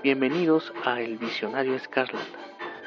Bienvenidos 0.00 0.72
a 0.84 1.00
El 1.00 1.18
Visionario 1.18 1.74
Escarlata. 1.74 2.38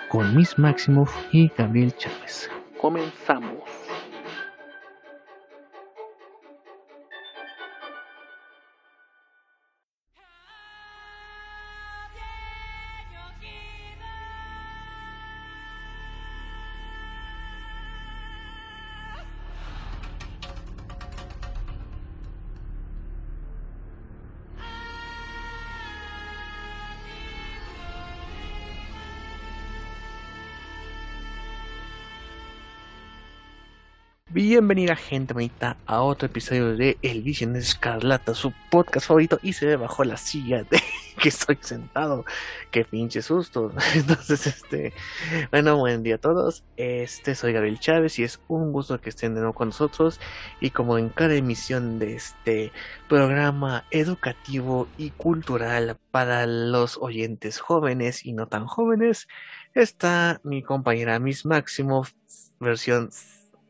Con 0.07 0.33
Miss 0.33 0.57
Maximoff 0.57 1.13
y 1.33 1.51
Gabriel 1.57 1.93
Chávez. 1.97 2.49
Comenzamos. 2.79 3.63
Bienvenida 34.51 34.97
gente 34.97 35.33
bonita 35.33 35.77
a 35.85 36.01
otro 36.01 36.25
episodio 36.25 36.75
de 36.75 36.97
El 37.01 37.21
Vision 37.21 37.55
Escarlata, 37.55 38.35
su 38.35 38.51
podcast 38.69 39.07
favorito 39.07 39.39
y 39.41 39.53
se 39.53 39.65
ve 39.65 39.77
bajo 39.77 40.03
la 40.03 40.17
silla 40.17 40.65
de 40.65 40.81
que 41.21 41.29
estoy 41.29 41.57
sentado. 41.61 42.25
Qué 42.69 42.83
pinche 42.83 43.21
susto. 43.21 43.71
Entonces, 43.95 44.47
este, 44.47 44.91
bueno, 45.51 45.77
buen 45.77 46.03
día 46.03 46.15
a 46.15 46.17
todos. 46.17 46.65
Este 46.75 47.33
soy 47.33 47.53
Gabriel 47.53 47.79
Chávez 47.79 48.19
y 48.19 48.23
es 48.23 48.41
un 48.49 48.73
gusto 48.73 48.99
que 48.99 49.11
estén 49.11 49.35
de 49.35 49.39
nuevo 49.39 49.53
con 49.53 49.69
nosotros. 49.69 50.19
Y 50.59 50.71
como 50.71 50.97
en 50.97 51.07
cada 51.07 51.33
emisión 51.35 51.97
de 51.97 52.15
este 52.15 52.73
programa 53.07 53.85
educativo 53.89 54.89
y 54.97 55.11
cultural 55.11 55.97
para 56.11 56.45
los 56.45 56.97
oyentes 56.97 57.61
jóvenes 57.61 58.25
y 58.25 58.33
no 58.33 58.47
tan 58.47 58.65
jóvenes, 58.65 59.29
está 59.73 60.41
mi 60.43 60.61
compañera 60.61 61.19
Miss 61.19 61.45
Máximo, 61.45 62.05
versión 62.59 63.11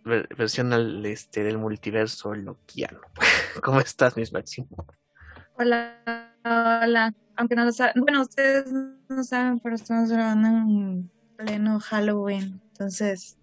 versión 0.04 0.74
al, 0.74 1.06
este, 1.06 1.44
del 1.44 1.58
multiverso 1.58 2.34
loquiano. 2.34 3.02
¿Cómo 3.64 3.80
estás, 3.80 4.16
Miss 4.18 4.34
Máximo? 4.34 4.86
Hola, 5.58 6.34
hola. 6.44 7.14
Aunque 7.36 7.56
no 7.56 7.66
lo 7.66 7.72
saben, 7.72 8.02
bueno, 8.02 8.22
ustedes 8.22 8.72
no 8.72 9.24
saben, 9.24 9.60
pero 9.60 9.76
estamos 9.76 10.12
grabando 10.12 10.48
en 10.48 11.12
pleno 11.38 11.80
Halloween. 11.80 12.62
Entonces, 12.72 13.38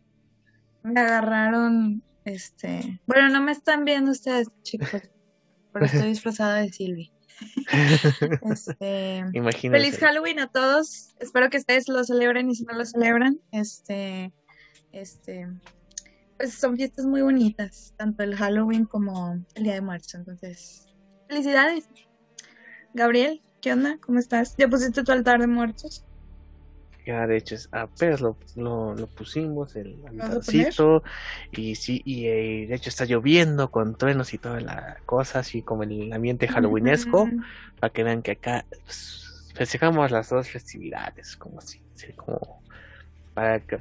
me 0.83 1.01
agarraron, 1.01 2.03
este, 2.25 3.01
bueno, 3.07 3.29
no 3.31 3.43
me 3.43 3.53
están 3.53 3.85
viendo 3.85 4.11
ustedes, 4.11 4.49
chicos, 4.63 5.03
pero 5.73 5.87
estoy 5.87 6.09
disfrazada 6.09 6.57
de 6.57 6.73
Silvi. 6.73 7.13
este, 8.51 9.25
feliz 9.71 9.99
Halloween 9.99 10.41
a 10.41 10.49
todos. 10.49 11.15
Espero 11.21 11.51
que 11.51 11.59
ustedes 11.59 11.89
lo 11.89 12.03
celebren 12.05 12.51
y 12.51 12.57
si 12.57 12.65
no 12.65 12.75
lo 12.75 12.85
celebran, 12.85 13.39
este, 13.53 14.33
este, 14.93 15.47
pues 16.39 16.55
son 16.55 16.77
fiestas 16.77 17.05
muy 17.05 17.21
bonitas, 17.21 17.93
tanto 17.97 18.23
el 18.23 18.37
Halloween 18.37 18.85
como 18.85 19.45
el 19.55 19.65
Día 19.65 19.75
de 19.75 19.81
Muertos. 19.81 20.15
Entonces, 20.15 20.87
felicidades. 21.29 21.89
Gabriel, 22.95 23.43
¿qué 23.61 23.73
onda? 23.73 23.99
¿Cómo 24.01 24.19
estás? 24.19 24.57
¿Ya 24.57 24.69
pusiste 24.69 25.03
tu 25.03 25.13
altar 25.13 25.41
de 25.41 25.49
muertos? 25.49 26.05
Ya, 27.05 27.27
de 27.27 27.39
hecho, 27.39 27.57
apenas 27.73 28.21
lo, 28.21 28.37
lo, 28.55 29.07
pusimos, 29.07 29.75
el 29.77 29.99
altarcito, 30.07 31.03
y 31.53 31.75
sí, 31.75 32.03
y 32.05 32.27
eh, 32.27 32.67
de 32.69 32.75
hecho 32.75 32.91
está 32.91 33.07
lloviendo 33.07 33.71
con 33.71 33.97
truenos 33.97 34.35
y 34.35 34.39
toda 34.39 34.61
la 34.61 34.99
cosa, 35.07 35.39
así 35.39 35.63
como 35.63 35.85
el 35.85 36.13
ambiente 36.13 36.47
halloweenesco, 36.49 37.31
para 37.81 37.93
que 37.93 38.05
vean 38.05 38.21
que 38.21 38.33
acá 38.33 38.67
pues, 38.85 39.51
festejamos 39.55 40.11
las 40.11 40.29
dos 40.29 40.51
festividades, 40.51 41.35
como 41.37 41.61
así, 41.61 41.81
como 42.15 42.63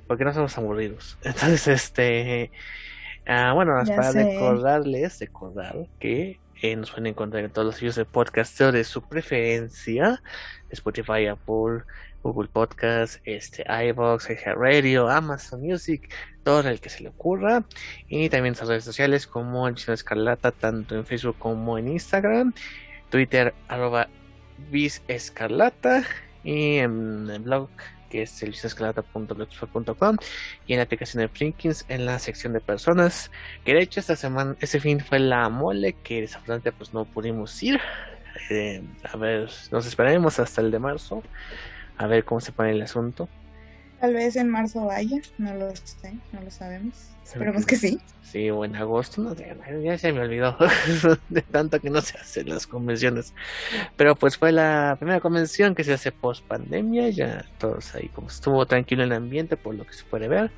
porque 0.08 0.26
no 0.26 0.34
somos 0.34 0.58
aburridos. 0.58 1.18
Entonces, 1.24 1.68
este, 1.68 2.52
ah, 3.26 3.54
bueno, 3.54 3.74
para 3.88 4.12
recordarles, 4.12 5.20
recordar 5.20 5.88
que 6.00 6.40
eh, 6.62 6.76
nos 6.76 6.92
pueden 6.92 7.08
encontrar 7.08 7.44
en 7.44 7.52
todos 7.52 7.68
los 7.68 7.76
sitios 7.76 7.96
de 7.96 8.06
podcast 8.06 8.60
de 8.60 8.84
su 8.84 9.02
preferencia, 9.04 10.22
Spotify, 10.70 11.28
Apple, 11.28 11.84
Google 12.24 12.50
Podcast, 12.52 13.22
este, 13.26 13.64
iVoox, 13.90 14.28
Radio, 14.56 15.08
Amazon 15.08 15.62
Music, 15.62 16.12
todo 16.44 16.62
el 16.62 16.80
que 16.80 16.90
se 16.90 17.04
le 17.04 17.10
ocurra, 17.10 17.64
y 18.08 18.30
también 18.30 18.54
en 18.54 18.56
sus 18.56 18.68
redes 18.68 18.84
sociales 18.84 19.28
como 19.28 19.70
Chino 19.72 19.94
Escarlata, 19.94 20.52
tanto 20.52 20.96
en 20.96 21.06
Facebook 21.06 21.38
como 21.38 21.78
en 21.78 21.90
Instagram, 21.90 22.54
Twitter, 23.10 23.54
arroba 23.68 24.08
Escarlata, 25.08 26.04
y 26.44 26.78
en 26.78 27.30
el 27.30 27.40
blog 27.42 27.70
que 28.10 28.24
es 28.24 28.44
el 28.44 28.56
y 30.66 30.74
en 30.74 30.78
la 30.78 30.84
aplicación 30.84 31.22
de 31.22 31.28
Frinkins 31.28 31.86
en 31.90 32.06
la 32.06 32.20
sección 32.20 32.54
de 32.54 32.60
personas 32.60 33.32
que 33.66 33.74
de 33.74 33.82
hecho 33.82 34.00
esta 34.00 34.16
semana 34.16 34.56
ese 34.60 34.80
fin 34.80 35.00
fue 35.00 35.20
la 35.20 35.50
mole 35.50 35.94
que 36.04 36.22
desafortunadamente 36.22 36.72
pues 36.72 36.94
no 36.94 37.06
pudimos 37.06 37.62
ir. 37.64 37.80
Eh, 38.50 38.84
a 39.04 39.18
ver 39.18 39.50
nos 39.72 39.86
esperaremos 39.88 40.40
hasta 40.40 40.62
el 40.62 40.72
de 40.72 40.80
marzo 40.80 41.24
a 41.98 42.06
ver 42.06 42.24
cómo 42.24 42.40
se 42.40 42.52
pone 42.52 42.72
el 42.72 42.82
asunto 42.82 43.28
Tal 44.00 44.14
vez 44.14 44.36
en 44.36 44.50
marzo 44.50 44.86
vaya, 44.86 45.18
no 45.38 45.54
lo 45.56 45.76
sé, 45.76 46.14
no 46.32 46.42
lo 46.42 46.52
sabemos. 46.52 47.10
Esperemos 47.24 47.66
que 47.66 47.76
sí. 47.76 48.00
Sí, 48.22 48.50
o 48.50 48.64
en 48.64 48.76
agosto, 48.76 49.22
no, 49.22 49.36
ya 49.82 49.98
se 49.98 50.14
me 50.14 50.22
olvidó 50.22 50.58
de 51.30 51.42
tanto 51.42 51.80
que 51.80 51.90
no 51.90 52.02
se 52.02 52.18
hacen 52.18 52.48
las 52.50 52.68
convenciones. 52.68 53.34
Pero 53.96 54.16
pues 54.16 54.38
fue 54.38 54.52
la 54.52 54.96
primera 55.00 55.20
convención 55.20 55.76
que 55.76 55.84
se 55.84 55.94
hace 55.94 56.12
post 56.12 56.46
pandemia, 56.46 57.10
ya 57.10 57.46
todos 57.58 57.96
ahí 57.96 58.10
como 58.10 58.28
estuvo 58.28 58.66
tranquilo 58.66 59.04
el 59.04 59.12
ambiente 59.12 59.58
por 59.58 59.76
lo 59.76 59.86
que 59.86 59.94
se 59.94 60.04
puede 60.06 60.28
ver. 60.28 60.52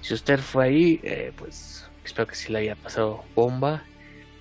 Si 0.00 0.14
usted 0.14 0.38
fue 0.40 0.66
ahí, 0.66 1.00
eh, 1.02 1.32
pues 1.36 1.86
espero 2.04 2.26
que 2.26 2.34
sí 2.34 2.52
le 2.52 2.58
haya 2.58 2.76
pasado 2.76 3.24
bomba. 3.34 3.84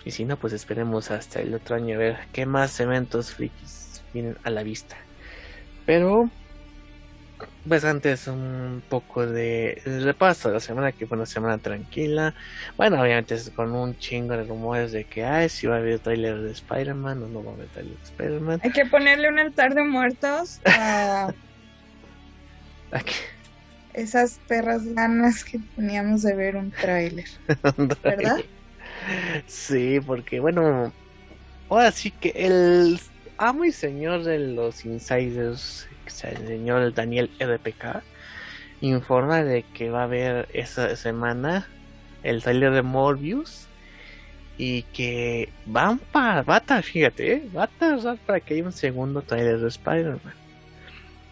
Y 0.04 0.12
si 0.12 0.26
no, 0.26 0.38
pues 0.38 0.54
esperemos 0.54 1.12
hasta 1.12 1.40
el 1.40 1.54
otro 1.54 1.76
año 1.76 1.96
a 1.96 2.00
ver 2.00 2.18
qué 2.34 2.46
más 2.46 2.80
eventos 2.80 3.32
frikis 3.32 4.02
vienen 4.14 4.38
a 4.44 4.50
la 4.50 4.64
vista. 4.64 4.98
Pero 5.86 6.30
pues 7.68 7.84
antes 7.86 8.28
un 8.28 8.82
poco 8.90 9.26
de 9.26 9.82
repaso 9.86 10.50
de 10.50 10.56
la 10.56 10.60
semana 10.60 10.92
que 10.92 11.08
fue 11.08 11.18
una 11.18 11.26
semana 11.26 11.58
tranquila. 11.58 12.34
Bueno 12.78 13.02
obviamente 13.02 13.36
con 13.56 13.74
un 13.74 13.98
chingo 13.98 14.36
de 14.36 14.44
rumores 14.44 14.92
de 14.92 15.04
que 15.04 15.24
ay 15.24 15.50
si 15.50 15.68
va 15.68 15.76
a 15.76 15.80
haber 15.80 16.00
trailer 16.00 16.42
de 16.42 16.52
Spider-Man 16.52 17.24
o 17.24 17.28
no 17.28 17.44
va 17.44 17.52
a 17.52 17.54
haber 17.54 17.68
trailer 17.68 17.98
de 17.98 18.04
Spider-Man. 18.04 18.62
Hay 18.64 18.72
que 18.72 18.86
ponerle 18.86 19.30
un 19.30 19.40
altar 19.40 19.74
de 19.76 19.84
muertos 19.84 20.60
a 20.66 21.34
esas 23.94 24.40
perras 24.48 24.86
ganas 24.94 25.44
que 25.44 25.60
teníamos 25.76 26.22
de 26.22 26.34
ver 26.34 26.56
un 26.56 26.72
trailer 26.72 27.26
¿verdad? 28.04 28.40
sí 29.48 30.00
porque 30.06 30.40
bueno 30.40 30.94
ahora 31.70 31.92
sí 31.92 32.12
que 32.12 32.30
el 32.36 33.00
amo 33.42 33.66
y 33.66 33.72
señor 33.72 34.24
de 34.24 34.38
los 34.38 34.86
insiders 34.86 35.88
el 36.24 36.48
señor 36.48 36.94
Daniel 36.94 37.32
RPK 37.40 38.04
informa 38.82 39.44
de 39.44 39.64
que 39.64 39.90
va 39.90 40.02
a 40.02 40.04
haber 40.04 40.48
esa 40.54 40.96
semana 40.96 41.68
el 42.24 42.44
trailer 42.44 42.72
de 42.72 42.84
Morbius 42.84 43.68
y 44.58 44.84
que 44.84 45.50
van 45.66 45.98
para 45.98 46.44
va 46.44 46.62
fíjate, 46.84 47.34
¿eh? 47.34 47.50
va 47.56 47.64
a 47.64 47.68
tardar 47.68 48.18
para 48.18 48.40
que 48.40 48.54
haya 48.54 48.64
un 48.64 48.72
segundo 48.72 49.24
trailer 49.24 49.60
de 49.60 49.70
Spider-Man. 49.70 50.36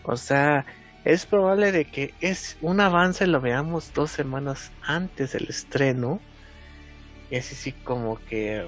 O 0.03 0.17
sea, 0.17 0.65
es 1.05 1.27
probable 1.27 1.71
de 1.71 1.85
que 1.85 2.13
es 2.21 2.57
un 2.61 2.79
avance 2.79 3.27
lo 3.27 3.39
veamos 3.39 3.93
dos 3.93 4.09
semanas 4.09 4.71
antes 4.81 5.33
del 5.33 5.47
estreno. 5.47 6.19
Y 7.29 7.35
así 7.37 7.53
sí 7.53 7.71
como 7.71 8.17
que 8.25 8.65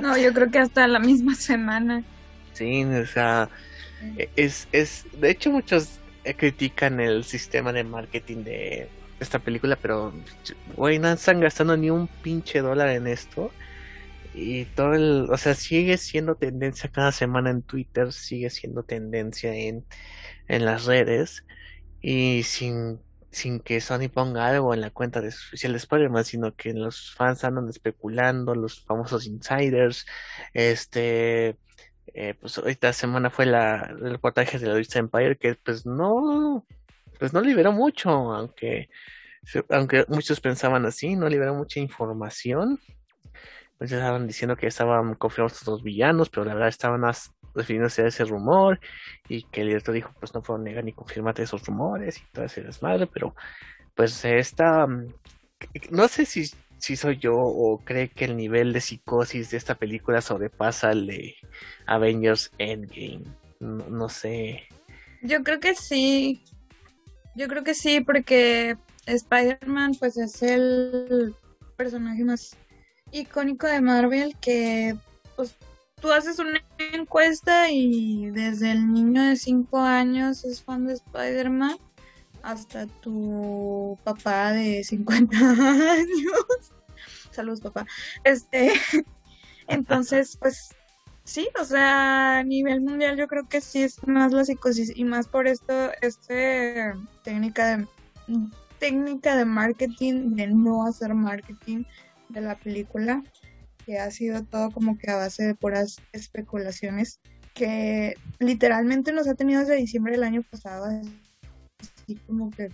No, 0.00 0.16
yo 0.16 0.32
creo 0.32 0.50
que 0.50 0.58
hasta 0.58 0.86
la 0.86 0.98
misma 0.98 1.34
semana. 1.34 2.02
O 2.64 3.06
sea, 3.06 3.50
es, 4.36 4.68
es, 4.72 5.06
de 5.12 5.30
hecho 5.30 5.50
muchos 5.50 6.00
eh, 6.24 6.34
critican 6.34 7.00
el 7.00 7.24
sistema 7.24 7.72
de 7.72 7.84
marketing 7.84 8.44
de 8.44 8.88
esta 9.20 9.38
película, 9.38 9.76
pero 9.76 10.12
güey, 10.76 10.98
no 10.98 11.10
están 11.10 11.40
gastando 11.40 11.76
ni 11.76 11.90
un 11.90 12.08
pinche 12.08 12.60
dólar 12.60 12.90
en 12.90 13.06
esto. 13.06 13.50
Y 14.34 14.66
todo 14.66 14.94
el, 14.94 15.28
o 15.30 15.36
sea, 15.36 15.54
sigue 15.54 15.96
siendo 15.98 16.36
tendencia 16.36 16.90
cada 16.90 17.12
semana 17.12 17.50
en 17.50 17.62
Twitter, 17.62 18.12
sigue 18.12 18.50
siendo 18.50 18.84
tendencia 18.84 19.54
en, 19.54 19.84
en 20.48 20.64
las 20.64 20.84
redes. 20.86 21.44
Y 22.00 22.42
sin, 22.44 23.00
sin 23.30 23.60
que 23.60 23.80
Sony 23.80 24.08
ponga 24.12 24.46
algo 24.48 24.74
en 24.74 24.80
la 24.80 24.90
cuenta 24.90 25.20
de 25.20 25.28
oficial 25.28 25.72
de 25.72 25.78
Spider-Man, 25.78 26.24
sino 26.24 26.54
que 26.54 26.72
los 26.72 27.14
fans 27.14 27.44
andan 27.44 27.68
especulando, 27.68 28.54
los 28.54 28.84
famosos 28.84 29.26
insiders, 29.26 30.06
este 30.54 31.56
eh, 32.20 32.34
pues 32.34 32.58
esta 32.58 32.92
semana 32.92 33.30
fue 33.30 33.46
la, 33.46 33.76
el 33.90 34.10
reportaje 34.10 34.58
de 34.58 34.66
la 34.66 34.72
revista 34.72 34.98
Empire 34.98 35.36
que 35.36 35.54
pues 35.54 35.86
no, 35.86 36.66
pues 37.16 37.32
no 37.32 37.40
liberó 37.40 37.70
mucho, 37.70 38.10
aunque, 38.10 38.90
aunque 39.70 40.04
muchos 40.08 40.40
pensaban 40.40 40.84
así, 40.84 41.14
no 41.14 41.28
liberó 41.28 41.54
mucha 41.54 41.78
información. 41.78 42.80
Pues 43.78 43.92
estaban 43.92 44.26
diciendo 44.26 44.56
que 44.56 44.66
estaban 44.66 45.14
confirmados 45.14 45.64
los 45.68 45.84
villanos, 45.84 46.28
pero 46.28 46.44
la 46.44 46.54
verdad 46.54 46.70
estaban 46.70 47.00
más 47.02 47.32
refiriéndose 47.54 48.02
a 48.02 48.08
ese 48.08 48.24
rumor 48.24 48.80
y 49.28 49.44
que 49.44 49.60
el 49.60 49.68
director 49.68 49.94
dijo 49.94 50.12
pues 50.18 50.34
no 50.34 50.42
puedo 50.42 50.58
negar 50.58 50.82
ni 50.82 50.92
confirmar 50.92 51.40
esos 51.40 51.64
rumores 51.64 52.18
y 52.18 52.24
todo 52.32 52.46
ese 52.46 52.62
desmadre, 52.62 53.06
pero 53.06 53.36
pues 53.94 54.24
esta, 54.24 54.88
mm, 54.88 55.06
no 55.90 56.08
sé 56.08 56.26
si, 56.26 56.50
si 56.78 56.96
soy 56.96 57.18
yo 57.18 57.36
o 57.36 57.78
cree 57.84 58.08
que 58.08 58.24
el 58.24 58.36
nivel 58.36 58.72
de 58.72 58.80
psicosis 58.80 59.50
de 59.50 59.56
esta 59.56 59.74
película 59.74 60.20
sobrepasa 60.20 60.92
el 60.92 61.06
de 61.06 61.34
Avengers 61.86 62.50
Endgame, 62.58 63.24
no, 63.60 64.08
sé. 64.08 64.64
Yo 65.22 65.42
creo 65.42 65.60
que 65.60 65.74
sí, 65.74 66.42
yo 67.34 67.48
creo 67.48 67.64
que 67.64 67.74
sí, 67.74 68.00
porque 68.00 68.76
Spider-Man 69.06 69.96
pues 69.98 70.16
es 70.16 70.42
el 70.42 71.34
personaje 71.76 72.24
más 72.24 72.56
icónico 73.10 73.66
de 73.66 73.80
Marvel 73.80 74.36
que 74.40 74.96
pues 75.36 75.56
tú 76.00 76.12
haces 76.12 76.38
una 76.38 76.62
encuesta 76.92 77.70
y 77.70 78.30
desde 78.30 78.72
el 78.72 78.92
niño 78.92 79.22
de 79.22 79.36
5 79.36 79.78
años 79.78 80.44
es 80.44 80.62
fan 80.62 80.86
de 80.86 80.94
Spider-Man 80.94 81.78
hasta 82.48 82.86
tu 82.86 83.98
papá 84.04 84.52
de 84.52 84.82
50 84.82 85.36
años. 85.92 86.72
Saludos, 87.30 87.60
papá. 87.60 87.86
Este, 88.24 88.72
entonces, 89.68 90.38
pues 90.40 90.74
sí, 91.24 91.48
o 91.60 91.64
sea, 91.64 92.38
a 92.38 92.42
nivel 92.44 92.80
mundial 92.80 93.18
yo 93.18 93.28
creo 93.28 93.46
que 93.46 93.60
sí 93.60 93.82
es 93.82 94.06
más 94.06 94.32
la 94.32 94.46
psicosis 94.46 94.92
y 94.96 95.04
más 95.04 95.28
por 95.28 95.46
esto, 95.46 95.90
este 96.00 96.94
técnica 97.22 97.76
de 97.76 97.86
técnica 98.78 99.36
de 99.36 99.44
marketing, 99.44 100.34
de 100.36 100.46
no 100.46 100.86
hacer 100.86 101.12
marketing 101.12 101.84
de 102.30 102.40
la 102.40 102.56
película 102.56 103.22
que 103.84 103.98
ha 103.98 104.10
sido 104.10 104.42
todo 104.44 104.70
como 104.70 104.96
que 104.96 105.10
a 105.10 105.16
base 105.16 105.44
de 105.44 105.54
puras 105.54 105.96
especulaciones, 106.12 107.20
que 107.52 108.14
literalmente 108.38 109.12
nos 109.12 109.28
ha 109.28 109.34
tenido 109.34 109.60
desde 109.60 109.76
diciembre 109.76 110.12
del 110.12 110.22
año 110.22 110.42
pasado, 110.42 110.88
así 112.08 112.16
como 112.26 112.50
que 112.50 112.70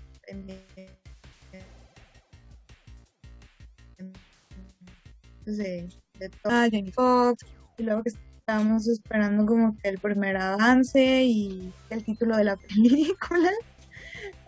de, 5.46 5.88
de 6.18 6.28
toda 6.42 6.70
Jenny 6.70 6.92
Fox, 6.92 7.44
y 7.76 7.82
luego 7.82 8.02
que 8.02 8.10
estábamos 8.38 8.86
esperando 8.88 9.44
como 9.44 9.76
que 9.78 9.88
el 9.88 9.98
primer 9.98 10.36
avance 10.36 11.24
y 11.24 11.72
el 11.90 12.04
título 12.04 12.36
de 12.36 12.44
la 12.44 12.56
película. 12.68 13.50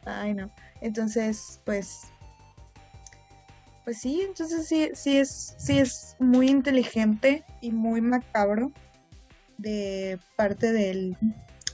Ay, 0.04 0.34
no. 0.34 0.50
Entonces, 0.80 1.60
pues 1.64 2.08
pues 3.84 3.98
sí, 3.98 4.22
entonces 4.22 4.66
sí, 4.66 4.90
sí 4.94 5.16
es, 5.16 5.54
sí 5.58 5.78
es 5.78 6.16
muy 6.18 6.48
inteligente 6.48 7.44
y 7.60 7.70
muy 7.70 8.00
macabro 8.00 8.72
de 9.58 10.18
parte 10.36 10.72
del 10.72 11.16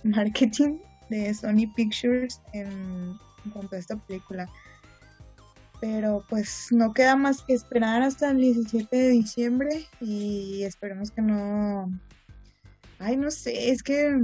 marketing 0.03 0.79
de 1.13 1.35
Sony 1.35 1.73
Pictures 1.75 2.41
en, 2.53 3.19
cuanto 3.53 3.77
a 3.77 3.79
esta 3.79 3.97
película. 3.97 4.49
Pero 5.81 6.25
pues 6.29 6.69
no 6.71 6.95
queda 6.95 7.17
más 7.17 7.43
que 7.43 7.55
esperar 7.55 8.03
hasta 8.03 8.31
el 8.31 8.39
17 8.39 8.97
de 8.97 9.09
diciembre 9.09 9.87
y 10.01 10.63
esperemos 10.63 11.11
que 11.11 11.23
no... 11.23 11.91
Ay, 12.99 13.17
no 13.17 13.31
sé, 13.31 13.71
es 13.71 13.83
que... 13.83 14.17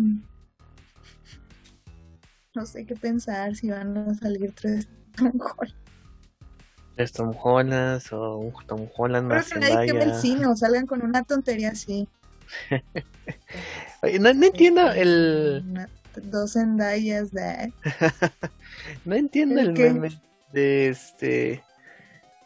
No 2.55 2.65
sé 2.65 2.87
qué 2.87 2.95
pensar 2.95 3.55
si 3.57 3.71
van 3.71 3.97
a 3.97 4.15
salir 4.15 4.53
tres 4.53 4.89
Tom 5.17 5.33
tres 6.95 7.13
Tom 7.13 7.35
Hollands 7.41 8.13
o 8.13 8.39
un 8.39 8.67
Tom 8.67 8.89
Holland 8.97 9.29
más 9.29 9.49
Pero 9.49 9.61
que 9.61 9.75
nadie 9.75 10.03
el 10.03 10.15
cine 10.15 10.47
o 10.47 10.57
salgan 10.57 10.87
con 10.87 11.03
una 11.03 11.23
tontería 11.23 11.71
así. 11.71 12.09
no, 14.21 14.29
entiendo 14.29 14.91
el... 14.93 15.89
dos 16.23 16.53
Zendayas 16.53 17.33
de... 17.33 17.73
no 19.05 19.15
entiendo 19.15 19.61
el, 19.61 19.73
meme 19.73 20.21
de 20.53 20.89
este... 20.89 21.65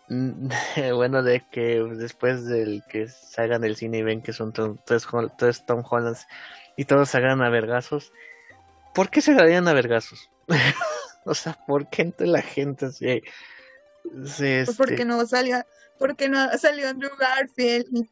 bueno, 0.94 1.22
de 1.22 1.42
que 1.50 1.82
después 1.82 2.44
del 2.44 2.82
que 2.88 3.08
salgan 3.08 3.62
del 3.62 3.76
cine 3.76 3.98
y 3.98 4.02
ven 4.02 4.22
que 4.22 4.32
son 4.32 4.52
tres, 4.52 5.06
tres 5.38 5.64
Tom 5.64 5.82
Hollands 5.88 6.26
y 6.76 6.84
todos 6.84 7.10
salgan 7.10 7.42
a 7.42 7.48
vergazos, 7.48 8.12
¿por 8.94 9.10
qué 9.10 9.22
se 9.22 9.34
darían 9.34 9.68
a 9.68 9.72
vergazos? 9.72 10.30
o 11.24 11.34
sea, 11.34 11.58
¿por 11.66 11.88
qué 11.88 12.02
entre 12.02 12.26
la 12.26 12.42
gente 12.42 12.86
así? 12.86 13.22
Pues 14.02 14.76
porque 14.76 15.04
no 15.04 15.24
salga, 15.26 15.66
porque 15.98 16.28
no 16.28 16.46
salió 16.58 16.88
Andrew 16.88 17.12
Garfield 17.18 17.86
y 17.92 18.10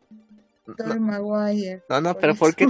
no, 0.79 1.01
Maguire. 1.01 1.83
No, 1.89 2.01
no, 2.01 2.15
pero 2.15 2.35
¿por 2.35 2.55
qué, 2.55 2.69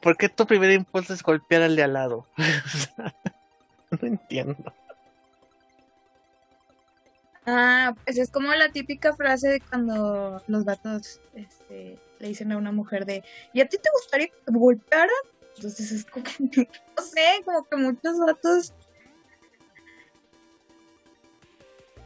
¿por 0.00 0.16
qué 0.16 0.28
tu 0.28 0.46
primer 0.46 0.70
impulso 0.70 1.14
es 1.14 1.22
golpear 1.22 1.62
al 1.62 1.76
de 1.76 1.82
al 1.82 1.92
lado? 1.92 2.26
no 3.90 4.08
entiendo. 4.08 4.72
Ah, 7.46 7.94
pues 8.04 8.18
es 8.18 8.30
como 8.30 8.52
la 8.52 8.70
típica 8.70 9.14
frase 9.14 9.48
de 9.48 9.60
cuando 9.60 10.42
los 10.48 10.64
vatos 10.64 11.20
este, 11.34 11.98
le 12.18 12.28
dicen 12.28 12.52
a 12.52 12.58
una 12.58 12.72
mujer 12.72 13.06
de 13.06 13.24
¿y 13.54 13.62
a 13.62 13.68
ti 13.68 13.78
te 13.78 13.88
gustaría 13.90 14.26
que 14.26 14.36
te 14.44 14.52
golpeara? 14.52 15.12
Entonces 15.56 15.90
es 15.92 16.04
como 16.04 16.24
no 16.96 17.02
sé, 17.02 17.42
como 17.44 17.64
que 17.64 17.76
muchos 17.76 18.18
vatos 18.18 18.74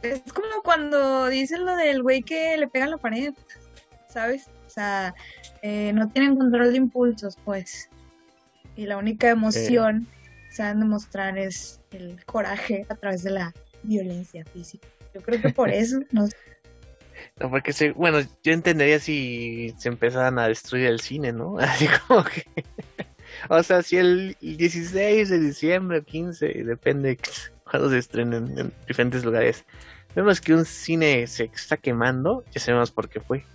es 0.03 0.21
como 0.33 0.61
cuando 0.63 1.27
dicen 1.27 1.65
lo 1.65 1.75
del 1.75 2.03
güey 2.03 2.21
que 2.23 2.57
le 2.57 2.67
pega 2.67 2.85
a 2.85 2.89
la 2.89 2.97
pared, 2.97 3.33
¿sabes? 4.09 4.47
O 4.67 4.69
sea, 4.69 5.15
eh, 5.63 5.93
no 5.93 6.09
tienen 6.09 6.35
control 6.35 6.71
de 6.71 6.77
impulsos, 6.77 7.37
pues. 7.45 7.89
Y 8.75 8.85
la 8.85 8.97
única 8.97 9.29
emoción 9.29 10.05
que 10.49 10.55
se 10.55 10.63
han 10.63 10.81
de 10.81 10.85
mostrar 10.85 11.37
es 11.37 11.79
el 11.91 12.23
coraje 12.25 12.85
a 12.89 12.95
través 12.95 13.23
de 13.23 13.31
la 13.31 13.53
violencia 13.81 14.43
física. 14.43 14.85
Yo 15.15 15.21
creo 15.21 15.41
que 15.41 15.49
por 15.49 15.69
eso 15.71 16.01
no 16.11 16.27
No, 17.39 17.49
porque 17.49 17.71
se, 17.71 17.93
bueno, 17.93 18.19
yo 18.43 18.51
entendería 18.51 18.99
si 18.99 19.73
se 19.77 19.87
empezaran 19.87 20.37
a 20.37 20.49
destruir 20.49 20.87
el 20.87 20.99
cine, 20.99 21.31
¿no? 21.31 21.57
Así 21.59 21.87
como 22.07 22.25
que... 22.25 22.43
o 23.47 23.63
sea, 23.63 23.83
si 23.83 23.95
el 23.95 24.35
16 24.41 25.29
de 25.29 25.39
diciembre 25.39 25.99
o 25.99 26.03
15, 26.03 26.45
depende 26.65 27.17
cuando 27.63 27.89
se 27.89 27.99
estrenen 27.99 28.57
en 28.57 28.73
diferentes 28.85 29.23
lugares, 29.23 29.63
vemos 30.13 30.41
que 30.41 30.53
un 30.53 30.65
cine 30.65 31.25
se 31.27 31.45
está 31.45 31.77
quemando, 31.77 32.43
ya 32.51 32.59
sabemos 32.59 32.91
por 32.91 33.07
qué 33.07 33.21
fue. 33.21 33.45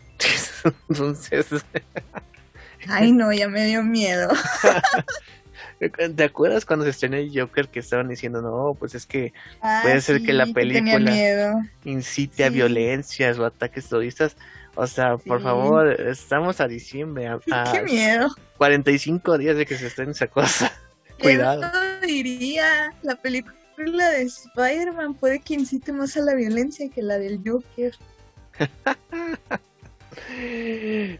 Entonces. 0.89 1.47
Ay, 2.89 3.13
no, 3.13 3.33
ya 3.33 3.49
me 3.49 3.67
dio 3.67 3.83
miedo. 3.83 4.29
¿Te 6.17 6.25
acuerdas 6.25 6.65
cuando 6.65 6.85
se 6.85 6.91
estrenó 6.91 7.17
el 7.17 7.31
Joker 7.33 7.69
que 7.69 7.79
estaban 7.81 8.09
diciendo, 8.09 8.43
no, 8.43 8.75
pues 8.79 8.97
es 8.97 9.07
que 9.07 9.33
ah, 9.61 9.81
puede 9.83 10.01
ser 10.01 10.23
que 10.23 10.33
la 10.33 10.47
película 10.47 11.69
incite 11.85 12.45
a 12.45 12.49
violencias 12.49 13.39
o 13.39 13.45
ataques 13.45 13.89
terroristas? 13.89 14.37
O 14.75 14.87
sea, 14.87 15.17
por 15.17 15.43
favor, 15.43 15.89
estamos 16.01 16.61
a 16.61 16.69
diciembre, 16.69 17.29
a, 17.29 17.73
Qué 17.73 17.83
miedo. 17.83 18.29
45 18.57 19.39
días 19.39 19.57
de 19.57 19.67
que 19.67 19.77
se 19.77 19.87
estrene 19.87 20.13
esa 20.13 20.27
cosa. 20.27 20.73
Cuidado. 21.21 21.63
Yo 21.63 22.07
diría, 22.07 22.93
la 23.03 23.17
película 23.17 23.59
la 23.87 24.11
de 24.11 24.23
Spider-Man 24.23 25.15
puede 25.15 25.41
que 25.41 25.55
incite 25.55 25.93
más 25.93 26.17
a 26.17 26.21
la 26.21 26.35
violencia 26.35 26.89
que 26.89 27.03
la 27.03 27.19
del 27.19 27.41
Joker. 27.45 27.95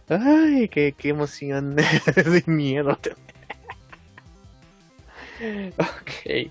Ay, 0.09 0.69
qué, 0.69 0.95
qué 0.97 1.09
emoción 1.11 1.77
de 1.77 2.45
miedo. 2.47 2.99
ok, 5.79 6.51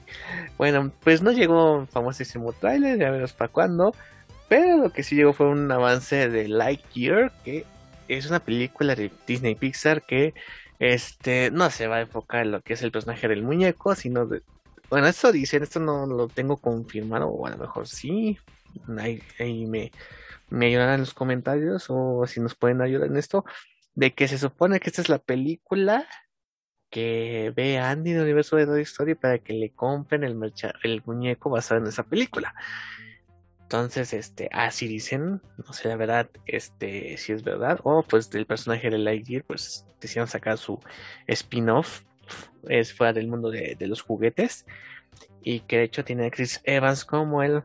bueno, 0.58 0.92
pues 1.04 1.22
no 1.22 1.32
llegó 1.32 1.80
un 1.80 1.88
famosísimo 1.88 2.54
trailer, 2.54 2.98
ya 2.98 3.10
veremos 3.10 3.34
para 3.34 3.52
cuándo. 3.52 3.94
Pero 4.50 4.78
lo 4.78 4.92
que 4.92 5.04
sí 5.04 5.16
llegó 5.16 5.34
fue 5.34 5.48
un 5.48 5.70
avance 5.72 6.30
de 6.30 6.48
Lightyear, 6.48 7.32
que 7.44 7.66
es 8.08 8.28
una 8.28 8.40
película 8.40 8.96
de 8.96 9.12
Disney 9.26 9.56
Pixar 9.56 10.02
que 10.02 10.34
este 10.80 11.52
no 11.52 11.70
se 11.70 11.88
va 11.88 11.98
a 11.98 12.02
enfocar 12.02 12.46
en 12.46 12.52
lo 12.52 12.62
que 12.62 12.74
es 12.74 12.82
el 12.82 12.92
personaje 12.92 13.28
del 13.28 13.44
muñeco, 13.44 13.96
sino 13.96 14.26
de, 14.26 14.42
bueno, 14.90 15.08
esto 15.08 15.32
dicen, 15.32 15.64
esto 15.64 15.80
no 15.80 16.06
lo 16.06 16.28
tengo 16.28 16.58
confirmado, 16.58 17.28
o 17.28 17.46
a 17.46 17.52
lo 17.52 17.58
mejor 17.58 17.88
sí. 17.88 18.38
Ahí, 19.40 19.66
me, 19.66 19.92
me 20.50 20.68
ayudan 20.68 20.96
en 20.96 21.00
los 21.02 21.14
comentarios, 21.14 21.88
o 21.90 22.26
si 22.28 22.40
nos 22.40 22.56
pueden 22.56 22.82
ayudar 22.82 23.08
en 23.08 23.18
esto, 23.18 23.46
de 23.96 24.14
que 24.14 24.28
se 24.28 24.38
supone 24.38 24.80
que 24.80 24.90
esta 24.90 25.02
es 25.02 25.10
la 25.10 25.20
película 25.20 26.08
que 26.90 27.52
ve 27.56 27.80
Andy 27.80 28.12
en 28.12 28.18
el 28.18 28.24
universo 28.24 28.56
de 28.56 28.66
Toy 28.66 28.82
Story 28.84 29.16
para 29.16 29.40
que 29.40 29.54
le 29.54 29.72
compren 29.72 30.24
el, 30.24 30.36
muñeco 31.06 31.50
basado 31.50 31.82
en 31.82 31.88
esa 31.88 32.04
película. 32.04 32.56
Entonces, 33.62 34.14
este, 34.14 34.50
así 34.54 34.88
dicen, 34.88 35.42
no 35.58 35.74
sé 35.74 35.90
la 35.90 35.98
verdad, 35.98 36.30
este, 36.46 37.18
si 37.18 37.34
es 37.34 37.44
verdad, 37.44 37.82
o 37.84 38.04
pues 38.04 38.30
del 38.30 38.46
personaje 38.46 38.90
de 38.90 38.98
Lightyear, 38.98 39.44
pues 39.44 39.86
decidieron 40.00 40.30
sacar 40.30 40.58
su 40.58 40.80
spin-off 41.28 42.04
es 42.68 42.94
fuera 42.94 43.14
del 43.14 43.28
mundo 43.28 43.50
de, 43.50 43.76
los 43.82 44.02
juguetes 44.02 44.66
y 45.42 45.62
que 45.62 45.78
de 45.78 45.84
hecho 45.84 46.04
tiene 46.04 46.28
a 46.28 46.32
Chris 46.32 46.62
Evans 46.64 47.06
como 47.06 47.44
el 47.44 47.64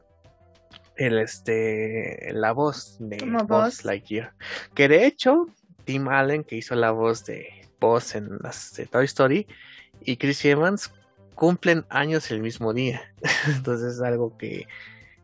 el 0.97 1.19
este 1.19 2.31
la 2.33 2.53
voz 2.53 2.97
de 3.01 3.19
Buzz 3.47 3.85
Lightyear 3.85 4.35
que 4.75 4.89
de 4.89 5.07
hecho 5.07 5.47
Tim 5.85 6.09
Allen 6.09 6.45
que 6.45 6.57
hizo 6.57 6.75
la 6.75 6.91
voz 6.91 7.25
de 7.25 7.49
Buzz 7.81 8.15
en 8.15 8.39
las 8.43 8.75
de 8.75 8.87
Toy 8.87 9.05
Story 9.07 9.47
y 10.05 10.17
Chris 10.17 10.45
Evans 10.45 10.93
cumplen 11.35 11.85
años 11.89 12.31
el 12.31 12.41
mismo 12.41 12.73
día. 12.73 13.03
Entonces 13.49 13.95
es 13.95 14.01
algo 14.01 14.37
que 14.37 14.67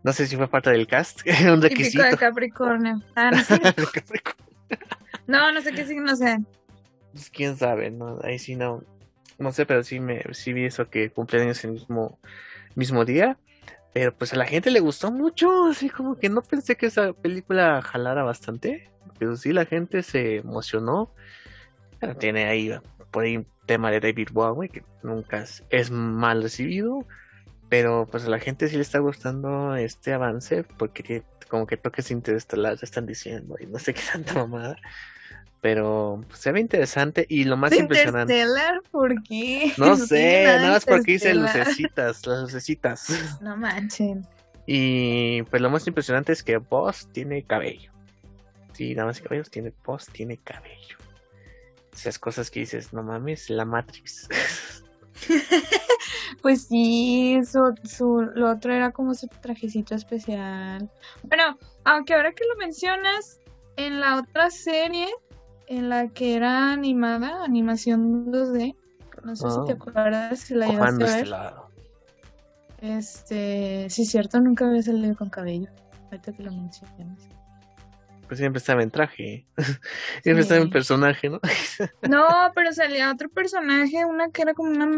no 0.03 0.13
sé 0.13 0.27
si 0.27 0.37
fue 0.37 0.49
parte 0.49 0.71
del 0.71 0.87
cast, 0.87 1.21
un 1.53 1.63
requisito. 1.63 2.03
de 2.03 2.17
Capricornio. 2.17 3.03
Ah, 3.15 3.31
no, 3.31 3.43
sé. 3.43 3.61
no, 5.27 5.53
no 5.53 5.61
sé 5.61 5.73
qué 5.73 5.87
signo 5.87 6.17
sea. 6.17 6.39
Pues 7.13 7.31
quién 7.31 7.57
sabe, 7.57 7.91
no, 7.91 8.19
ahí 8.23 8.39
sí 8.39 8.55
no, 8.55 8.85
no 9.39 9.53
sé, 9.53 9.67
pero 9.67 9.83
sí 9.83 9.99
me, 9.99 10.23
sí 10.33 10.53
vi 10.53 10.65
eso 10.65 10.89
que 10.89 11.11
cumplen 11.11 11.43
años 11.43 11.65
el 11.65 11.73
mismo, 11.73 12.19
mismo 12.75 13.05
día. 13.05 13.39
Pero 13.99 14.15
pues 14.15 14.33
a 14.33 14.37
la 14.37 14.45
gente 14.45 14.71
le 14.71 14.79
gustó 14.79 15.11
mucho, 15.11 15.65
así 15.65 15.91
como 15.91 16.17
que 16.17 16.29
no 16.29 16.41
pensé 16.41 16.77
que 16.77 16.87
esa 16.87 17.13
película 17.15 17.83
jalara 17.83 18.23
bastante. 18.23 18.89
Pero 19.19 19.37
sí 19.37 19.53
la 19.53 19.65
gente 19.65 20.05
se 20.05 20.37
emocionó. 20.37 21.13
tiene 22.21 22.45
ahí 22.45 22.73
por 23.11 23.25
ahí 23.25 23.39
un 23.39 23.47
tema 23.67 23.91
de 23.91 23.99
David 23.99 24.29
Bowie 24.31 24.69
que 24.69 24.85
nunca 25.03 25.45
es, 25.71 25.91
mal 25.91 26.45
recibido. 26.45 27.09
Pero 27.69 28.07
pues 28.09 28.25
a 28.25 28.31
la 28.31 28.39
gente 28.39 28.69
sí 28.69 28.77
le 28.77 28.83
está 28.83 29.01
gustando 29.01 29.75
este 29.75 30.13
avance 30.13 30.63
porque 30.63 31.25
como 31.49 31.67
que 31.67 31.77
toques 31.77 32.13
interestelares 32.13 32.85
están 32.85 33.05
diciendo 33.05 33.57
y 33.59 33.67
no 33.67 33.81
sé 33.81 33.95
qué 33.95 34.03
tanta 34.13 34.35
mamada. 34.35 34.77
Pero 35.61 36.23
pues, 36.29 36.41
se 36.41 36.53
ve 36.53 36.61
interesante 36.61 37.27
y 37.29 37.45
lo 37.45 37.57
más 37.57 37.73
impresionante. 37.73 38.35
Interstellar? 38.35 38.83
¿Por 38.91 39.23
qué? 39.23 39.73
No, 39.77 39.97
sé, 39.97 40.45
nada 40.45 40.71
más 40.71 40.85
porque 40.85 41.13
hice 41.13 41.35
lucecitas, 41.35 42.27
las 42.27 42.41
lucecitas. 42.43 43.09
No 43.41 43.57
manchen. 43.57 44.27
Y 44.67 45.43
pues 45.45 45.63
lo 45.63 45.71
más 45.71 45.87
impresionante 45.87 46.33
es 46.33 46.43
que 46.43 46.59
Boss 46.59 47.09
tiene 47.13 47.43
cabello. 47.43 47.91
Sí, 48.73 48.95
nada 48.95 49.07
más 49.07 49.21
cabellos 49.21 49.51
tiene 49.51 49.73
Boss 49.85 50.07
tiene 50.13 50.37
cabello. 50.37 50.99
Esas 51.93 52.19
cosas 52.19 52.51
que 52.51 52.61
dices, 52.61 52.93
no 52.93 53.03
mames, 53.03 53.51
la 53.51 53.65
Matrix. 53.65 54.29
pues 56.43 56.69
sí, 56.69 57.41
su, 57.45 57.75
su, 57.83 58.21
lo 58.35 58.51
otro 58.51 58.73
era 58.73 58.93
como 58.93 59.15
su 59.15 59.27
trajecito 59.27 59.95
especial. 59.95 60.89
Bueno, 61.25 61.59
aunque 61.85 62.15
ahora 62.15 62.33
que 62.33 62.45
lo 62.45 62.55
mencionas, 62.57 63.41
en 63.77 64.01
la 64.01 64.19
otra 64.19 64.51
serie 64.51 65.09
en 65.69 65.89
la 65.89 66.09
que 66.09 66.35
era 66.35 66.73
animada, 66.73 67.45
animación 67.45 68.27
2D. 68.33 68.75
No 69.25 69.37
sé 69.37 69.51
si 69.51 69.65
te 69.67 69.73
ah. 69.73 69.75
acuerdas 69.75 70.41
si 70.41 70.55
la 70.55 70.69
llevaste 70.69 71.05
a 71.05 71.17
ver. 71.17 71.29
Este, 72.81 73.85
este, 73.85 73.91
sí, 73.91 74.05
cierto, 74.05 74.41
nunca 74.41 74.69
había 74.69 74.83
salido 74.83 75.15
con 75.17 75.29
cabello. 75.29 75.69
Ahorita 76.05 76.33
que 76.33 76.43
lo 76.43 76.53
mencionas. 76.53 77.29
Pues 78.27 78.39
siempre 78.39 78.59
estaba 78.59 78.83
en 78.83 78.91
traje. 78.91 79.47
siempre 80.23 80.43
estaba 80.43 80.61
en 80.61 80.71
personaje, 80.71 81.29
¿no? 81.29 81.41
no, 82.09 82.27
pero 82.55 82.73
salía 82.73 83.11
otro 83.11 83.29
personaje, 83.31 84.05
una 84.05 84.31
que 84.31 84.43
era 84.43 84.55
como 84.55 84.71
una 84.71 84.89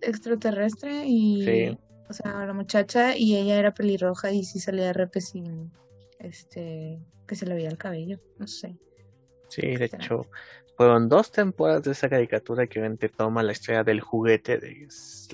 extraterrestre 0.00 1.04
y. 1.06 1.44
Sí. 1.44 1.78
O 2.08 2.12
sea, 2.12 2.46
la 2.46 2.52
muchacha 2.52 3.16
y 3.16 3.36
ella 3.36 3.56
era 3.56 3.74
pelirroja 3.74 4.30
y 4.30 4.44
sí 4.44 4.60
salía 4.60 4.92
repe 4.92 5.20
sin. 5.20 5.72
Este. 6.18 7.00
Que 7.26 7.34
se 7.34 7.44
le 7.44 7.54
veía 7.54 7.68
el 7.68 7.78
cabello, 7.78 8.20
no 8.38 8.46
sé. 8.46 8.78
Sí, 9.56 9.74
de 9.74 9.86
hecho, 9.86 10.26
fueron 10.76 11.08
dos 11.08 11.32
temporadas 11.32 11.82
de 11.84 11.92
esa 11.92 12.10
caricatura 12.10 12.66
que 12.66 12.78
obviamente 12.78 13.08
toma 13.08 13.42
la 13.42 13.52
historia 13.52 13.82
del 13.82 14.02
juguete 14.02 14.58
del 14.58 14.88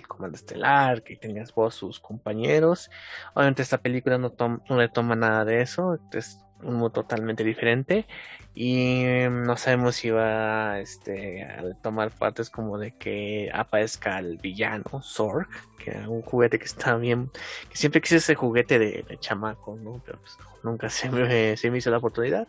comando 0.07 0.37
estelar, 0.37 1.02
que 1.02 1.17
tenías 1.17 1.52
vos 1.52 1.75
sus 1.75 1.99
compañeros. 1.99 2.88
Obviamente 3.35 3.62
esta 3.62 3.79
película 3.79 4.19
no, 4.19 4.33
no 4.38 4.79
le 4.79 4.88
toma 4.88 5.17
nada 5.17 5.45
de 5.45 5.61
eso, 5.61 5.99
es 6.12 6.38
un 6.62 6.75
mundo 6.75 6.91
totalmente 6.91 7.43
diferente 7.43 8.07
y 8.55 9.02
mm, 9.05 9.43
no 9.43 9.57
sabemos 9.57 9.97
si 9.97 10.11
va 10.11 10.79
este, 10.79 11.43
a 11.43 11.75
tomar 11.83 12.12
partes 12.12 12.49
como 12.49 12.79
de 12.79 12.93
que 12.93 13.50
aparezca 13.52 14.21
el 14.21 14.37
villano, 14.37 15.02
Zorg, 15.02 15.49
que 15.83 15.91
era 15.91 16.09
un 16.09 16.23
juguete 16.23 16.61
que 16.61 16.67
está 16.67 16.95
bien, 16.95 17.33
que 17.69 17.76
siempre 17.76 18.00
quise 18.00 18.19
ese 18.19 18.37
juguete 18.37 18.79
de, 18.79 19.19
chamaco, 19.19 19.76
¿no? 19.83 20.00
pero 20.07 20.21
pues, 20.21 20.38
nunca 20.62 20.88
se 20.88 21.11
me, 21.11 21.57
se 21.57 21.73
me 21.73 21.79
hizo 21.79 21.91
la 21.91 21.99
oportunidad 21.99 22.47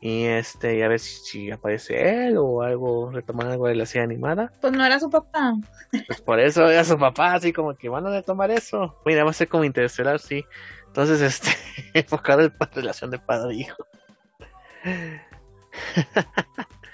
y 0.00 0.24
este, 0.24 0.76
y 0.76 0.82
a 0.82 0.88
ver 0.88 1.00
si, 1.00 1.50
aparece 1.50 2.26
él 2.26 2.36
o 2.36 2.62
algo, 2.62 3.10
retomar 3.10 3.48
algo 3.48 3.68
de 3.68 3.74
la 3.74 3.86
serie 3.86 4.04
animada. 4.04 4.52
Pues 4.60 4.72
no 4.72 4.84
era 4.84 5.00
su 5.00 5.08
papá. 5.08 5.54
Pues 6.06 6.20
por 6.20 6.40
eso 6.40 6.68
era 6.68 6.84
su 6.84 6.98
papá, 6.98 7.34
así 7.34 7.52
como 7.52 7.74
que 7.74 7.88
van 7.88 8.06
a 8.06 8.10
retomar 8.10 8.50
eso. 8.50 9.00
Mira, 9.06 9.24
va 9.24 9.30
a 9.30 9.34
ser 9.34 9.48
como 9.48 9.64
interestelar, 9.64 10.18
sí. 10.18 10.44
Entonces, 10.86 11.20
este, 11.20 11.50
enfocado 11.94 12.42
en 12.42 12.52
la 12.58 12.70
relación 12.72 13.10
de 13.10 13.18
padre 13.18 13.54
e 13.54 13.56
hijo. 13.56 13.86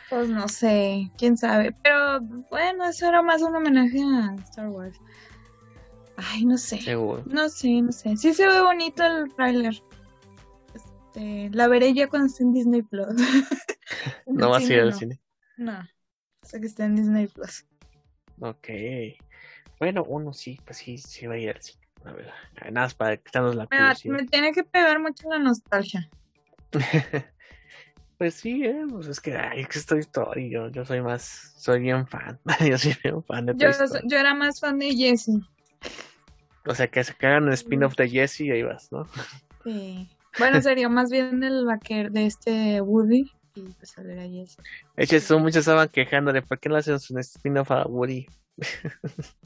Pues 0.09 0.29
no 0.29 0.49
sé, 0.49 1.11
quién 1.17 1.37
sabe. 1.37 1.75
Pero 1.83 2.21
bueno, 2.51 2.85
eso 2.85 3.07
era 3.07 3.23
más 3.23 3.43
un 3.43 3.55
homenaje 3.55 4.01
a 4.03 4.35
Star 4.43 4.69
Wars. 4.69 4.99
Ay, 6.17 6.45
no 6.45 6.59
sé. 6.59 6.81
Seguro. 6.81 7.23
No 7.27 7.49
sé, 7.49 7.81
no 7.81 7.93
sé. 7.93 8.17
Sí 8.17 8.35
se 8.35 8.47
ve 8.47 8.61
bonito 8.61 9.05
el 9.05 9.33
trailer. 9.35 9.83
Este, 11.13 11.51
la 11.51 11.67
veré 11.67 11.93
ya 11.93 12.09
cuando 12.09 12.29
esté 12.29 12.45
en 12.45 12.53
Disney 12.53 12.83
Plus. 12.83 13.09
no 14.27 14.51
vas 14.51 14.63
a 14.63 14.73
ir 14.73 14.81
al 14.81 14.95
cine. 14.95 15.21
No, 15.57 15.83
hasta 16.41 16.61
que 16.61 16.67
esté 16.67 16.85
en 16.85 16.95
Disney 16.95 17.27
Plus. 17.27 17.67
Ok. 18.39 18.69
Bueno, 19.81 20.05
uno 20.05 20.33
sí, 20.33 20.61
pues 20.65 20.79
sí, 20.79 20.99
sí 20.99 21.27
va 21.27 21.35
a 21.35 21.39
ir 21.39 21.51
al 21.51 21.61
cine. 21.61 21.89
A 22.05 22.13
ver, 22.13 22.31
nada 22.55 22.71
más 22.71 22.95
para 22.95 23.17
quitarnos 23.17 23.57
la 23.57 23.67
me, 23.71 24.13
me 24.13 24.25
tiene 24.27 24.53
que 24.53 24.63
pegar 24.63 25.01
mucho 25.01 25.29
la 25.29 25.39
nostalgia. 25.41 26.09
pues 28.19 28.35
sí, 28.35 28.65
eh, 28.65 28.87
pues 28.89 29.09
es 29.09 29.21
que, 29.21 29.37
ay, 29.37 29.65
que 29.65 29.79
estoy 29.79 29.99
Story, 30.01 30.49
yo, 30.49 30.69
yo 30.69 30.85
soy 30.85 31.03
más, 31.03 31.55
soy 31.57 31.81
bien 31.81 32.07
fan. 32.07 32.39
yo 32.69 32.79
soy 32.79 32.97
bien 33.03 33.23
fan 33.25 33.47
de 33.47 33.55
yo, 33.57 33.69
yo 34.05 34.17
era 34.17 34.33
más 34.33 34.61
fan 34.61 34.79
de 34.79 34.95
Jessie. 34.95 35.41
O 36.67 36.75
sea, 36.75 36.87
que 36.87 37.03
se 37.03 37.15
hagan 37.19 37.45
un 37.45 37.53
spin-off 37.53 37.97
de 37.97 38.09
Jessie 38.09 38.47
y 38.47 38.51
ahí 38.53 38.63
vas, 38.63 38.93
¿no? 38.93 39.07
Sí. 39.65 40.09
Bueno, 40.39 40.61
sería 40.63 40.89
más 40.89 41.11
bien 41.11 41.43
el 41.43 41.65
vaquero 41.65 42.11
de 42.11 42.27
este 42.27 42.81
Woody 42.81 43.31
y 43.55 43.63
pues 43.63 43.99
a 43.99 44.03
ver 44.03 44.19
ahí 44.19 44.41
eso. 44.41 44.63
De 44.97 45.05
hecho, 45.05 45.21
son 45.21 45.43
muchos 45.43 45.59
estaban 45.59 45.89
quejando 45.89 46.33
de 46.33 46.43
por 46.43 46.59
qué 46.59 46.69
no 46.69 46.77
hacen 46.77 46.99
un 47.11 47.19
spin-off 47.19 47.71
a 47.71 47.87
Woody. 47.87 48.27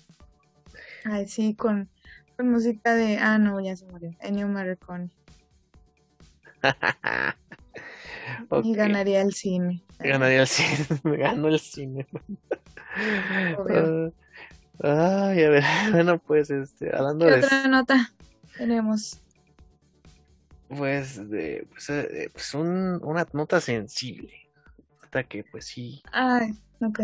Ay, 1.04 1.26
sí, 1.28 1.54
con, 1.54 1.88
con, 2.36 2.50
música 2.50 2.94
de. 2.94 3.18
Ah, 3.18 3.38
no, 3.38 3.60
ya 3.60 3.76
se 3.76 3.84
murió. 3.86 4.10
Ennio 4.20 4.48
Morricone. 4.48 5.10
Y 8.62 8.74
ganaría 8.74 9.20
el 9.20 9.34
cine. 9.34 9.82
Ganaría 9.98 10.40
el 10.40 10.46
cine. 10.46 10.86
Me 11.02 11.16
ganó 11.18 11.48
el 11.48 11.60
cine. 11.60 12.06
ay, 14.82 15.44
a 15.44 15.48
ver. 15.48 15.64
Bueno, 15.92 16.18
pues, 16.18 16.50
este, 16.50 16.94
hablando 16.94 17.26
de. 17.26 17.38
otra 17.38 17.68
nota 17.68 18.10
tenemos? 18.56 19.20
Pues, 20.76 21.28
de, 21.30 21.66
pues, 21.70 21.90
eh, 21.90 22.28
pues 22.32 22.54
un, 22.54 23.00
una 23.02 23.26
nota 23.32 23.60
sensible. 23.60 24.50
Hasta 25.02 25.24
que, 25.24 25.44
pues 25.44 25.66
sí. 25.66 26.02
Ay, 26.12 26.52
ok. 26.80 27.00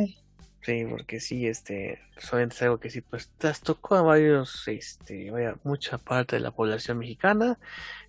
Sí, 0.62 0.84
porque 0.88 1.20
sí, 1.20 1.46
este, 1.46 2.00
solamente 2.18 2.54
es 2.54 2.62
algo 2.62 2.78
que 2.78 2.90
sí, 2.90 3.00
pues 3.00 3.30
tocó 3.62 3.94
a 3.94 4.02
varios, 4.02 4.68
este, 4.68 5.30
vaya, 5.30 5.56
mucha 5.64 5.96
parte 5.96 6.36
de 6.36 6.40
la 6.40 6.50
población 6.50 6.98
mexicana, 6.98 7.58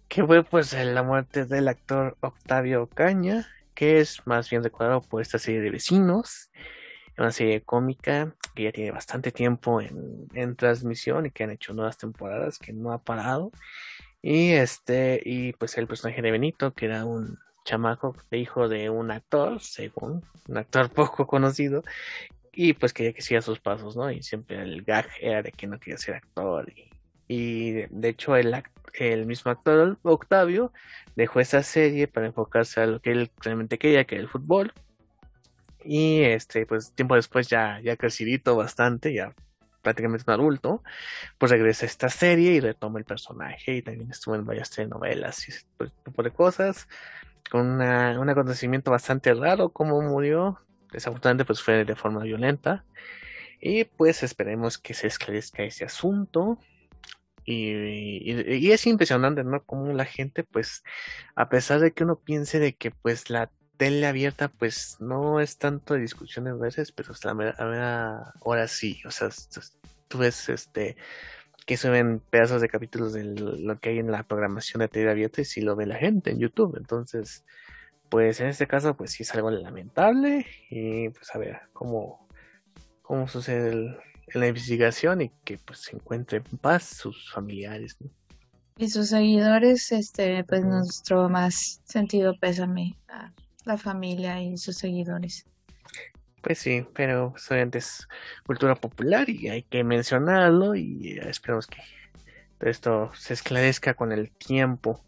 que 0.10 0.26
fue 0.26 0.44
pues 0.44 0.74
la 0.74 1.02
muerte 1.02 1.46
del 1.46 1.70
actor 1.70 2.18
Octavio 2.20 2.88
Caña, 2.88 3.48
que 3.74 4.02
es 4.02 4.28
más 4.28 4.50
bien 4.50 4.64
recordado 4.64 5.02
por 5.02 5.22
esta 5.22 5.40
serie 5.40 5.62
de 5.62 5.72
vecinos, 5.72 6.52
una 7.18 7.32
serie 7.32 7.62
cómica 7.62 8.36
que 8.54 8.64
ya 8.64 8.72
tiene 8.74 8.92
bastante 8.92 9.32
tiempo 9.32 9.80
en, 9.80 10.28
en 10.34 10.56
transmisión 10.58 11.26
y 11.26 11.32
que 11.32 11.46
han 11.46 11.52
hecho 11.52 11.74
nuevas 11.74 11.98
temporadas, 11.98 12.60
que 12.60 12.74
no 12.74 12.92
ha 12.92 13.02
parado. 13.02 13.52
Y 14.22 14.52
este, 14.52 15.22
y 15.26 15.54
pues 15.54 15.78
el 15.78 15.88
personaje 15.88 16.22
de 16.22 16.32
Benito, 16.32 16.74
que 16.74 16.86
era 16.86 17.06
un 17.06 17.40
chamaco 17.66 18.16
hijo 18.32 18.68
de 18.70 18.90
un 18.90 19.12
actor, 19.12 19.60
según 19.62 20.24
un 20.48 20.58
actor 20.58 20.90
poco 20.94 21.28
conocido, 21.28 21.84
y 22.54 22.74
pues 22.74 22.94
quería 22.94 23.14
que 23.14 23.22
siga 23.22 23.42
sus 23.42 23.60
pasos, 23.60 23.96
¿no? 23.96 24.12
Y 24.12 24.22
siempre 24.24 24.62
el 24.62 24.84
gag 24.84 25.08
era 25.20 25.42
de 25.42 25.52
que 25.52 25.68
no 25.68 25.80
quería 25.80 25.98
ser 25.98 26.16
actor. 26.16 26.72
Y, 27.28 27.72
de 27.90 28.10
hecho 28.10 28.36
el, 28.36 28.54
el 28.96 29.26
mismo 29.26 29.52
actor 29.52 29.98
Octavio 30.04 30.74
dejó 31.16 31.40
esa 31.40 31.64
serie 31.64 32.08
para 32.08 32.28
enfocarse 32.28 32.82
a 32.82 32.88
lo 32.88 33.02
que 33.02 33.12
él 33.12 33.32
realmente 33.42 33.78
quería, 33.78 34.06
que 34.06 34.16
era 34.16 34.24
el 34.24 34.30
fútbol. 34.30 34.74
Y 35.84 36.22
este, 36.24 36.66
pues 36.66 36.94
tiempo 36.94 37.16
después 37.16 37.48
ya, 37.48 37.80
ya 37.82 37.98
crecidito 37.98 38.56
bastante, 38.56 39.14
ya 39.14 39.34
prácticamente 39.82 40.26
un 40.28 40.34
adulto, 40.34 40.84
pues 41.38 41.52
regresa 41.52 41.86
a 41.86 41.90
esta 41.90 42.10
serie 42.10 42.54
y 42.54 42.60
retoma 42.60 43.00
el 43.00 43.06
personaje 43.06 43.76
y 43.76 43.82
también 43.82 44.12
estuvo 44.12 44.36
en 44.36 44.46
varias 44.46 44.70
telenovelas 44.70 45.48
y 45.48 45.52
ese 45.52 45.66
tipo 46.04 46.24
de 46.24 46.32
cosas, 46.32 46.88
con 47.50 47.82
un 47.82 48.30
acontecimiento 48.30 48.92
bastante 48.92 49.34
raro 49.34 49.70
como 49.70 50.02
murió, 50.02 50.60
desafortunadamente 50.92 51.46
pues 51.46 51.62
fue 51.62 51.86
de 51.86 51.96
forma 51.96 52.24
violenta. 52.24 52.86
Y 53.62 53.84
pues 53.86 54.24
esperemos 54.24 54.78
que 54.80 54.94
se 54.96 55.08
esclarezca 55.08 55.64
ese 55.64 55.86
asunto. 55.86 56.58
Y, 57.46 58.32
y, 58.32 58.72
es 58.72 58.88
impresionante, 58.88 59.44
¿no? 59.44 59.64
Como 59.64 59.94
la 59.94 60.06
gente, 60.06 60.44
pues, 60.44 60.84
a 61.36 61.50
pesar 61.50 61.80
de 61.80 61.92
que 61.92 62.04
uno 62.04 62.18
piense 62.18 62.60
de 62.60 62.74
que, 62.74 62.92
pues, 62.92 63.30
la 63.30 63.52
tele 63.82 64.06
abierta, 64.06 64.48
pues 64.48 64.98
no 65.00 65.40
es 65.40 65.58
tanto 65.58 65.96
de 65.96 66.02
discusiones 66.02 66.54
a 66.54 66.58
veces, 66.58 66.92
pero 66.92 67.16
ahora 68.42 68.68
sí, 68.68 69.02
o 69.08 69.10
sea, 69.10 69.30
tú 70.08 70.20
ves 70.20 70.50
este 70.50 70.98
que 71.66 71.78
suben 71.78 72.20
pedazos 72.20 72.62
de 72.62 72.70
capítulos 72.70 73.14
de 73.14 73.24
lo 73.24 73.80
que 73.80 73.90
hay 73.90 73.98
en 73.98 74.12
la 74.12 74.22
programación 74.22 74.82
de 74.82 74.88
tele 74.88 75.10
abierta 75.10 75.42
y 75.42 75.46
si 75.46 75.62
lo 75.62 75.76
ve 75.76 75.88
la 75.88 75.96
gente 75.96 76.30
en 76.30 76.38
YouTube, 76.38 76.78
entonces, 76.78 77.44
pues 78.08 78.40
en 78.40 78.50
este 78.50 78.68
caso, 78.68 78.96
pues 78.96 79.14
sí 79.14 79.24
es 79.24 79.34
algo 79.34 79.50
lamentable 79.50 80.46
y 80.70 81.10
pues 81.10 81.34
a 81.34 81.40
ver 81.40 81.62
cómo, 81.74 82.28
cómo 83.02 83.28
sucede 83.28 83.98
la 84.32 84.48
investigación 84.48 85.22
y 85.22 85.32
que 85.44 85.58
pues 85.58 85.80
se 85.80 85.96
encuentre 85.96 86.44
en 86.52 86.58
paz 86.60 86.84
sus 86.84 87.32
familiares, 87.32 87.98
Y 88.78 88.90
sus 88.90 89.10
seguidores, 89.10 89.92
este, 89.92 90.44
pues 90.44 90.64
nuestro 90.64 91.30
más 91.30 91.82
sentido 91.84 92.36
pésame 92.40 92.96
a 93.08 93.34
la 93.66 93.78
familia 93.78 94.42
y 94.42 94.58
sus 94.58 94.78
seguidores. 94.78 95.46
Pues 96.42 96.58
sí, 96.58 96.86
pero 96.94 97.34
solamente 97.38 97.78
es 97.78 98.08
cultura 98.46 98.76
popular 98.76 99.30
y 99.30 99.50
hay 99.50 99.64
que 99.64 99.84
mencionarlo 99.84 100.76
y 100.76 101.20
esperamos 101.20 101.68
que 101.68 101.82
esto 102.60 103.12
se 103.16 103.34
esclarezca 103.34 103.94
con 103.94 104.12
el 104.12 104.32
tiempo. 104.32 105.04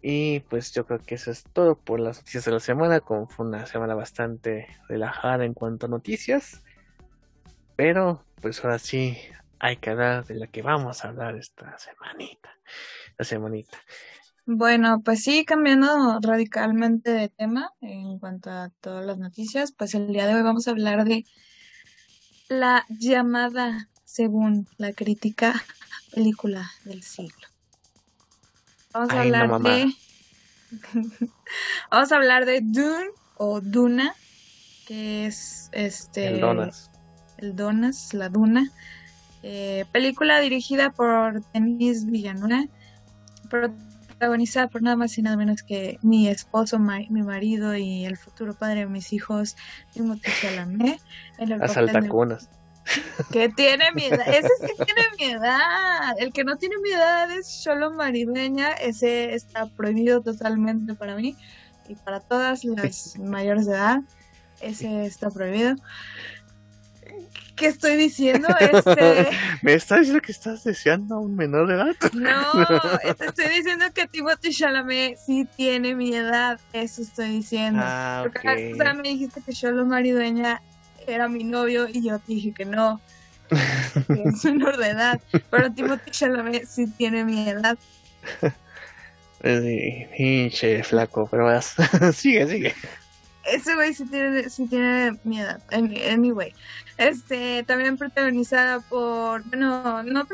Y 0.00 0.40
pues 0.40 0.72
yo 0.72 0.86
creo 0.86 0.98
que 0.98 1.14
eso 1.14 1.30
es 1.30 1.44
todo 1.44 1.78
por 1.78 1.98
las 1.98 2.18
noticias 2.18 2.44
de 2.44 2.52
la 2.52 2.60
semana, 2.60 3.00
como 3.00 3.26
fue 3.26 3.46
una 3.46 3.66
semana 3.66 3.94
bastante 3.94 4.68
relajada 4.88 5.44
en 5.44 5.54
cuanto 5.54 5.86
a 5.86 5.88
noticias. 5.88 6.62
Pero 7.76 8.24
pues 8.40 8.62
ahora 8.64 8.78
sí 8.78 9.18
hay 9.58 9.76
que 9.78 9.90
hablar 9.90 10.26
de 10.26 10.34
lo 10.34 10.50
que 10.50 10.60
vamos 10.60 11.04
a 11.04 11.08
hablar 11.08 11.36
esta 11.36 11.78
semanita. 11.78 12.50
La 13.16 13.24
semanita. 13.24 13.78
Bueno, 14.46 15.00
pues 15.02 15.22
sí, 15.22 15.46
cambiando 15.46 16.18
radicalmente 16.20 17.10
de 17.10 17.30
tema 17.30 17.72
en 17.80 18.18
cuanto 18.18 18.50
a 18.50 18.70
todas 18.82 19.04
las 19.06 19.16
noticias, 19.16 19.72
pues 19.72 19.94
el 19.94 20.08
día 20.08 20.26
de 20.26 20.34
hoy 20.34 20.42
vamos 20.42 20.68
a 20.68 20.72
hablar 20.72 21.04
de 21.04 21.24
la 22.48 22.84
llamada, 22.90 23.88
según 24.04 24.68
la 24.76 24.92
crítica, 24.92 25.54
película 26.14 26.70
del 26.84 27.02
siglo. 27.02 27.48
Vamos 28.92 29.10
a 29.12 29.22
hablar 29.22 29.62
de. 29.62 29.92
vamos 31.90 32.12
a 32.12 32.16
hablar 32.16 32.44
de 32.44 32.60
Dune 32.60 33.06
o 33.38 33.62
Duna, 33.62 34.14
que 34.86 35.24
es 35.24 35.70
este. 35.72 36.26
El 36.28 36.40
Donas. 36.40 36.90
El 37.38 37.56
Donas, 37.56 38.12
la 38.12 38.28
Duna. 38.28 38.70
Eh, 39.42 39.86
película 39.90 40.38
dirigida 40.40 40.90
por 40.90 41.42
Denis 41.52 42.04
Villanueva 42.04 42.66
protagonizada 44.14 44.68
por 44.68 44.82
nada 44.82 44.96
más 44.96 45.16
y 45.18 45.22
nada 45.22 45.36
menos 45.36 45.62
que 45.62 45.98
mi 46.02 46.28
esposo, 46.28 46.78
mi 46.78 47.22
marido 47.22 47.76
y 47.76 48.04
el 48.04 48.16
futuro 48.16 48.54
padre 48.54 48.80
de 48.80 48.86
mis 48.86 49.12
hijos, 49.12 49.56
Timothy 49.92 50.30
Chalamet. 50.40 51.00
Las 51.38 51.76
Que 53.32 53.48
tiene 53.48 53.92
mi 53.94 54.04
edad, 54.04 54.28
ese 54.28 54.46
es 54.46 54.76
que 54.76 54.84
tiene 54.84 55.02
mi 55.18 55.24
edad. 55.24 56.14
El 56.18 56.32
que 56.32 56.44
no 56.44 56.56
tiene 56.56 56.76
mi 56.82 56.90
edad 56.90 57.30
es 57.30 57.46
solo 57.48 57.90
maribeña, 57.90 58.72
ese 58.72 59.34
está 59.34 59.66
prohibido 59.66 60.20
totalmente 60.20 60.94
para 60.94 61.16
mí 61.16 61.34
y 61.88 61.94
para 61.94 62.20
todas 62.20 62.64
las 62.64 63.18
mayores 63.18 63.66
de 63.66 63.72
edad, 63.72 64.00
ese 64.60 65.06
está 65.06 65.30
prohibido. 65.30 65.76
¿Qué 67.56 67.66
estoy 67.66 67.96
diciendo? 67.96 68.48
Este... 68.60 69.28
¿Me 69.62 69.74
estás 69.74 70.00
diciendo 70.00 70.22
que 70.22 70.32
estás 70.32 70.64
deseando 70.64 71.16
a 71.16 71.20
un 71.20 71.36
menor 71.36 71.68
de 71.68 71.74
edad? 71.74 71.96
No, 72.12 72.66
te 73.18 73.26
estoy 73.26 73.48
diciendo 73.56 73.86
que 73.94 74.06
Timothy 74.06 74.50
Chalamet 74.50 75.18
sí 75.18 75.46
tiene 75.56 75.94
mi 75.94 76.14
edad, 76.14 76.60
eso 76.72 77.02
estoy 77.02 77.28
diciendo. 77.28 77.82
Ah, 77.84 78.24
Porque 78.24 78.72
o 78.74 78.76
sea, 78.76 78.94
me 78.94 79.02
dijiste 79.02 79.40
que 79.42 79.52
Cholo 79.52 79.86
Maridueña 79.86 80.62
era 81.06 81.28
mi 81.28 81.44
novio 81.44 81.86
y 81.88 82.02
yo 82.02 82.18
te 82.18 82.32
dije 82.32 82.52
que 82.52 82.64
no, 82.64 83.00
que 83.48 84.22
es 84.24 84.44
menor 84.44 84.76
de 84.76 84.88
edad, 84.88 85.20
pero 85.50 85.70
Timothy 85.72 86.10
Chalamet 86.10 86.66
sí 86.66 86.86
tiene 86.86 87.24
mi 87.24 87.48
edad. 87.48 87.78
Sí, 89.42 90.06
pinche 90.16 90.82
flaco, 90.82 91.28
pero 91.30 91.44
vas, 91.44 91.76
sigue, 92.14 92.46
sigue. 92.46 92.74
Ese 93.44 93.74
güey 93.74 93.92
sí 93.92 94.06
tiene, 94.06 94.48
sí 94.48 94.66
tiene 94.66 95.18
mi 95.24 95.40
edad, 95.40 95.60
anyway. 95.70 96.54
Este, 96.96 97.64
también 97.64 97.96
protagonizada 97.96 98.80
por, 98.80 99.42
bueno, 99.44 100.02
no, 100.02 100.26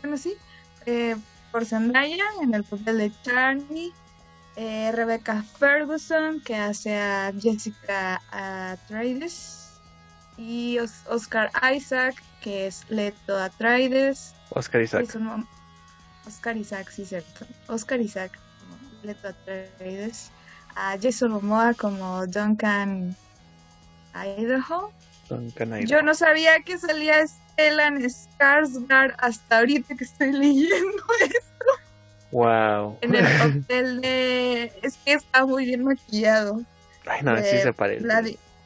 bueno, 0.00 0.16
sí, 0.16 0.34
eh, 0.86 1.16
por 1.52 1.66
Zendaya 1.66 2.24
en 2.42 2.54
el 2.54 2.64
papel 2.64 2.98
de 2.98 3.12
Charlie, 3.22 3.92
eh, 4.56 4.90
Rebecca 4.92 5.44
Ferguson 5.58 6.40
que 6.40 6.56
hace 6.56 6.96
a 6.96 7.32
Jessica 7.38 8.20
Atreides 8.30 9.80
y 10.36 10.78
Oscar 11.08 11.50
Isaac 11.74 12.22
que 12.40 12.66
es 12.66 12.88
Leto 12.88 13.36
Atreides. 13.36 14.34
Oscar 14.50 14.82
Isaac. 14.82 15.16
Oscar 16.26 16.56
Isaac, 16.56 16.90
sí, 16.90 17.04
cierto. 17.04 17.46
Oscar 17.66 18.00
Isaac, 18.00 18.38
Leto 19.02 19.28
Atreides. 19.28 20.30
A 20.74 20.96
Jason 21.00 21.32
Momoa 21.32 21.74
como 21.74 22.26
Duncan 22.26 23.16
Idaho 24.14 24.92
yo 25.84 26.02
no 26.02 26.14
sabía 26.14 26.60
que 26.60 26.78
salía 26.78 27.26
Stellan 27.26 28.00
Skarsgård 28.02 29.14
hasta 29.18 29.58
ahorita 29.58 29.94
que 29.94 30.04
estoy 30.04 30.32
leyendo 30.32 31.02
esto. 31.20 31.64
Wow. 32.30 32.98
En 33.00 33.14
el 33.14 33.26
hotel 33.62 34.00
de... 34.00 34.72
Es 34.82 34.96
que 35.04 35.14
está 35.14 35.44
muy 35.46 35.64
bien 35.64 35.84
maquillado. 35.84 36.62
Ay, 37.06 37.22
no, 37.22 37.36
sí 37.38 37.58
se 37.62 37.72
parece. 37.72 38.06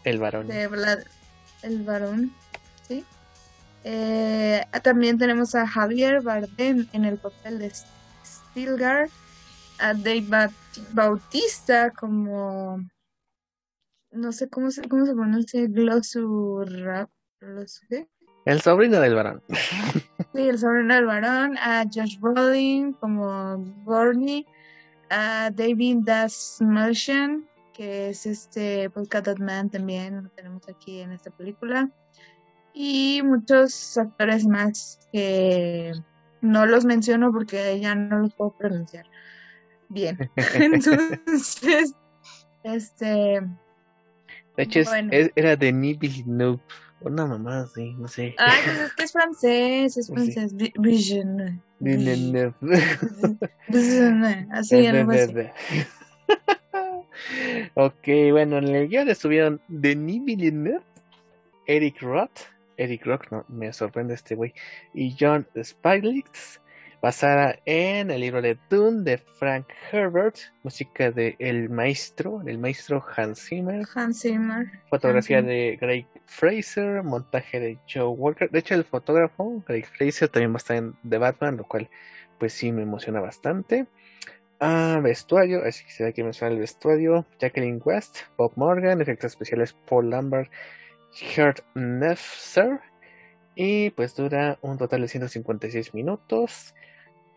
el 0.04 0.18
varón. 0.18 0.50
El 0.50 1.82
varón, 1.82 2.34
sí. 2.88 3.04
Eh, 3.84 4.64
también 4.82 5.16
tenemos 5.16 5.54
a 5.54 5.66
Javier 5.66 6.22
Bardem 6.22 6.88
en 6.92 7.04
el 7.04 7.18
papel 7.18 7.60
de 7.60 7.72
Stilgar. 8.24 9.08
A 9.78 9.94
Dave 9.94 10.50
Bautista 10.92 11.90
como 11.90 12.84
no 14.12 14.32
sé 14.32 14.48
cómo 14.48 14.70
se, 14.70 14.82
cómo 14.88 15.06
se 15.06 15.14
pronuncia, 15.14 15.66
Glossurrap, 15.68 17.10
¿qué? 17.88 18.08
El 18.44 18.60
sobrino 18.60 19.00
del 19.00 19.14
varón. 19.14 19.42
Sí, 20.34 20.48
el 20.48 20.58
sobrino 20.58 20.94
del 20.94 21.06
varón, 21.06 21.56
a 21.58 21.84
Josh 21.84 22.18
Brolin 22.18 22.92
como 22.94 23.58
Gorney, 23.84 24.46
a 25.10 25.50
David 25.50 25.98
Dasmalchian, 26.02 27.46
que 27.72 28.10
es 28.10 28.26
este 28.26 28.90
Polka 28.90 29.22
Man 29.38 29.70
también, 29.70 30.24
lo 30.24 30.30
tenemos 30.30 30.68
aquí 30.68 31.00
en 31.00 31.12
esta 31.12 31.30
película. 31.30 31.90
Y 32.74 33.20
muchos 33.22 33.96
actores 33.96 34.46
más 34.46 34.98
que 35.12 35.92
no 36.40 36.66
los 36.66 36.84
menciono 36.84 37.30
porque 37.32 37.78
ya 37.78 37.94
no 37.94 38.20
los 38.20 38.34
puedo 38.34 38.56
pronunciar 38.56 39.06
bien. 39.88 40.18
Entonces, 40.54 41.94
este 42.64 43.42
de 44.56 44.62
hecho, 44.62 44.80
era 45.34 45.56
de 45.56 45.72
Villeneuve. 45.72 46.60
Una 47.04 47.26
mamá 47.26 47.62
así, 47.62 47.94
no 47.94 48.06
sé. 48.06 48.36
Ay, 48.38 48.60
pues 48.64 48.78
es 48.78 48.92
que 48.92 49.02
es 49.04 49.12
francés, 49.12 49.96
es 49.96 50.06
francés. 50.08 50.54
Villeneuve. 50.54 51.58
Villeneuve. 51.80 52.54
Así, 54.52 54.86
algo 54.86 55.10
así. 55.10 55.34
ok, 57.74 58.08
bueno, 58.30 58.58
en 58.58 58.68
el 58.68 58.88
guion 58.88 59.08
estuvieron 59.08 59.60
Denis 59.66 60.24
Villeneuve, 60.24 60.82
Eric 61.66 62.00
Roth, 62.00 62.42
Eric 62.76 63.04
Roth, 63.04 63.30
no, 63.30 63.44
me 63.48 63.72
sorprende 63.72 64.14
este 64.14 64.36
güey, 64.36 64.54
y 64.94 65.16
John 65.18 65.44
Spiglitz, 65.60 66.60
basada 67.02 67.58
en 67.64 68.12
el 68.12 68.20
libro 68.20 68.40
de 68.40 68.56
Dune 68.70 69.02
de 69.02 69.18
Frank 69.18 69.66
Herbert, 69.90 70.36
música 70.62 71.10
de 71.10 71.34
El 71.40 71.68
Maestro, 71.68 72.40
el 72.46 72.58
maestro 72.58 73.04
Hans 73.16 73.48
Zimmer. 73.48 73.84
Hans 73.92 74.22
Zimmer. 74.22 74.70
Fotografía 74.88 75.42
de 75.42 75.76
Greg 75.80 76.06
Fraser, 76.26 77.02
montaje 77.02 77.58
de 77.58 77.78
Joe 77.92 78.06
Walker. 78.06 78.48
De 78.48 78.60
hecho, 78.60 78.76
el 78.76 78.84
fotógrafo, 78.84 79.64
Greg 79.66 79.84
Fraser, 79.84 80.28
también 80.28 80.52
va 80.52 80.56
a 80.56 80.58
estar 80.58 80.76
en 80.76 80.94
The 81.06 81.18
Batman, 81.18 81.56
lo 81.56 81.64
cual 81.64 81.90
pues 82.38 82.52
sí 82.52 82.70
me 82.70 82.82
emociona 82.82 83.20
bastante. 83.20 83.88
Ah, 84.60 85.00
vestuario, 85.02 85.64
así 85.64 85.84
que 85.84 85.90
se 85.90 86.04
ve 86.04 86.12
que 86.12 86.22
menciona 86.22 86.54
el 86.54 86.60
vestuario. 86.60 87.26
Jacqueline 87.40 87.82
West, 87.84 88.18
Bob 88.38 88.52
Morgan, 88.54 89.00
efectos 89.00 89.32
especiales 89.32 89.72
Paul 89.88 90.08
Lambert, 90.08 90.52
Gert 91.10 91.64
Nefzer. 91.74 92.78
Y 93.56 93.90
pues 93.90 94.14
dura 94.14 94.60
un 94.62 94.78
total 94.78 95.00
de 95.00 95.08
156 95.08 95.94
minutos 95.94 96.74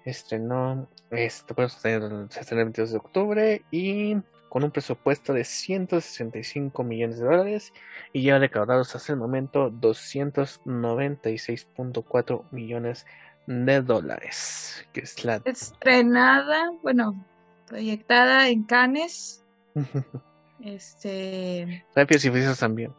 estrenó, 0.09 0.89
esto, 1.11 1.53
pues, 1.55 1.73
se 1.73 1.95
estrenó 1.95 2.61
el 2.61 2.65
22 2.65 2.91
de 2.91 2.97
octubre 2.97 3.61
y 3.71 4.17
con 4.49 4.63
un 4.63 4.71
presupuesto 4.71 5.33
de 5.33 5.43
165 5.43 6.83
millones 6.83 7.19
de 7.19 7.25
dólares 7.25 7.73
y 8.13 8.23
ya 8.23 8.39
recaudados 8.39 8.95
hasta 8.95 9.11
el 9.11 9.19
momento 9.19 9.69
296.4 9.71 12.45
millones 12.51 13.05
de 13.47 13.81
dólares, 13.81 14.87
que 14.93 15.01
es 15.01 15.25
la 15.25 15.41
estrenada, 15.45 16.71
bueno, 16.81 17.25
proyectada 17.67 18.47
en 18.47 18.63
Cannes 18.63 19.43
Este. 20.61 21.85
Rápidos 21.95 22.25
y 22.25 22.29
Furiosos 22.29 22.59
también. 22.59 22.93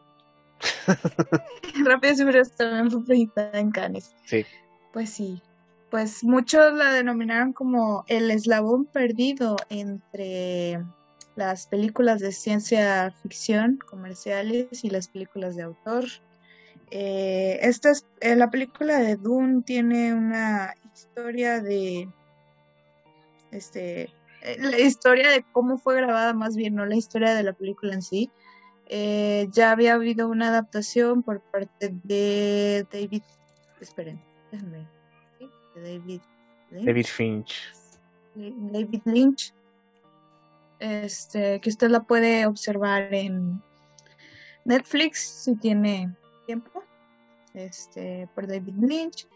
Rápidos 1.85 2.21
y 2.21 2.25
Furiosos 2.25 2.57
también 2.57 2.90
fue 2.90 3.05
proyectada 3.05 3.59
en 3.59 3.71
Cannes. 3.71 4.14
Sí. 4.25 4.45
Pues 4.92 5.11
sí. 5.11 5.42
Pues 5.90 6.25
muchos 6.25 6.75
la 6.75 6.92
denominaron 6.92 7.53
como 7.53 8.05
el 8.09 8.31
eslabón 8.31 8.87
perdido 8.87 9.57
entre 9.68 10.85
las 11.37 11.66
películas 11.66 12.20
de 12.20 12.33
ciencia 12.33 13.12
ficción 13.22 13.79
comerciales 13.79 14.85
y 14.85 14.90
las 14.90 15.09
películas 15.09 15.55
de 15.55 15.62
autor. 15.62 16.05
Eh, 16.90 17.59
esta 17.62 17.90
es, 17.90 18.05
eh, 18.20 18.37
la 18.37 18.51
película 18.51 18.99
de 18.99 19.16
Dune 19.16 19.62
tiene 19.62 20.14
una 20.14 20.75
historia 20.92 21.61
de 21.61 22.09
este 23.51 24.11
eh, 24.46 24.57
la 24.61 24.79
historia 24.79 25.31
de 25.31 25.44
cómo 25.53 25.77
fue 25.77 25.96
grabada 25.96 26.33
más 26.33 26.57
bien, 26.57 26.77
no 26.77 26.87
la 26.87 26.94
historia 26.94 27.35
de 27.35 27.42
la 27.42 27.53
película 27.53 27.94
en 27.94 28.03
sí. 28.03 28.31
Eh, 28.88 29.49
ya 29.51 29.72
había 29.72 29.94
habido 29.94 30.29
una 30.29 30.49
adaptación 30.49 31.25
por 31.25 31.40
parte 31.40 31.92
de 32.05 32.87
David, 32.92 33.22
esperen, 33.81 34.22
déjenme, 34.53 34.87
David 35.77 36.21
Lynch. 36.71 36.87
David 36.87 37.07
Finch. 37.07 37.73
David 38.35 39.03
Lynch, 39.05 39.55
este, 40.79 41.61
que 41.61 41.71
usted 41.71 41.89
la 41.89 42.03
puede 42.03 42.47
observar 42.47 43.12
en 43.15 43.62
Netflix 44.65 45.21
si 45.21 45.57
tiene 45.57 46.15
tiempo, 46.47 46.83
este, 47.55 48.29
por 48.35 48.47
David 48.47 48.75
Lynch. 48.79 49.27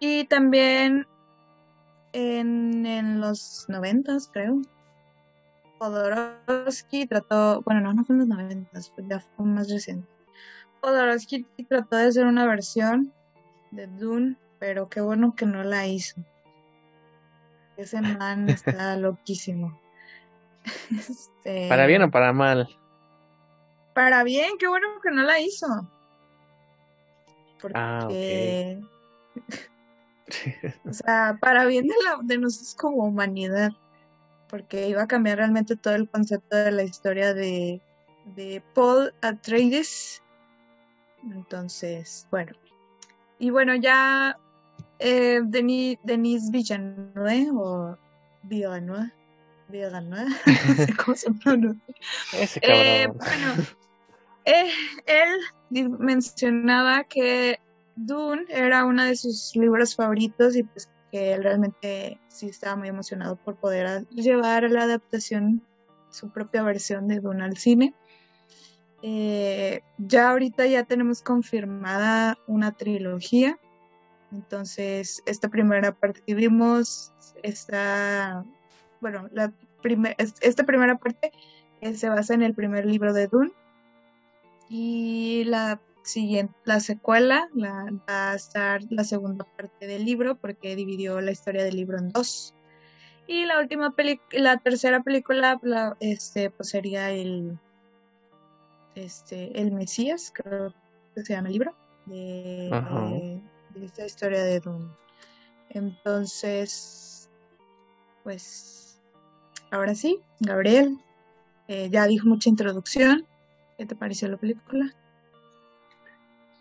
Y 0.00 0.24
también 0.24 1.06
en, 2.12 2.86
en 2.86 3.20
los 3.20 3.66
noventas, 3.68 4.28
creo. 4.32 4.62
Podorowski 5.78 7.06
trató, 7.06 7.62
bueno, 7.62 7.80
no, 7.80 7.94
no 7.94 8.04
fue 8.04 8.14
en 8.14 8.18
los 8.20 8.28
noventas, 8.28 8.92
ya 9.08 9.20
fue 9.20 9.46
más 9.46 9.70
reciente. 9.70 10.08
Podorowski 10.80 11.46
trató 11.68 11.96
de 11.96 12.08
hacer 12.08 12.26
una 12.26 12.46
versión 12.46 13.12
de 13.70 13.86
Dune, 13.86 14.36
pero 14.60 14.88
qué 14.88 15.00
bueno 15.00 15.34
que 15.34 15.46
no 15.46 15.64
la 15.64 15.88
hizo. 15.88 16.22
Ese 17.76 18.00
man 18.20 18.48
está 18.48 18.96
loquísimo. 18.96 19.80
Este, 20.90 21.70
¿Para 21.70 21.86
bien 21.86 22.02
o 22.02 22.10
para 22.10 22.34
mal? 22.34 22.68
Para 23.94 24.22
bien, 24.22 24.58
qué 24.58 24.68
bueno 24.68 24.86
que 25.02 25.10
no 25.10 25.22
la 25.22 25.40
hizo. 25.40 25.66
Ah, 27.74 28.00
Porque 28.02 28.78
o 30.84 30.92
sea, 30.92 31.38
para 31.40 31.64
bien 31.64 31.86
de, 31.86 31.94
la, 32.04 32.18
de 32.22 32.36
nosotros 32.36 32.74
como 32.74 33.04
humanidad, 33.04 33.70
porque 34.48 34.88
iba 34.88 35.02
a 35.02 35.08
cambiar 35.08 35.38
realmente 35.38 35.76
todo 35.76 35.94
el 35.94 36.10
concepto 36.10 36.56
de 36.56 36.72
la 36.72 36.82
historia 36.82 37.32
de, 37.32 37.80
de 38.26 38.62
Paul 38.74 39.14
Atreides. 39.22 40.22
Entonces, 41.22 42.28
bueno. 42.30 42.52
Y 43.38 43.48
bueno, 43.48 43.74
ya 43.74 44.38
eh, 45.00 45.40
Denis, 45.44 45.98
Denis 46.04 46.50
Villeneuve 46.50 47.50
o 47.52 47.98
Villeneuve, 48.42 49.12
Villeneuve, 49.68 50.26
no 50.68 50.74
sé 50.74 50.96
cómo 50.96 51.16
se 51.16 51.32
pronuncia. 51.32 51.94
Ese. 52.32 52.60
Eh, 52.62 53.06
bueno, 53.08 53.66
eh, 54.44 54.70
él 55.06 55.88
mencionaba 55.98 57.04
que 57.04 57.60
Dune 57.96 58.44
era 58.48 58.84
uno 58.84 59.04
de 59.04 59.16
sus 59.16 59.54
libros 59.56 59.94
favoritos 59.94 60.56
y 60.56 60.62
pues 60.62 60.88
que 61.10 61.32
él 61.32 61.42
realmente 61.42 62.18
sí 62.28 62.48
estaba 62.48 62.76
muy 62.76 62.88
emocionado 62.88 63.36
por 63.36 63.56
poder 63.56 64.06
llevar 64.08 64.70
la 64.70 64.84
adaptación 64.84 65.62
su 66.10 66.30
propia 66.30 66.62
versión 66.62 67.08
de 67.08 67.20
Dune 67.20 67.44
al 67.44 67.56
cine. 67.56 67.94
Eh, 69.02 69.80
ya 69.98 70.30
ahorita 70.30 70.66
ya 70.66 70.84
tenemos 70.84 71.22
confirmada 71.22 72.38
una 72.46 72.72
trilogía. 72.72 73.58
Entonces, 74.32 75.22
esta 75.26 75.48
primera 75.48 75.92
parte 75.92 76.22
que 76.26 76.34
vimos 76.34 77.12
está, 77.42 78.44
bueno, 79.00 79.28
la 79.32 79.52
esta 80.40 80.64
primera 80.64 80.96
parte 80.98 81.32
eh, 81.80 81.94
se 81.94 82.08
basa 82.08 82.34
en 82.34 82.42
el 82.42 82.54
primer 82.54 82.86
libro 82.86 83.12
de 83.12 83.26
Dune. 83.26 83.52
Y 84.68 85.44
la 85.46 85.80
siguiente, 86.02 86.54
la 86.64 86.80
secuela 86.80 87.48
la, 87.54 87.86
va 88.08 88.32
a 88.32 88.34
estar 88.34 88.82
la 88.90 89.04
segunda 89.04 89.44
parte 89.56 89.86
del 89.86 90.04
libro 90.04 90.36
porque 90.36 90.76
dividió 90.76 91.20
la 91.20 91.32
historia 91.32 91.64
del 91.64 91.76
libro 91.76 91.98
en 91.98 92.10
dos. 92.10 92.54
Y 93.26 93.46
la 93.46 93.60
última 93.60 93.94
la 94.32 94.56
tercera 94.58 95.02
película 95.02 95.58
la, 95.62 95.96
este, 96.00 96.50
pues 96.50 96.68
sería 96.68 97.10
el, 97.10 97.58
este, 98.94 99.60
el 99.60 99.72
Mesías, 99.72 100.32
creo 100.34 100.74
que 101.14 101.22
se 101.22 101.34
llama 101.34 101.48
el 101.48 101.52
libro, 101.52 101.76
de, 102.06 103.40
esta 103.74 104.06
historia 104.06 104.44
de 104.44 104.60
Dune. 104.60 104.90
Entonces, 105.70 107.28
pues, 108.24 109.00
ahora 109.70 109.94
sí, 109.94 110.20
Gabriel, 110.40 110.98
eh, 111.68 111.88
ya 111.90 112.06
dijo 112.06 112.26
mucha 112.26 112.48
introducción. 112.48 113.26
¿Qué 113.78 113.86
te 113.86 113.94
pareció 113.94 114.28
la 114.28 114.36
película? 114.36 114.94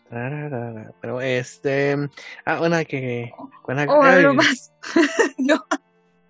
Pero 0.10 1.22
este. 1.22 2.10
Ah, 2.46 2.62
una 2.62 2.84
que. 2.86 3.32
Una, 3.68 3.84
o 3.84 4.02
algo 4.02 4.34
más. 4.34 4.72
no. 5.38 5.64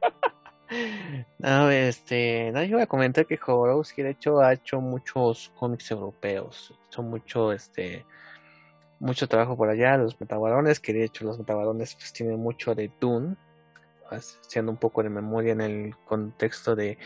no, 1.40 1.70
este. 1.70 2.52
No, 2.52 2.64
yo 2.64 2.76
voy 2.76 2.84
a 2.84 2.88
comentar 2.88 3.26
que 3.26 3.38
Jodorowsky, 3.38 4.02
de 4.02 4.12
hecho, 4.12 4.40
ha 4.42 4.54
hecho 4.54 4.82
muchos 4.82 5.52
cómics 5.58 5.92
europeos. 5.92 6.74
Son 6.90 7.10
mucho, 7.10 7.54
este. 7.54 8.06
Mucho 9.00 9.28
trabajo 9.28 9.56
por 9.58 9.70
allá. 9.70 9.98
Los 9.98 10.20
metabarones, 10.20 10.80
que 10.80 10.94
de 10.94 11.04
hecho, 11.04 11.26
los 11.26 11.40
metabarones 11.40 11.96
pues, 11.96 12.14
tienen 12.14 12.40
mucho 12.40 12.76
de 12.76 12.92
Dune. 13.00 13.36
Haciendo 14.10 14.72
un 14.72 14.78
poco 14.78 15.04
de 15.04 15.10
memoria 15.10 15.52
en 15.52 15.62
el 15.62 15.96
contexto 16.06 16.76
de 16.76 16.98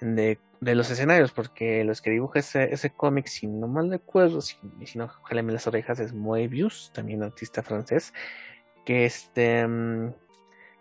de, 0.00 0.38
de, 0.60 0.74
los 0.74 0.90
escenarios, 0.90 1.32
porque 1.32 1.84
los 1.84 2.02
que 2.02 2.10
dibuja 2.10 2.40
ese, 2.40 2.72
ese 2.72 2.90
cómic, 2.90 3.26
si 3.26 3.46
no 3.46 3.68
mal 3.68 3.90
recuerdo, 3.90 4.40
si, 4.40 4.56
si 4.84 4.98
no, 4.98 5.08
jáleme 5.08 5.52
las 5.52 5.66
orejas, 5.66 6.00
es 6.00 6.12
Moebius, 6.12 6.90
también 6.92 7.22
artista 7.22 7.62
francés, 7.62 8.12
que 8.84 9.04
este 9.04 9.66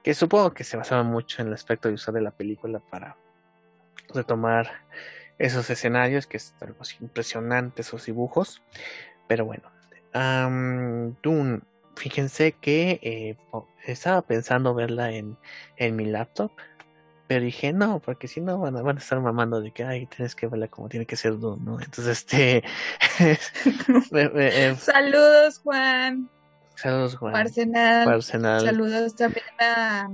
que 0.03 0.13
supongo 0.13 0.53
que 0.53 0.65
se 0.65 0.75
basaba 0.75 1.03
mucho 1.03 1.41
en 1.41 1.47
el 1.47 1.53
aspecto 1.53 1.87
de 1.87 1.93
usar 1.93 2.13
de 2.13 2.19
la 2.19 2.31
película 2.31 2.79
para 2.79 3.15
retomar 4.13 4.69
esos 5.37 5.69
escenarios, 5.69 6.27
que 6.27 6.35
es 6.35 6.53
algo 6.59 6.79
impresionante, 6.99 7.83
esos 7.83 8.05
dibujos, 8.05 8.61
pero 9.29 9.45
bueno, 9.45 9.71
um, 10.15 11.15
Dune, 11.21 11.61
fíjense 11.95 12.53
que 12.53 12.99
eh, 13.01 13.37
estaba 13.85 14.21
pensando 14.21 14.73
verla 14.73 15.11
en, 15.11 15.37
en 15.77 15.95
mi 15.95 16.05
laptop, 16.05 16.51
pero 17.27 17.45
dije, 17.45 17.73
no, 17.73 17.99
porque 17.99 18.27
si 18.27 18.41
no 18.41 18.59
van 18.59 18.77
a, 18.77 18.81
van 18.81 18.97
a 18.97 18.99
estar 18.99 19.19
mamando 19.19 19.61
de 19.61 19.71
que, 19.71 19.83
ay, 19.83 20.05
tienes 20.07 20.35
que 20.35 20.47
verla 20.47 20.67
como 20.67 20.89
tiene 20.89 21.05
que 21.05 21.15
ser 21.15 21.37
Dune, 21.39 21.63
¿no? 21.63 21.79
Entonces, 21.79 22.19
este... 22.19 22.63
Em, 24.11 24.75
Saludos, 24.77 25.59
Juan. 25.59 26.29
Saludos, 26.75 27.15
Juan. 27.15 27.35
Arsenal. 27.35 28.21
Saludos 28.65 29.15
también 29.15 29.45
a... 29.59 30.09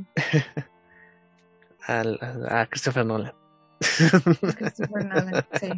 a, 1.87 2.03
Nolan. 2.03 2.67
Christopher 2.67 3.05
Nolan, 3.05 3.33
sí, 5.59 5.69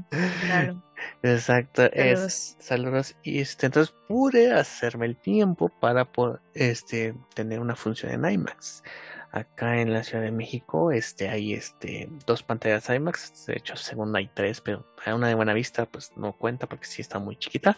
claro. 0.45 0.81
Exacto, 1.23 1.83
saludos. 1.83 1.95
Es, 1.95 2.57
saludos. 2.59 3.15
Y 3.23 3.39
este, 3.39 3.67
entonces 3.67 3.95
pude 4.07 4.53
hacerme 4.53 5.05
el 5.05 5.17
tiempo 5.17 5.69
para 5.79 6.09
este, 6.53 7.13
tener 7.35 7.59
una 7.59 7.75
función 7.75 8.11
en 8.11 8.31
IMAX 8.31 8.83
acá 9.31 9.79
en 9.79 9.93
la 9.93 10.03
Ciudad 10.03 10.23
de 10.23 10.31
México 10.31 10.91
este 10.91 11.29
hay 11.29 11.53
este 11.53 12.09
dos 12.25 12.43
pantallas 12.43 12.89
IMAX 12.89 13.45
de 13.45 13.55
hecho 13.55 13.75
según 13.77 14.15
hay 14.15 14.29
tres 14.33 14.59
pero 14.59 14.85
hay 15.05 15.13
una 15.13 15.29
de 15.29 15.35
buena 15.35 15.53
vista 15.53 15.85
pues 15.85 16.11
no 16.17 16.33
cuenta 16.33 16.67
porque 16.67 16.85
sí 16.85 17.01
está 17.01 17.17
muy 17.17 17.37
chiquita 17.37 17.77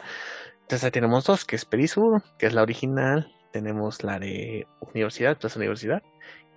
entonces 0.62 0.84
ahí 0.84 0.92
tenemos 0.92 1.26
dos 1.26 1.46
que 1.46 1.56
es 1.56 1.66
Perisur 1.66 2.24
que 2.40 2.48
es 2.48 2.54
la 2.54 2.64
original 2.64 3.32
tenemos 3.52 4.04
la 4.04 4.18
de 4.18 4.68
Universidad 4.80 5.38
Plaza 5.38 5.60
Universidad 5.60 6.02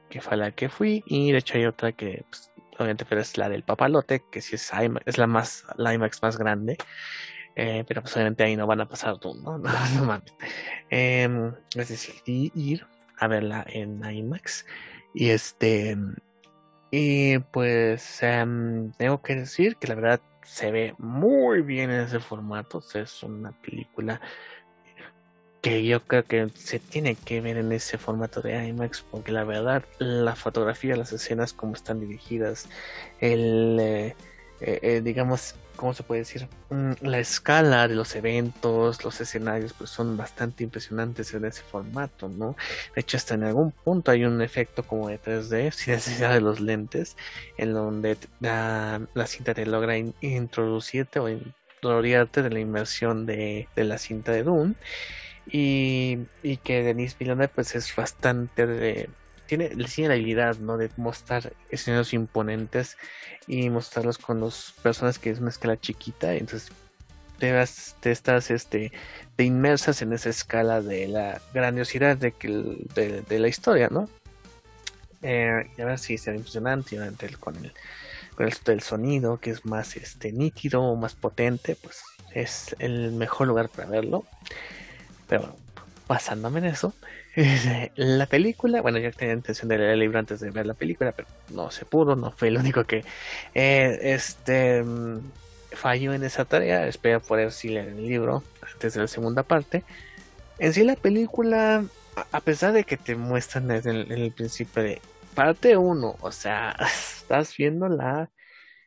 que 0.08 0.20
fue 0.20 0.36
la 0.38 0.52
que 0.52 0.68
fui 0.70 1.02
y 1.06 1.30
de 1.32 1.38
hecho 1.38 1.58
hay 1.58 1.66
otra 1.66 1.92
que 1.92 2.24
pues, 2.30 2.50
obviamente 2.76 3.04
pero 3.08 3.20
es 3.20 3.36
la 3.36 3.48
del 3.48 3.62
Papalote 3.62 4.22
que 4.30 4.40
sí 4.40 4.56
es 4.56 4.70
IMAX, 4.72 5.06
es 5.06 5.18
la 5.18 5.26
más 5.26 5.64
la 5.76 5.94
IMAX 5.94 6.22
más 6.22 6.36
grande 6.38 6.78
eh, 7.58 7.84
pero 7.88 8.02
pues 8.02 8.14
obviamente 8.14 8.44
ahí 8.44 8.54
no 8.54 8.66
van 8.66 8.82
a 8.82 8.88
pasar 8.88 9.18
tú, 9.18 9.34
¿no? 9.34 9.58
No, 9.96 10.04
mames. 10.04 10.34
Es 10.90 11.88
decir, 11.88 12.14
ir 12.26 12.86
a 13.18 13.26
verla 13.26 13.64
en 13.66 14.04
IMAX. 14.04 14.66
Y 15.14 15.30
este. 15.30 15.96
Y 16.90 17.38
pues 17.38 18.22
em, 18.22 18.92
tengo 18.92 19.22
que 19.22 19.34
decir 19.34 19.76
que 19.76 19.88
la 19.88 19.94
verdad 19.94 20.20
se 20.42 20.70
ve 20.70 20.94
muy 20.98 21.62
bien 21.62 21.90
en 21.90 22.02
ese 22.02 22.20
formato. 22.20 22.82
es 22.94 23.22
una 23.22 23.52
película 23.62 24.20
que 25.60 25.84
yo 25.84 26.02
creo 26.04 26.24
que 26.24 26.48
se 26.54 26.78
tiene 26.78 27.14
que 27.14 27.40
ver 27.40 27.56
en 27.56 27.72
ese 27.72 27.98
formato 27.98 28.40
de 28.40 28.66
IMAX 28.68 29.02
porque 29.10 29.32
la 29.32 29.44
verdad 29.44 29.84
la 29.98 30.36
fotografía, 30.36 30.96
las 30.96 31.12
escenas 31.12 31.52
como 31.52 31.74
están 31.74 32.00
dirigidas, 32.00 32.68
el, 33.20 33.78
eh, 33.80 34.16
eh, 34.60 34.78
eh, 34.82 35.00
digamos, 35.02 35.54
¿cómo 35.76 35.92
se 35.92 36.02
puede 36.02 36.22
decir? 36.22 36.48
Mm, 36.70 36.92
la 37.02 37.18
escala 37.18 37.88
de 37.88 37.94
los 37.94 38.14
eventos, 38.16 39.04
los 39.04 39.20
escenarios, 39.20 39.72
pues 39.74 39.90
son 39.90 40.16
bastante 40.16 40.64
impresionantes 40.64 41.34
en 41.34 41.44
ese 41.44 41.62
formato, 41.62 42.28
¿no? 42.28 42.56
De 42.94 43.00
hecho, 43.02 43.16
hasta 43.16 43.34
en 43.34 43.44
algún 43.44 43.72
punto 43.72 44.10
hay 44.10 44.24
un 44.24 44.40
efecto 44.42 44.82
como 44.82 45.08
de 45.08 45.20
3D, 45.20 45.70
sin 45.72 45.94
necesidad 45.94 46.32
de 46.32 46.40
los 46.40 46.60
lentes, 46.60 47.16
en 47.58 47.74
donde 47.74 48.16
la, 48.40 49.00
cinta 49.26 49.54
te 49.54 49.66
logra 49.66 49.96
introducirte 50.20 51.18
o 51.18 51.28
introducirte 51.28 52.42
de 52.42 52.50
la 52.50 52.60
inmersión 52.60 53.26
de, 53.26 53.68
la 53.76 53.98
cinta 53.98 54.32
de 54.32 54.42
Dune. 54.42 54.74
Y, 55.48 56.26
que 56.64 56.82
Denis 56.82 57.16
Villeneuve 57.18 57.48
pues 57.48 57.74
es 57.76 57.94
bastante 57.94 58.66
de, 58.66 59.08
tiene, 59.46 59.70
la 59.74 60.14
habilidad 60.14 60.56
¿no? 60.56 60.76
de 60.76 60.90
mostrar 60.96 61.52
escenarios 61.70 62.12
imponentes 62.12 62.96
y 63.46 63.70
mostrarlos 63.70 64.18
con 64.18 64.40
los 64.40 64.74
personas 64.82 65.18
que 65.18 65.30
es 65.30 65.38
una 65.38 65.50
escala 65.50 65.80
chiquita. 65.80 66.34
Entonces 66.34 66.72
te, 67.38 67.52
vas, 67.52 67.96
te 68.00 68.10
estás 68.10 68.50
este 68.50 68.92
te 69.36 69.44
inmersas 69.44 70.02
en 70.02 70.12
esa 70.12 70.30
escala 70.30 70.80
de 70.80 71.08
la 71.08 71.40
grandiosidad 71.52 72.16
de, 72.16 72.32
que, 72.32 72.48
de, 73.28 73.38
la 73.38 73.48
historia 73.48 73.88
no 73.90 74.08
eh, 75.22 75.70
y 75.76 75.82
a 75.82 75.84
ver 75.84 75.98
si 75.98 76.18
será 76.18 76.36
impresionante 76.36 76.96
con 77.38 77.56
el 77.56 77.72
con 78.34 78.46
el, 78.46 78.80
sonido 78.80 79.38
que 79.38 79.50
es 79.50 79.64
más 79.64 79.96
este 79.96 80.32
nítido 80.32 80.82
o 80.82 80.96
más 80.96 81.14
potente 81.14 81.76
pues 81.76 82.02
es 82.32 82.76
el 82.78 83.12
mejor 83.12 83.48
lugar 83.48 83.68
para 83.68 83.88
verlo 83.88 84.24
pero 85.26 85.56
basándome 86.08 86.60
en 86.60 86.66
eso 86.66 86.94
la 87.96 88.26
película, 88.26 88.80
bueno, 88.80 88.98
yo 88.98 89.12
tenía 89.12 89.34
intención 89.34 89.68
de 89.68 89.78
leer 89.78 89.90
el 89.90 90.00
libro 90.00 90.18
antes 90.18 90.40
de 90.40 90.50
ver 90.50 90.66
la 90.66 90.74
película, 90.74 91.12
pero 91.12 91.28
no 91.50 91.70
se 91.70 91.84
pudo, 91.84 92.16
no 92.16 92.30
fue 92.30 92.48
el 92.48 92.56
único 92.56 92.84
que 92.84 93.04
eh, 93.54 93.98
este 94.02 94.82
mm, 94.82 95.20
falló 95.72 96.14
en 96.14 96.24
esa 96.24 96.46
tarea. 96.46 96.86
Espero 96.86 97.20
poder 97.20 97.52
sí 97.52 97.68
leer 97.68 97.88
el 97.88 98.08
libro 98.08 98.42
antes 98.72 98.94
de 98.94 99.00
la 99.02 99.06
segunda 99.06 99.42
parte. 99.42 99.84
En 100.58 100.72
sí, 100.72 100.82
la 100.82 100.96
película, 100.96 101.84
a 102.32 102.40
pesar 102.40 102.72
de 102.72 102.84
que 102.84 102.96
te 102.96 103.14
muestran 103.14 103.68
desde 103.68 103.90
el, 103.90 104.10
en 104.10 104.18
el 104.18 104.32
principio 104.32 104.82
de 104.82 105.02
parte 105.34 105.76
1, 105.76 106.16
o 106.18 106.32
sea, 106.32 106.74
estás 107.20 107.54
viendo 107.54 107.88
la. 107.88 108.30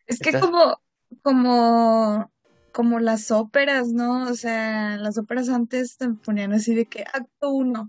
Es 0.07 0.19
que 0.19 0.39
como, 0.39 0.81
como 1.21 2.31
como 2.71 2.99
las 2.99 3.31
óperas, 3.31 3.89
¿no? 3.89 4.29
O 4.29 4.33
sea, 4.35 4.97
las 4.97 5.17
óperas 5.17 5.49
antes 5.49 5.97
te 5.97 6.09
ponían 6.09 6.53
así 6.53 6.75
de 6.75 6.85
que 6.85 7.01
acto 7.01 7.49
1, 7.49 7.87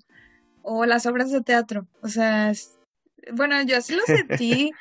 o 0.62 0.87
las 0.87 1.07
obras 1.07 1.31
de 1.31 1.43
teatro. 1.43 1.87
O 2.03 2.09
sea, 2.09 2.53
bueno, 3.33 3.62
yo 3.62 3.77
así 3.77 3.95
lo 3.95 4.03
sentí. 4.05 4.73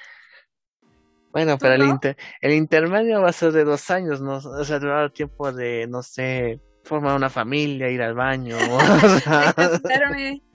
bueno, 1.32 1.58
pero 1.58 1.76
el, 1.76 1.84
inter 1.84 2.18
el 2.42 2.54
intermedio 2.54 3.22
va 3.22 3.30
a 3.30 3.34
ser 3.34 3.52
de 3.52 3.64
dos 3.64 3.90
años, 3.90 4.22
¿no? 4.22 4.38
O 4.38 4.64
sea, 4.64 4.80
te 4.80 4.88
va 4.88 4.98
a 4.98 5.02
dar 5.02 5.12
tiempo 5.12 5.52
de, 5.52 5.88
no 5.88 6.04
sé, 6.04 6.60
formar 6.84 7.16
una 7.16 7.30
familia, 7.30 7.90
ir 7.90 8.02
al 8.02 8.14
baño. 8.14 8.58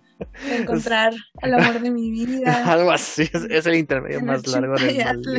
encontrar 0.50 1.14
el 1.42 1.54
amor 1.54 1.80
de 1.80 1.90
mi 1.90 2.11
vida. 2.11 2.70
Algo 2.70 2.90
así, 2.90 3.28
es, 3.33 3.66
el 3.66 3.74
intermedio 3.74 4.20
más 4.20 4.46
largo 4.46 4.74
del 4.76 5.16
mundo. 5.16 5.30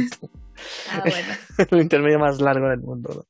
Ah, 0.91 1.04
bueno. 1.58 1.68
el 1.72 1.82
intermedio 1.82 2.20
más 2.20 2.39
largo 2.41 2.70
del 2.70 2.82
mundo. 2.82 3.28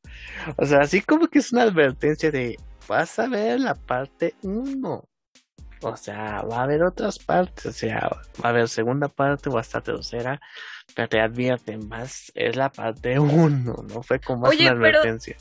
O 0.57 0.65
sea, 0.65 0.81
así 0.81 1.01
como 1.01 1.27
que 1.27 1.39
es 1.39 1.51
una 1.51 1.63
advertencia 1.63 2.31
de, 2.31 2.57
vas 2.87 3.17
a 3.19 3.27
ver 3.27 3.59
la 3.59 3.75
parte 3.75 4.35
1. 4.41 5.03
O 5.81 5.97
sea, 5.97 6.41
va 6.41 6.61
a 6.61 6.63
haber 6.63 6.83
otras 6.83 7.19
partes, 7.19 7.65
o 7.65 7.71
sea, 7.71 8.09
va 8.43 8.47
a 8.47 8.49
haber 8.49 8.69
segunda 8.69 9.07
parte 9.07 9.49
o 9.49 9.57
hasta 9.57 9.81
tercera, 9.81 10.41
pero 10.95 11.09
te 11.09 11.19
advierten 11.19 11.87
más, 11.87 12.31
es 12.33 12.55
la 12.55 12.71
parte 12.71 13.19
uno, 13.19 13.75
¿no? 13.87 14.01
Fue 14.01 14.19
como 14.19 14.47
una 14.47 14.69
advertencia. 14.71 15.35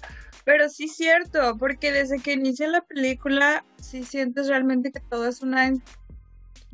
Pero, 0.44 0.68
sí 0.68 0.84
es 0.84 0.96
cierto, 0.96 1.56
porque 1.56 1.92
desde 1.92 2.20
que 2.20 2.34
inicia 2.34 2.68
la 2.68 2.82
película, 2.82 3.64
sí 3.80 4.04
sientes 4.04 4.48
realmente 4.48 4.92
que 4.92 5.00
todo 5.00 5.26
es 5.26 5.40
una 5.40 5.72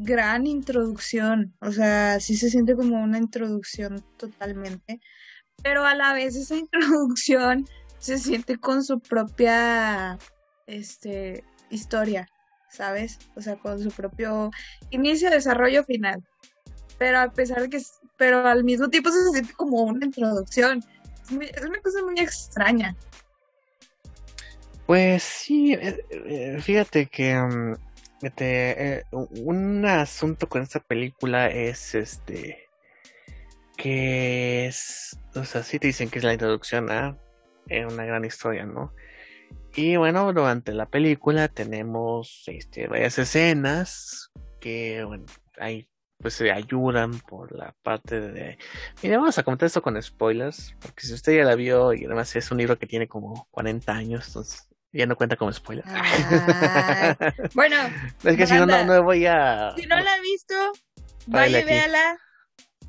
gran 0.03 0.47
introducción, 0.47 1.55
o 1.61 1.73
sea, 1.73 2.21
sí 2.21 2.37
se 2.37 2.51
siente 2.51 2.75
como 2.75 3.03
una 3.03 3.19
introducción 3.19 4.05
totalmente, 4.17 5.01
pero 5.63 5.85
a 5.85 5.95
la 5.95 6.13
vez 6.15 6.37
esa 6.37 6.57
introducción 6.57 7.67
se 7.99 8.19
siente 8.19 8.57
con 8.57 8.83
su 8.83 9.01
propia 9.01 10.19
este 10.67 11.45
historia. 11.71 12.27
¿sabes? 12.71 13.19
O 13.35 13.43
sea, 13.43 13.57
con 13.57 13.83
su 13.83 13.91
propio 13.91 14.51
inicio, 14.91 15.31
desarrollo 15.31 15.85
final. 15.85 16.23
Pero 16.99 17.19
a 17.19 17.31
pesar 17.31 17.63
de 17.63 17.69
que, 17.69 17.83
pero 18.17 18.47
al 18.47 18.65
mismo 18.65 18.89
tiempo 18.89 19.11
se 19.11 19.31
siente 19.31 19.53
como 19.55 19.83
una 19.83 20.07
introducción. 20.07 20.83
Es, 21.41 21.65
una 21.65 21.81
cosa 21.81 22.03
muy 22.03 22.19
extraña. 22.19 22.97
Pues 24.87 25.23
sí, 25.23 25.75
eh, 25.75 26.05
eh, 26.11 26.59
fíjate 26.61 27.07
que 27.07 27.35
mm, 27.35 27.75
este, 28.22 29.04
un 29.12 29.85
asunto 29.87 30.48
con 30.48 30.62
esta 30.62 30.80
película 30.80 31.48
es 31.48 31.94
este 31.94 32.70
que 33.76 34.66
es, 34.66 35.18
o 35.35 35.44
sea, 35.44 35.62
sí 35.62 35.78
te 35.78 35.87
dicen 35.87 36.11
que 36.11 36.18
es 36.18 36.24
la 36.24 36.35
introducción 36.35 36.90
a 36.90 37.16
una 37.88 38.04
gran 38.04 38.24
historia, 38.26 38.66
¿no? 38.66 38.92
Y 39.74 39.96
bueno, 39.96 40.33
durante 40.33 40.74
la 40.74 40.87
película 40.87 41.48
tenemos 41.48 42.44
este, 42.46 42.88
varias 42.88 43.18
escenas 43.18 44.30
que, 44.61 45.02
bueno, 45.04 45.24
ahí 45.59 45.88
pues 46.18 46.35
se 46.35 46.52
ayudan 46.52 47.18
por 47.20 47.52
la 47.56 47.74
parte 47.83 48.20
de... 48.20 48.59
Mira, 49.02 49.16
vamos 49.16 49.38
a 49.38 49.42
comentar 49.42 49.66
esto 49.66 49.80
con 49.80 50.00
spoilers, 50.02 50.76
porque 50.83 51.06
si 51.06 51.14
usted 51.14 51.37
ya 51.37 51.44
la 51.44 51.54
vio 51.54 51.94
y 51.94 52.04
además 52.04 52.37
es 52.37 52.50
un 52.50 52.59
libro 52.59 52.78
que 52.78 52.87
tiene 52.87 53.09
como 53.09 53.48
40 53.50 53.92
años, 53.92 54.26
entonces 54.26 54.68
ya 54.92 55.07
no 55.07 55.16
cuenta 55.16 55.37
como 55.37 55.53
spoiler. 55.53 55.85
bueno, 57.55 57.76
es 58.24 58.37
que 58.37 58.46
si 58.46 58.55
no, 58.55 58.66
no, 58.66 59.03
voy 59.03 59.26
a... 59.26 59.72
Si 59.76 59.87
no 59.87 59.98
la 60.00 60.12
ha 60.12 60.20
visto, 60.20 60.55
vaya 61.26 61.61
y 61.61 61.64
véala, 61.64 62.18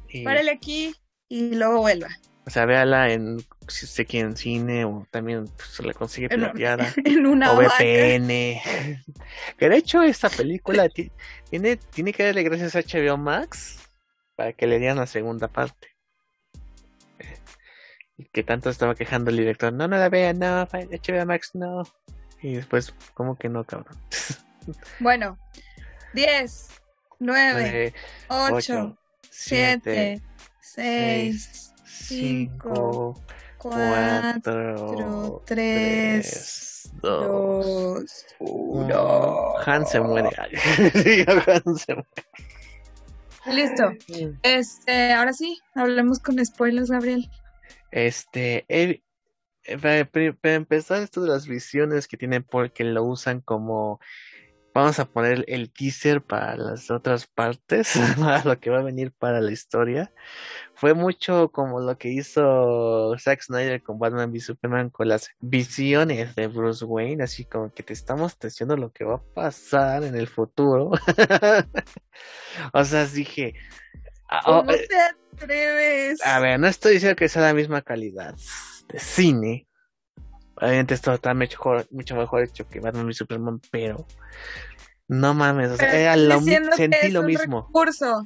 y... 0.09 0.23
párale 0.23 0.51
aquí 0.51 0.95
y 1.29 1.55
luego 1.55 1.81
vuelva. 1.81 2.09
O 2.45 2.49
sea, 2.49 2.65
véala 2.65 3.11
en 3.11 3.37
si 3.67 3.87
sé 3.87 4.05
quién 4.05 4.27
en 4.27 4.37
cine 4.37 4.85
o 4.85 5.07
también 5.11 5.45
pues, 5.45 5.69
se 5.69 5.83
le 5.83 5.93
consigue 5.93 6.29
pirateada 6.29 6.91
en 7.05 7.25
una 7.25 7.53
o 7.53 7.57
VPN. 7.57 8.27
que 9.57 9.69
de 9.69 9.77
hecho 9.77 10.01
esta 10.03 10.29
película 10.29 10.89
tiene 11.49 11.77
tiene 11.77 12.13
que 12.13 12.25
darle 12.25 12.43
gracias 12.43 12.75
a 12.75 12.81
HBO 12.81 13.17
Max 13.17 13.79
para 14.35 14.53
que 14.53 14.67
le 14.67 14.79
dieran 14.79 14.97
la 14.97 15.07
segunda 15.07 15.47
parte. 15.47 15.90
Que 18.31 18.43
tanto 18.43 18.69
estaba 18.69 18.95
quejando 18.95 19.31
el 19.31 19.37
director, 19.37 19.71
no, 19.73 19.87
no 19.87 19.97
la 19.97 20.09
vean, 20.09 20.39
no, 20.39 20.65
HBO 20.65 21.25
Max 21.25 21.51
no. 21.53 21.83
Y 22.41 22.55
después, 22.55 22.93
¿cómo 23.13 23.37
que 23.37 23.49
no, 23.49 23.63
cabrón? 23.63 23.97
bueno, 24.99 25.37
10, 26.13 26.69
9, 27.19 27.93
8, 28.27 28.97
7, 29.29 30.21
6, 30.59 31.73
5, 31.85 33.21
4, 33.57 35.43
3, 35.45 36.91
2, 37.01 38.25
1. 38.39 39.53
Han 39.65 39.85
se 39.85 39.99
muere. 39.99 40.29
Han 40.37 41.77
se 41.77 41.93
muere. 41.93 42.07
Listo. 43.47 43.91
Este, 44.43 45.13
ahora 45.13 45.33
sí, 45.33 45.59
hablemos 45.73 46.19
con 46.19 46.43
spoilers, 46.43 46.91
Gabriel. 46.91 47.29
Este, 47.91 48.65
eh, 48.69 49.01
para, 49.81 50.55
empezar, 50.55 51.01
esto 51.01 51.21
de 51.21 51.29
las 51.29 51.47
visiones 51.47 52.07
que 52.07 52.17
tienen 52.17 52.43
porque 52.43 52.83
lo 52.83 53.03
usan 53.03 53.41
como 53.41 53.99
vamos 54.73 54.99
a 54.99 55.05
poner 55.05 55.43
el 55.47 55.71
teaser 55.71 56.21
para 56.21 56.55
las 56.55 56.89
otras 56.91 57.27
partes, 57.27 57.93
para 58.19 58.43
lo 58.43 58.59
que 58.59 58.69
va 58.69 58.79
a 58.79 58.83
venir 58.83 59.11
para 59.11 59.41
la 59.41 59.51
historia. 59.51 60.11
Fue 60.73 60.93
mucho 60.93 61.49
como 61.51 61.79
lo 61.79 61.97
que 61.97 62.09
hizo 62.09 63.15
Zack 63.19 63.41
Snyder 63.41 63.83
con 63.83 63.99
Batman 63.99 64.31
v 64.31 64.39
Superman 64.39 64.89
con 64.89 65.09
las 65.09 65.29
visiones 65.39 66.35
de 66.35 66.47
Bruce 66.47 66.85
Wayne, 66.85 67.23
así 67.23 67.45
como 67.45 67.71
que 67.73 67.83
te 67.83 67.93
estamos 67.93 68.37
diciendo 68.39 68.77
lo 68.77 68.91
que 68.91 69.03
va 69.03 69.15
a 69.15 69.33
pasar 69.33 70.03
en 70.03 70.15
el 70.15 70.27
futuro. 70.27 70.91
o 72.73 72.85
sea, 72.85 73.05
dije... 73.05 73.53
Ah, 74.31 74.41
¿Cómo 74.45 74.59
oh, 74.61 74.71
eh, 74.71 74.87
te 74.87 75.43
atreves? 75.43 76.25
A 76.25 76.39
ver, 76.39 76.59
no 76.59 76.67
estoy 76.67 76.93
diciendo 76.93 77.15
que 77.15 77.29
sea 77.29 77.43
la 77.43 77.53
misma 77.53 77.81
calidad 77.81 78.33
de 78.87 78.99
cine, 78.99 79.67
Obviamente 80.61 80.93
esto 80.93 81.11
está 81.11 81.33
mejor, 81.33 81.87
mucho 81.89 82.15
mejor 82.15 82.43
hecho 82.43 82.67
que 82.67 82.79
Batman 82.79 83.09
y 83.09 83.13
Superman, 83.13 83.59
pero 83.71 84.05
no 85.07 85.33
mames, 85.33 85.71
o 85.71 85.77
sea, 85.77 86.15
sentí 86.75 87.09
lo 87.09 87.23
mismo. 87.23 87.65
Recurso. 87.67 88.23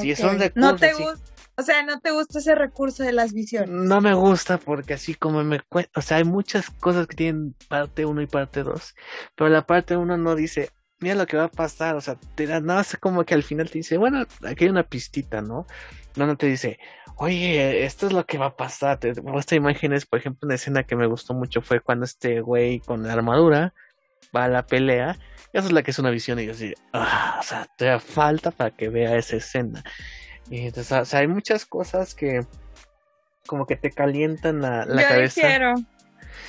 Sí, 0.00 0.12
es 0.12 0.20
un 0.20 0.38
recurso. 0.38 0.52
No 0.54 0.76
te 0.76 0.92
gusta. 0.92 1.20
O 1.58 1.62
sea, 1.62 1.82
¿no 1.82 2.00
te 2.00 2.10
gusta 2.10 2.38
ese 2.38 2.54
recurso 2.54 3.02
de 3.02 3.12
las 3.12 3.32
visiones? 3.32 3.70
No 3.70 4.00
me 4.00 4.14
gusta 4.14 4.58
porque 4.58 4.94
así 4.94 5.14
como 5.14 5.42
me 5.42 5.60
o 5.70 6.00
sea, 6.02 6.18
hay 6.18 6.24
muchas 6.24 6.70
cosas 6.70 7.06
que 7.06 7.16
tienen 7.16 7.56
parte 7.68 8.04
1 8.04 8.22
y 8.22 8.26
parte 8.26 8.62
2, 8.62 8.94
pero 9.34 9.50
la 9.50 9.66
parte 9.66 9.96
1 9.96 10.18
no 10.18 10.34
dice, 10.36 10.70
mira 11.00 11.14
lo 11.14 11.26
que 11.26 11.36
va 11.36 11.44
a 11.44 11.50
pasar, 11.50 11.96
o 11.96 12.00
sea, 12.00 12.16
te 12.34 12.46
da 12.46 12.60
nada 12.60 12.80
más 12.80 12.96
como 12.98 13.24
que 13.24 13.34
al 13.34 13.42
final 13.42 13.70
te 13.70 13.78
dice, 13.78 13.96
bueno, 13.96 14.24
aquí 14.46 14.64
hay 14.64 14.70
una 14.70 14.84
pistita, 14.84 15.42
¿no? 15.42 15.66
No, 16.16 16.26
no 16.26 16.36
te 16.36 16.46
dice, 16.46 16.78
oye, 17.16 17.84
esto 17.84 18.06
es 18.06 18.12
lo 18.12 18.24
que 18.24 18.38
va 18.38 18.46
a 18.46 18.56
pasar. 18.56 18.98
Te 18.98 19.20
muestra 19.20 19.56
imágenes, 19.56 20.06
por 20.06 20.18
ejemplo, 20.18 20.46
una 20.46 20.54
escena 20.54 20.84
que 20.84 20.96
me 20.96 21.06
gustó 21.06 21.34
mucho 21.34 21.60
fue 21.60 21.80
cuando 21.80 22.04
este 22.04 22.40
güey 22.40 22.80
con 22.80 23.02
la 23.02 23.12
armadura 23.12 23.74
va 24.34 24.44
a 24.44 24.48
la 24.48 24.66
pelea. 24.66 25.18
Esa 25.52 25.66
es 25.66 25.72
la 25.72 25.82
que 25.82 25.90
es 25.90 25.98
una 25.98 26.10
visión 26.10 26.38
y 26.38 26.46
yo 26.46 26.52
así, 26.52 26.74
ah, 26.92 27.38
o 27.40 27.42
sea, 27.42 27.66
te 27.76 27.86
da 27.86 28.00
falta 28.00 28.50
para 28.50 28.70
que 28.70 28.88
vea 28.88 29.16
esa 29.16 29.36
escena. 29.36 29.82
Y 30.50 30.66
entonces, 30.66 30.92
o 30.92 31.04
sea, 31.04 31.20
hay 31.20 31.28
muchas 31.28 31.66
cosas 31.66 32.14
que 32.14 32.46
como 33.46 33.66
que 33.66 33.76
te 33.76 33.90
calientan 33.90 34.60
la, 34.60 34.84
la 34.84 35.02
yo 35.02 35.08
cabeza. 35.08 35.40
Quiero. 35.40 35.74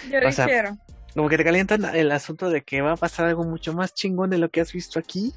Yo 0.09 0.27
O 0.27 0.31
sea, 0.31 0.45
quiero. 0.45 0.77
Como 1.17 1.29
que 1.29 1.37
te 1.37 1.43
calientan 1.43 1.83
el 1.95 2.11
asunto 2.11 2.51
de 2.51 2.61
que 2.61 2.81
va 2.81 2.91
a 2.91 2.95
pasar 2.95 3.25
algo 3.25 3.43
mucho 3.43 3.73
más 3.73 3.95
chingón 3.95 4.29
de 4.29 4.37
lo 4.37 4.49
que 4.49 4.61
has 4.61 4.71
visto 4.71 4.99
aquí. 4.99 5.33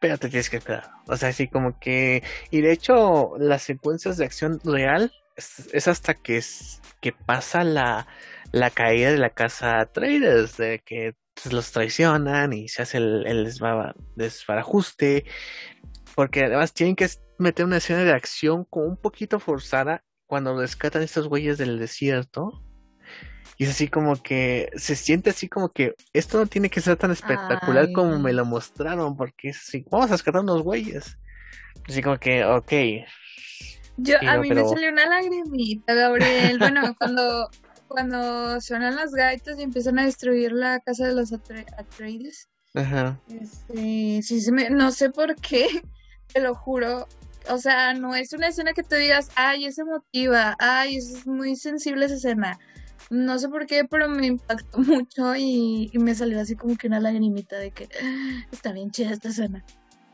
Pero 0.00 0.16
te 0.16 0.30
tienes 0.30 0.48
que 0.48 0.56
esperar. 0.56 0.90
O 1.06 1.18
sea, 1.18 1.28
así 1.28 1.48
como 1.48 1.78
que. 1.78 2.22
Y 2.50 2.62
de 2.62 2.72
hecho, 2.72 3.34
las 3.38 3.62
secuencias 3.62 4.16
de 4.16 4.24
acción 4.24 4.58
real 4.64 5.12
es, 5.36 5.86
hasta 5.86 6.14
que, 6.14 6.38
es, 6.38 6.80
que 7.02 7.12
pasa 7.12 7.62
la, 7.62 8.06
la 8.52 8.70
caída 8.70 9.10
de 9.10 9.18
la 9.18 9.28
casa 9.28 9.84
Traders. 9.92 10.56
De 10.56 10.78
que 10.82 11.14
pues, 11.34 11.52
los 11.52 11.72
traicionan 11.72 12.54
y 12.54 12.68
se 12.68 12.80
hace 12.80 12.96
el, 12.96 13.26
el 13.26 13.46
desba- 13.46 13.94
desbarajuste. 14.16 15.26
Porque 16.14 16.46
además 16.46 16.72
tienen 16.72 16.96
que 16.96 17.10
meter 17.38 17.66
una 17.66 17.76
escena 17.76 18.02
de 18.02 18.14
acción 18.14 18.64
como 18.64 18.86
un 18.86 18.96
poquito 18.96 19.40
forzada 19.40 20.04
cuando 20.26 20.58
rescatan 20.58 21.02
estos 21.02 21.28
güeyes 21.28 21.58
del 21.58 21.78
desierto. 21.78 22.64
Y 23.58 23.64
es 23.64 23.70
así 23.70 23.88
como 23.88 24.16
que 24.20 24.70
se 24.76 24.96
siente 24.96 25.30
así 25.30 25.48
como 25.48 25.68
que 25.68 25.94
esto 26.12 26.38
no 26.38 26.46
tiene 26.46 26.70
que 26.70 26.80
ser 26.80 26.96
tan 26.96 27.10
espectacular 27.10 27.86
Ay. 27.88 27.92
como 27.92 28.18
me 28.18 28.32
lo 28.32 28.44
mostraron, 28.44 29.16
porque 29.16 29.50
es 29.50 29.58
así, 29.58 29.84
vamos 29.90 30.08
a 30.10 30.14
rescatar 30.14 30.40
unos 30.40 30.62
güeyes. 30.62 31.16
Así 31.88 32.02
como 32.02 32.18
que, 32.18 32.44
ok, 32.44 32.72
Yo, 33.98 34.16
Sí, 34.20 34.26
a 34.26 34.36
no, 34.36 34.42
mí 34.42 34.48
pero- 34.48 34.62
me 34.64 34.68
salió 34.68 34.88
una 34.90 35.06
lagrimita, 35.06 35.94
Gabriel. 35.94 36.58
Bueno, 36.58 36.94
cuando, 36.98 37.50
cuando 37.88 38.60
suenan 38.60 38.96
las 38.96 39.12
gaitas 39.12 39.58
y 39.58 39.62
empiezan 39.62 39.98
a 39.98 40.04
destruir 40.06 40.52
la 40.52 40.80
casa 40.80 41.06
de 41.06 41.14
los 41.14 41.30
Atre- 41.32 41.66
Atreides, 41.76 42.48
ajá, 42.74 43.20
este, 43.28 44.22
sí, 44.22 44.40
se 44.40 44.50
me, 44.50 44.70
no 44.70 44.90
sé 44.92 45.10
por 45.10 45.36
qué, 45.36 45.68
te 46.32 46.40
lo 46.40 46.54
juro. 46.54 47.06
O 47.50 47.58
sea, 47.58 47.92
no 47.92 48.14
es 48.14 48.32
una 48.32 48.48
escena 48.48 48.72
que 48.72 48.82
tú 48.84 48.94
digas, 48.94 49.28
ay, 49.34 49.66
es 49.66 49.76
emotiva, 49.78 50.54
ay, 50.58 50.96
es 50.96 51.26
muy 51.26 51.56
sensible 51.56 52.06
esa 52.06 52.14
escena. 52.14 52.58
No 53.10 53.38
sé 53.38 53.48
por 53.48 53.66
qué, 53.66 53.84
pero 53.84 54.08
me 54.08 54.26
impactó 54.26 54.78
mucho 54.78 55.34
y, 55.36 55.90
y 55.92 55.98
me 55.98 56.14
salió 56.14 56.40
así 56.40 56.56
como 56.56 56.76
que 56.76 56.86
una 56.88 57.00
lagrimita 57.00 57.58
de 57.58 57.70
que 57.70 57.88
"Ah, 58.02 58.46
está 58.52 58.72
bien 58.72 58.90
chida 58.90 59.10
esta 59.12 59.28
escena. 59.28 59.64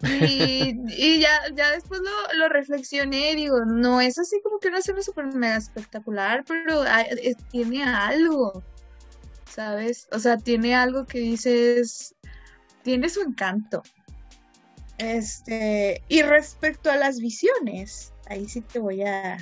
Y, 0.02 0.74
y 0.96 1.20
ya, 1.20 1.30
ya 1.54 1.70
después 1.72 2.00
lo, 2.00 2.38
lo 2.38 2.48
reflexioné 2.48 3.32
y 3.32 3.36
digo, 3.36 3.64
no 3.64 4.00
es 4.00 4.18
así 4.18 4.40
como 4.42 4.58
que 4.58 4.68
una 4.68 4.78
escena 4.78 5.02
súper 5.02 5.26
mega 5.26 5.56
espectacular, 5.56 6.44
pero 6.46 6.82
hay- 6.82 7.06
es- 7.22 7.36
tiene 7.50 7.82
algo, 7.84 8.62
¿sabes? 9.50 10.08
O 10.12 10.18
sea, 10.18 10.36
tiene 10.38 10.74
algo 10.74 11.06
que 11.06 11.18
dices, 11.20 12.14
tiene 12.82 13.08
su 13.08 13.20
encanto. 13.22 13.82
Este, 14.98 16.02
y 16.08 16.22
respecto 16.22 16.90
a 16.90 16.96
las 16.96 17.18
visiones, 17.20 18.12
ahí 18.28 18.48
sí 18.48 18.60
te 18.62 18.80
voy 18.80 19.02
a 19.02 19.36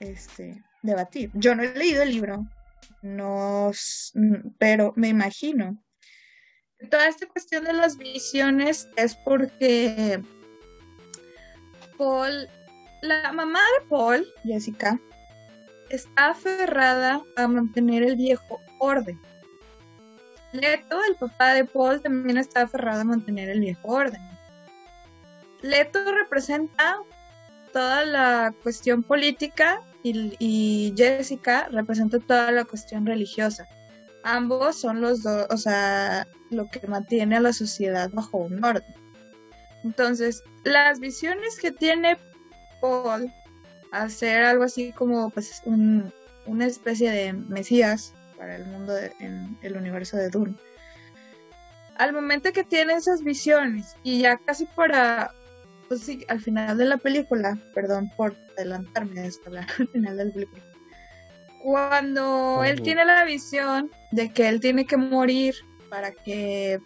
este, 0.00 0.62
debatir. 0.82 1.30
Yo 1.34 1.54
no 1.54 1.62
he 1.62 1.74
leído 1.74 2.02
el 2.02 2.10
libro, 2.10 2.46
no, 3.02 3.70
pero 4.58 4.92
me 4.96 5.08
imagino 5.08 5.82
toda 6.90 7.08
esta 7.08 7.26
cuestión 7.26 7.64
de 7.64 7.72
las 7.72 7.96
visiones 7.96 8.88
es 8.96 9.14
porque 9.14 10.20
Paul, 11.96 12.48
la 13.02 13.32
mamá 13.32 13.60
de 13.78 13.86
Paul, 13.88 14.26
Jessica, 14.44 14.98
está 15.90 16.30
aferrada 16.30 17.22
a 17.36 17.48
mantener 17.48 18.02
el 18.02 18.16
viejo 18.16 18.60
orden. 18.78 19.20
Leto, 20.52 21.02
el 21.08 21.16
papá 21.16 21.54
de 21.54 21.64
Paul, 21.64 22.02
también 22.02 22.36
está 22.36 22.62
aferrado 22.62 23.00
a 23.00 23.04
mantener 23.04 23.48
el 23.48 23.60
viejo 23.60 23.88
orden. 23.88 24.20
Leto 25.62 26.00
representa 26.12 26.98
toda 27.72 28.04
la 28.04 28.54
cuestión 28.62 29.02
política 29.02 29.80
y, 30.02 30.92
Jessica 30.96 31.68
representa 31.70 32.18
toda 32.18 32.50
la 32.50 32.64
cuestión 32.64 33.06
religiosa. 33.06 33.66
Ambos 34.24 34.76
son 34.76 35.00
los 35.00 35.22
dos, 35.22 35.46
o 35.50 35.56
sea, 35.56 36.26
lo 36.50 36.68
que 36.68 36.86
mantiene 36.86 37.36
a 37.36 37.40
la 37.40 37.52
sociedad 37.52 38.10
bajo 38.12 38.38
un 38.38 38.62
orden. 38.64 38.84
Entonces, 39.84 40.42
las 40.64 41.00
visiones 41.00 41.58
que 41.60 41.72
tiene 41.72 42.16
Paul, 42.80 43.32
hacer 43.90 44.44
algo 44.44 44.64
así 44.64 44.92
como 44.92 45.30
pues 45.30 45.60
un, 45.64 46.12
una 46.46 46.66
especie 46.66 47.10
de 47.10 47.32
mesías 47.32 48.14
para 48.38 48.56
el 48.56 48.66
mundo, 48.66 48.92
de- 48.92 49.12
en 49.20 49.56
el 49.62 49.76
universo 49.76 50.16
de 50.16 50.30
Dune. 50.30 50.54
Al 51.96 52.12
momento 52.12 52.52
que 52.52 52.64
tiene 52.64 52.94
esas 52.94 53.22
visiones 53.22 53.96
y 54.02 54.20
ya 54.20 54.38
casi 54.38 54.66
para, 54.66 55.32
pues 55.88 56.00
sí, 56.02 56.24
al 56.28 56.40
final 56.40 56.78
de 56.78 56.84
la 56.86 56.96
película, 56.96 57.58
perdón 57.74 58.10
por 58.16 58.34
adelantarme 58.56 59.20
a 59.20 59.24
esto, 59.26 59.50
al 59.78 59.88
final 59.88 60.16
de 60.16 60.24
la 60.26 60.32
película, 60.32 60.62
cuando 61.62 62.64
él 62.64 62.82
tiene 62.82 63.04
la 63.04 63.24
visión 63.24 63.90
de 64.10 64.32
que 64.32 64.48
él 64.48 64.60
tiene 64.60 64.84
que 64.84 64.96
morir 64.96 65.54
para 65.88 66.10
que 66.12 66.80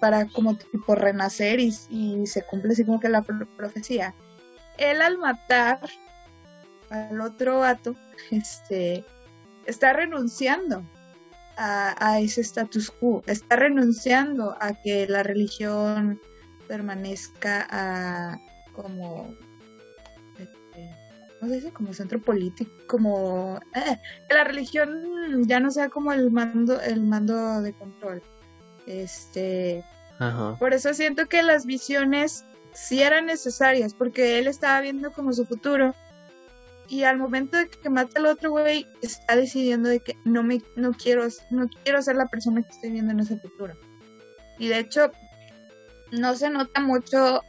para 0.00 0.26
como 0.28 0.56
tipo 0.56 0.94
renacer 0.94 1.60
y, 1.60 1.74
y 1.90 2.26
se 2.26 2.42
cumple 2.42 2.72
así 2.72 2.84
como 2.84 2.98
que 3.00 3.08
la 3.08 3.22
pro- 3.22 3.46
profecía. 3.56 4.14
Él 4.78 5.02
al 5.02 5.18
matar 5.18 5.78
al 6.88 7.20
otro 7.20 7.60
vato, 7.60 7.94
este, 8.30 9.04
está 9.66 9.92
renunciando 9.92 10.82
a, 11.56 11.94
a 11.98 12.20
ese 12.20 12.40
status 12.40 12.90
quo, 12.90 13.22
está 13.26 13.56
renunciando 13.56 14.56
a 14.60 14.72
que 14.80 15.06
la 15.06 15.22
religión 15.22 16.20
permanezca 16.72 17.66
a, 17.68 18.40
como, 18.74 19.36
este, 20.38 20.90
¿cómo 21.38 21.50
se 21.50 21.56
dice? 21.56 21.70
Como 21.70 21.92
centro 21.92 22.18
político, 22.18 22.72
como 22.86 23.60
eh, 23.74 23.98
que 24.26 24.34
la 24.34 24.44
religión 24.44 25.46
ya 25.46 25.60
no 25.60 25.70
sea 25.70 25.90
como 25.90 26.14
el 26.14 26.30
mando, 26.30 26.80
el 26.80 27.02
mando 27.02 27.60
de 27.60 27.74
control. 27.74 28.22
Este, 28.86 29.84
ajá. 30.18 30.56
por 30.58 30.72
eso 30.72 30.94
siento 30.94 31.26
que 31.26 31.42
las 31.42 31.66
visiones 31.66 32.46
sí 32.72 33.02
eran 33.02 33.26
necesarias, 33.26 33.92
porque 33.92 34.38
él 34.38 34.46
estaba 34.46 34.80
viendo 34.80 35.12
como 35.12 35.34
su 35.34 35.44
futuro. 35.44 35.94
Y 36.88 37.02
al 37.02 37.18
momento 37.18 37.58
de 37.58 37.68
que 37.68 37.90
mata 37.90 38.18
al 38.18 38.26
otro 38.26 38.50
güey, 38.50 38.86
está 39.02 39.36
decidiendo 39.36 39.90
de 39.90 40.00
que 40.00 40.16
no 40.24 40.42
me 40.42 40.62
no 40.76 40.92
quiero, 40.92 41.28
no 41.50 41.68
quiero 41.84 42.00
ser 42.00 42.16
la 42.16 42.28
persona 42.28 42.62
que 42.62 42.70
estoy 42.70 42.92
viendo 42.92 43.12
en 43.12 43.20
ese 43.20 43.38
futuro. 43.38 43.74
Y 44.58 44.68
de 44.68 44.78
hecho, 44.78 45.12
no 46.12 46.36
se 46.36 46.50
nota 46.50 46.80
mucho, 46.80 47.42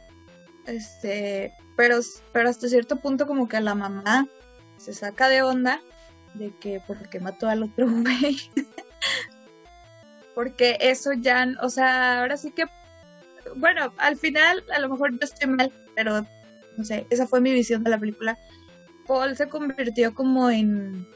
este, 0.66 1.54
pero, 1.76 2.00
pero 2.32 2.48
hasta 2.48 2.68
cierto 2.68 2.96
punto 2.96 3.26
como 3.26 3.46
que 3.48 3.60
la 3.60 3.74
mamá 3.74 4.26
se 4.76 4.92
saca 4.92 5.28
de 5.28 5.42
onda 5.42 5.80
de 6.34 6.52
que 6.58 6.80
porque 6.86 7.20
mató 7.20 7.48
al 7.48 7.62
otro 7.62 7.86
güey. 7.88 8.38
porque 10.34 10.78
eso 10.80 11.12
ya, 11.12 11.46
o 11.62 11.68
sea, 11.68 12.20
ahora 12.20 12.36
sí 12.36 12.50
que 12.50 12.64
bueno, 13.56 13.92
al 13.98 14.16
final 14.16 14.64
a 14.74 14.80
lo 14.80 14.88
mejor 14.88 15.12
yo 15.12 15.18
estoy 15.20 15.48
mal, 15.48 15.72
pero 15.94 16.26
no 16.76 16.84
sé, 16.84 17.06
esa 17.10 17.26
fue 17.26 17.40
mi 17.40 17.52
visión 17.52 17.84
de 17.84 17.90
la 17.90 17.98
película. 17.98 18.38
Paul 19.06 19.36
se 19.36 19.48
convirtió 19.48 20.14
como 20.14 20.50
en 20.50 21.06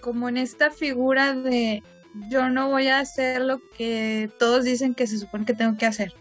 como 0.00 0.28
en 0.28 0.36
esta 0.36 0.70
figura 0.70 1.34
de 1.34 1.82
yo 2.28 2.48
no 2.50 2.68
voy 2.70 2.88
a 2.88 2.98
hacer 3.00 3.40
lo 3.40 3.60
que 3.76 4.30
todos 4.38 4.64
dicen 4.64 4.94
que 4.94 5.06
se 5.06 5.18
supone 5.18 5.44
que 5.44 5.54
tengo 5.54 5.76
que 5.76 5.86
hacer. 5.86 6.12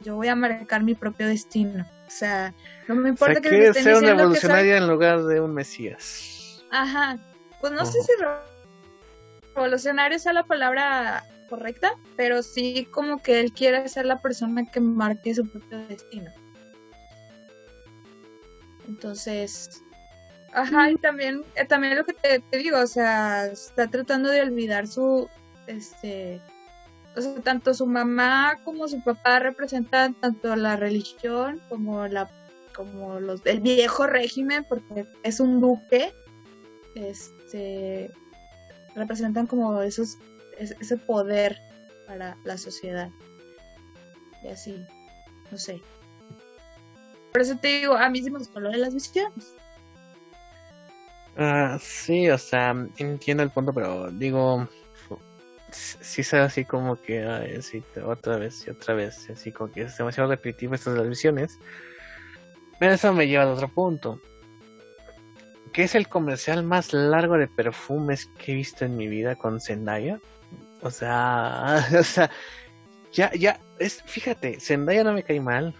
Yo 0.00 0.16
voy 0.16 0.28
a 0.28 0.34
marcar 0.36 0.82
mi 0.82 0.94
propio 0.94 1.26
destino. 1.28 1.86
O 2.06 2.10
sea, 2.10 2.54
no 2.88 2.94
me 2.94 3.10
O 3.10 3.12
importa 3.12 3.34
sea, 3.34 3.42
que 3.42 3.50
me 3.50 3.56
quiere 3.56 3.68
estén 3.68 3.84
ser 3.84 3.96
una 3.96 4.14
revolucionaria 4.14 4.76
en 4.78 4.88
lugar 4.88 5.22
de 5.24 5.40
un 5.40 5.54
mesías. 5.54 6.62
Ajá. 6.70 7.18
Pues 7.60 7.72
no 7.72 7.84
sé 7.84 8.02
si 8.02 8.12
re- 8.20 9.50
revolucionario 9.54 10.18
sea 10.18 10.32
la 10.32 10.44
palabra 10.44 11.24
correcta, 11.48 11.92
pero 12.16 12.42
sí 12.42 12.86
como 12.90 13.22
que 13.22 13.40
él 13.40 13.52
quiere 13.52 13.88
ser 13.88 14.06
la 14.06 14.20
persona 14.20 14.64
que 14.66 14.80
marque 14.80 15.34
su 15.34 15.46
propio 15.46 15.78
destino. 15.88 16.30
Entonces, 18.88 19.82
ajá, 20.52 20.90
y 20.90 20.96
también, 20.96 21.44
eh, 21.54 21.64
también 21.64 21.96
lo 21.96 22.04
que 22.04 22.12
te, 22.14 22.40
te 22.40 22.58
digo, 22.58 22.78
o 22.78 22.86
sea, 22.86 23.46
está 23.46 23.88
tratando 23.88 24.30
de 24.30 24.42
olvidar 24.42 24.86
su, 24.88 25.28
este, 25.66 26.40
o 27.16 27.40
tanto 27.42 27.74
su 27.74 27.86
mamá 27.86 28.58
como 28.64 28.86
su 28.88 29.02
papá 29.02 29.38
representan 29.40 30.14
tanto 30.14 30.54
la 30.56 30.76
religión 30.76 31.60
como 31.68 32.06
la, 32.08 32.30
como 32.74 33.20
los, 33.20 33.44
el 33.46 33.60
viejo 33.60 34.06
régimen, 34.06 34.64
porque 34.68 35.06
es 35.22 35.40
un 35.40 35.60
duque, 35.60 36.12
este, 36.94 38.10
representan 38.94 39.46
como 39.46 39.80
esos, 39.82 40.18
es- 40.58 40.76
ese 40.80 40.96
poder 40.96 41.58
para 42.06 42.36
la 42.44 42.58
sociedad. 42.58 43.10
y 44.42 44.48
así, 44.48 44.84
no 45.50 45.58
sé. 45.58 45.82
Por 47.32 47.42
eso 47.42 47.56
te 47.58 47.68
digo, 47.68 47.94
a 47.94 48.08
mí 48.08 48.22
sí 48.22 48.30
me 48.30 48.38
gustó 48.38 48.58
de 48.60 48.76
las 48.78 48.94
visiones. 48.94 49.54
Ah, 51.36 51.78
sí, 51.80 52.28
o 52.30 52.38
sea, 52.38 52.74
entiendo 52.96 53.42
el 53.42 53.50
punto, 53.50 53.72
pero 53.72 54.10
digo, 54.10 54.68
sí 55.74 56.20
es 56.22 56.34
así 56.34 56.64
como 56.64 57.00
que, 57.00 57.24
ay, 57.24 57.60
sí, 57.62 57.82
otra 58.04 58.36
vez 58.36 58.66
y 58.66 58.70
otra 58.70 58.94
vez, 58.94 59.28
así 59.30 59.52
como 59.52 59.70
que 59.72 59.82
es 59.82 59.96
demasiado 59.96 60.30
repetitivo 60.30 60.74
estas 60.74 60.96
las 60.96 61.08
visiones. 61.08 61.58
Pero 62.78 62.94
eso 62.94 63.12
me 63.12 63.28
lleva 63.28 63.44
a 63.44 63.52
otro 63.52 63.68
punto. 63.68 64.20
Que 65.72 65.84
es 65.84 65.94
el 65.94 66.08
comercial 66.08 66.62
más 66.64 66.92
largo 66.92 67.36
de 67.36 67.46
perfumes 67.46 68.30
que 68.38 68.52
he 68.52 68.54
visto 68.54 68.84
en 68.84 68.96
mi 68.96 69.06
vida 69.06 69.36
con 69.36 69.60
Zendaya. 69.60 70.20
O 70.82 70.90
sea, 70.90 71.86
o 71.98 72.02
sea, 72.02 72.30
ya, 73.12 73.30
ya, 73.34 73.60
es, 73.78 74.02
fíjate, 74.04 74.60
Zendaya 74.60 75.04
no 75.04 75.12
me 75.12 75.22
cae 75.22 75.40
mal, 75.40 75.74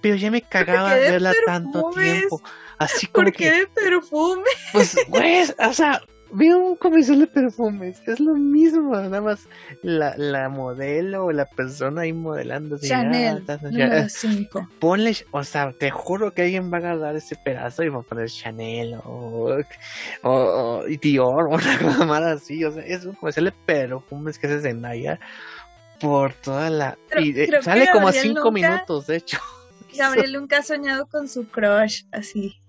pero 0.00 0.16
ya 0.16 0.30
me 0.30 0.42
cagaba 0.42 0.94
verla 0.94 1.32
tanto 1.46 1.90
tiempo. 1.90 2.42
Así 2.78 3.06
como 3.06 3.24
¿Por 3.24 3.32
qué 3.32 3.50
de 3.50 3.66
perfume? 3.66 4.50
Pues, 4.72 4.96
güey, 5.08 5.42
o 5.58 5.72
sea, 5.72 6.02
veo 6.34 6.58
un 6.58 6.76
comercial 6.76 7.20
de 7.20 7.26
perfumes, 7.26 8.02
es 8.06 8.20
lo 8.20 8.34
mismo, 8.34 8.94
nada 8.94 9.20
más 9.20 9.48
la, 9.82 10.16
la 10.16 10.48
modelo 10.48 11.26
o 11.26 11.32
la 11.32 11.46
persona 11.46 12.02
ahí 12.02 12.12
modelando. 12.12 12.78
Chanel, 12.78 13.44
número 13.62 14.08
5. 14.08 14.68
Ponle, 14.80 15.16
o 15.30 15.44
sea, 15.44 15.72
te 15.72 15.90
juro 15.90 16.34
que 16.34 16.42
alguien 16.42 16.72
va 16.72 16.78
a 16.78 16.80
agarrar 16.80 17.16
ese 17.16 17.36
pedazo 17.36 17.82
y 17.84 17.88
va 17.88 18.00
a 18.00 18.02
poner 18.02 18.28
Chanel 18.28 18.94
o, 19.04 19.58
o, 20.22 20.30
o 20.30 20.84
Dior 21.00 21.44
o 21.44 21.48
una 21.54 21.78
cosa 21.78 22.32
así, 22.32 22.64
o 22.64 22.72
sea, 22.72 22.84
es 22.84 23.04
un 23.04 23.14
comercial 23.14 23.46
de 23.46 23.52
perfumes 23.52 24.38
que 24.38 24.48
se 24.48 24.60
Zendaya 24.60 25.20
por 26.00 26.34
toda 26.34 26.68
la... 26.70 26.98
y 27.18 27.38
eh, 27.38 27.48
sale 27.62 27.88
como 27.92 28.08
a 28.08 28.12
cinco 28.12 28.50
minutos, 28.50 29.06
de 29.06 29.16
hecho. 29.16 29.38
Gabriel 29.96 30.32
nunca 30.40 30.58
ha 30.58 30.62
soñado 30.62 31.06
con 31.06 31.28
su 31.28 31.46
crush, 31.48 32.04
así. 32.12 32.60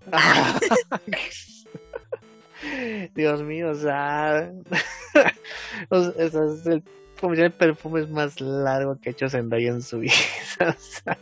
Dios 3.13 3.43
mío, 3.43 3.69
o 3.71 3.75
sea, 3.75 4.51
o 5.89 5.97
es 6.17 6.33
el 6.65 6.83
comercial 7.19 7.49
de 7.49 7.57
perfumes 7.57 8.09
más 8.09 8.39
largo 8.41 8.99
que 8.99 9.09
ha 9.09 9.11
hecho 9.11 9.29
Zendaya 9.29 9.69
en 9.69 9.81
su 9.81 9.99
vida. 10.01 10.13
O 10.59 10.73
sea, 10.77 11.17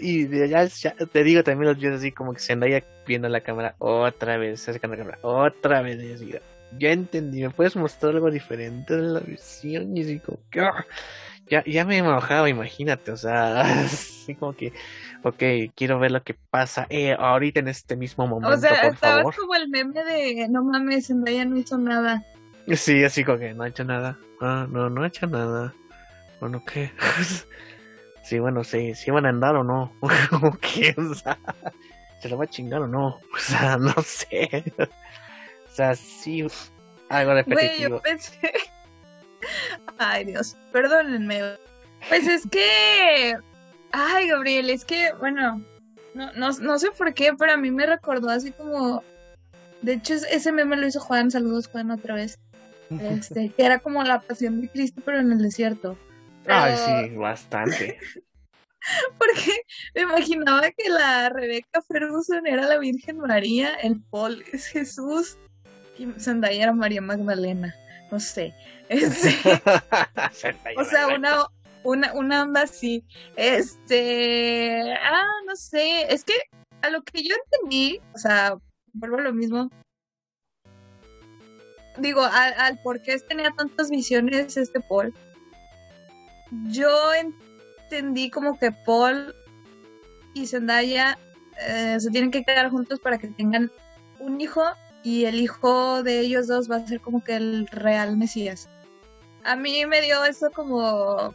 y 0.00 0.28
ya, 0.48 0.64
ya, 0.64 0.94
te 0.94 1.24
digo 1.24 1.42
también 1.42 1.70
los 1.70 1.78
videos 1.78 1.98
así 1.98 2.12
como 2.12 2.32
que 2.32 2.40
Zendaya 2.40 2.82
viendo 3.06 3.28
la 3.28 3.40
cámara 3.40 3.74
otra 3.78 4.36
vez, 4.36 4.60
acercando 4.62 4.96
la 4.96 5.02
cámara 5.02 5.18
otra 5.22 5.82
vez. 5.82 6.02
Y 6.02 6.12
así, 6.12 6.34
ya 6.78 6.90
entendí, 6.90 7.42
¿me 7.42 7.50
puedes 7.50 7.76
mostrar 7.76 8.14
algo 8.14 8.30
diferente 8.30 8.96
de 8.96 9.02
la 9.02 9.20
visión? 9.20 9.96
Y 9.96 10.02
así 10.02 10.18
como 10.18 10.38
que... 10.50 10.60
¡ah! 10.60 10.86
Ya, 11.46 11.62
ya 11.66 11.84
me 11.84 11.98
enojaba, 11.98 12.48
imagínate, 12.48 13.12
o 13.12 13.18
sea, 13.18 13.60
así 13.84 14.34
como 14.34 14.54
que, 14.54 14.72
ok, 15.24 15.42
quiero 15.74 15.98
ver 15.98 16.12
lo 16.12 16.22
que 16.22 16.34
pasa 16.34 16.86
eh, 16.90 17.16
ahorita 17.18 17.60
en 17.60 17.68
este 17.68 17.96
mismo 17.96 18.26
momento, 18.26 18.54
O 18.54 18.58
sea, 18.58 18.88
estaba 18.88 19.22
como 19.22 19.54
el 19.54 19.68
meme 19.68 20.04
de 20.04 20.46
no 20.48 20.62
mames, 20.62 21.06
Zendaya 21.08 21.44
no 21.44 21.56
hizo 21.56 21.78
nada. 21.78 22.22
Sí, 22.74 23.02
así 23.02 23.24
como 23.24 23.38
que 23.38 23.54
no 23.54 23.64
ha 23.64 23.68
hecho 23.68 23.84
nada. 23.84 24.18
Ah, 24.40 24.66
no, 24.70 24.88
no 24.90 25.02
ha 25.02 25.06
hecho 25.08 25.26
nada. 25.26 25.74
Bueno, 26.40 26.62
¿qué? 26.64 26.92
sí, 28.22 28.38
bueno, 28.38 28.64
sí, 28.64 28.94
sí 28.94 29.10
van 29.10 29.26
a 29.26 29.30
andar 29.30 29.56
o 29.56 29.64
no. 29.64 29.92
Sea, 31.14 31.38
¿se 32.20 32.28
lo 32.28 32.36
va 32.36 32.44
a 32.44 32.48
chingar 32.48 32.82
o 32.82 32.86
no? 32.86 33.06
O 33.08 33.38
sea, 33.38 33.76
no 33.78 33.94
sé. 34.02 34.62
o 34.78 35.74
sea, 35.74 35.94
sí, 35.94 36.46
algo 37.08 37.32
Güey, 37.32 37.44
repetitivo. 37.44 37.96
yo 37.96 38.02
pensé. 38.02 38.52
Ay, 39.98 40.24
Dios, 40.24 40.56
perdónenme. 40.70 41.40
Pues 42.08 42.26
es 42.26 42.46
que. 42.50 43.34
Ay, 43.96 44.28
Gabriel, 44.28 44.70
es 44.70 44.84
que, 44.84 45.12
bueno, 45.20 45.62
no, 46.14 46.32
no, 46.32 46.50
no 46.50 46.78
sé 46.80 46.90
por 46.90 47.14
qué, 47.14 47.32
pero 47.38 47.52
a 47.52 47.56
mí 47.56 47.70
me 47.70 47.86
recordó 47.86 48.28
así 48.28 48.50
como. 48.50 49.04
De 49.82 49.92
hecho, 49.94 50.14
es- 50.14 50.26
ese 50.30 50.50
meme 50.50 50.76
lo 50.76 50.86
hizo 50.86 50.98
Juan, 51.00 51.30
saludos 51.30 51.68
Juan 51.68 51.90
otra 51.92 52.14
vez. 52.14 52.38
Este, 53.00 53.50
que 53.50 53.64
era 53.64 53.78
como 53.78 54.02
la 54.02 54.20
pasión 54.20 54.60
de 54.60 54.68
Cristo, 54.68 55.00
pero 55.04 55.18
en 55.20 55.30
el 55.32 55.38
desierto. 55.38 55.96
Ay, 56.46 56.74
sí, 56.76 57.16
bastante. 57.16 57.98
Porque 59.18 59.62
me 59.94 60.02
imaginaba 60.02 60.70
que 60.72 60.88
la 60.90 61.28
Rebeca 61.30 61.80
Ferguson 61.82 62.46
era 62.46 62.66
la 62.66 62.78
Virgen 62.78 63.18
María, 63.18 63.74
el 63.76 64.00
Paul 64.10 64.44
es 64.52 64.66
Jesús 64.66 65.38
y 65.98 66.06
Zendaya 66.20 66.64
era 66.64 66.72
María 66.72 67.00
Magdalena. 67.00 67.74
No 68.10 68.18
sé. 68.20 68.54
Este, 68.90 69.30
o 70.76 70.84
sea, 70.84 71.08
una, 71.08 71.46
una, 71.84 72.12
una 72.14 72.42
onda 72.42 72.62
así. 72.62 73.04
Este. 73.36 74.92
Ah, 74.94 75.30
no 75.46 75.54
sé. 75.54 76.12
Es 76.12 76.24
que 76.24 76.34
a 76.82 76.90
lo 76.90 77.02
que 77.02 77.22
yo 77.22 77.34
entendí, 77.44 78.00
o 78.14 78.18
sea, 78.18 78.56
vuelvo 78.92 79.18
a 79.18 79.22
lo 79.22 79.32
mismo. 79.32 79.70
Digo, 81.98 82.22
al, 82.22 82.80
por 82.82 83.00
qué 83.02 83.16
tenía 83.20 83.52
tantas 83.52 83.88
visiones 83.88 84.56
este 84.56 84.80
Paul. 84.80 85.14
Yo 86.66 86.90
entendí 87.14 88.30
como 88.30 88.58
que 88.58 88.72
Paul 88.72 89.34
y 90.34 90.46
Zendaya 90.46 91.16
eh, 91.68 91.96
se 92.00 92.10
tienen 92.10 92.32
que 92.32 92.42
quedar 92.42 92.70
juntos 92.70 92.98
para 92.98 93.18
que 93.18 93.28
tengan 93.28 93.70
un 94.18 94.40
hijo 94.40 94.62
y 95.04 95.26
el 95.26 95.40
hijo 95.40 96.02
de 96.02 96.20
ellos 96.20 96.48
dos 96.48 96.68
va 96.68 96.76
a 96.76 96.86
ser 96.86 97.00
como 97.00 97.22
que 97.22 97.36
el 97.36 97.66
real 97.68 98.16
Mesías. 98.16 98.68
A 99.44 99.54
mí 99.54 99.84
me 99.86 100.00
dio 100.00 100.24
eso 100.24 100.50
como, 100.50 101.34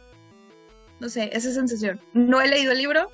no 1.00 1.08
sé, 1.08 1.30
esa 1.32 1.52
sensación. 1.52 2.00
No 2.12 2.40
he 2.40 2.48
leído 2.48 2.72
el 2.72 2.78
libro, 2.78 3.10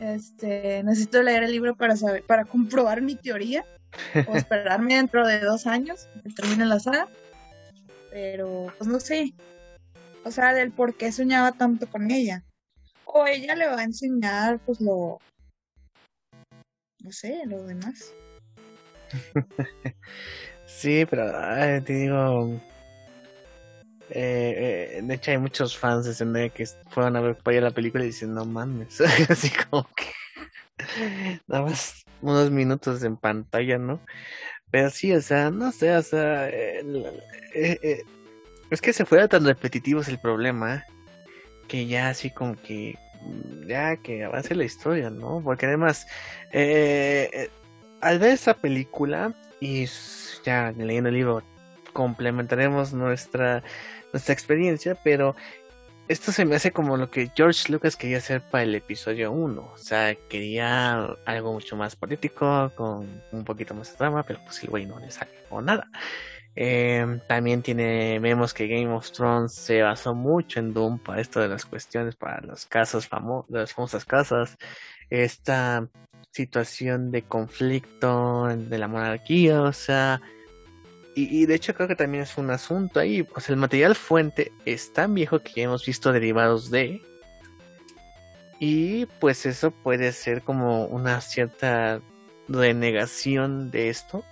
este, 0.00 0.82
necesito 0.82 1.22
leer 1.22 1.44
el 1.44 1.52
libro 1.52 1.74
para 1.76 1.96
saber, 1.96 2.22
para 2.24 2.44
comprobar 2.44 3.00
mi 3.00 3.14
teoría 3.14 3.64
o 4.26 4.36
esperarme 4.36 4.96
dentro 4.96 5.26
de 5.26 5.40
dos 5.40 5.66
años 5.66 6.08
que 6.22 6.30
termine 6.30 6.66
la 6.66 6.80
saga. 6.80 7.08
Pero, 8.10 8.72
pues 8.78 8.88
no 8.88 9.00
sé, 9.00 9.32
o 10.24 10.30
sea, 10.30 10.52
del 10.52 10.70
por 10.70 10.94
qué 10.94 11.10
soñaba 11.12 11.52
tanto 11.52 11.88
con 11.88 12.10
ella. 12.10 12.44
O 13.04 13.26
ella 13.26 13.54
le 13.54 13.66
va 13.66 13.80
a 13.80 13.84
enseñar, 13.84 14.58
pues 14.60 14.80
lo, 14.80 15.18
no 17.02 17.12
sé, 17.12 17.42
lo 17.46 17.62
demás. 17.64 18.12
Sí, 20.66 21.06
pero 21.08 21.30
ay, 21.38 21.80
te 21.82 21.92
digo. 21.92 22.60
Eh, 24.16 24.96
eh, 24.98 25.00
de 25.02 25.14
hecho, 25.14 25.32
hay 25.32 25.38
muchos 25.38 25.76
fans 25.76 26.06
de 26.06 26.14
Zendaya 26.14 26.48
que 26.48 26.64
fueron 26.88 27.16
a 27.16 27.20
ver 27.20 27.36
para 27.36 27.56
allá 27.56 27.66
la 27.68 27.74
película 27.74 28.04
y 28.04 28.08
dicen, 28.08 28.32
no 28.32 28.44
mames. 28.44 29.00
Así 29.28 29.50
como 29.50 29.88
que. 29.94 30.04
Nada 31.48 31.64
más 31.64 32.04
unos 32.22 32.50
minutos 32.50 33.02
en 33.02 33.16
pantalla, 33.16 33.76
¿no? 33.76 34.00
Pero 34.70 34.90
sí, 34.90 35.12
o 35.12 35.20
sea, 35.20 35.50
no 35.50 35.72
sé, 35.72 35.96
o 35.96 36.02
sea. 36.02 36.48
eh, 36.48 38.04
es 38.70 38.80
que 38.80 38.92
se 38.92 39.04
fuera 39.04 39.26
tan 39.26 39.44
repetitivo 39.44 40.00
es 40.00 40.08
el 40.08 40.20
problema. 40.20 40.84
Que 41.66 41.86
ya 41.86 42.08
así 42.10 42.30
como 42.30 42.54
que. 42.54 42.96
mm, 43.22 43.66
Ya 43.66 43.96
que 43.96 44.24
avance 44.24 44.54
la 44.54 44.64
historia, 44.64 45.10
¿no? 45.10 45.40
Porque 45.42 45.66
además. 45.66 46.06
al 48.00 48.18
ver 48.20 48.30
esa 48.30 48.54
película 48.54 49.34
y 49.60 49.86
ya 50.44 50.72
leyendo 50.76 51.08
el 51.08 51.14
libro 51.16 51.42
complementaremos 51.94 52.92
nuestra 52.92 53.62
nuestra 54.14 54.32
experiencia, 54.32 54.96
pero 55.02 55.34
esto 56.06 56.30
se 56.30 56.44
me 56.44 56.54
hace 56.54 56.70
como 56.70 56.96
lo 56.96 57.10
que 57.10 57.32
George 57.34 57.72
Lucas 57.72 57.96
quería 57.96 58.18
hacer 58.18 58.42
para 58.42 58.62
el 58.62 58.74
episodio 58.74 59.32
1, 59.32 59.60
o 59.60 59.76
sea, 59.76 60.14
quería 60.28 61.16
algo 61.24 61.52
mucho 61.52 61.76
más 61.76 61.96
político, 61.96 62.70
con 62.76 63.22
un 63.32 63.44
poquito 63.44 63.74
más 63.74 63.90
de 63.90 63.96
trama, 63.96 64.22
pero 64.22 64.38
pues 64.44 64.62
el 64.62 64.70
güey 64.70 64.86
no 64.86 65.00
le 65.00 65.10
sale 65.10 65.32
o 65.50 65.60
nada. 65.60 65.88
Eh, 66.54 67.18
también 67.26 67.62
tiene, 67.62 68.20
vemos 68.20 68.54
que 68.54 68.68
Game 68.68 68.92
of 68.92 69.10
Thrones 69.10 69.52
se 69.52 69.82
basó 69.82 70.14
mucho 70.14 70.60
en 70.60 70.72
Doom 70.72 71.00
para 71.00 71.20
esto 71.20 71.40
de 71.40 71.48
las 71.48 71.64
cuestiones, 71.64 72.14
para 72.14 72.40
los 72.42 72.66
casos 72.66 73.08
famosos, 73.08 73.50
las 73.50 73.72
famosas 73.72 74.04
casas, 74.04 74.56
esta 75.10 75.88
situación 76.30 77.10
de 77.10 77.22
conflicto 77.22 78.46
de 78.46 78.78
la 78.78 78.86
monarquía, 78.86 79.62
o 79.62 79.72
sea, 79.72 80.20
y, 81.14 81.42
y 81.42 81.46
de 81.46 81.54
hecho 81.54 81.74
creo 81.74 81.88
que 81.88 81.96
también 81.96 82.22
es 82.24 82.36
un 82.38 82.50
asunto 82.50 83.00
ahí, 83.00 83.26
o 83.34 83.40
sea, 83.40 83.54
el 83.54 83.60
material 83.60 83.94
fuente 83.94 84.52
es 84.64 84.92
tan 84.92 85.14
viejo 85.14 85.40
que 85.40 85.52
ya 85.56 85.62
hemos 85.64 85.84
visto 85.86 86.12
derivados 86.12 86.70
de, 86.70 87.00
y 88.58 89.06
pues 89.20 89.46
eso 89.46 89.70
puede 89.70 90.12
ser 90.12 90.42
como 90.42 90.86
una 90.86 91.20
cierta 91.20 92.00
renegación 92.48 93.70
de 93.70 93.88
esto, 93.88 94.24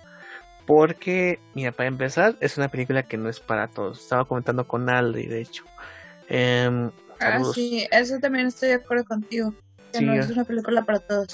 porque, 0.65 1.39
mira, 1.55 1.71
para 1.71 1.89
empezar, 1.89 2.37
es 2.39 2.57
una 2.57 2.69
película 2.69 3.03
que 3.03 3.17
no 3.17 3.29
es 3.29 3.39
para 3.39 3.67
todos, 3.67 3.99
estaba 4.01 4.25
comentando 4.25 4.65
con 4.65 4.89
Aldri, 4.89 5.27
de 5.27 5.41
hecho. 5.41 5.63
Em, 6.29 6.89
Ah, 7.19 7.41
sí, 7.53 7.87
eso 7.91 8.17
también 8.19 8.47
estoy 8.47 8.69
de 8.69 8.75
acuerdo 8.75 9.05
contigo. 9.05 9.53
Que 9.93 9.99
Sí, 9.99 10.05
no 10.05 10.13
es 10.15 10.29
una 10.29 10.43
película 10.43 10.83
para 10.83 10.99
todos. 10.99 11.27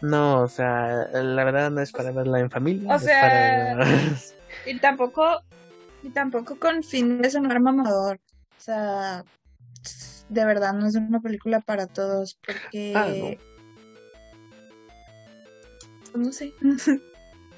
No, 0.00 0.42
o 0.42 0.48
sea, 0.48 1.06
la 1.12 1.44
verdad 1.44 1.70
no 1.70 1.80
es 1.80 1.92
para 1.92 2.10
verla 2.10 2.40
en 2.40 2.50
familia. 2.50 2.92
O 2.92 2.96
es 2.96 3.02
sea, 3.02 3.20
para- 3.20 3.76
Y 4.64 4.78
tampoco, 4.78 5.42
y 6.02 6.10
tampoco 6.10 6.58
con 6.58 6.82
fin 6.82 7.20
de 7.20 7.30
sonar 7.30 7.60
mamador. 7.60 8.20
O 8.56 8.60
sea, 8.60 9.24
de 10.28 10.44
verdad 10.44 10.72
no 10.74 10.86
es 10.86 10.94
una 10.96 11.20
película 11.20 11.60
para 11.60 11.86
todos, 11.86 12.38
porque... 12.44 12.92
Ah, 12.94 13.08
no. 13.08 13.36
Pues 16.12 16.24
no 16.26 16.32
sé. 16.32 16.54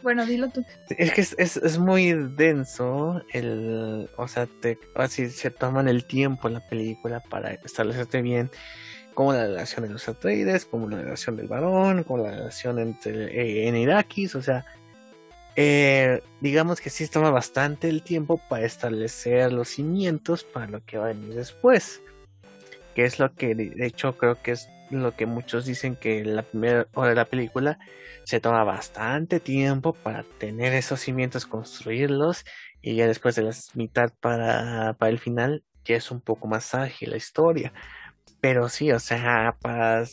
bueno, 0.02 0.26
dilo 0.26 0.48
tú. 0.50 0.64
Es 0.90 1.12
que 1.12 1.20
es, 1.20 1.34
es, 1.38 1.56
es, 1.56 1.78
muy 1.78 2.12
denso 2.12 3.22
el, 3.32 4.10
o 4.16 4.28
sea, 4.28 4.46
te, 4.46 4.78
así 4.94 5.30
se 5.30 5.50
toman 5.50 5.88
el 5.88 6.04
tiempo 6.04 6.48
en 6.48 6.54
la 6.54 6.68
película 6.68 7.20
para 7.20 7.52
establecerte 7.52 8.22
bien 8.22 8.50
como 9.18 9.32
la 9.32 9.48
relación 9.48 9.84
de 9.84 9.90
los 9.90 10.08
Atreides, 10.08 10.64
como 10.64 10.88
la 10.88 11.02
relación 11.02 11.36
del 11.36 11.48
varón, 11.48 12.04
como 12.04 12.22
la 12.22 12.30
relación 12.30 12.78
entre 12.78 13.24
eh, 13.24 13.66
en 13.66 13.74
Irakis, 13.74 14.36
o 14.36 14.42
sea, 14.42 14.64
eh, 15.60 16.22
digamos 16.40 16.80
que 16.80 16.88
sí 16.88 17.08
toma 17.08 17.32
bastante 17.32 17.88
el 17.88 18.04
tiempo 18.04 18.40
para 18.48 18.64
establecer 18.64 19.52
los 19.52 19.66
cimientos 19.70 20.44
para 20.44 20.68
lo 20.68 20.84
que 20.84 20.98
va 20.98 21.06
a 21.06 21.08
venir 21.08 21.34
después, 21.34 22.00
que 22.94 23.04
es 23.04 23.18
lo 23.18 23.34
que 23.34 23.56
de 23.56 23.84
hecho 23.84 24.16
creo 24.16 24.40
que 24.40 24.52
es 24.52 24.68
lo 24.90 25.16
que 25.16 25.26
muchos 25.26 25.66
dicen 25.66 25.96
que 25.96 26.24
la 26.24 26.44
primera 26.44 26.86
hora 26.94 27.08
de 27.08 27.16
la 27.16 27.24
película 27.24 27.80
se 28.22 28.38
toma 28.38 28.62
bastante 28.62 29.40
tiempo 29.40 29.94
para 29.94 30.22
tener 30.38 30.74
esos 30.74 31.00
cimientos, 31.00 31.44
construirlos 31.44 32.44
y 32.80 32.94
ya 32.94 33.08
después 33.08 33.34
de 33.34 33.42
la 33.42 33.50
mitad 33.74 34.12
para, 34.20 34.94
para 34.94 35.10
el 35.10 35.18
final 35.18 35.64
ya 35.84 35.96
es 35.96 36.12
un 36.12 36.20
poco 36.20 36.46
más 36.46 36.72
ágil 36.72 37.10
la 37.10 37.16
historia. 37.16 37.72
Pero 38.40 38.68
sí, 38.68 38.92
o 38.92 39.00
sea, 39.00 39.56
para, 39.60 40.04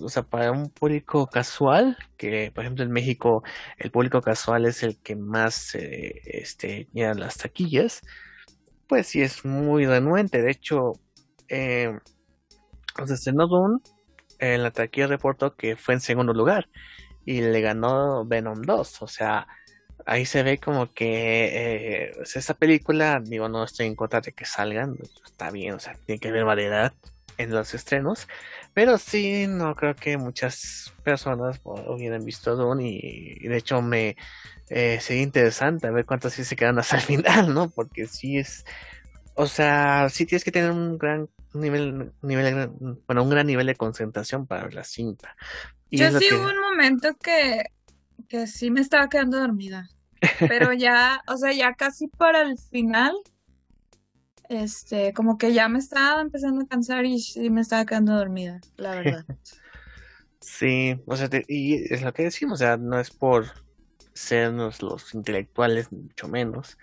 o 0.00 0.08
sea, 0.08 0.22
para 0.22 0.52
un 0.52 0.70
público 0.70 1.26
casual, 1.26 1.98
que 2.16 2.50
por 2.54 2.64
ejemplo 2.64 2.84
en 2.84 2.90
México 2.90 3.42
el 3.78 3.90
público 3.90 4.22
casual 4.22 4.64
es 4.64 4.82
el 4.82 4.98
que 5.02 5.16
más 5.16 5.74
eh, 5.74 6.20
este, 6.24 6.88
las 6.94 7.36
taquillas, 7.36 8.00
pues 8.88 9.08
sí 9.08 9.22
es 9.22 9.44
muy 9.44 9.86
renuente. 9.86 10.42
De 10.42 10.50
hecho, 10.50 10.92
eh, 11.48 11.92
o 13.00 13.06
sea, 13.06 13.32
Dune 13.32 13.80
en 14.38 14.62
la 14.62 14.70
taquilla 14.70 15.06
reportó 15.06 15.54
que 15.56 15.76
fue 15.76 15.94
en 15.94 16.00
segundo 16.00 16.32
lugar 16.32 16.68
y 17.24 17.40
le 17.42 17.60
ganó 17.60 18.24
Venom 18.26 18.62
2. 18.62 19.02
O 19.02 19.06
sea, 19.08 19.46
ahí 20.06 20.26
se 20.26 20.42
ve 20.42 20.58
como 20.58 20.92
que 20.92 22.06
eh, 22.08 22.12
esa 22.22 22.54
película, 22.54 23.20
digo, 23.22 23.48
no 23.48 23.64
estoy 23.64 23.86
en 23.86 23.96
contra 23.96 24.20
de 24.20 24.32
que 24.32 24.44
salgan, 24.46 24.96
está 25.24 25.50
bien, 25.50 25.74
o 25.74 25.78
sea, 25.80 25.94
tiene 26.06 26.20
que 26.20 26.28
haber 26.28 26.44
variedad 26.44 26.94
en 27.38 27.50
los 27.50 27.74
estrenos, 27.74 28.28
pero 28.72 28.98
sí, 28.98 29.46
no 29.46 29.74
creo 29.74 29.94
que 29.94 30.16
muchas 30.16 30.92
personas 31.02 31.60
hubieran 31.64 32.24
visto 32.24 32.56
Dune 32.56 32.88
y, 32.88 33.48
de 33.48 33.56
hecho 33.56 33.82
me 33.82 34.16
eh, 34.68 34.98
sería 35.00 35.22
interesante 35.22 35.86
a 35.86 35.90
ver 35.90 36.06
cuántos 36.06 36.32
sí 36.32 36.44
se 36.44 36.56
quedan 36.56 36.78
hasta 36.78 36.96
el 36.96 37.02
final, 37.02 37.54
¿no? 37.54 37.70
Porque 37.70 38.06
sí 38.06 38.38
es, 38.38 38.64
o 39.34 39.46
sea, 39.46 40.08
sí 40.10 40.26
tienes 40.26 40.44
que 40.44 40.52
tener 40.52 40.70
un 40.70 40.98
gran 40.98 41.28
nivel, 41.52 42.12
nivel 42.22 42.70
bueno, 43.06 43.22
un 43.22 43.30
gran 43.30 43.46
nivel 43.46 43.66
de 43.66 43.76
concentración 43.76 44.46
para 44.46 44.64
ver 44.64 44.74
la 44.74 44.84
cinta. 44.84 45.36
Yo 45.90 46.18
sí 46.18 46.26
hubo 46.32 46.48
un 46.48 46.60
momento 46.60 47.14
que, 47.22 47.64
que 48.28 48.46
sí 48.46 48.70
me 48.70 48.80
estaba 48.80 49.08
quedando 49.08 49.38
dormida, 49.38 49.88
pero 50.40 50.72
ya, 50.72 51.22
o 51.28 51.36
sea, 51.36 51.52
ya 51.52 51.74
casi 51.74 52.08
para 52.08 52.42
el 52.42 52.58
final 52.58 53.14
este, 54.48 55.12
como 55.12 55.38
que 55.38 55.52
ya 55.52 55.68
me 55.68 55.78
estaba 55.78 56.20
empezando 56.20 56.62
a 56.62 56.66
cansar 56.66 57.04
y 57.04 57.50
me 57.50 57.60
estaba 57.60 57.84
quedando 57.84 58.14
dormida, 58.14 58.60
la 58.76 58.90
verdad. 58.96 59.24
sí, 60.40 61.00
o 61.06 61.16
sea, 61.16 61.28
y 61.48 61.92
es 61.92 62.02
lo 62.02 62.12
que 62.12 62.24
decimos, 62.24 62.54
o 62.54 62.64
sea, 62.64 62.76
no 62.76 62.98
es 62.98 63.10
por 63.10 63.46
sernos 64.12 64.82
los 64.82 65.14
intelectuales, 65.14 65.90
mucho 65.92 66.28
menos, 66.28 66.78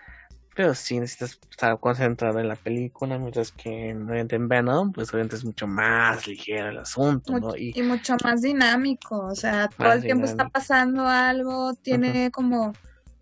pero 0.53 0.76
sí 0.76 0.99
necesitas 0.99 1.39
estar 1.49 1.80
concentrado 1.80 2.39
en 2.39 2.47
la 2.47 2.55
película, 2.55 3.18
mientras 3.18 3.51
que 3.51 3.89
en 3.89 4.49
Venom, 4.49 4.91
pues 4.91 5.14
obviamente 5.14 5.38
es 5.38 5.45
mucho 5.45 5.66
más 5.66 6.28
ligero 6.28 6.70
el 6.70 6.80
asunto, 6.80 7.39
¿no? 7.39 7.55
Y, 7.55 7.82
mucho 7.84 8.16
más 8.24 8.41
dinámico, 8.41 9.18
o 9.26 9.36
sea, 9.36 9.70
todo 9.70 9.93
el 9.93 10.01
tiempo 10.01 10.26
está 10.26 10.49
pasando 10.49 11.07
algo, 11.07 11.74
tiene 11.76 12.32
como, 12.32 12.74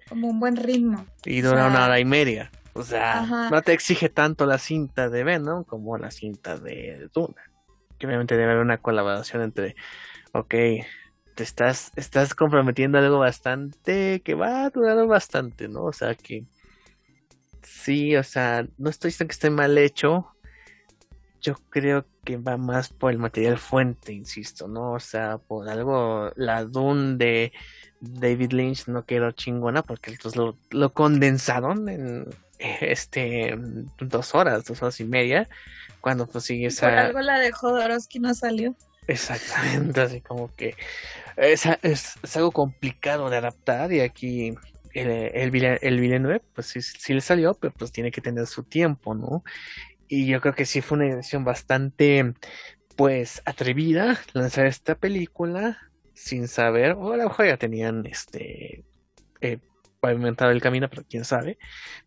como 0.07 0.27
un 0.27 0.39
buen 0.39 0.55
ritmo. 0.55 1.05
Y 1.23 1.41
dura 1.41 1.67
una 1.67 1.85
hora 1.85 1.99
y 1.99 2.05
media. 2.05 2.51
O 2.73 2.83
sea, 2.83 3.49
no 3.51 3.61
te 3.61 3.73
exige 3.73 4.09
tanto 4.09 4.45
la 4.45 4.57
cinta 4.57 5.09
de 5.09 5.23
Venom 5.23 5.63
como 5.63 5.97
la 5.97 6.11
cinta 6.11 6.57
de 6.57 7.09
Duna. 7.13 7.41
Que 7.97 8.07
obviamente 8.07 8.37
debe 8.37 8.51
haber 8.51 8.63
una 8.63 8.77
colaboración 8.77 9.41
entre, 9.41 9.75
ok, 10.31 10.49
te 11.35 11.43
estás, 11.43 11.91
estás 11.95 12.35
comprometiendo 12.35 12.97
algo 12.97 13.19
bastante, 13.19 14.21
que 14.21 14.35
va 14.35 14.65
a 14.65 14.69
durar 14.69 15.05
bastante, 15.07 15.67
¿no? 15.67 15.83
O 15.85 15.93
sea, 15.93 16.15
que 16.15 16.45
sí, 17.63 18.15
o 18.15 18.23
sea, 18.23 18.67
no 18.77 18.89
estoy 18.89 19.09
diciendo 19.09 19.29
que 19.29 19.33
esté 19.33 19.49
mal 19.49 19.77
hecho. 19.77 20.27
Yo 21.41 21.55
creo 21.69 22.05
que 22.25 22.37
va 22.37 22.57
más 22.57 22.89
por 22.89 23.11
el 23.11 23.17
material 23.17 23.57
fuente, 23.57 24.11
insisto, 24.11 24.67
¿no? 24.67 24.93
O 24.93 24.99
sea, 24.99 25.37
por 25.37 25.69
algo, 25.69 26.31
la 26.35 26.65
Dune 26.65 27.15
de 27.17 27.53
David 28.01 28.51
Lynch 28.51 28.87
no 28.87 29.05
quedó 29.05 29.31
chingona 29.31 29.81
porque 29.83 30.11
entonces 30.11 30.37
lo, 30.37 30.57
lo 30.71 30.93
condensaron 30.93 31.87
en 31.87 32.27
este 32.81 33.55
dos 33.99 34.35
horas, 34.35 34.65
dos 34.65 34.81
horas 34.81 34.99
y 34.99 35.05
media, 35.05 35.49
cuando 36.01 36.27
pues 36.27 36.45
sigue 36.45 36.67
esa... 36.67 36.87
Por 36.89 36.97
algo 36.97 37.19
la 37.21 37.39
de 37.39 37.51
Jodorowsky 37.51 38.19
no 38.19 38.33
salió. 38.33 38.75
Exactamente, 39.07 40.01
así 40.01 40.21
como 40.21 40.53
que 40.55 40.75
es, 41.35 41.65
es, 41.81 42.35
algo 42.35 42.51
complicado 42.51 43.29
de 43.31 43.37
adaptar 43.37 43.91
y 43.91 44.01
aquí 44.01 44.53
el, 44.93 45.09
el, 45.09 45.79
el 45.81 45.99
Villeneuve 45.99 46.41
pues 46.53 46.67
sí, 46.67 46.81
sí, 46.81 47.13
le 47.13 47.21
salió, 47.21 47.55
pero 47.55 47.73
pues 47.73 47.91
tiene 47.91 48.11
que 48.11 48.21
tener 48.21 48.45
su 48.45 48.63
tiempo, 48.63 49.15
¿no? 49.15 49.43
Y 50.07 50.27
yo 50.27 50.41
creo 50.41 50.53
que 50.53 50.65
sí 50.65 50.81
fue 50.81 50.97
una 50.99 51.15
decisión 51.15 51.43
bastante 51.43 52.33
pues 52.95 53.41
atrevida 53.45 54.19
lanzar 54.33 54.67
esta 54.67 54.93
película 54.93 55.77
sin 56.13 56.47
saber, 56.47 56.91
o 56.91 57.13
a 57.13 57.17
lo 57.17 57.23
mejor 57.29 57.47
ya 57.47 57.57
tenían 57.57 58.05
este 58.05 58.83
eh, 59.41 59.59
pavimentar 59.99 60.51
el 60.51 60.61
camino, 60.61 60.89
pero 60.89 61.03
quién 61.09 61.25
sabe. 61.25 61.57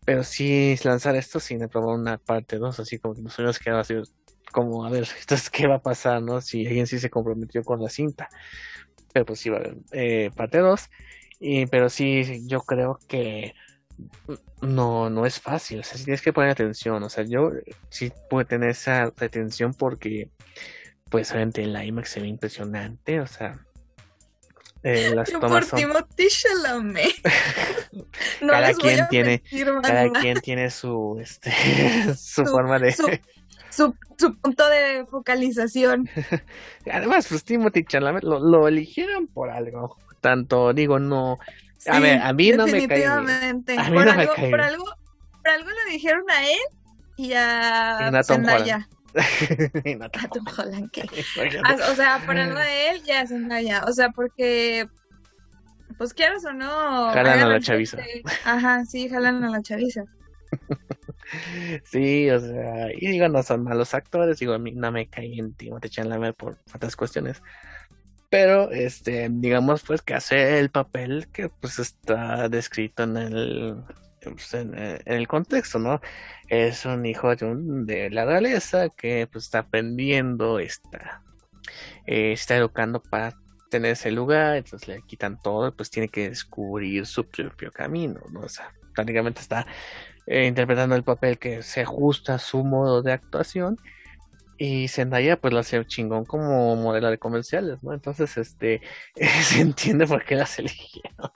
Pero 0.05 0.23
sí 0.23 0.75
lanzar 0.83 1.15
esto 1.15 1.39
sin 1.39 1.67
probar 1.67 1.95
una 1.97 2.17
parte 2.17 2.57
2, 2.57 2.79
así 2.79 2.99
como 2.99 3.15
que 3.15 3.21
nos 3.21 3.37
hubiéramos 3.37 3.89
así, 3.89 3.95
como 4.51 4.85
a 4.85 4.89
ver, 4.89 5.07
entonces 5.19 5.49
qué 5.49 5.67
va 5.67 5.75
a 5.75 5.81
pasar, 5.81 6.21
¿no? 6.21 6.41
Si 6.41 6.65
alguien 6.65 6.87
sí 6.87 6.99
se 6.99 7.09
comprometió 7.09 7.63
con 7.63 7.81
la 7.81 7.89
cinta. 7.89 8.29
Pero 9.13 9.25
pues 9.25 9.39
sí 9.39 9.49
va 9.49 9.57
a 9.57 9.59
haber 9.59 9.77
eh, 9.91 10.31
parte 10.35 10.59
2. 10.59 10.89
Y, 11.39 11.65
pero 11.67 11.89
sí, 11.89 12.47
yo 12.47 12.61
creo 12.61 12.99
que 13.07 13.53
no, 14.61 15.09
no 15.09 15.25
es 15.25 15.39
fácil. 15.39 15.79
O 15.79 15.83
sea, 15.83 15.97
sí 15.97 16.05
tienes 16.05 16.21
que 16.21 16.33
poner 16.33 16.51
atención. 16.51 17.03
O 17.03 17.09
sea, 17.09 17.23
yo 17.25 17.51
sí 17.89 18.11
puedo 18.29 18.45
tener 18.47 18.69
esa 18.69 19.03
atención 19.03 19.73
porque, 19.73 20.29
pues, 21.09 21.31
obviamente 21.31 21.61
en 21.61 21.73
la 21.73 21.85
IMAX 21.85 22.09
se 22.09 22.21
ve 22.21 22.27
impresionante. 22.27 23.19
O 23.19 23.27
sea, 23.27 23.59
eh, 24.83 25.11
las 25.15 25.31
tomas 25.31 25.67
por 25.67 25.79
Timothy 25.79 26.27
Chalamet. 26.27 27.15
no 28.41 28.53
cada 28.53 28.73
quien 28.73 29.07
tiene, 29.09 29.43
cada 29.81 30.09
quien 30.11 30.41
tiene 30.41 30.69
su, 30.69 31.17
este, 31.21 31.51
su, 32.17 32.45
forma 32.45 32.79
de 32.79 32.91
su, 32.91 33.07
su, 33.69 33.95
punto 34.41 34.67
de 34.69 35.05
focalización. 35.09 36.09
Además, 36.91 37.27
pues 37.27 37.43
Timothy 37.43 37.85
Chalamet 37.85 38.23
lo, 38.23 38.39
lo 38.39 38.67
eligieron 38.67 39.27
por 39.27 39.49
algo. 39.49 39.97
Tanto 40.19 40.73
digo, 40.73 40.99
no. 40.99 41.39
a 41.87 41.99
ver, 41.99 42.21
a 42.21 42.33
mí 42.33 42.51
no 42.51 42.67
me 42.67 42.87
cae. 42.87 43.05
A 43.05 43.21
mí 43.21 43.63
por, 43.65 44.05
no 44.05 44.11
algo, 44.11 44.33
por, 44.35 44.61
algo, 44.61 44.85
por 45.31 45.49
algo 45.49 45.69
le 45.69 45.91
dijeron 45.91 46.23
a 46.29 46.45
él 46.45 46.61
y 47.17 47.33
a, 47.33 48.09
y 48.11 48.15
a 48.15 48.23
Zendaya. 48.23 48.87
Ah, 51.63 51.77
o 51.91 51.95
sea, 51.95 52.21
por 52.25 52.37
algo 52.37 52.59
de 52.59 52.89
él 52.89 53.03
ya 53.03 53.21
es 53.21 53.31
ya. 53.65 53.83
O 53.85 53.93
sea, 53.93 54.09
porque 54.09 54.87
pues 55.97 56.13
quieras 56.13 56.43
o 56.45 56.53
no. 56.53 57.11
Jalan 57.11 57.39
a 57.39 57.47
la 57.47 57.59
chaviza. 57.59 57.97
Ajá, 58.45 58.85
sí, 58.85 59.09
jalan 59.09 59.43
a 59.43 59.49
la 59.49 59.61
chaviza. 59.61 60.03
sí, 61.83 62.29
o 62.29 62.39
sea, 62.39 62.91
y 62.93 63.07
digo, 63.07 63.27
no 63.27 63.43
son 63.43 63.63
malos 63.63 63.93
actores, 63.93 64.39
digo, 64.39 64.53
a 64.53 64.59
mí 64.59 64.71
no 64.71 64.91
me 64.91 65.07
cae 65.07 65.37
en 65.37 65.53
Timothée 65.53 65.89
Chalamet 65.89 66.35
por 66.35 66.57
otras 66.73 66.95
cuestiones. 66.95 67.41
Pero, 68.29 68.71
este, 68.71 69.27
digamos, 69.29 69.83
pues 69.83 70.01
que 70.01 70.15
hace 70.15 70.59
el 70.59 70.71
papel 70.71 71.27
que 71.31 71.49
pues 71.49 71.77
está 71.77 72.49
descrito 72.49 73.03
en 73.03 73.17
el, 73.17 73.83
pues, 74.31 74.53
en, 74.53 74.73
el 75.05 75.27
contexto, 75.27 75.79
¿no? 75.79 76.01
Es 76.47 76.85
un 76.85 77.05
hijo 77.05 77.35
de, 77.35 78.09
la 78.11 78.25
realeza 78.25 78.89
que 78.89 79.27
pues 79.31 79.45
está 79.45 79.59
aprendiendo, 79.59 80.59
está, 80.59 81.23
eh, 82.05 82.33
está 82.33 82.57
educando 82.57 83.01
para 83.01 83.33
tener 83.69 83.91
ese 83.91 84.11
lugar, 84.11 84.57
entonces 84.57 84.87
le 84.87 85.01
quitan 85.03 85.39
todo, 85.41 85.75
pues 85.75 85.89
tiene 85.89 86.09
que 86.09 86.29
descubrir 86.29 87.05
su 87.05 87.27
propio 87.27 87.71
camino, 87.71 88.21
¿no? 88.31 88.41
O 88.41 88.49
sea, 88.49 88.73
prácticamente 88.93 89.41
está 89.41 89.65
eh, 90.27 90.45
interpretando 90.45 90.95
el 90.95 91.03
papel 91.03 91.39
que 91.39 91.63
se 91.63 91.81
ajusta 91.81 92.35
a 92.35 92.39
su 92.39 92.63
modo 92.63 93.01
de 93.01 93.13
actuación 93.13 93.77
y 94.57 94.87
Zendaya 94.87 95.37
pues 95.37 95.53
lo 95.53 95.59
hace 95.59 95.83
chingón 95.85 96.25
como 96.25 96.75
modelo 96.75 97.09
de 97.09 97.17
comerciales, 97.17 97.81
¿no? 97.83 97.93
Entonces, 97.93 98.37
este, 98.37 98.81
se 99.41 99.61
entiende 99.61 100.07
por 100.07 100.23
qué 100.23 100.35
las 100.35 100.57
eligieron. 100.59 101.31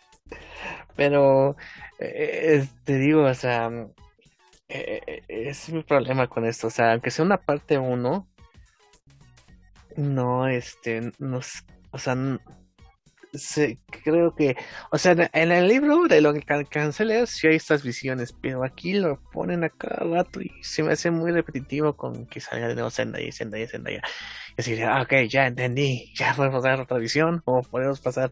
Pero, 0.97 1.55
eh, 1.99 2.67
te 2.83 2.97
digo, 2.97 3.23
o 3.23 3.33
sea, 3.33 3.69
eh, 4.69 5.23
es 5.29 5.69
mi 5.69 5.83
problema 5.83 6.27
con 6.27 6.45
esto, 6.45 6.67
o 6.67 6.69
sea, 6.71 6.91
aunque 6.93 7.11
sea 7.11 7.25
una 7.25 7.37
parte 7.37 7.77
uno, 7.77 8.27
No, 9.97 10.47
este, 10.47 11.11
no, 11.19 11.39
o 11.91 11.97
sea, 11.99 12.15
creo 14.03 14.35
que, 14.35 14.55
o 14.91 14.97
sea, 14.97 15.15
en 15.33 15.51
el 15.51 15.67
libro 15.67 16.07
de 16.07 16.21
lo 16.21 16.33
que 16.33 16.41
cancela 16.41 17.25
sí 17.25 17.47
hay 17.47 17.55
estas 17.55 17.83
visiones, 17.83 18.33
pero 18.33 18.63
aquí 18.63 18.93
lo 18.93 19.19
ponen 19.31 19.63
a 19.63 19.69
cada 19.69 20.05
rato 20.05 20.41
y 20.41 20.51
se 20.61 20.83
me 20.83 20.93
hace 20.93 21.11
muy 21.11 21.31
repetitivo 21.31 21.95
con 21.95 22.25
que 22.27 22.39
salga 22.39 22.67
de 22.67 22.75
nuevo 22.75 22.89
Zendaya, 22.89 23.31
Zendaya, 23.31 23.67
Zendaya. 23.67 24.01
Y 24.57 24.61
así, 24.61 24.81
ah, 24.81 25.01
ok, 25.01 25.13
ya 25.29 25.47
entendí, 25.47 26.13
ya 26.15 26.33
podemos 26.35 26.63
dar 26.63 26.79
otra 26.81 26.97
visión, 26.97 27.41
o 27.45 27.61
podemos 27.61 27.99
pasar 27.99 28.31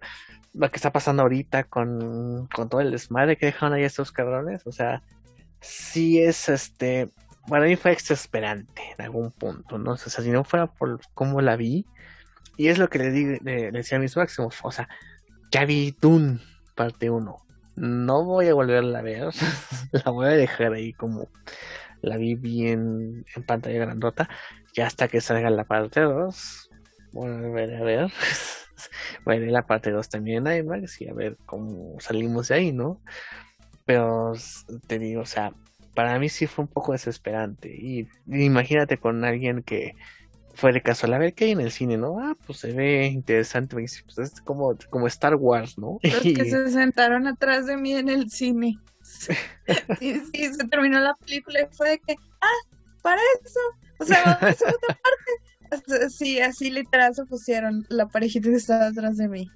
lo 0.57 0.71
que 0.71 0.77
está 0.77 0.91
pasando 0.91 1.23
ahorita 1.23 1.65
con, 1.65 2.47
con 2.47 2.69
todo 2.69 2.81
el 2.81 2.91
desmadre 2.91 3.37
que 3.37 3.47
dejaron 3.47 3.73
ahí 3.73 3.83
estos 3.83 4.11
cabrones, 4.11 4.65
o 4.65 4.71
sea, 4.71 5.03
sí 5.59 6.19
es 6.19 6.49
este, 6.49 7.09
para 7.47 7.65
mí 7.65 7.75
fue 7.75 7.91
exasperante 7.91 8.81
en 8.97 9.05
algún 9.05 9.31
punto, 9.31 9.77
¿no? 9.77 9.91
O 9.91 9.97
sea, 9.97 10.23
si 10.23 10.31
no 10.31 10.43
fuera 10.43 10.67
por 10.67 10.99
cómo 11.13 11.41
la 11.41 11.55
vi, 11.55 11.85
y 12.57 12.67
es 12.69 12.77
lo 12.77 12.89
que 12.89 12.99
le, 12.99 13.11
di, 13.11 13.25
decía 13.71 13.97
a 13.97 14.01
mis 14.01 14.15
máximos. 14.15 14.57
O 14.63 14.71
sea, 14.71 14.87
ya 15.51 15.65
vi 15.65 15.95
Dune 15.99 16.39
parte 16.75 17.09
1. 17.09 17.37
No 17.77 18.23
voy 18.23 18.47
a 18.47 18.53
volverla 18.53 18.99
a 18.99 19.01
ver. 19.01 19.27
la 19.91 20.11
voy 20.11 20.27
a 20.27 20.29
dejar 20.29 20.73
ahí 20.73 20.93
como 20.93 21.29
la 22.01 22.17
vi 22.17 22.35
bien 22.35 23.25
en 23.35 23.43
pantalla 23.43 23.79
grandota. 23.79 24.29
Ya 24.73 24.87
hasta 24.87 25.07
que 25.07 25.21
salga 25.21 25.49
la 25.49 25.65
parte 25.65 26.01
2. 26.01 26.69
Volveré 27.11 27.77
a 27.77 27.83
ver. 27.83 28.11
Veré 29.25 29.51
la 29.51 29.65
parte 29.65 29.91
2 29.91 30.09
también 30.09 30.47
en 30.47 30.65
IMAX 30.65 31.01
y 31.01 31.07
a 31.09 31.13
ver 31.13 31.37
cómo 31.45 31.99
salimos 31.99 32.49
de 32.49 32.55
ahí, 32.55 32.71
¿no? 32.71 33.01
Pero 33.85 34.33
te 34.87 34.99
digo, 34.99 35.21
o 35.21 35.25
sea, 35.25 35.53
para 35.93 36.19
mí 36.19 36.29
sí 36.29 36.47
fue 36.47 36.63
un 36.65 36.69
poco 36.69 36.91
desesperante. 36.91 37.69
Y 37.69 38.07
imagínate 38.27 38.97
con 38.97 39.23
alguien 39.23 39.63
que 39.63 39.95
fue 40.55 40.71
de 40.71 40.81
casual 40.81 41.13
a 41.13 41.17
ver 41.17 41.33
qué 41.33 41.45
hay 41.45 41.51
en 41.51 41.61
el 41.61 41.71
cine, 41.71 41.97
¿no? 41.97 42.19
Ah, 42.19 42.35
pues 42.45 42.59
se 42.59 42.71
ve 42.71 43.07
interesante, 43.07 43.75
pues 43.75 44.03
es 44.17 44.41
como, 44.41 44.77
como 44.89 45.07
Star 45.07 45.35
Wars, 45.35 45.77
¿no? 45.77 45.99
Los 46.01 46.21
que 46.21 46.45
se 46.49 46.71
sentaron 46.71 47.27
atrás 47.27 47.65
de 47.65 47.77
mí 47.77 47.93
en 47.93 48.09
el 48.09 48.29
cine. 48.29 48.79
Sí, 49.99 50.21
sí, 50.31 50.53
se 50.53 50.67
terminó 50.67 50.99
la 50.99 51.15
película 51.15 51.61
y 51.61 51.75
fue 51.75 51.91
de 51.91 51.99
que, 51.99 52.15
ah, 52.41 52.75
para 53.01 53.21
eso, 53.43 53.59
o 53.99 54.05
sea, 54.05 54.23
vamos 54.23 54.61
a 54.61 54.69
otra 54.69 54.87
parte. 54.87 55.31
Sí, 56.09 56.39
así 56.39 56.69
literal 56.69 57.13
se 57.15 57.25
pusieron 57.25 57.85
la 57.89 58.07
parejita 58.07 58.49
que 58.49 58.55
estaba 58.55 58.87
atrás 58.87 59.17
de 59.17 59.27
mí. 59.27 59.49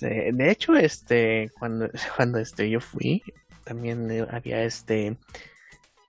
De 0.00 0.50
hecho, 0.50 0.74
este, 0.76 1.50
cuando, 1.58 1.88
cuando 2.16 2.38
este, 2.38 2.70
yo 2.70 2.80
fui, 2.80 3.22
también 3.64 4.26
había 4.30 4.62
este, 4.62 5.18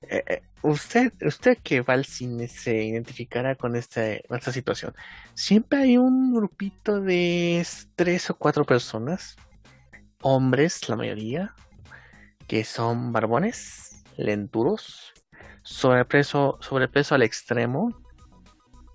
eh, 0.04 0.24
eh, 0.28 0.42
usted, 0.62 1.14
usted 1.26 1.58
que 1.62 1.82
va 1.82 1.94
al 1.94 2.06
cine 2.06 2.48
se 2.48 2.84
identificará 2.84 3.56
con 3.56 3.76
esta, 3.76 4.14
esta 4.14 4.52
situación. 4.52 4.94
Siempre 5.34 5.80
hay 5.80 5.98
un 5.98 6.34
grupito 6.34 7.02
de 7.02 7.66
tres 7.96 8.30
o 8.30 8.36
cuatro 8.36 8.66
personas, 8.66 9.36
hombres 10.22 10.88
la 10.90 10.96
mayoría, 10.96 11.54
que 12.48 12.64
son 12.64 13.12
barbones, 13.12 14.04
lenturos, 14.18 15.14
sobrepeso, 15.64 16.58
sobrepeso 16.62 17.16
al 17.16 17.24
extremo, 17.24 18.02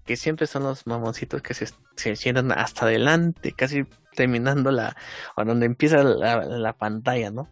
que 0.07 0.17
siempre 0.17 0.47
son 0.47 0.63
los 0.63 0.87
mamoncitos 0.87 1.43
que 1.43 1.55
se, 1.55 1.67
se 1.97 2.17
sientan 2.17 2.53
hasta 2.53 2.87
adelante, 2.87 3.53
casi 3.53 3.85
terminando 4.15 4.71
la, 4.71 4.97
o 5.37 5.45
donde 5.45 5.67
empieza 5.67 6.03
la, 6.03 6.43
la 6.45 6.73
pantalla, 6.73 7.31
¿no? 7.31 7.51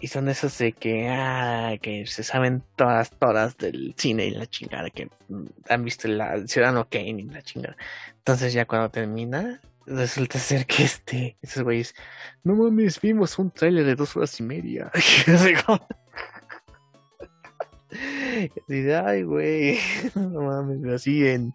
Y 0.00 0.08
son 0.08 0.28
esos 0.28 0.58
de 0.58 0.72
que, 0.72 1.08
ah, 1.08 1.74
que 1.80 2.06
se 2.06 2.24
saben 2.24 2.64
todas, 2.74 3.10
todas 3.10 3.56
del 3.56 3.94
cine 3.96 4.26
y 4.26 4.30
la 4.32 4.46
chingada, 4.46 4.90
que 4.90 5.08
han 5.68 5.84
visto 5.84 6.08
la 6.08 6.44
Ciudadano 6.46 6.88
Kane 6.88 7.20
y 7.20 7.22
la 7.22 7.42
chingada. 7.42 7.76
Entonces 8.18 8.52
ya 8.52 8.64
cuando 8.64 8.90
termina, 8.90 9.60
resulta 9.86 10.40
ser 10.40 10.66
que 10.66 10.82
este, 10.82 11.36
esos 11.40 11.62
güeyes, 11.62 11.94
no 12.42 12.56
mames, 12.56 13.00
vimos 13.00 13.38
un 13.38 13.52
tráiler 13.52 13.84
de 13.84 13.94
dos 13.94 14.16
horas 14.16 14.38
y 14.40 14.42
media. 14.42 14.90
Y 18.68 18.90
ay, 18.90 19.22
güey, 19.22 19.78
no 20.14 20.42
mames, 20.42 20.92
así 20.92 21.26
en, 21.28 21.52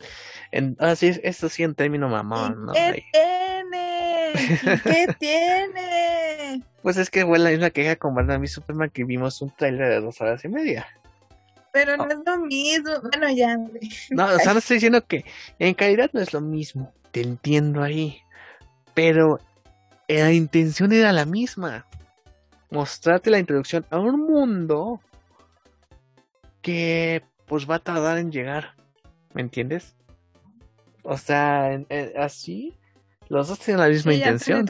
en 0.52 0.78
así, 0.80 1.12
esto 1.24 1.50
sí 1.50 1.64
en 1.64 1.76
término 1.76 2.10
mamón, 2.10 2.66
¿no? 2.66 2.74
¿Qué 2.74 3.04
tiene? 3.12 4.32
¿Qué 4.84 5.16
tiene? 5.20 6.64
Pues 6.82 6.98
es 6.98 7.10
que 7.10 7.26
fue 7.26 7.40
la 7.40 7.50
misma 7.50 7.70
queja 7.72 7.96
con 7.96 8.16
Batman 8.16 8.44
y 8.44 8.48
Superman 8.48 8.90
que 8.90 9.04
vimos 9.04 9.42
un 9.42 9.50
trailer 9.52 9.90
de 9.90 10.02
dos 10.02 10.22
horas 10.22 10.44
y 10.46 10.48
media. 10.48 10.88
Pero 11.72 11.98
no 11.98 12.04
oh. 12.04 12.08
es 12.08 12.20
lo 12.26 12.38
mismo. 12.40 12.92
Bueno, 13.02 13.30
ya. 13.30 13.58
No, 14.10 14.26
o 14.26 14.40
sea, 14.40 14.54
no 14.54 14.60
estoy 14.60 14.78
diciendo 14.78 15.06
que 15.06 15.26
en 15.60 15.74
calidad 15.74 16.10
no 16.14 16.22
es 16.22 16.34
lo 16.34 16.42
mismo. 16.42 16.94
Te 17.12 17.22
entiendo 17.22 17.84
ahí. 17.84 18.22
Pero 18.94 19.40
la 20.08 20.32
intención 20.32 20.92
era 20.92 21.12
la 21.12 21.26
misma. 21.26 21.86
Mostrarte 22.72 23.30
la 23.30 23.40
introducción 23.40 23.86
a 23.90 24.00
un 24.00 24.20
mundo 24.22 25.02
que 26.62 27.24
pues 27.46 27.70
va 27.70 27.76
a 27.76 27.80
tardar 27.80 28.18
en 28.18 28.32
llegar. 28.32 28.76
¿Me 29.34 29.42
entiendes? 29.42 29.96
O 31.04 31.18
sea, 31.18 31.80
así 32.18 32.78
los 33.30 33.48
dos 33.48 33.60
tienen 33.60 33.82
la 33.82 33.90
misma 33.90 34.14
intención. 34.14 34.66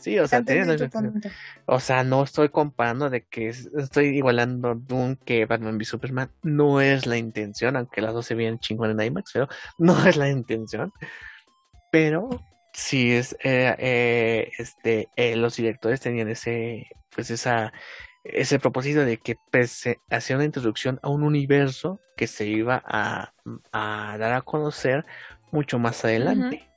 Sí, 0.00 0.18
o 0.18 0.26
sea, 0.26 0.42
o 1.66 1.78
sea, 1.78 2.04
no 2.04 2.22
estoy 2.22 2.48
comparando 2.48 3.10
de 3.10 3.22
que 3.26 3.48
estoy 3.48 4.06
igualando 4.06 4.74
Doom 4.74 5.16
que 5.16 5.44
Batman 5.44 5.76
v 5.76 5.84
Superman. 5.84 6.30
No 6.42 6.80
es 6.80 7.06
la 7.06 7.18
intención, 7.18 7.76
aunque 7.76 8.00
las 8.00 8.14
dos 8.14 8.24
se 8.24 8.34
vean 8.34 8.58
chingón 8.58 8.98
en 8.98 9.06
IMAX, 9.06 9.32
pero 9.34 9.48
no 9.78 10.06
es 10.06 10.16
la 10.16 10.30
intención. 10.30 10.90
Pero 11.92 12.30
sí 12.72 13.12
es, 13.12 13.34
eh, 13.44 13.74
eh, 13.78 14.50
este, 14.58 15.08
eh, 15.16 15.36
los 15.36 15.56
directores 15.56 16.00
tenían 16.00 16.28
ese, 16.28 16.88
pues 17.14 17.30
esa, 17.30 17.70
ese 18.24 18.58
propósito 18.58 19.04
de 19.04 19.16
que 19.18 19.36
pese 19.50 19.98
hacía 20.10 20.36
una 20.36 20.44
introducción 20.44 21.00
a 21.02 21.08
un 21.08 21.22
universo 21.22 22.00
que 22.16 22.26
se 22.26 22.46
iba 22.46 22.82
a, 22.84 23.32
a 23.72 24.16
dar 24.18 24.32
a 24.34 24.42
conocer 24.42 25.06
mucho 25.50 25.78
más 25.78 26.04
adelante. 26.04 26.68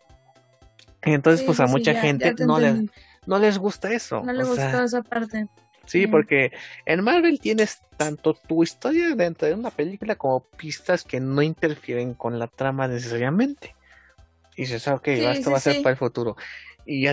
Entonces, 1.02 1.46
pues 1.46 1.60
a 1.60 1.68
mucha 1.68 1.94
gente 1.96 2.34
no 2.46 2.60
le 2.60 2.88
no 3.26 3.40
les 3.40 3.58
gusta 3.58 3.92
eso. 3.92 4.22
No 4.24 4.34
les 4.34 4.48
gusta 4.48 4.84
esa 4.84 5.02
parte. 5.02 5.48
Sí, 5.86 6.08
porque 6.08 6.52
en 6.86 7.04
Marvel 7.04 7.40
tienes 7.40 7.82
tanto 7.98 8.34
tu 8.34 8.64
historia 8.64 9.16
dentro 9.16 9.48
de 9.48 9.54
una 9.54 9.70
película 9.70 10.16
como 10.16 10.46
pistas 10.58 11.04
que 11.04 11.20
no 11.20 11.42
interfieren 11.42 12.14
con 12.14 12.40
la 12.40 12.48
trama 12.48 12.88
necesariamente. 12.88 13.76
Y 14.56 14.62
dices, 14.64 14.88
ah, 14.88 14.96
ok, 14.96 15.08
esto 15.08 15.52
va 15.52 15.58
a 15.58 15.62
ser 15.62 15.82
para 15.82 15.92
el 15.92 15.98
futuro. 15.98 16.38
Y 16.86 17.08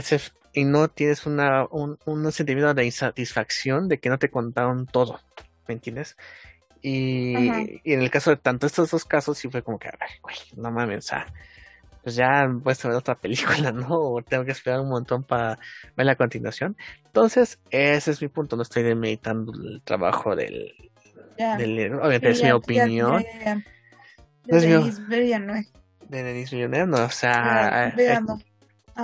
y 0.53 0.64
no 0.64 0.88
tienes 0.88 1.26
una, 1.26 1.66
un, 1.66 1.98
un, 2.07 2.32
sentimiento 2.32 2.74
de 2.74 2.84
insatisfacción 2.84 3.88
de 3.88 3.98
que 3.98 4.09
no 4.09 4.18
te 4.18 4.30
contaron 4.30 4.86
todo. 4.86 5.20
¿Me 5.68 5.74
entiendes? 5.74 6.16
Y, 6.82 7.36
y 7.84 7.92
en 7.92 8.01
el 8.01 8.11
caso 8.11 8.30
de 8.30 8.36
tanto 8.36 8.66
estos 8.66 8.90
dos 8.90 9.05
casos, 9.05 9.38
sí 9.38 9.48
fue 9.48 9.62
como 9.62 9.78
que, 9.78 9.88
ay, 9.88 10.18
güey, 10.22 10.36
no 10.57 10.70
mames, 10.70 10.98
o 10.98 11.09
sea, 11.09 11.26
pues 12.03 12.14
ya 12.14 12.51
puesto 12.62 12.88
ver 12.88 12.96
otra 12.96 13.14
película, 13.14 13.72
¿no? 13.72 13.88
O 13.90 14.22
tengo 14.22 14.44
que 14.44 14.53
esperar 14.53 14.80
un 14.80 14.88
montón 14.88 15.22
para 15.22 15.59
ver 15.96 16.07
la 16.07 16.16
continuación. 16.16 16.76
Entonces, 17.07 17.59
ese 17.70 18.11
es 18.11 18.22
mi 18.22 18.28
punto. 18.28 18.57
No 18.57 18.62
estoy 18.62 18.82
demeritando 18.82 19.53
el 19.53 19.82
trabajo 19.82 20.34
del. 20.34 20.72
del 21.36 21.94
obviamente 21.94 22.30
es 22.30 22.42
mi 22.42 22.51
opinión. 22.53 23.24
De 24.44 24.61
Denis 24.61 25.07
Villeneuve. 25.07 25.66
De 26.09 26.22
Denis 26.22 26.51
Villeneuve, 26.51 26.86
no, 26.86 27.05
o 27.05 27.11
sea. 27.11 27.94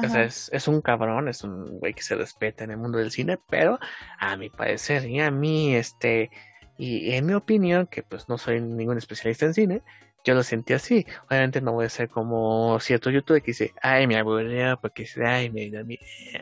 O 0.05 0.09
sea, 0.09 0.25
es, 0.25 0.51
es, 0.53 0.69
un 0.69 0.81
cabrón, 0.81 1.29
es 1.29 1.45
un 1.45 1.79
güey 1.79 1.95
que 1.95 2.03
se 2.03 2.15
respeta 2.15 2.65
en 2.65 2.71
el 2.71 2.77
mundo 2.77 2.99
del 2.99 3.11
cine, 3.11 3.39
pero 3.49 3.79
a 4.19 4.37
mi 4.37 4.51
parecer 4.51 5.07
y 5.07 5.21
a 5.21 5.31
mí, 5.31 5.75
este, 5.75 6.31
y 6.79 7.13
en 7.13 7.27
mi 7.27 7.35
opinión, 7.35 7.87
que 7.87 8.03
pues 8.03 8.29
no 8.29 8.39
soy 8.39 8.61
ningún 8.61 8.99
especialista 8.99 9.47
en 9.47 9.55
cine, 9.55 9.83
yo 10.27 10.35
lo 10.35 10.43
sentí 10.43 10.73
así. 10.73 11.07
Obviamente 11.29 11.61
no 11.61 11.73
voy 11.73 11.87
a 11.87 11.89
ser 11.89 12.09
como 12.09 12.79
cierto 12.81 13.11
youtuber 13.11 13.41
que 13.41 13.53
dice, 13.53 13.73
ay, 13.81 14.09
me 14.09 14.19
aburrió 14.19 14.79
porque 14.81 15.09
ay, 15.25 15.51
me 15.51 15.71
dormí. 15.71 15.99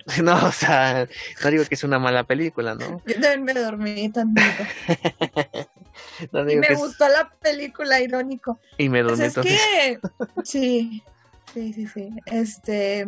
No, 0.22 0.46
o 0.46 0.52
sea, 0.52 1.06
no 1.42 1.50
digo 1.50 1.64
que 1.66 1.74
es 1.74 1.84
una 1.84 1.98
mala 1.98 2.24
película, 2.24 2.74
¿no? 2.74 3.02
Yo 3.06 3.14
también 3.20 3.44
me 3.44 3.54
dormí 3.54 4.08
tantito. 4.08 4.64
y 6.50 6.56
me 6.56 6.74
gustó 6.74 7.06
la 7.08 7.30
película, 7.42 8.00
irónico. 8.00 8.58
Y 8.78 8.88
me 8.88 9.02
dormí 9.02 9.28
pues 9.28 9.36
es 9.36 9.98
Sí, 10.44 11.02
sí, 11.52 11.72
sí, 11.74 11.86
sí. 11.86 12.10
Este... 12.24 13.06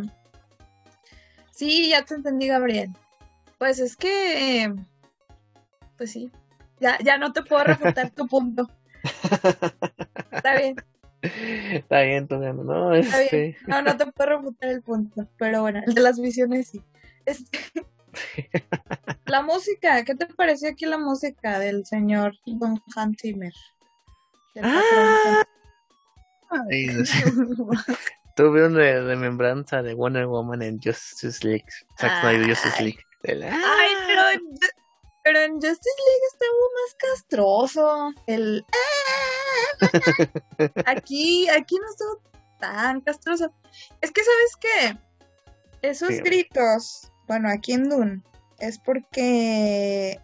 Sí, 1.56 1.88
ya 1.88 2.04
te 2.04 2.14
entendí, 2.14 2.48
Gabriel. 2.48 2.90
Pues 3.56 3.78
es 3.78 3.96
que... 3.96 4.74
Pues 5.96 6.12
sí. 6.12 6.30
Ya, 6.80 6.98
ya 7.02 7.16
no 7.16 7.32
te 7.32 7.42
puedo 7.42 7.64
refutar 7.64 8.10
tu 8.10 8.26
punto. 8.28 8.68
Está 10.30 10.54
bien. 10.58 10.76
Está 11.22 12.02
bien, 12.02 12.28
¿no? 12.28 12.94
Este... 12.94 13.56
No, 13.66 13.80
no 13.80 13.96
te 13.96 14.04
puedo 14.06 14.36
refutar 14.36 14.68
el 14.68 14.82
punto, 14.82 15.26
pero 15.38 15.62
bueno, 15.62 15.80
el 15.86 15.94
de 15.94 16.02
las 16.02 16.20
visiones 16.20 16.68
sí. 16.68 16.82
Este... 17.24 17.58
la 19.24 19.40
música, 19.40 20.04
¿qué 20.04 20.14
te 20.14 20.26
pareció 20.26 20.68
aquí 20.68 20.84
la 20.84 20.98
música 20.98 21.58
del 21.58 21.86
señor 21.86 22.34
Don 22.44 22.82
Hans 22.94 23.16
Zimmer? 23.22 23.54
Ah, 24.62 25.42
tuve 28.36 28.66
una 28.66 29.00
remembranza 29.00 29.82
de 29.82 29.94
Wonder 29.94 30.26
Woman 30.26 30.62
en 30.62 30.80
Justice 30.80 31.44
League. 31.44 31.64
Zack 31.98 32.20
Snyder 32.20 32.48
Justice 32.48 32.82
League. 32.82 33.00
Ay, 33.24 33.94
pero, 34.06 34.22
pero 35.24 35.40
en 35.40 35.54
Justice 35.54 35.90
League 36.06 36.26
estuvo 36.32 36.70
más 36.76 36.94
castroso. 36.98 38.14
El 38.26 38.64
aquí, 40.86 41.48
aquí 41.48 41.76
no 41.76 41.90
estuvo 41.90 42.22
tan 42.60 43.00
castroso. 43.00 43.52
Es 44.00 44.12
que, 44.12 44.20
¿sabes 44.22 44.56
qué? 44.60 44.98
Esos 45.82 46.20
gritos, 46.20 47.10
bueno, 47.26 47.48
aquí 47.48 47.72
en 47.72 47.88
Dune, 47.88 48.22
es 48.58 48.78
porque 48.78 50.20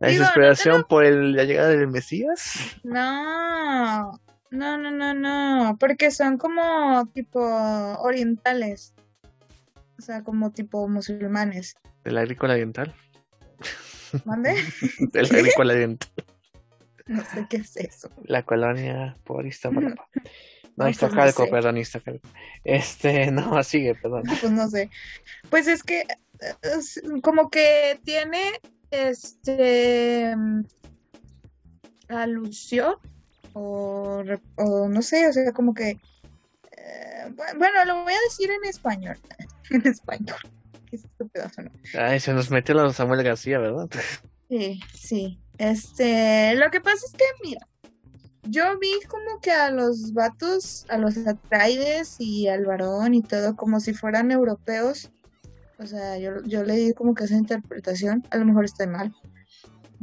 ¿La 0.00 0.08
desesperación 0.08 0.84
por 0.84 1.04
la 1.04 1.44
llegada 1.44 1.68
del 1.68 1.88
Mesías? 1.88 2.54
No, 2.82 4.18
no, 4.50 4.76
no, 4.78 4.90
no, 4.90 5.14
no, 5.14 5.76
porque 5.78 6.10
son 6.10 6.36
como 6.36 7.06
tipo 7.12 7.40
orientales, 7.40 8.94
o 9.98 10.02
sea, 10.02 10.22
como 10.22 10.50
tipo 10.50 10.88
musulmanes. 10.88 11.76
¿De 12.04 12.10
la 12.10 12.22
agrícola 12.22 12.54
oriental? 12.54 12.94
¿Mande? 14.24 14.54
De 15.12 15.22
la 15.22 15.28
agrícola 15.28 15.74
oriental. 15.74 16.10
No 17.06 17.24
sé 17.24 17.46
qué 17.48 17.58
es 17.58 17.76
eso. 17.76 18.10
La 18.24 18.44
colonia 18.44 19.16
por 19.24 19.46
Iztapalapa. 19.46 20.08
No, 20.76 20.84
no 20.84 20.90
Iztacalco, 20.92 21.42
pues 21.42 21.50
perdón, 21.50 21.76
Iztacalco. 21.76 22.26
Este, 22.64 23.30
no, 23.30 23.62
sigue, 23.62 23.96
perdón. 23.96 24.22
Pues 24.40 24.50
no 24.50 24.66
sé. 24.68 24.88
Pues 25.50 25.66
es 25.66 25.82
que 25.82 26.04
como 27.22 27.50
que 27.50 28.00
tiene 28.02 28.52
este 28.90 30.34
alusión 32.08 32.94
o, 33.54 34.22
o, 34.56 34.88
no 34.88 35.02
sé, 35.02 35.28
o 35.28 35.32
sea, 35.32 35.52
como 35.52 35.74
que 35.74 35.98
eh, 36.76 37.34
bueno, 37.36 37.84
lo 37.86 38.04
voy 38.04 38.12
a 38.12 38.28
decir 38.28 38.50
en 38.50 38.68
español. 38.68 39.18
en 39.70 39.86
español. 39.86 40.38
Qué 40.86 40.96
estúpido 40.96 41.46
¿no? 41.62 41.70
Ay, 42.00 42.18
se 42.20 42.32
nos 42.32 42.50
metió 42.50 42.74
la 42.74 42.92
Samuel 42.92 43.22
García, 43.22 43.58
¿verdad? 43.58 43.88
Sí, 44.48 44.80
sí. 44.94 45.38
Este, 45.58 46.54
lo 46.56 46.70
que 46.70 46.80
pasa 46.80 47.06
es 47.06 47.12
que, 47.12 47.24
mira, 47.44 47.60
yo 48.44 48.78
vi 48.78 48.92
como 49.06 49.40
que 49.40 49.52
a 49.52 49.70
los 49.70 50.12
vatos, 50.14 50.86
a 50.88 50.98
los 50.98 51.16
Atreides 51.18 52.16
y 52.18 52.48
al 52.48 52.64
varón 52.64 53.14
y 53.14 53.22
todo 53.22 53.54
como 53.54 53.78
si 53.78 53.94
fueran 53.94 54.32
europeos 54.32 55.10
o 55.80 55.86
sea, 55.86 56.18
yo, 56.18 56.42
yo 56.44 56.62
leí 56.62 56.92
como 56.92 57.14
que 57.14 57.24
esa 57.24 57.36
interpretación, 57.36 58.22
a 58.30 58.36
lo 58.36 58.44
mejor 58.44 58.66
estoy 58.66 58.86
mal. 58.86 59.14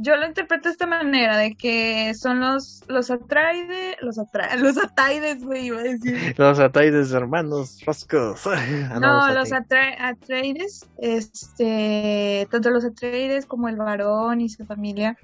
Yo 0.00 0.16
lo 0.16 0.26
interpreto 0.26 0.68
de 0.68 0.72
esta 0.72 0.86
manera, 0.86 1.36
de 1.36 1.56
que 1.56 2.14
son 2.14 2.38
los, 2.38 2.84
los 2.86 3.10
Atreides, 3.10 3.96
los, 4.00 4.16
atra, 4.16 4.54
los 4.56 4.78
Atreides, 4.78 5.44
güey, 5.44 5.66
iba 5.66 5.80
a 5.80 5.82
decir. 5.82 6.34
Los 6.38 6.60
Atreides 6.60 7.10
hermanos 7.12 7.80
Roscos. 7.84 8.42
Ah, 8.46 9.00
no, 9.00 9.34
los, 9.34 9.52
Atreides, 9.52 10.88
este, 10.98 12.46
tanto 12.50 12.70
los 12.70 12.84
Atreides 12.84 13.44
como 13.44 13.68
el 13.68 13.76
varón 13.76 14.40
y 14.40 14.48
su 14.48 14.64
familia, 14.64 15.18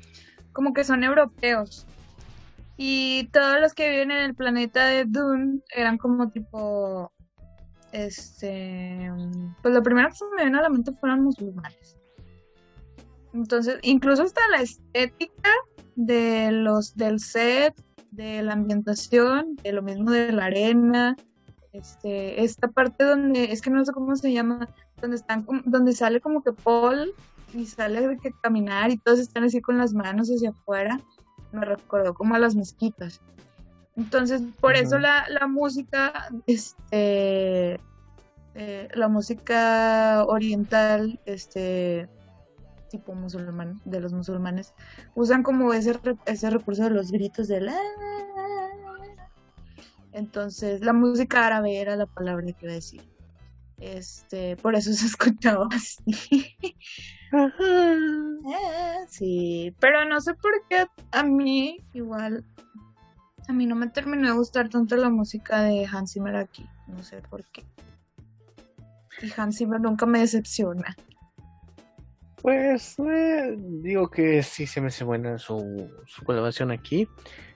como 0.53 0.73
que 0.73 0.83
son 0.83 1.05
europeos. 1.05 1.87
Y 2.77 3.29
todos 3.33 3.61
los 3.61 3.75
que 3.75 3.89
viven 3.89 4.11
en 4.11 4.25
el 4.25 4.35
planeta 4.35 4.87
de 4.87 5.05
Dune 5.05 5.61
eran 5.73 5.99
como 5.99 6.31
tipo 6.31 7.13
este, 7.93 9.09
pues 9.63 9.73
lo 9.73 9.83
primero 9.85 10.09
que 10.09 10.17
se 10.17 10.25
me 10.37 10.45
vino 10.45 10.59
a 10.59 10.63
la 10.63 10.69
mente 10.69 10.91
fueron 10.99 11.23
musulmanes. 11.23 11.97
Entonces, 13.35 13.79
incluso 13.83 14.23
hasta 14.23 14.41
la 14.49 14.63
estética 14.63 15.51
de 15.97 16.53
los 16.53 16.97
del 16.97 17.19
set, 17.19 17.75
de 18.13 18.43
la 18.43 18.53
ambientación, 18.53 19.57
de 19.57 19.73
lo 19.73 19.83
mismo 19.83 20.13
de 20.13 20.31
la 20.31 20.47
arena, 20.47 21.17
este, 21.73 22.45
esta 22.45 22.69
parte 22.69 23.03
donde, 23.03 23.51
es 23.53 23.61
que 23.61 23.71
no 23.71 23.85
sé 23.85 23.93
cómo 23.93 24.15
se 24.15 24.33
llama, 24.33 24.69
donde 25.01 25.17
están, 25.17 25.45
donde 25.65 25.93
sale 25.93 26.21
como 26.21 26.45
que 26.45 26.53
Paul 26.53 27.13
y 27.53 27.67
sale 27.67 28.07
de 28.07 28.17
que 28.19 28.31
caminar 28.41 28.93
y 28.93 28.99
todos 28.99 29.19
están 29.19 29.43
así 29.43 29.61
con 29.61 29.79
las 29.79 29.93
manos 29.95 30.29
hacia 30.29 30.51
afuera, 30.51 31.01
me 31.51 31.65
recordó 31.65 32.15
como 32.15 32.37
a 32.37 32.39
las 32.39 32.55
mezquitas. 32.55 33.21
Entonces, 33.97 34.43
por 34.61 34.77
eso 34.77 34.99
la, 34.99 35.27
la, 35.29 35.49
música, 35.49 36.29
este, 36.47 37.81
eh, 38.55 38.89
la 38.95 39.09
música 39.09 40.25
oriental, 40.25 41.21
este, 41.27 42.09
tipo 42.95 43.13
musulmán, 43.13 43.81
de 43.85 44.01
los 44.01 44.13
musulmanes, 44.13 44.73
usan 45.17 45.43
como 45.43 45.73
ese, 45.73 45.99
ese 46.27 46.49
recurso 46.49 46.85
de 46.85 46.91
los 46.91 47.11
gritos 47.11 47.49
de 47.49 47.61
la... 47.63 47.77
Entonces, 50.13 50.81
la 50.81 50.93
música 50.93 51.45
árabe 51.45 51.81
era 51.81 51.97
la 51.97 52.07
palabra 52.07 52.47
que 52.53 52.67
iba 52.67 52.71
a 52.71 52.77
decir. 52.77 53.03
Este, 53.79 54.57
por 54.59 54.77
eso 54.77 54.93
se 54.93 55.07
escuchaba 55.13 55.67
así. 55.73 56.05
sí, 59.09 59.75
pero 59.81 60.05
no 60.05 60.21
sé 60.21 60.35
por 60.35 60.53
qué 60.71 60.87
a 61.11 61.25
mí 61.25 61.79
igual 61.95 62.45
a 63.49 63.53
mí 63.53 63.67
no 63.67 63.75
me 63.75 63.89
terminó 63.89 64.29
de 64.29 64.37
gustar 64.37 64.69
tanto 64.69 64.97
la 64.97 65.11
música 65.11 65.63
de 65.63 65.85
Hans 65.85 66.13
Zimmer 66.13 66.37
aquí. 66.37 66.65
No 66.87 67.03
sé 67.03 67.23
por 67.29 67.45
qué. 67.47 67.65
Y 69.21 69.33
Hans 69.37 69.59
Zimmer 69.59 69.81
nunca 69.81 70.07
me 70.07 70.21
decepciona. 70.21 70.97
Pues 72.45 72.99
eh, 72.99 73.57
digo 73.57 74.11
que 74.11 74.43
sí 74.43 74.67
se 74.67 74.83
me 74.83 74.89
hace 74.89 75.03
buena 75.03 75.39
su, 75.39 75.91
su 76.05 76.23
colaboración 76.25 76.73
aquí. 76.73 77.09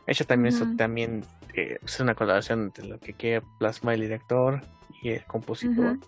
Ella 0.07 0.25
también, 0.25 0.55
es, 0.55 0.77
también 0.79 1.25
eh, 1.53 1.77
es 1.85 2.01
una 2.01 2.15
colaboración 2.15 2.73
de 2.75 2.87
lo 2.87 2.99
que 2.99 3.13
quiere 3.13 3.43
plasmar 3.59 3.97
el 3.97 4.01
director 4.01 4.63
y 5.03 5.11
el 5.11 5.25
compositor. 5.27 5.99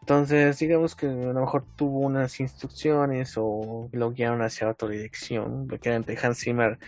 Entonces, 0.00 0.58
digamos 0.58 0.94
que 0.94 1.06
a 1.06 1.32
lo 1.32 1.40
mejor 1.40 1.64
tuvo 1.74 2.00
unas 2.00 2.38
instrucciones 2.40 3.32
o 3.38 3.88
lo 3.92 4.10
guiaron 4.10 4.42
hacia 4.42 4.68
otra 4.68 4.90
dirección. 4.90 5.66
Porque 5.66 5.94
entre 5.94 6.18
Hans 6.22 6.40
Zimmer 6.40 6.78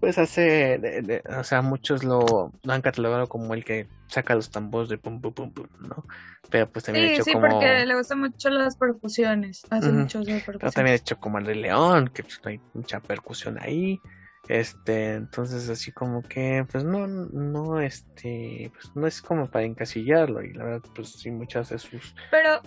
pues 0.00 0.16
hace, 0.16 1.22
o 1.38 1.44
sea, 1.44 1.60
muchos 1.60 2.02
lo, 2.02 2.52
han 2.66 2.80
catalogado 2.80 3.28
como 3.28 3.52
el 3.52 3.64
que 3.64 3.86
saca 4.08 4.34
los 4.34 4.50
tambores 4.50 4.88
de 4.88 4.96
pum 4.96 5.20
pum 5.20 5.34
pum 5.34 5.52
pum, 5.52 5.66
¿no? 5.80 6.06
Pero 6.50 6.70
pues 6.70 6.86
también 6.86 7.08
sí, 7.08 7.14
hecho 7.14 7.24
sí, 7.24 7.32
como... 7.32 7.48
porque 7.48 7.84
le 7.84 7.94
gustan 7.94 8.20
mucho 8.20 8.48
las 8.48 8.76
percusiones, 8.76 9.62
hace 9.68 9.92
muchos 9.92 10.24
de 10.24 10.32
percusiones. 10.32 10.60
Pero 10.60 10.72
también 10.72 10.96
hecho 10.96 11.20
como 11.20 11.38
el 11.38 11.44
de 11.44 11.54
León, 11.54 12.08
que 12.08 12.22
pues 12.22 12.40
hay 12.44 12.60
mucha 12.72 13.00
percusión 13.00 13.58
ahí. 13.60 14.00
Este, 14.48 15.14
entonces 15.14 15.68
así 15.68 15.92
como 15.92 16.22
que, 16.22 16.66
pues 16.72 16.82
no, 16.82 17.06
no, 17.06 17.80
este, 17.80 18.72
pues 18.72 18.96
no 18.96 19.06
es 19.06 19.20
como 19.20 19.50
para 19.50 19.66
encasillarlo 19.66 20.42
y 20.42 20.54
la 20.54 20.64
verdad, 20.64 20.90
pues 20.94 21.10
sí, 21.12 21.30
muchas 21.30 21.68
de 21.68 21.78
sus... 21.78 22.14
Pero, 22.30 22.62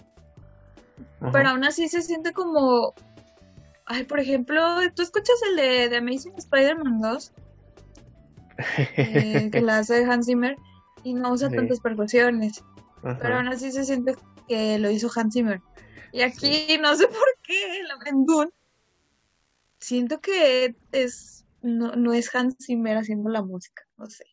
pero 1.32 1.50
aún 1.50 1.64
así 1.66 1.90
se 1.90 2.04
siente 2.04 2.32
como 2.32 2.94
Ay, 3.86 4.06
por 4.06 4.20
ejemplo, 4.20 4.62
¿tú 4.96 5.02
escuchas 5.02 5.36
el 5.50 5.56
de, 5.58 5.90
de 5.90 5.98
Amazing 5.98 6.36
Spider-Man 6.38 7.02
2? 7.02 7.34
Eh, 8.98 9.50
que 9.52 9.62
la 9.62 9.80
hace 9.80 10.06
Hans 10.06 10.28
Zimmer 10.28 10.56
y 11.04 11.14
no 11.14 11.32
usa 11.32 11.50
tantas 11.50 11.80
percusiones. 11.80 12.64
Pero 13.02 13.36
aún 13.36 13.50
así 13.50 13.72
se 13.72 13.84
siente 13.84 14.16
que 14.48 14.80
lo 14.80 14.90
hizo 14.90 15.10
Hans 15.14 15.34
Zimmer. 15.34 15.62
Y 16.12 16.22
aquí 16.22 16.78
no 16.82 16.96
sé 16.96 17.08
por 17.08 17.28
qué, 17.42 17.82
la 17.88 17.98
Dune, 18.14 18.52
siento 19.80 20.22
que 20.22 20.76
es 20.92 21.46
no, 21.62 21.96
no 21.96 22.14
es 22.14 22.34
Hans 22.36 22.56
Zimmer 22.64 22.98
haciendo 22.98 23.30
la 23.30 23.42
música, 23.42 23.84
no 23.98 24.06
sé. 24.06 24.26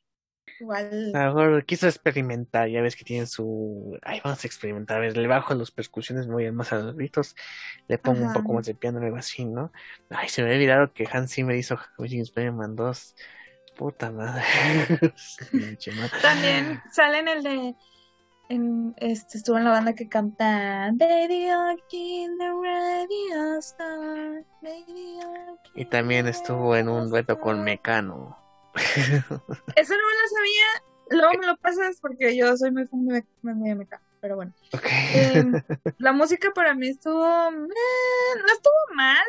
Igual. 0.61 1.13
A 1.15 1.27
lo 1.27 1.35
mejor 1.35 1.65
quiso 1.65 1.89
experimentar, 1.89 2.69
ya 2.69 2.83
ves 2.83 2.95
que 2.95 3.05
tiene 3.05 3.27
su. 3.27 3.99
Ay, 4.03 4.21
vamos 4.23 4.45
a 4.45 4.47
experimentar. 4.47 4.99
A 4.99 5.01
ver, 5.01 5.17
le 5.17 5.27
bajo 5.27 5.55
las 5.55 5.71
percusiones 5.71 6.27
muy 6.27 6.51
más 6.53 6.73
a 6.73 6.77
los 6.77 6.95
gritos, 6.95 7.35
le 7.89 7.97
pongo 7.97 8.27
un 8.27 8.33
poco 8.35 8.53
más 8.53 8.67
de 8.67 8.75
piano, 8.75 9.01
algo 9.01 9.17
así, 9.17 9.47
¿no? 9.47 9.73
Ay, 10.11 10.29
se 10.29 10.43
me 10.43 10.49
había 10.49 10.59
olvidado 10.59 10.93
que 10.93 11.09
Hans 11.11 11.33
Zimmer 11.33 11.57
hizo 11.57 11.79
Spider-Man 11.99 12.77
2. 12.77 13.15
Puta 13.77 14.11
madre. 14.11 14.45
También 16.23 16.83
sale 16.93 17.21
en 17.21 17.29
el 17.29 17.43
de. 17.43 17.75
En, 18.51 18.95
este, 18.99 19.39
estuvo 19.39 19.57
en 19.57 19.65
la 19.65 19.71
banda 19.71 19.95
que 19.95 20.09
canta 20.09 20.91
Baby 20.93 21.47
in 21.93 22.37
the 22.37 22.49
Radio 22.49 23.59
Star. 23.61 24.45
y 25.75 25.85
también 25.85 26.27
estuvo 26.27 26.75
en 26.75 26.89
un 26.89 27.09
dueto 27.09 27.39
con 27.39 27.63
Mecano. 27.63 28.40
Eso 29.77 29.95
no 29.95 30.01
lo 30.01 30.29
sabía. 30.37 30.91
Luego 31.11 31.39
me 31.41 31.47
lo 31.47 31.57
pasas 31.57 31.99
porque 32.01 32.37
yo 32.37 32.57
soy 32.57 32.71
muy 32.71 32.87
fan 32.87 33.07
de, 33.07 33.75
Meca, 33.75 34.01
pero 34.21 34.37
bueno. 34.37 34.53
Em, 35.13 35.53
la 35.99 36.13
música 36.13 36.53
para 36.55 36.75
mí 36.75 36.89
estuvo. 36.89 37.27
Eh, 37.27 38.39
no 38.39 38.53
estuvo 38.53 38.95
mal, 38.95 39.27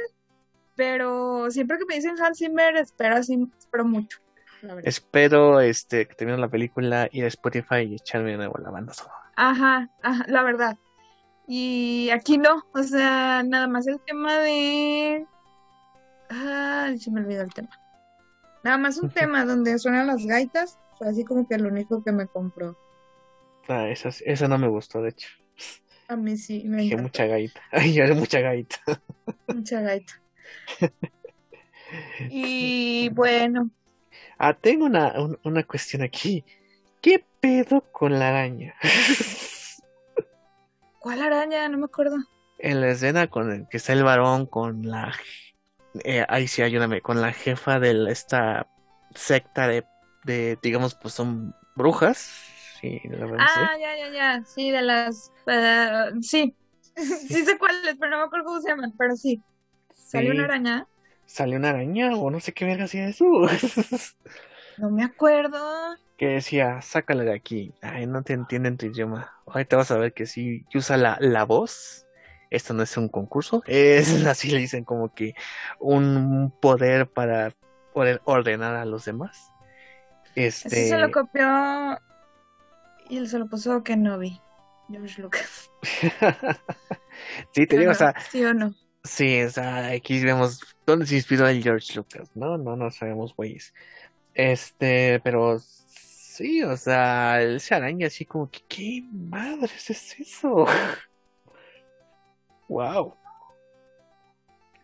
pero 0.75 1.49
siempre 1.49 1.77
que 1.77 1.85
me 1.85 1.95
dicen 1.95 2.21
Hans 2.21 2.37
Zimmer, 2.37 2.75
espero, 2.77 3.15
así, 3.15 3.47
espero 3.57 3.85
mucho. 3.85 4.19
Espero 4.83 5.59
este, 5.59 6.07
que 6.07 6.13
termine 6.13 6.37
la 6.37 6.49
película, 6.49 7.09
ir 7.11 7.25
a 7.25 7.27
Spotify 7.27 7.81
y 7.87 7.95
echarme 7.95 8.31
de 8.31 8.37
nuevo 8.37 8.59
la 8.59 8.69
banda 8.69 8.93
sonora. 8.93 9.31
Ajá, 9.35 9.89
ajá, 10.03 10.25
la 10.27 10.43
verdad. 10.43 10.77
Y 11.47 12.09
aquí 12.11 12.37
no, 12.37 12.63
o 12.73 12.83
sea, 12.83 13.43
nada 13.43 13.67
más 13.67 13.87
el 13.87 13.99
tema 14.01 14.37
de. 14.37 15.25
Ah, 16.29 16.91
se 16.97 17.09
me 17.11 17.21
olvidó 17.21 17.41
el 17.41 17.53
tema. 17.53 17.80
Nada 18.63 18.77
más 18.77 18.97
un 18.97 19.09
tema 19.09 19.45
donde 19.45 19.77
suenan 19.79 20.07
las 20.07 20.25
gaitas, 20.25 20.77
Fue 20.97 21.09
así 21.09 21.23
como 21.25 21.47
que 21.47 21.55
el 21.55 21.65
único 21.65 22.03
que 22.03 22.11
me 22.11 22.27
compró. 22.27 22.77
Ah, 23.67 23.89
esa, 23.89 24.09
esa 24.25 24.47
no 24.47 24.57
me 24.57 24.67
gustó, 24.67 25.01
de 25.01 25.09
hecho. 25.09 25.29
A 26.07 26.15
mí 26.15 26.37
sí, 26.37 26.63
me 26.65 26.81
Dije 26.81 26.97
mucha 26.97 27.25
gaita. 27.25 27.61
Ay, 27.71 27.97
mucha 28.13 28.41
gaita. 28.41 28.77
Mucha 29.47 29.81
gaita. 29.81 30.21
y 32.29 33.09
bueno. 33.09 33.69
Ah, 34.37 34.53
tengo 34.53 34.85
una, 34.85 35.13
una 35.43 35.63
cuestión 35.63 36.01
aquí. 36.01 36.43
¿Qué 37.01 37.23
pedo 37.39 37.81
con 37.91 38.19
la 38.19 38.29
araña? 38.29 38.75
¿Cuál 40.99 41.21
araña? 41.21 41.67
No 41.69 41.77
me 41.77 41.85
acuerdo. 41.85 42.17
En 42.59 42.81
la 42.81 42.89
escena 42.89 43.27
con 43.27 43.51
el 43.51 43.67
que 43.69 43.77
está 43.77 43.93
el 43.93 44.03
varón 44.03 44.45
con 44.45 44.87
la 44.87 45.11
eh, 46.03 46.25
ahí 46.29 46.47
sí 46.47 46.61
ayúdame, 46.61 47.01
con 47.01 47.21
la 47.21 47.33
jefa 47.33 47.79
de 47.79 48.11
esta 48.11 48.67
secta 49.13 49.67
de, 49.67 49.85
de 50.23 50.57
digamos, 50.61 50.95
pues 50.95 51.13
son 51.13 51.53
brujas. 51.75 52.31
Sí, 52.79 52.99
ah, 53.37 53.77
ya, 53.79 53.95
ya, 53.95 54.11
ya, 54.11 54.43
sí, 54.43 54.71
de 54.71 54.81
las, 54.81 55.31
uh, 55.45 56.19
sí, 56.21 56.55
sí 56.95 57.45
sé 57.45 57.57
cuáles, 57.57 57.95
pero 57.99 58.11
no 58.11 58.17
me 58.17 58.23
acuerdo 58.23 58.45
cómo 58.45 58.61
se 58.61 58.69
llaman, 58.69 58.93
pero 58.97 59.15
sí. 59.15 59.41
¿Salió 59.93 60.31
una 60.31 60.45
araña? 60.45 60.87
¿Salió 61.25 61.57
una 61.57 61.69
araña 61.69 62.15
o 62.15 62.31
no 62.31 62.39
sé 62.39 62.53
qué 62.53 62.65
verga 62.65 62.85
hacía 62.85 63.07
eso? 63.07 63.25
no 64.77 64.89
me 64.89 65.03
acuerdo. 65.03 65.95
Que 66.17 66.27
decía, 66.27 66.81
sácala 66.81 67.23
de 67.23 67.33
aquí. 67.33 67.73
Ay, 67.81 68.07
no 68.07 68.23
te 68.23 68.33
entienden 68.33 68.77
tu 68.77 68.87
idioma. 68.87 69.31
te 69.67 69.75
vas 69.75 69.91
a 69.91 69.97
ver 69.97 70.13
que 70.13 70.25
sí, 70.25 70.65
usa 70.73 70.97
la, 70.97 71.17
la 71.21 71.45
voz 71.45 72.05
esto 72.51 72.73
no 72.73 72.83
es 72.83 72.95
un 72.97 73.09
concurso, 73.09 73.63
es 73.67 74.25
así 74.27 74.51
le 74.51 74.59
dicen 74.59 74.83
como 74.83 75.13
que 75.13 75.33
un 75.79 76.53
poder 76.61 77.07
para 77.07 77.55
poder 77.93 78.21
ordenar 78.25 78.75
a 78.75 78.85
los 78.85 79.05
demás. 79.05 79.51
Este... 80.35 80.87
se 80.87 80.97
lo 80.97 81.11
copió 81.11 81.97
y 83.09 83.25
se 83.27 83.39
lo 83.39 83.47
puso 83.47 83.83
Kenobi, 83.83 84.39
George 84.89 85.21
Lucas. 85.21 85.69
sí, 87.53 87.67
te 87.67 87.77
digo, 87.77 87.91
o 87.91 87.95
sea... 87.95 88.13
¿Sí 88.29 88.45
o 88.45 88.53
no? 88.53 88.73
Sí, 89.03 89.41
o 89.41 89.49
sea, 89.49 89.87
aquí 89.87 90.23
vemos 90.23 90.61
dónde 90.85 91.07
se 91.07 91.15
inspiró 91.15 91.47
el 91.47 91.61
George 91.61 91.95
Lucas, 91.95 92.29
¿no? 92.35 92.57
No, 92.57 92.77
no 92.77 92.91
sabemos, 92.91 93.35
güeyes. 93.35 93.73
Este, 94.33 95.19
pero 95.23 95.59
sí, 95.59 96.63
o 96.63 96.77
sea, 96.77 97.39
se 97.59 97.75
araña 97.75 98.07
así 98.07 98.25
como 98.25 98.49
que, 98.49 98.61
¿qué 98.69 99.03
madres 99.11 99.89
es 99.89 100.19
eso? 100.19 100.65
Wow. 102.71 103.17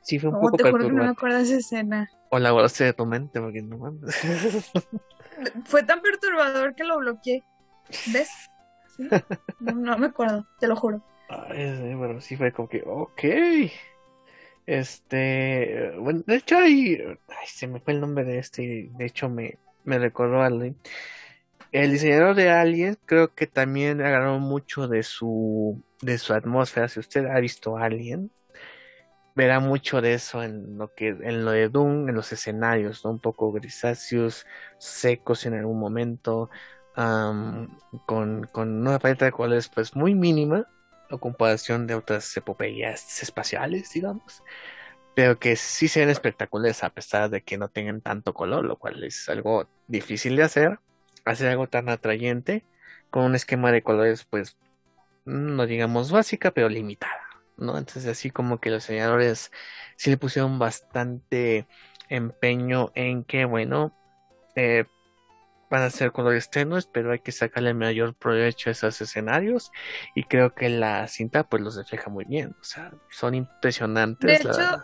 Sí, 0.02 0.20
fue 0.20 0.30
un 0.30 0.42
poco 0.42 0.58
te 0.58 0.64
perturbante. 0.64 0.94
no 0.94 1.04
me 1.04 1.10
acuerdo 1.10 1.38
de 1.38 1.44
esa 1.44 1.56
escena. 1.56 2.10
O 2.30 2.38
la 2.38 2.52
guardaste 2.52 2.84
de 2.84 2.94
tu 2.94 3.06
mente, 3.06 3.40
porque 3.40 3.62
no 3.62 3.78
mames. 3.78 4.14
fue 5.66 5.84
tan 5.84 6.02
perturbador 6.02 6.76
que 6.76 6.84
lo 6.84 6.98
bloqueé. 6.98 7.44
¿Ves? 8.12 8.30
No, 9.60 9.98
me 9.98 10.08
acuerdo, 10.08 10.46
te 10.60 10.68
lo 10.68 10.76
juro. 10.76 11.02
Ay, 11.30 11.96
pero 11.98 12.20
sí 12.20 12.36
fue 12.36 12.52
como 12.52 12.68
que, 12.68 12.84
ok. 12.86 13.24
Este, 14.66 15.94
bueno, 15.98 16.24
de 16.28 16.36
hecho 16.36 16.58
hay, 16.58 16.98
ay, 17.30 17.48
se 17.48 17.68
me 17.68 17.80
fue 17.80 17.94
el 17.94 18.02
nombre 18.02 18.26
de 18.26 18.40
este, 18.40 18.90
de 18.92 19.06
hecho 19.06 19.30
me, 19.30 19.60
me 19.86 19.98
recordó 19.98 20.42
a 20.42 20.48
alguien. 20.48 20.76
El 21.72 21.92
diseñador 21.92 22.36
de 22.36 22.50
Alien 22.50 22.98
creo 23.06 23.34
que 23.34 23.48
también 23.48 24.02
agarró 24.02 24.40
mucho 24.40 24.90
de 24.90 25.04
su 25.04 25.82
de 26.02 26.18
su 26.18 26.34
atmósfera. 26.34 26.88
Si 26.88 27.00
usted 27.00 27.26
ha 27.26 27.40
visto 27.40 27.78
Alien, 27.78 28.32
verá 29.36 29.60
mucho 29.60 30.02
de 30.02 30.14
eso 30.14 30.44
en 30.44 30.78
lo 30.78 30.94
que 30.94 31.10
en 31.10 31.46
lo 31.46 31.52
de 31.52 31.70
Doom, 31.70 32.10
en 32.10 32.16
los 32.16 32.32
escenarios, 32.32 33.06
¿no? 33.06 33.12
un 33.12 33.20
poco 33.20 33.52
grisáceos, 33.52 34.46
secos 34.80 35.46
en 35.46 35.54
algún 35.54 35.80
momento, 35.80 36.50
con, 36.96 38.50
con 38.52 38.88
una 38.88 38.98
paleta 39.00 39.26
de 39.26 39.32
colores 39.32 39.70
pues 39.70 39.96
muy 39.96 40.16
mínima 40.16 40.68
a 41.12 41.18
comparación 41.18 41.86
de 41.86 41.94
otras 41.94 42.36
epopeyas 42.36 43.22
espaciales, 43.22 43.92
digamos, 43.94 44.44
pero 45.16 45.38
que 45.40 45.56
sí 45.56 45.88
se 45.88 46.00
ven 46.00 46.10
espectaculares 46.10 46.84
a 46.84 46.90
pesar 46.90 47.30
de 47.30 47.44
que 47.44 47.58
no 47.60 47.70
tengan 47.70 48.02
tanto 48.02 48.34
color, 48.34 48.66
lo 48.66 48.78
cual 48.78 49.04
es 49.04 49.30
algo 49.30 49.70
difícil 49.88 50.36
de 50.36 50.44
hacer 50.44 50.80
hacer 51.26 51.50
algo 51.50 51.68
tan 51.68 51.90
atrayente 51.90 52.66
con 53.10 53.24
un 53.24 53.36
esquema 53.36 53.72
de 53.72 53.84
colores 53.84 54.26
pues 54.26 54.58
no 55.28 55.66
digamos 55.66 56.12
básica 56.12 56.52
pero 56.52 56.70
limitada 56.70 57.22
no 57.58 57.78
entonces 57.78 58.08
así 58.08 58.32
como 58.32 58.60
que 58.60 58.70
los 58.70 58.84
diseñadores 58.84 59.52
sí 59.98 60.10
le 60.10 60.18
pusieron 60.18 60.58
bastante 60.58 61.68
empeño 62.10 62.92
en 62.96 63.24
que 63.24 63.46
bueno 63.46 63.94
eh, 64.56 64.86
van 65.70 65.82
a 65.82 65.90
ser 65.90 66.14
colores 66.14 66.50
tenues 66.50 66.88
pero 66.88 67.12
hay 67.12 67.20
que 67.20 67.34
sacarle 67.34 67.70
el 67.70 67.76
mayor 67.76 68.16
provecho 68.16 68.70
a 68.70 68.72
esos 68.72 69.02
escenarios 69.02 69.72
y 70.16 70.24
creo 70.24 70.56
que 70.56 70.70
la 70.70 71.08
cinta 71.10 71.44
pues 71.44 71.62
los 71.62 71.76
refleja 71.76 72.10
muy 72.10 72.24
bien 72.24 72.56
o 72.62 72.64
sea 72.64 72.94
son 73.10 73.36
impresionantes 73.36 74.44
de 74.44 74.50
hecho, 74.50 74.84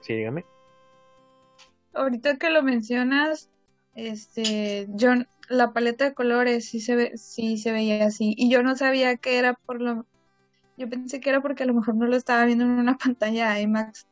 sí 0.00 0.14
dígame. 0.14 0.46
Ahorita 1.92 2.38
que 2.38 2.48
lo 2.48 2.62
mencionas 2.62 3.50
este, 3.94 4.86
yo, 4.88 5.12
la 5.52 5.72
paleta 5.72 6.04
de 6.04 6.14
colores 6.14 6.68
sí 6.68 6.80
se 6.80 6.96
ve, 6.96 7.12
sí 7.16 7.58
se 7.58 7.72
veía 7.72 8.06
así. 8.06 8.34
Y 8.36 8.50
yo 8.50 8.62
no 8.62 8.76
sabía 8.76 9.16
que 9.16 9.38
era 9.38 9.54
por 9.54 9.80
lo, 9.80 10.06
yo 10.76 10.88
pensé 10.88 11.20
que 11.20 11.30
era 11.30 11.40
porque 11.40 11.62
a 11.62 11.66
lo 11.66 11.74
mejor 11.74 11.94
no 11.94 12.06
lo 12.06 12.16
estaba 12.16 12.44
viendo 12.44 12.64
en 12.64 12.70
una 12.70 12.96
pantalla 12.98 13.60
IMAX. 13.60 14.06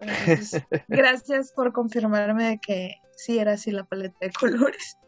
gracias 0.88 1.52
por 1.52 1.72
confirmarme 1.72 2.44
de 2.44 2.58
que 2.58 2.96
sí 3.16 3.38
era 3.38 3.52
así 3.52 3.70
la 3.70 3.84
paleta 3.84 4.16
de 4.20 4.32
colores. 4.32 4.98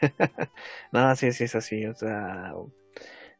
no, 0.92 1.16
sí, 1.16 1.32
sí 1.32 1.44
es 1.44 1.54
así, 1.54 1.86
o 1.86 1.94
sea, 1.94 2.54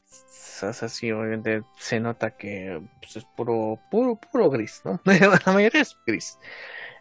es 0.06 0.82
así, 0.82 1.12
obviamente 1.12 1.62
se 1.78 2.00
nota 2.00 2.36
que 2.36 2.82
pues, 3.00 3.16
es 3.16 3.24
puro, 3.36 3.78
puro, 3.90 4.16
puro 4.16 4.50
gris, 4.50 4.82
¿no? 4.84 5.00
la 5.04 5.52
mayoría 5.52 5.82
es 5.82 5.96
gris. 6.06 6.38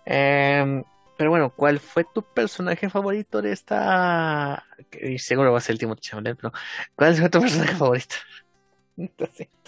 Eh, 0.06 0.84
pero 1.18 1.32
bueno, 1.32 1.54
¿cuál 1.54 1.80
fue 1.80 2.06
tu 2.14 2.22
personaje 2.22 2.90
favorito 2.90 3.42
de 3.42 3.52
esta? 3.52 4.66
Y 5.02 5.20
seguro 5.20 5.52
va 5.52 5.58
a 5.58 5.62
ser 5.62 5.74
el 5.74 5.80
Timothy 5.80 6.02
Chalamet, 6.02 6.38
pero 6.38 6.54
¿cuál 6.96 7.16
fue 7.16 7.30
tu 7.30 7.42
personaje 7.42 7.76
favorito? 7.76 8.16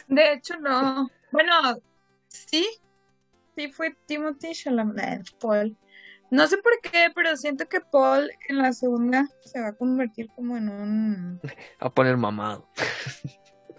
de 0.07 0.33
hecho, 0.33 0.57
no. 0.59 1.09
Bueno, 1.31 1.53
sí. 2.27 2.67
Sí 3.55 3.71
fue 3.71 3.95
Timothy 4.05 4.53
Chalamet, 4.53 5.29
Paul. 5.39 5.75
No 6.31 6.45
sé 6.47 6.57
por 6.57 6.79
qué, 6.81 7.07
pero 7.13 7.35
siento 7.35 7.65
que 7.67 7.81
Paul 7.81 8.29
en 8.47 8.59
la 8.59 8.71
segunda 8.71 9.27
se 9.41 9.59
va 9.59 9.69
a 9.69 9.73
convertir 9.73 10.29
como 10.35 10.57
en 10.57 10.69
un... 10.69 11.41
A 11.79 11.89
poner 11.89 12.17
mamado. 12.17 12.69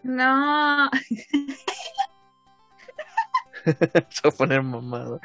No. 0.03 0.91
Se 4.09 4.23
va 4.25 4.31
a 4.31 4.37
poner 4.37 4.63
mamado. 4.63 5.21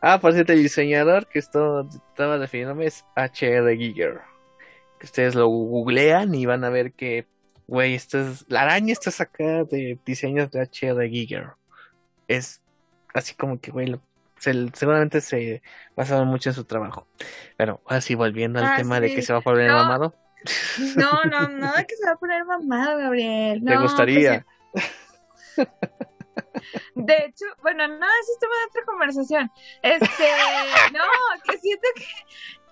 Ah, 0.00 0.20
por 0.20 0.32
cierto, 0.32 0.52
el 0.52 0.62
diseñador 0.62 1.26
que 1.26 1.38
esto 1.38 1.88
estaba 2.10 2.38
definiéndome 2.38 2.86
es 2.86 3.04
H.R. 3.16 3.76
Giger. 3.76 4.20
Que 4.98 5.06
ustedes 5.06 5.34
lo 5.34 5.48
googlean 5.48 6.34
y 6.34 6.46
van 6.46 6.64
a 6.64 6.70
ver 6.70 6.92
que, 6.92 7.26
güey, 7.66 7.94
esto 7.94 8.18
es, 8.18 8.44
la 8.48 8.62
araña 8.62 8.92
está 8.92 9.10
sacada 9.10 9.64
de 9.64 9.98
diseños 10.04 10.50
de 10.50 10.60
H.R. 10.60 11.08
Giger. 11.08 11.48
Es 12.26 12.62
así 13.14 13.34
como 13.34 13.60
que, 13.60 13.70
güey, 13.70 13.98
seguramente 14.38 15.20
se 15.20 15.62
basaron 15.96 16.28
mucho 16.28 16.50
en 16.50 16.54
su 16.54 16.64
trabajo. 16.64 17.06
Pero 17.56 17.80
así 17.86 18.14
volviendo 18.14 18.58
al 18.58 18.66
ah, 18.66 18.74
tema 18.76 19.00
de 19.00 19.14
que 19.14 19.22
se 19.22 19.32
va 19.32 19.40
a 19.40 19.42
poner 19.42 19.70
mamado. 19.70 20.14
No, 20.96 21.24
no, 21.24 21.48
no, 21.48 21.72
que 21.86 21.96
se 21.96 22.06
va 22.06 22.12
a 22.12 22.16
poner 22.16 22.44
mamado, 22.44 22.98
Gabriel. 22.98 23.62
Me 23.62 23.78
gustaría? 23.78 24.46
Pues 24.72 24.84
de 26.94 27.14
hecho, 27.14 27.44
bueno, 27.62 27.86
no, 27.88 27.94
eso 27.94 28.32
es 28.32 28.38
tema 28.38 28.54
de 28.58 28.66
otra 28.68 28.84
conversación. 28.86 29.50
Este, 29.82 30.24
no, 30.92 31.04
que 31.44 31.58
siento 31.58 31.88
que, 31.94 32.04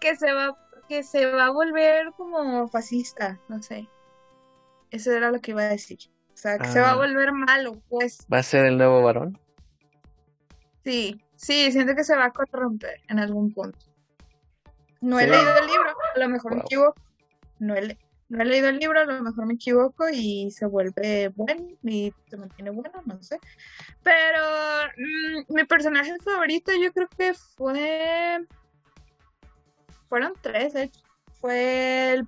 que 0.00 0.16
se 0.16 0.32
va, 0.32 0.56
que 0.88 1.02
se 1.02 1.26
va 1.26 1.46
a 1.46 1.50
volver 1.50 2.12
como 2.16 2.68
fascista, 2.68 3.40
no 3.48 3.62
sé. 3.62 3.88
Eso 4.90 5.12
era 5.12 5.30
lo 5.30 5.40
que 5.40 5.50
iba 5.50 5.62
a 5.62 5.68
decir. 5.68 5.98
O 6.32 6.36
sea, 6.36 6.58
que 6.58 6.68
se 6.68 6.80
va 6.80 6.90
a 6.90 6.92
ah. 6.92 6.96
volver 6.96 7.32
malo, 7.32 7.80
pues. 7.88 8.26
¿Va 8.32 8.38
a 8.38 8.42
ser 8.42 8.66
el 8.66 8.78
nuevo 8.78 9.02
varón? 9.02 9.38
Sí, 10.84 11.20
sí, 11.34 11.72
siento 11.72 11.94
que 11.94 12.04
se 12.04 12.14
va 12.14 12.26
a 12.26 12.30
corromper 12.30 13.00
en 13.08 13.18
algún 13.18 13.52
punto. 13.52 13.78
No 15.00 15.18
he 15.18 15.26
leído 15.26 15.56
el 15.56 15.66
libro, 15.66 15.94
a 16.14 16.18
lo 16.18 16.28
mejor 16.28 16.54
me 16.54 16.60
equivoco. 16.60 16.94
No 17.58 17.74
he, 17.74 17.98
no 18.28 18.42
he 18.42 18.44
leído 18.44 18.68
el 18.68 18.78
libro, 18.78 19.00
a 19.00 19.04
lo 19.04 19.22
mejor 19.22 19.46
me 19.46 19.54
equivoco 19.54 20.08
y 20.08 20.50
se 20.50 20.66
vuelve 20.66 21.28
bueno 21.28 21.68
y 21.82 22.12
se 22.28 22.36
mantiene 22.36 22.70
bueno, 22.70 23.02
no 23.04 23.22
sé. 23.22 23.38
Pero 24.02 24.42
mm, 24.96 25.54
mi 25.54 25.64
personaje 25.64 26.16
favorito 26.18 26.72
yo 26.80 26.92
creo 26.92 27.08
que 27.16 27.34
fue... 27.34 28.44
Fueron 30.08 30.34
tres, 30.40 30.74
hecho. 30.74 31.00
Fue 31.40 32.14
el, 32.14 32.26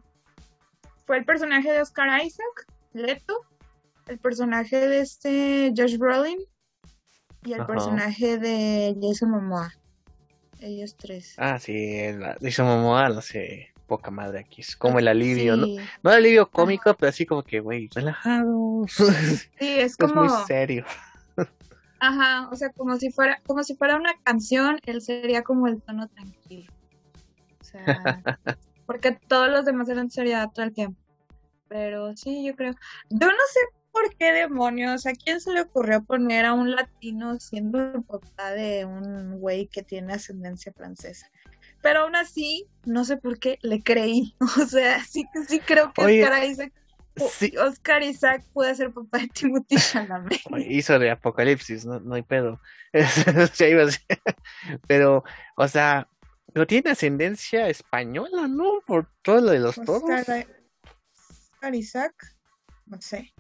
fue 1.07 1.18
el 1.18 1.24
personaje 1.24 1.72
de 1.72 1.82
Oscar 1.82 2.24
Isaac, 2.24 2.66
Leto, 2.92 3.40
el 4.07 4.18
personaje 4.18 4.88
de 4.88 5.01
este 5.01 5.72
Josh 5.76 5.96
Brolin 5.96 6.38
y 7.44 7.53
el 7.53 7.64
personaje 7.66 8.38
de 8.38 8.96
Jason 9.01 9.30
Momoa. 9.30 9.72
Ellos 10.61 10.96
tres. 10.96 11.34
Ah, 11.38 11.59
sí, 11.59 12.01
Jason 12.40 12.66
Momoa 12.66 13.09
lo 13.09 13.22
sé 13.22 13.72
poca 13.89 14.12
madre 14.12 14.41
aquí. 14.41 14.61
Es 14.61 14.76
como 14.76 15.01
el 15.01 15.09
alivio, 15.09 15.57
¿no? 15.57 15.66
No 16.03 16.11
el 16.11 16.16
alivio 16.16 16.49
cómico, 16.49 16.95
pero 16.95 17.11
así 17.11 17.26
como 17.26 17.43
que, 17.43 17.59
güey, 17.59 17.89
relajado. 17.93 18.86
Sí, 19.59 19.80
es 19.80 19.97
como. 19.97 20.24
Es 20.24 20.32
muy 20.32 20.47
serio. 20.47 20.84
Ajá, 22.01 22.49
o 22.53 22.55
sea, 22.55 22.70
como 22.70 22.97
si 22.97 23.11
fuera, 23.11 23.41
como 23.45 23.64
si 23.64 23.74
fuera 23.74 23.97
una 23.97 24.12
canción, 24.22 24.78
él 24.86 25.01
sería 25.03 25.43
como 25.43 25.66
el 25.66 25.82
tono 25.82 26.07
tranquilo. 26.09 26.72
O 27.61 27.64
sea, 27.64 27.84
porque 28.86 29.18
todos 29.26 29.49
los 29.49 29.64
demás 29.64 29.89
eran 29.89 30.11
seriedad 30.11 30.51
todo 30.55 30.64
el 30.64 30.72
tiempo. 30.72 31.01
Pero 31.66 32.16
sí, 32.16 32.47
yo 32.47 32.55
creo. 32.55 32.72
Yo 33.11 33.26
no 33.26 33.43
sé 33.53 33.61
por 33.91 34.14
qué 34.16 34.32
demonios, 34.32 35.07
¿a 35.07 35.12
quién 35.12 35.41
se 35.41 35.53
le 35.53 35.62
ocurrió 35.62 36.05
poner 36.05 36.45
a 36.45 36.53
un 36.53 36.70
latino 36.70 37.41
siendo 37.41 37.80
el 37.80 38.03
papá 38.05 38.53
de 38.53 38.84
un 38.84 39.41
güey 39.41 39.66
que 39.66 39.82
tiene 39.82 40.12
ascendencia 40.12 40.72
francesa? 40.72 41.28
Pero 41.83 42.01
aún 42.01 42.16
así, 42.16 42.66
no 42.85 43.05
sé 43.05 43.16
por 43.16 43.39
qué 43.39 43.59
le 43.62 43.83
creí. 43.83 44.35
O 44.62 44.66
sea, 44.66 45.05
sí, 45.05 45.24
sí 45.47 45.61
creo 45.61 45.93
que 45.93 46.03
Oscar 46.03 46.45
Isaac, 46.45 46.72
Oscar 47.61 48.03
Isaac 48.03 48.45
puede 48.53 48.74
ser 48.74 48.93
papá 48.93 49.18
de 49.18 49.29
Timothy 49.29 49.76
Chalamet. 49.93 50.41
Hizo 50.68 50.99
de 50.99 51.11
Apocalipsis, 51.11 51.85
no, 51.85 52.01
no 52.01 52.14
hay 52.14 52.22
pedo. 52.22 52.61
Pero, 54.87 55.24
o 55.57 55.68
sea, 55.68 56.09
no 56.55 56.66
tiene 56.66 56.91
ascendencia 56.91 57.68
española, 57.68 58.49
¿no? 58.49 58.81
Por 58.87 59.09
todo 59.22 59.41
lo 59.41 59.51
de 59.51 59.61
los 59.61 59.76
todos. 59.76 60.03
Oscar 60.03 61.74
Isaac, 61.74 62.14
no 62.87 63.01
sé. 63.01 63.33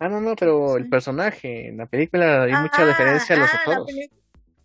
Ah, 0.00 0.08
no, 0.08 0.20
no, 0.20 0.34
pero 0.34 0.78
el 0.78 0.88
personaje 0.88 1.68
en 1.68 1.76
la 1.76 1.86
película 1.86 2.44
hay 2.44 2.52
mucha 2.54 2.86
referencia 2.86 3.36
a 3.36 3.38
los 3.38 3.50
ah, 3.52 3.60
otros. 3.66 3.86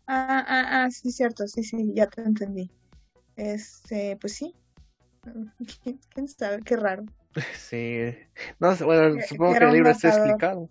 Ah, 0.07 0.45
ah, 0.47 0.65
ah, 0.71 0.91
sí, 0.91 1.11
cierto, 1.11 1.45
sí, 1.47 1.61
sí, 1.61 1.91
ya 1.93 2.07
te 2.07 2.21
entendí. 2.21 2.71
Este, 3.36 4.17
pues 4.19 4.33
sí. 4.33 4.55
¿Quién 6.13 6.27
sabe? 6.27 6.61
Qué 6.63 6.75
raro. 6.75 7.05
Sí. 7.57 8.15
No, 8.59 8.73
bueno, 8.77 9.21
supongo 9.27 9.55
que 9.57 9.65
el 9.65 9.73
libro 9.73 9.89
está 9.89 10.07
explicado, 10.07 10.69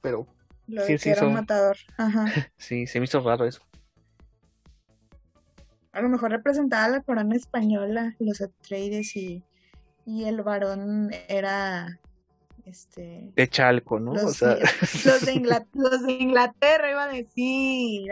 pero... 0.00 0.26
Lo 0.66 0.84
sí, 0.84 0.98
sí, 0.98 1.10
era 1.10 1.26
un 1.26 1.34
matador. 1.34 1.76
Ajá. 1.96 2.24
Sí, 2.56 2.86
se 2.86 2.98
me 2.98 3.04
hizo 3.04 3.20
raro 3.20 3.44
eso. 3.44 3.60
A 5.92 6.00
lo 6.00 6.08
mejor 6.08 6.30
representaba 6.30 6.88
la 6.88 7.02
corona 7.02 7.36
española, 7.36 8.16
los 8.18 8.40
Atreides 8.40 9.14
y, 9.16 9.44
y 10.04 10.24
el 10.24 10.42
varón 10.42 11.10
era 11.28 12.00
este 12.66 13.32
de 13.34 13.48
Chalco, 13.48 14.00
¿no? 14.00 14.12
Los, 14.12 14.24
o 14.24 14.32
sea... 14.32 14.56
los, 15.04 15.24
de, 15.24 15.32
Inglaterra, 15.32 15.70
los 15.74 16.02
de 16.02 16.12
Inglaterra 16.12 16.90
iba 16.90 17.04
a 17.04 17.08
decir. 17.08 18.10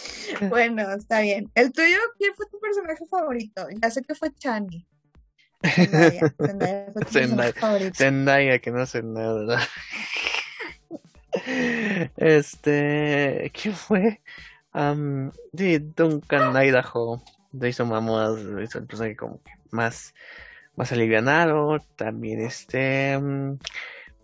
bueno, 0.48 0.90
está 0.92 1.20
bien. 1.20 1.50
¿El 1.54 1.72
tuyo 1.72 1.98
quién 2.18 2.34
fue 2.34 2.46
tu 2.46 2.58
personaje 2.60 3.04
favorito? 3.10 3.66
Ya 3.82 3.90
sé 3.90 4.02
que 4.02 4.14
fue 4.14 4.32
Chani. 4.34 4.86
Zendaya, 5.64 6.34
Zendaya 6.46 6.92
fue 6.92 7.02
tu 7.02 7.12
Zendaya, 7.12 7.52
favorito. 7.52 7.94
Zendaya, 7.94 8.58
que 8.58 8.70
no 8.70 8.80
hace 8.80 9.02
nada. 9.02 9.68
Este, 12.16 13.50
¿quién 13.54 13.74
fue? 13.74 14.20
Um, 14.74 15.30
sí, 15.56 15.78
Duncan 15.78 16.54
Idaho. 16.56 17.22
Jason 17.58 17.88
Momoa 17.88 18.34
hizo 18.62 18.78
el 18.78 18.86
personaje 18.86 19.16
como 19.16 19.42
que 19.42 19.52
más 19.70 20.14
más 20.76 20.92
alivianado, 20.92 21.78
también 21.96 22.40
este, 22.40 23.18
mm, 23.18 23.58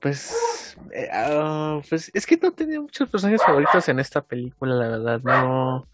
pues, 0.01 0.77
eh, 0.93 1.09
ah, 1.13 1.81
pues 1.89 2.11
es 2.15 2.27
que 2.27 2.37
no 2.37 2.53
tenía 2.53 2.81
muchos 2.81 3.09
personajes 3.09 3.43
favoritos 3.43 3.89
en 3.89 3.99
esta 3.99 4.23
película, 4.23 4.75
la 4.75 4.89
verdad, 4.89 5.21
no, 5.23 5.89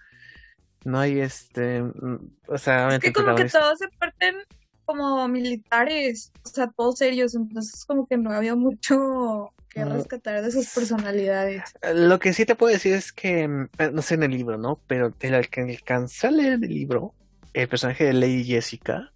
no 0.84 0.98
hay 0.98 1.20
este, 1.20 1.82
mm, 1.82 2.18
o 2.48 2.58
sea, 2.58 2.88
es 2.88 3.00
que 3.00 3.12
como 3.12 3.34
que 3.34 3.46
todos 3.46 3.78
se 3.78 3.88
parten 3.98 4.36
como 4.84 5.26
militares, 5.28 6.32
o 6.44 6.48
sea, 6.48 6.68
todos 6.68 6.98
serios, 6.98 7.34
entonces 7.34 7.84
como 7.86 8.06
que 8.06 8.16
no 8.16 8.30
había 8.30 8.54
mucho 8.54 9.52
que 9.68 9.84
rescatar 9.84 10.42
de 10.42 10.52
sus 10.52 10.68
personalidades. 10.68 11.62
Lo 11.94 12.18
que 12.18 12.32
sí 12.32 12.46
te 12.46 12.54
puedo 12.54 12.72
decir 12.72 12.94
es 12.94 13.12
que, 13.12 13.48
mm, 13.48 13.68
eh, 13.78 13.90
no 13.92 14.02
sé 14.02 14.14
en 14.14 14.22
el 14.22 14.30
libro, 14.30 14.56
¿no? 14.56 14.78
Pero 14.86 15.12
el 15.18 15.48
que 15.48 15.60
alcanza 15.62 16.28
a 16.28 16.30
leer 16.30 16.52
el 16.54 16.60
libro, 16.68 17.14
el 17.52 17.68
personaje 17.68 18.04
de 18.04 18.12
Lady 18.12 18.44
Jessica, 18.44 19.10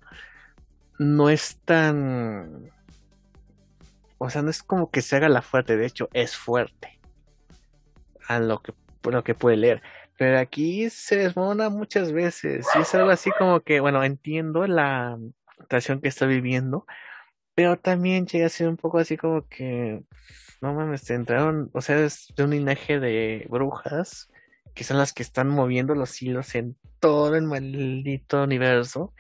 no 0.99 1.30
es 1.30 1.59
tan... 1.64 2.70
O 4.18 4.30
sea, 4.30 4.42
no 4.42 4.50
es 4.50 4.62
como 4.62 4.90
que 4.90 5.02
se 5.02 5.16
haga 5.16 5.28
la 5.28 5.42
fuerte, 5.42 5.76
de 5.76 5.86
hecho 5.86 6.08
es 6.12 6.36
fuerte 6.36 7.00
a 8.26 8.40
lo 8.40 8.60
que, 8.60 8.72
lo 9.04 9.24
que 9.24 9.34
puede 9.34 9.56
leer. 9.56 9.82
Pero 10.18 10.38
aquí 10.38 10.90
se 10.90 11.16
desmona 11.16 11.70
muchas 11.70 12.12
veces 12.12 12.66
y 12.74 12.80
es 12.80 12.94
algo 12.94 13.10
así 13.10 13.30
como 13.38 13.60
que, 13.60 13.80
bueno, 13.80 14.02
entiendo 14.02 14.66
la 14.66 15.16
situación 15.60 16.00
que 16.00 16.08
está 16.08 16.26
viviendo, 16.26 16.86
pero 17.54 17.76
también 17.78 18.26
llega 18.26 18.46
a 18.46 18.50
ser 18.50 18.68
un 18.68 18.76
poco 18.76 18.98
así 18.98 19.16
como 19.16 19.46
que, 19.48 20.02
no 20.60 20.74
mames, 20.74 21.08
entraron, 21.10 21.70
o 21.72 21.80
sea, 21.80 22.00
es 22.04 22.32
de 22.36 22.44
un 22.44 22.50
linaje 22.50 22.98
de 22.98 23.46
brujas 23.48 24.28
que 24.74 24.84
son 24.84 24.98
las 24.98 25.12
que 25.12 25.22
están 25.22 25.48
moviendo 25.48 25.94
los 25.94 26.22
hilos 26.22 26.54
en 26.54 26.76
todo 27.00 27.34
el 27.34 27.44
maldito 27.44 28.44
universo 28.44 29.12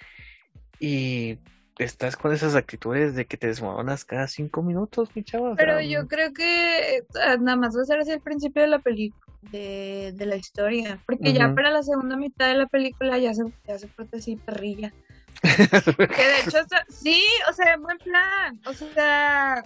y 0.78 1.38
estás 1.78 2.16
con 2.16 2.32
esas 2.32 2.54
actitudes 2.54 3.14
de 3.14 3.26
que 3.26 3.36
te 3.36 3.46
desmoronas 3.46 4.04
cada 4.04 4.26
cinco 4.28 4.62
minutos, 4.62 5.10
mi 5.14 5.22
chava. 5.22 5.54
Pero 5.56 5.80
yo 5.80 6.06
creo 6.08 6.32
que 6.32 7.04
ah, 7.24 7.36
nada 7.38 7.56
más 7.56 7.76
va 7.76 7.82
a 7.82 7.84
ser 7.84 8.00
así 8.00 8.10
el 8.10 8.20
principio 8.20 8.62
de 8.62 8.68
la 8.68 8.78
película, 8.78 9.24
de, 9.52 10.14
la 10.18 10.36
historia, 10.36 10.98
porque 11.06 11.32
ya 11.32 11.54
para 11.54 11.70
la 11.70 11.82
segunda 11.82 12.16
mitad 12.16 12.48
de 12.48 12.54
la 12.54 12.66
película 12.66 13.18
ya 13.18 13.32
se, 13.32 13.44
ya 13.66 13.78
se 13.78 13.88
así 14.12 14.36
perrilla. 14.36 14.92
que 15.42 15.56
de 15.56 16.40
hecho, 16.44 16.58
sí, 16.88 17.22
o 17.48 17.52
sea, 17.52 17.76
buen 17.76 17.98
plan, 17.98 18.60
o 18.66 18.72
sea, 18.72 19.62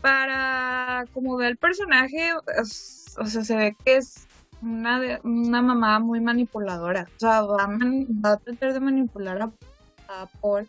para 0.00 1.04
como 1.12 1.36
ve 1.36 1.48
el 1.48 1.58
personaje, 1.58 2.32
o 2.34 3.26
sea, 3.26 3.44
se 3.44 3.56
ve 3.56 3.76
que 3.84 3.96
es 3.96 4.26
una, 4.62 5.20
una 5.22 5.60
mamá 5.60 5.98
muy 5.98 6.20
manipuladora, 6.20 7.06
o 7.16 7.20
sea, 7.20 7.42
va 7.42 7.64
a, 7.64 7.68
va 7.68 8.32
a 8.32 8.36
tratar 8.38 8.72
de 8.72 8.80
manipular 8.80 9.42
a 9.42 9.50
por 10.40 10.66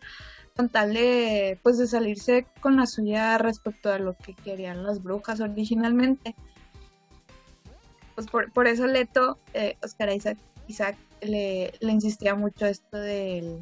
con 0.60 0.68
tal 0.68 0.94
de, 0.94 1.58
pues, 1.64 1.78
de 1.78 1.88
salirse 1.88 2.46
con 2.60 2.76
la 2.76 2.86
suya 2.86 3.38
respecto 3.38 3.94
a 3.94 3.98
lo 3.98 4.18
que 4.18 4.34
querían 4.34 4.84
las 4.84 5.02
brujas 5.02 5.40
originalmente. 5.40 6.36
Pues 8.14 8.28
por, 8.28 8.68
eso 8.68 8.86
Leto, 8.86 9.38
eh, 9.54 9.78
Oscar 9.82 10.12
Isaac, 10.12 10.38
Isaac 10.68 10.98
le, 11.22 11.72
le, 11.80 11.92
insistía 11.94 12.36
mucho 12.36 12.66
esto 12.66 12.98
del, 12.98 13.62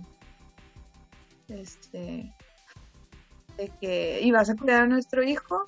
este, 1.50 2.34
de 3.58 3.72
que 3.80 4.22
ibas 4.24 4.50
a 4.50 4.56
cuidar 4.56 4.82
a 4.82 4.88
nuestro 4.88 5.22
hijo, 5.22 5.66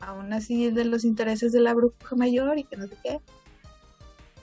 aún 0.00 0.34
así 0.34 0.70
de 0.70 0.84
los 0.84 1.04
intereses 1.04 1.52
de 1.52 1.60
la 1.60 1.72
bruja 1.72 2.16
mayor 2.16 2.58
y 2.58 2.64
que 2.64 2.76
no 2.76 2.86
sé 2.86 2.98
qué. 3.02 3.20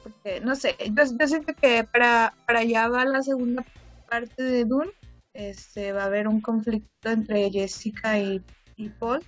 Porque, 0.01 0.41
no 0.41 0.55
sé, 0.55 0.75
yo, 0.79 1.27
siento 1.27 1.53
que 1.53 1.83
para, 1.83 2.33
para 2.47 2.61
allá 2.61 2.87
va 2.87 3.05
la 3.05 3.21
segunda 3.21 3.63
parte 4.09 4.41
de 4.41 4.65
Dune 4.65 4.91
este, 5.33 5.91
va 5.91 6.03
a 6.03 6.05
haber 6.05 6.27
un 6.27 6.41
conflicto 6.41 7.09
entre 7.09 7.49
Jessica 7.49 8.19
y, 8.19 8.41
Paul, 8.99 9.21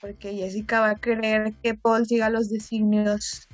porque 0.00 0.34
Jessica 0.34 0.80
va 0.80 0.90
a 0.90 0.96
querer 0.96 1.52
que 1.62 1.74
Paul 1.74 2.06
siga 2.06 2.30
los 2.30 2.50
designios 2.50 3.48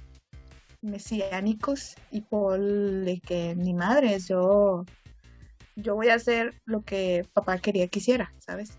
mesiánicos 0.83 1.95
y 2.11 2.23
Paul 2.23 3.05
de 3.05 3.21
que 3.21 3.55
ni 3.55 3.73
madre, 3.73 4.19
yo, 4.19 4.85
yo 5.77 5.95
voy 5.95 6.09
a 6.09 6.15
hacer 6.15 6.55
lo 6.65 6.83
que 6.83 7.27
papá 7.33 7.59
quería 7.59 7.89
que 7.89 8.01
hiciera, 8.01 8.33
¿sabes? 8.39 8.77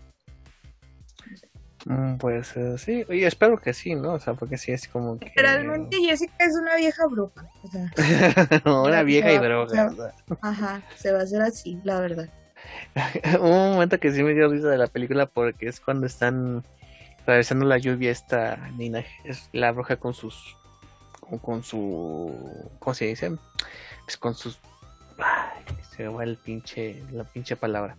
Mm, 1.84 2.16
pues 2.16 2.54
sí, 2.78 3.04
y 3.08 3.22
espero 3.22 3.58
que 3.60 3.72
sí, 3.72 3.94
¿no? 3.94 4.14
O 4.14 4.20
sea, 4.20 4.34
porque 4.34 4.58
sí 4.58 4.72
es 4.72 4.88
como 4.88 5.18
que... 5.18 5.32
Realmente 5.36 5.98
Jessica 5.98 6.34
es 6.44 6.56
una 6.56 6.76
vieja 6.76 7.06
bruja, 7.06 7.48
o 7.62 7.68
sea... 7.68 7.92
una 8.84 9.02
vieja 9.04 9.32
y 9.32 9.38
droga. 9.38 9.92
Ajá, 10.40 10.82
se 10.96 11.12
va 11.12 11.20
a 11.20 11.22
hacer 11.22 11.42
así, 11.42 11.78
la 11.84 12.00
verdad. 12.00 12.28
un 13.40 13.72
momento 13.72 13.98
que 13.98 14.12
sí 14.12 14.22
me 14.22 14.34
dio 14.34 14.48
risa 14.48 14.68
de 14.68 14.78
la 14.78 14.86
película 14.86 15.26
porque 15.26 15.68
es 15.68 15.80
cuando 15.80 16.06
están 16.06 16.64
atravesando 17.20 17.64
la 17.64 17.78
lluvia 17.78 18.10
esta 18.10 18.56
Nina, 18.76 19.04
es 19.24 19.48
la 19.52 19.72
bruja 19.72 19.96
con 19.96 20.14
sus 20.14 20.56
con, 21.42 21.62
su 21.62 22.70
¿cómo 22.78 22.94
se 22.94 23.06
dice? 23.06 23.32
Pues 24.04 24.16
con 24.16 24.34
sus 24.34 24.60
se 25.96 26.06
va 26.06 26.24
el 26.24 26.36
pinche 26.36 27.02
la 27.10 27.24
pinche 27.24 27.56
palabra. 27.56 27.96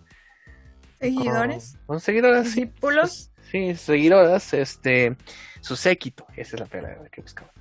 Seguidores. 1.00 1.78
Con, 1.86 2.00
seguidoras, 2.00 2.46
discípulos. 2.46 3.32
Sí, 3.52 3.76
seguidoras, 3.76 4.54
este 4.54 5.16
su 5.62 5.76
séquito, 5.76 6.26
esa 6.36 6.56
es 6.56 6.60
la 6.62 6.66
palabra 6.66 7.10
que 7.12 7.22
buscaba. 7.22 7.52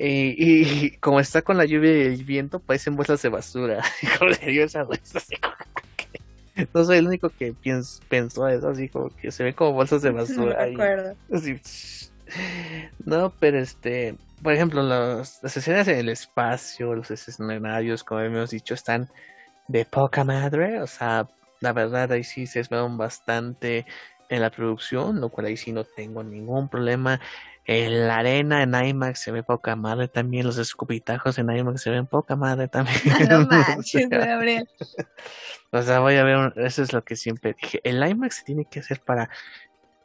Y, 0.00 0.96
como 0.98 1.18
está 1.18 1.42
con 1.42 1.56
la 1.56 1.64
lluvia 1.64 1.90
y 1.90 2.02
el 2.02 2.24
viento, 2.24 2.60
parecen 2.60 2.94
bolsas 2.94 3.20
de 3.22 3.30
basura. 3.30 3.82
Como 4.18 4.30
le 4.30 4.46
dio 4.46 4.64
esa 4.64 4.86
así 5.14 5.36
no 6.74 6.84
soy 6.84 6.98
el 6.98 7.06
único 7.06 7.30
que 7.30 7.54
pensó 8.08 8.48
eso, 8.48 8.68
así 8.68 8.88
como 8.88 9.10
que 9.10 9.30
se 9.30 9.44
ve 9.44 9.54
como 9.54 9.72
bolsas 9.72 10.02
de 10.02 10.10
basura. 10.12 10.66
No 11.28 11.38
no, 13.04 13.32
pero 13.38 13.58
este, 13.58 14.16
por 14.42 14.52
ejemplo, 14.52 14.82
las 14.82 15.42
escenas 15.44 15.88
en 15.88 15.98
el 15.98 16.08
espacio, 16.08 16.94
los 16.94 17.10
escenarios, 17.10 18.04
como 18.04 18.20
hemos 18.20 18.50
dicho, 18.50 18.74
están 18.74 19.08
de 19.68 19.84
poca 19.84 20.24
madre, 20.24 20.80
o 20.80 20.86
sea, 20.86 21.28
la 21.60 21.72
verdad 21.72 22.12
ahí 22.12 22.24
sí 22.24 22.46
se 22.46 22.60
esmeran 22.60 22.96
bastante 22.96 23.86
en 24.28 24.40
la 24.40 24.50
producción, 24.50 25.20
lo 25.20 25.30
cual 25.30 25.46
ahí 25.46 25.56
sí 25.56 25.72
no 25.72 25.84
tengo 25.84 26.22
ningún 26.22 26.68
problema. 26.68 27.20
En 27.70 28.08
la 28.08 28.16
arena 28.16 28.62
en 28.62 28.74
IMAX 28.74 29.20
se 29.20 29.30
ve 29.30 29.42
poca 29.42 29.76
madre 29.76 30.08
también, 30.08 30.46
los 30.46 30.56
escupitajos 30.56 31.36
en 31.36 31.54
IMAX 31.54 31.82
se 31.82 31.90
ven 31.90 32.06
poca 32.06 32.34
madre 32.34 32.66
también. 32.66 32.98
No 33.28 33.46
manches, 33.46 34.08
Gabriel. 34.08 34.66
o 35.70 35.82
sea, 35.82 36.00
voy 36.00 36.16
a 36.16 36.24
ver, 36.24 36.54
eso 36.56 36.82
es 36.82 36.94
lo 36.94 37.04
que 37.04 37.14
siempre 37.14 37.54
dije. 37.60 37.82
El 37.84 38.02
IMAX 38.02 38.36
se 38.36 38.44
tiene 38.44 38.64
que 38.64 38.80
hacer 38.80 39.00
para 39.00 39.28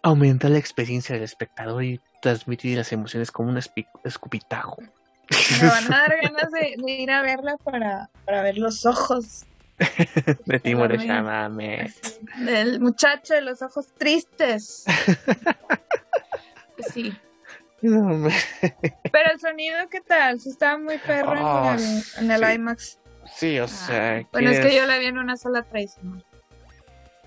aumentar 0.01 0.51
la 0.51 0.57
experiencia 0.57 1.15
del 1.15 1.23
espectador 1.23 1.81
y 1.85 2.01
transmitir 2.21 2.77
las 2.77 2.91
emociones 2.91 3.31
como 3.31 3.49
un 3.49 3.59
escupitajo. 4.03 4.83
Me 5.61 5.69
van 5.69 5.85
a 5.85 5.99
dar 5.99 6.15
ganas 6.21 6.51
de, 6.51 6.91
ir 6.91 7.11
a 7.11 7.21
verla 7.21 7.55
para, 7.63 8.09
para 8.25 8.41
ver 8.41 8.57
los 8.57 8.85
ojos. 8.85 9.45
de 10.45 10.59
Timur 10.59 10.97
Chamame. 10.97 11.93
Del 12.39 12.81
muchacho 12.81 13.35
de 13.35 13.41
los 13.41 13.61
ojos 13.61 13.87
tristes. 13.97 14.83
sí. 16.93 17.13
Pero 19.11 19.31
el 19.33 19.39
sonido, 19.41 19.77
¿qué 19.91 19.99
tal? 19.99 20.39
Si 20.39 20.49
estaba 20.49 20.77
muy 20.77 20.97
perro 20.99 21.33
en 21.33 21.79
el, 21.79 22.03
en 22.19 22.31
el 22.31 22.55
IMAX. 22.55 22.97
Sí, 23.35 23.59
o 23.59 23.65
ah, 23.65 23.67
sea. 23.67 24.27
Bueno, 24.31 24.51
es 24.51 24.59
que 24.61 24.73
yo 24.73 24.85
la 24.85 24.97
vi 24.99 25.07
en 25.07 25.17
una 25.17 25.35
sola 25.35 25.63
tradición. 25.63 26.23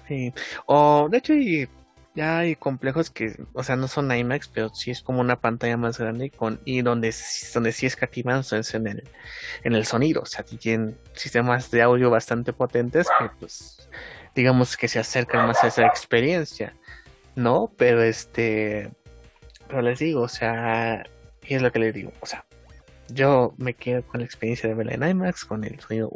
Sí. 0.08 0.32
O, 0.64 1.08
de 1.10 1.18
hecho, 1.18 1.34
y 1.34 1.68
ya 2.14 2.38
hay 2.38 2.56
complejos 2.56 3.10
que, 3.10 3.36
o 3.52 3.62
sea, 3.62 3.76
no 3.76 3.86
son 3.86 4.10
IMAX, 4.10 4.48
pero 4.48 4.70
sí 4.70 4.90
es 4.90 5.02
como 5.02 5.20
una 5.20 5.40
pantalla 5.42 5.76
más 5.76 5.98
grande 5.98 6.26
y 6.26 6.30
con 6.30 6.58
y 6.64 6.80
donde, 6.80 7.14
donde 7.52 7.72
sí 7.72 7.84
escatiman 7.84 8.42
en 8.50 8.86
el, 8.86 9.04
en 9.62 9.74
el 9.74 9.84
sonido. 9.84 10.22
O 10.22 10.26
sea, 10.26 10.42
tienen 10.42 10.98
sistemas 11.12 11.70
de 11.70 11.82
audio 11.82 12.08
bastante 12.08 12.54
potentes 12.54 13.08
que, 13.18 13.28
pues, 13.38 13.90
digamos 14.34 14.78
que 14.78 14.88
se 14.88 14.98
acercan 14.98 15.46
más 15.46 15.62
a 15.62 15.66
esa 15.66 15.84
experiencia, 15.84 16.74
¿no? 17.34 17.70
Pero 17.76 18.02
este, 18.02 18.90
pero 19.68 19.82
les 19.82 19.98
digo, 19.98 20.22
o 20.22 20.28
sea, 20.28 21.04
y 21.46 21.54
es 21.54 21.62
lo 21.62 21.72
que 21.72 21.78
les 21.78 21.94
digo, 21.94 22.12
o 22.20 22.26
sea, 22.26 22.44
yo 23.08 23.54
me 23.58 23.74
quedo 23.74 24.02
con 24.02 24.20
la 24.20 24.26
experiencia 24.26 24.68
de 24.68 24.74
verla 24.74 24.94
en 24.94 25.08
IMAX, 25.08 25.44
con 25.44 25.64
el 25.64 25.78
sonido 25.80 26.10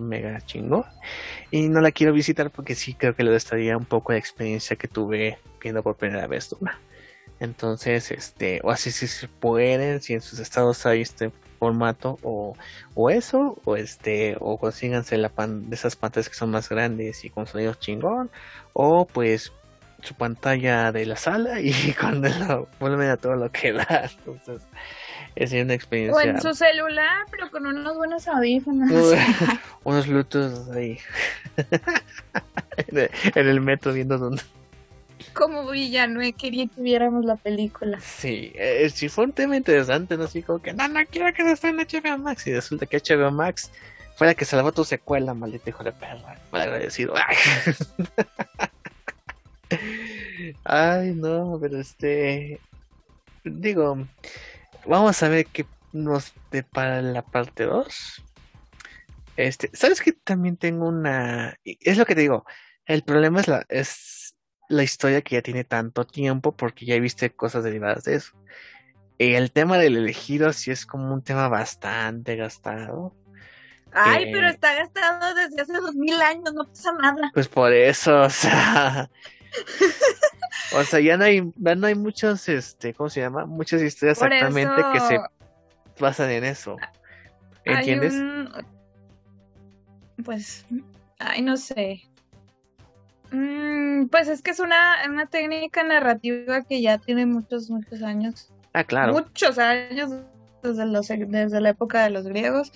mega 0.00 0.40
chingón. 0.40 0.84
Y 1.50 1.68
no 1.68 1.80
la 1.80 1.92
quiero 1.92 2.12
visitar 2.12 2.50
porque 2.50 2.74
sí 2.74 2.94
creo 2.94 3.14
que 3.14 3.24
le 3.24 3.34
estaría 3.34 3.76
un 3.76 3.84
poco 3.84 4.12
de 4.12 4.18
experiencia 4.18 4.76
que 4.76 4.88
tuve 4.88 5.38
viendo 5.60 5.82
por 5.82 5.96
primera 5.96 6.26
vez 6.26 6.50
Duna. 6.50 6.80
Entonces, 7.38 8.10
este, 8.10 8.60
o 8.62 8.70
así 8.70 8.90
si 8.90 9.06
se 9.06 9.28
pueden, 9.28 10.00
si 10.02 10.14
en 10.14 10.20
sus 10.20 10.38
estados 10.38 10.84
hay 10.84 11.02
este 11.02 11.30
formato 11.58 12.18
o, 12.22 12.54
o 12.94 13.10
eso, 13.10 13.58
o 13.64 13.76
este, 13.76 14.36
o 14.40 14.58
consíganse 14.58 15.16
la 15.16 15.30
pan, 15.30 15.68
de 15.68 15.76
esas 15.76 15.96
pantallas 15.96 16.28
que 16.28 16.34
son 16.34 16.50
más 16.50 16.68
grandes 16.68 17.24
y 17.24 17.30
con 17.30 17.46
sonido 17.46 17.74
chingón, 17.74 18.30
o 18.72 19.06
pues 19.06 19.52
su 20.02 20.14
pantalla 20.14 20.92
de 20.92 21.06
la 21.06 21.16
sala 21.16 21.60
y 21.60 21.92
con 21.92 22.24
el 22.24 22.66
volumen 22.78 23.10
a 23.10 23.16
todo 23.16 23.36
lo 23.36 23.50
que 23.50 23.72
da. 23.72 24.10
Entonces, 24.18 24.62
es 25.36 25.52
una 25.52 25.74
experiencia. 25.74 26.16
O 26.16 26.20
en 26.20 26.40
su 26.40 26.54
celular, 26.54 27.26
pero 27.30 27.50
con 27.50 27.66
unos 27.66 27.96
buenos 27.96 28.26
audífonos. 28.28 28.90
unos 29.84 30.06
Bluetooth 30.06 30.70
ahí. 30.74 30.98
en 32.88 33.48
el 33.48 33.60
metro 33.60 33.92
viendo 33.92 34.18
dónde. 34.18 34.42
Como 35.32 35.68
villano, 35.70 36.20
quería 36.36 36.66
que 36.66 36.80
viéramos 36.80 37.24
la 37.24 37.36
película. 37.36 38.00
Sí, 38.00 38.52
eh, 38.54 38.90
sí 38.92 39.08
fue 39.08 39.24
un 39.24 39.32
tema 39.32 39.56
interesante, 39.56 40.16
¿no? 40.16 40.24
Así 40.24 40.42
como 40.42 40.60
que, 40.60 40.72
no, 40.72 40.88
no 40.88 41.00
quiero 41.10 41.32
que 41.34 41.44
no 41.44 41.50
esté 41.50 41.68
en 41.68 41.76
HBO 41.76 42.18
Max. 42.18 42.46
Y 42.46 42.54
resulta 42.54 42.86
que 42.86 42.98
HBO 42.98 43.30
Max 43.30 43.70
fue 44.16 44.26
la 44.26 44.34
que 44.34 44.44
salvó 44.44 44.72
tu 44.72 44.84
secuela, 44.84 45.34
maldito 45.34 45.70
hijo 45.70 45.84
de 45.84 45.92
perra. 45.92 46.38
Mal 46.50 46.62
agradecido. 46.62 47.14
Ay, 50.64 51.14
no, 51.14 51.58
pero 51.60 51.78
este. 51.78 52.60
Digo, 53.44 54.06
vamos 54.86 55.22
a 55.22 55.28
ver 55.28 55.46
qué 55.46 55.66
nos 55.92 56.32
depara 56.50 57.02
la 57.02 57.22
parte 57.22 57.64
2. 57.64 58.24
Este, 59.36 59.70
¿sabes 59.72 60.00
que 60.00 60.12
también 60.12 60.56
tengo 60.56 60.86
una 60.86 61.58
es 61.64 61.96
lo 61.96 62.04
que 62.04 62.14
te 62.14 62.20
digo, 62.20 62.44
el 62.84 63.02
problema 63.02 63.40
es 63.40 63.48
la 63.48 63.64
es 63.68 64.36
la 64.68 64.82
historia 64.82 65.22
que 65.22 65.36
ya 65.36 65.42
tiene 65.42 65.64
tanto 65.64 66.06
tiempo 66.06 66.52
porque 66.52 66.86
ya 66.86 66.98
viste 67.00 67.30
cosas 67.30 67.64
derivadas 67.64 68.04
de 68.04 68.16
eso. 68.16 68.32
Y 69.18 69.34
el 69.34 69.52
tema 69.52 69.76
del 69.78 69.96
elegido 69.96 70.52
sí 70.52 70.70
es 70.70 70.86
como 70.86 71.12
un 71.12 71.22
tema 71.22 71.48
bastante 71.48 72.36
gastado. 72.36 73.14
Ay, 73.92 74.32
pero 74.32 74.48
está 74.48 74.74
gastado 74.74 75.34
desde 75.34 75.60
hace 75.60 75.72
dos 75.74 75.94
mil 75.94 76.20
años, 76.22 76.54
no 76.54 76.64
pasa 76.64 76.92
nada. 76.92 77.30
Pues 77.34 77.48
por 77.48 77.72
eso, 77.72 78.20
o 78.22 78.30
sea, 78.30 79.10
o 80.76 80.84
sea, 80.84 81.00
ya 81.00 81.16
no 81.16 81.24
hay, 81.24 81.52
ya 81.56 81.74
no 81.74 81.86
hay 81.86 81.94
muchos, 81.94 82.48
este, 82.48 82.94
¿cómo 82.94 83.10
se 83.10 83.20
llama? 83.20 83.46
Muchas 83.46 83.82
historias 83.82 84.22
actualmente 84.22 84.82
que 84.92 85.00
se 85.00 85.20
basan 85.98 86.30
en 86.30 86.44
eso. 86.44 86.76
¿Entiendes? 87.64 88.14
Pues, 90.24 90.66
ay, 91.18 91.42
no 91.42 91.56
sé. 91.56 92.02
Mm, 93.32 94.06
pues 94.06 94.28
es 94.28 94.42
que 94.42 94.50
es 94.50 94.60
una, 94.60 94.96
una 95.08 95.26
técnica 95.26 95.84
narrativa 95.84 96.62
que 96.62 96.82
ya 96.82 96.98
tiene 96.98 97.26
muchos, 97.26 97.70
muchos 97.70 98.02
años. 98.02 98.52
Ah, 98.72 98.84
claro. 98.84 99.12
Muchos 99.12 99.58
años 99.58 100.10
desde, 100.62 100.86
los, 100.86 101.08
desde 101.08 101.60
la 101.60 101.70
época 101.70 102.04
de 102.04 102.10
los 102.10 102.26
griegos. 102.26 102.72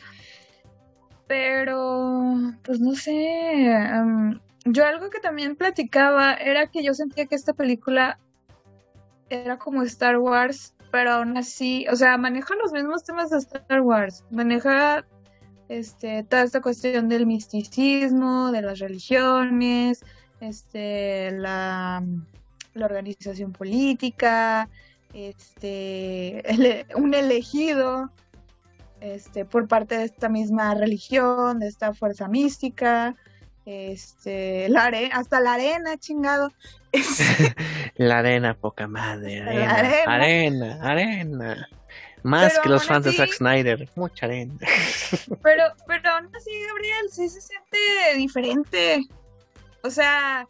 Pero, 1.27 2.35
pues 2.63 2.81
no 2.81 2.95
sé. 2.95 3.73
Yo 4.65 4.87
algo 4.87 5.11
que 5.11 5.21
también 5.21 5.57
platicaba 5.57 6.35
era 6.35 6.69
que 6.69 6.83
yo 6.83 6.95
sentía 6.95 7.27
que 7.27 7.35
esta 7.35 7.53
película 7.53 8.19
era 9.29 9.59
como 9.59 9.83
Star 9.83 10.19
Wars, 10.19 10.75
pero 10.91 11.13
aún 11.13 11.37
así, 11.37 11.87
o 11.91 11.97
sea, 11.97 12.17
maneja 12.17 12.55
los 12.63 12.73
mismos 12.73 13.05
temas 13.05 13.31
de 13.31 13.39
Star 13.39 13.81
Wars, 13.83 14.25
maneja 14.31 15.05
este 15.69 16.23
toda 16.25 16.43
esta 16.43 16.61
cuestión 16.61 17.09
del 17.09 17.27
misticismo, 17.27 18.53
de 18.53 18.63
las 18.63 18.79
religiones, 18.79 20.03
este 20.41 21.31
la, 21.33 22.03
la 22.75 22.87
organización 22.87 23.53
política, 23.53 24.69
este 25.13 26.43
un 26.97 27.13
elegido 27.15 28.11
este 29.01 29.45
por 29.45 29.69
parte 29.69 29.99
de 29.99 30.05
esta 30.05 30.29
misma 30.29 30.75
religión, 30.75 31.59
de 31.59 31.69
esta 31.69 31.93
fuerza 31.93 32.29
mística 32.29 33.15
este, 33.67 34.69
la 34.69 34.87
arena, 34.87 35.17
hasta 35.17 35.41
la 35.41 35.55
arena, 35.55 35.97
chingado. 35.99 36.53
la 37.97 38.19
arena, 38.19 38.55
poca 38.55 38.87
madre, 38.87 39.41
arena, 39.43 40.05
arena, 40.07 40.79
arena, 40.83 41.69
Más 42.23 42.59
que 42.61 42.69
los 42.69 42.85
fans 42.85 43.05
de 43.05 43.13
Zack 43.13 43.33
Snyder, 43.33 43.89
mucha 43.97 44.27
arena. 44.27 44.55
pero, 45.43 45.65
pero 45.87 46.11
aún 46.11 46.31
así, 46.37 46.51
Gabriel, 46.69 47.11
sí 47.11 47.29
se 47.29 47.41
siente 47.41 47.79
diferente. 48.17 49.07
O 49.83 49.91
sea, 49.91 50.47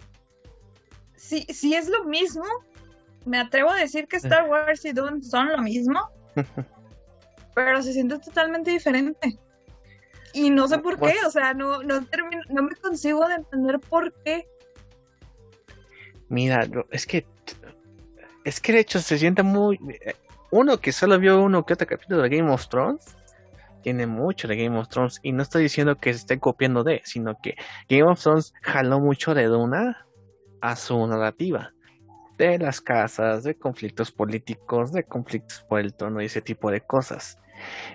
si, 1.17 1.43
si 1.43 1.75
es 1.75 1.89
lo 1.89 2.05
mismo, 2.05 2.45
me 3.25 3.39
atrevo 3.39 3.71
a 3.71 3.77
decir 3.77 4.07
que 4.07 4.17
Star 4.17 4.45
Wars 4.49 4.85
y 4.85 4.93
Dune 4.93 5.23
son 5.23 5.51
lo 5.51 5.59
mismo, 5.59 6.11
pero 7.55 7.83
se 7.83 7.93
siente 7.93 8.19
totalmente 8.19 8.71
diferente. 8.71 9.39
Y 10.35 10.51
no 10.51 10.69
sé 10.69 10.79
por 10.79 10.95
qué, 10.95 11.01
pues 11.01 11.25
o 11.25 11.31
sea, 11.31 11.55
no, 11.55 11.83
no, 11.83 12.05
termino, 12.07 12.43
no 12.51 12.63
me 12.63 12.75
consigo 12.75 13.27
de 13.29 13.37
entender 13.37 13.81
por 13.81 14.13
qué. 14.25 14.49
Mira, 16.29 16.69
es 16.91 17.07
que 17.07 17.27
es 18.45 18.61
que 18.61 18.73
de 18.73 18.81
hecho 18.81 18.99
se 19.01 19.17
siente 19.17 19.43
muy 19.43 19.79
uno 20.51 20.79
que 20.79 20.93
solo 20.93 21.19
vio 21.19 21.41
uno 21.41 21.65
que 21.65 21.75
otro 21.75 21.87
capítulo 21.87 22.23
de 22.23 22.29
Game 22.29 22.51
of 22.51 22.69
Thrones 22.69 23.17
tiene 23.83 24.07
mucho 24.07 24.49
de 24.49 24.57
Game 24.57 24.79
of 24.79 24.89
Thrones 24.89 25.21
y 25.23 25.33
no 25.33 25.43
estoy 25.43 25.63
diciendo 25.63 25.97
que 25.97 26.13
se 26.13 26.21
esté 26.21 26.39
copiando 26.39 26.85
de, 26.85 27.03
sino 27.05 27.37
que 27.43 27.55
Game 27.89 28.11
of 28.11 28.21
Thrones 28.21 28.53
jaló 28.63 28.99
mucho 28.99 29.35
de 29.35 29.45
Duna 29.45 30.07
a 30.61 30.77
su 30.77 31.07
narrativa 31.07 31.73
de 32.39 32.59
las 32.59 32.81
casas, 32.81 33.45
de 33.45 33.57
conflictos 33.57 34.11
políticos, 34.11 34.93
de 34.93 35.05
conflictos 35.05 35.65
por 35.69 35.81
el 35.81 35.95
tono 35.95 36.21
y 36.21 36.27
ese 36.27 36.41
tipo 36.41 36.71
de 36.71 36.81
cosas. 36.81 37.39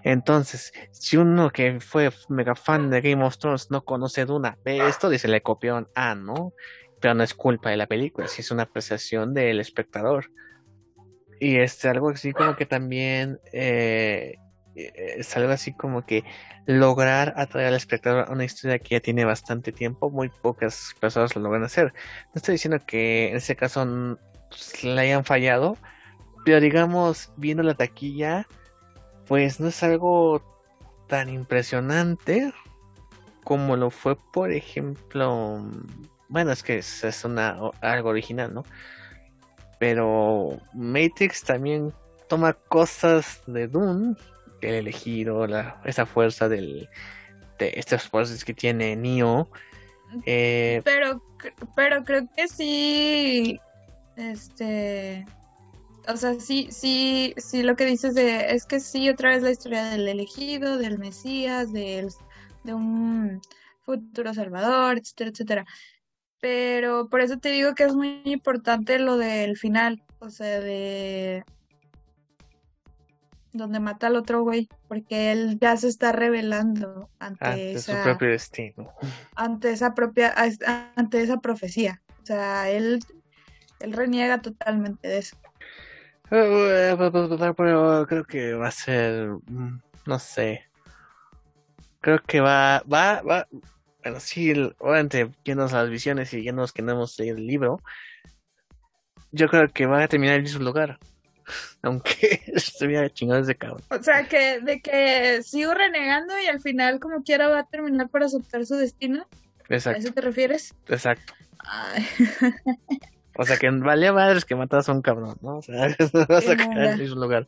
Entonces, 0.03 0.71
si 0.91 1.17
uno 1.17 1.51
que 1.51 1.79
fue 1.79 2.11
mega 2.29 2.55
fan 2.55 2.89
de 2.89 3.01
Game 3.01 3.23
of 3.23 3.37
Thrones 3.37 3.71
no 3.71 3.83
conoce 3.83 4.25
Duna, 4.25 4.57
ve 4.63 4.87
esto, 4.87 5.09
dice 5.09 5.27
le 5.27 5.41
copió 5.41 5.89
a, 5.95 6.15
¿no? 6.15 6.53
Pero 6.99 7.13
no 7.13 7.23
es 7.23 7.33
culpa 7.33 7.69
de 7.69 7.77
la 7.77 7.87
película, 7.87 8.27
si 8.27 8.41
es 8.41 8.51
una 8.51 8.63
apreciación 8.63 9.33
del 9.33 9.59
espectador. 9.59 10.31
Y 11.39 11.57
es 11.57 11.83
algo 11.85 12.09
así 12.09 12.33
como 12.33 12.55
que 12.55 12.65
también 12.65 13.39
eh, 13.53 14.35
es 14.75 15.35
algo 15.37 15.51
así 15.51 15.73
como 15.73 16.05
que 16.05 16.23
lograr 16.65 17.33
atraer 17.35 17.67
al 17.67 17.75
espectador 17.75 18.25
a 18.27 18.31
una 18.31 18.45
historia 18.45 18.79
que 18.79 18.95
ya 18.95 18.99
tiene 18.99 19.25
bastante 19.25 19.71
tiempo, 19.71 20.09
muy 20.09 20.29
pocas 20.29 20.93
personas 20.99 21.35
lo 21.35 21.41
logran 21.41 21.63
hacer. 21.63 21.93
No 22.27 22.33
estoy 22.35 22.53
diciendo 22.53 22.79
que 22.85 23.29
en 23.29 23.37
ese 23.37 23.55
caso 23.55 24.17
le 24.83 25.01
hayan 25.01 25.25
fallado, 25.25 25.77
pero 26.45 26.59
digamos, 26.59 27.31
viendo 27.37 27.63
la 27.63 27.73
taquilla, 27.73 28.47
pues 29.29 29.59
no 29.59 29.67
es 29.67 29.83
algo 29.83 30.41
tan 31.07 31.29
impresionante 31.29 32.51
como 33.43 33.77
lo 33.77 33.91
fue, 33.91 34.15
por 34.15 34.51
ejemplo, 34.51 35.63
bueno, 36.27 36.51
es 36.51 36.63
que 36.63 36.79
es, 36.79 37.23
una 37.23 37.57
algo 37.79 38.09
original, 38.09 38.53
¿no? 38.53 38.63
Pero 39.79 40.59
Matrix 40.73 41.43
también 41.43 41.93
toma 42.27 42.53
cosas 42.53 43.43
de 43.45 43.67
Dune, 43.67 44.15
el 44.61 44.73
elegido, 44.73 45.45
la, 45.45 45.79
esa 45.85 46.07
fuerza 46.07 46.49
del, 46.49 46.89
de 47.59 47.71
estas 47.75 48.09
fuerzas 48.09 48.43
que 48.43 48.55
tiene 48.55 48.95
Neo. 48.95 49.47
Eh, 50.25 50.81
pero, 50.83 51.23
pero 51.75 52.03
creo 52.03 52.27
que 52.35 52.47
sí, 52.47 53.59
este, 54.15 55.25
o 56.07 56.17
sea, 56.17 56.39
sí, 56.39 56.69
sí, 56.71 57.33
sí, 57.37 57.63
lo 57.63 57.75
que 57.75 57.85
dices 57.85 58.15
de, 58.15 58.51
es 58.51 58.65
que 58.65 58.79
sí, 58.79 59.09
otra 59.09 59.29
vez 59.29 59.43
la 59.43 59.51
historia 59.51 59.83
del 59.85 60.07
elegido, 60.07 60.77
del 60.77 60.97
Mesías, 60.97 61.71
del, 61.71 62.09
de 62.63 62.73
un 62.73 63.41
futuro 63.81 64.33
salvador, 64.33 64.97
etcétera, 64.97 65.29
etcétera. 65.29 65.65
Pero 66.41 67.09
por 67.09 67.21
eso 67.21 67.37
te 67.37 67.51
digo 67.51 67.75
que 67.75 67.83
es 67.83 67.93
muy 67.93 68.21
importante 68.25 68.97
lo 68.99 69.17
del 69.17 69.57
final, 69.57 70.01
o 70.19 70.29
sea, 70.29 70.59
de 70.59 71.43
donde 73.51 73.79
mata 73.79 74.07
al 74.07 74.15
otro 74.15 74.43
güey, 74.43 74.69
porque 74.87 75.31
él 75.31 75.57
ya 75.59 75.75
se 75.75 75.87
está 75.87 76.11
revelando 76.11 77.09
ante, 77.19 77.73
esa, 77.73 77.97
su 77.97 78.03
propio 78.03 78.29
destino. 78.29 78.93
Ante 79.35 79.71
esa 79.71 79.93
propia, 79.93 80.33
ante 80.95 81.21
esa 81.21 81.37
profecía. 81.37 82.01
O 82.21 82.25
sea, 82.25 82.69
él, 82.69 82.99
él 83.79 83.93
reniega 83.93 84.41
totalmente 84.41 85.07
de 85.07 85.17
eso. 85.17 85.37
Eh, 86.31 86.95
pero 87.57 88.05
creo 88.07 88.23
que 88.23 88.53
va 88.53 88.67
a 88.67 88.71
ser, 88.71 89.29
mm, 89.47 89.81
no 90.05 90.19
sé. 90.19 90.65
Creo 92.01 92.21
que 92.23 92.39
va, 92.39 92.83
va, 92.91 93.21
va, 93.21 93.47
bueno, 94.03 94.19
sí, 94.19 94.53
obviamente, 94.79 95.29
yéndonos 95.43 95.73
a 95.73 95.81
las 95.83 95.89
visiones 95.89 96.33
y 96.33 96.43
yéndonos 96.43 96.71
que 96.71 96.81
no 96.81 96.93
hemos 96.93 97.17
leído 97.19 97.37
el 97.37 97.47
libro, 97.47 97.81
yo 99.31 99.47
creo 99.47 99.67
que 99.69 99.85
va 99.85 100.03
a 100.03 100.07
terminar 100.07 100.39
en 100.39 100.47
su 100.47 100.59
lugar. 100.59 100.99
Aunque 101.81 102.41
estuviera 102.47 103.09
chingado 103.09 103.41
ese 103.41 103.55
cabrón. 103.55 103.81
O 103.89 104.01
sea, 104.01 104.27
que 104.27 104.59
de 104.61 104.81
que 104.81 105.41
sigo 105.43 105.73
renegando 105.73 106.33
y 106.39 106.45
al 106.45 106.61
final, 106.61 106.99
como 106.99 107.23
quiera, 107.23 107.47
va 107.47 107.59
a 107.59 107.67
terminar 107.67 108.09
por 108.09 108.23
aceptar 108.23 108.65
su 108.65 108.75
destino. 108.75 109.25
Exacto. 109.67 109.99
¿A 109.99 110.03
eso 110.03 110.13
te 110.13 110.21
refieres? 110.21 110.73
Exacto. 110.87 111.33
O 113.41 113.45
sea, 113.45 113.55
que 113.55 113.69
valía 113.69 114.11
madres 114.11 114.43
que 114.43 114.53
matas 114.53 114.89
a 114.89 114.91
un 114.91 115.01
cabrón, 115.01 115.37
¿no? 115.41 115.59
O 115.59 115.61
sea, 115.61 115.95
vas 116.27 116.49
a 116.49 116.57
quedar 116.57 116.99
en 116.99 117.07
su 117.07 117.15
lugar. 117.15 117.47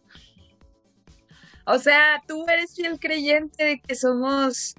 O 1.65 1.77
sea, 1.79 2.21
tú 2.25 2.45
eres 2.47 2.73
fiel 2.73 2.97
creyente 2.97 3.65
de 3.65 3.81
que 3.81 3.95
somos 3.95 4.73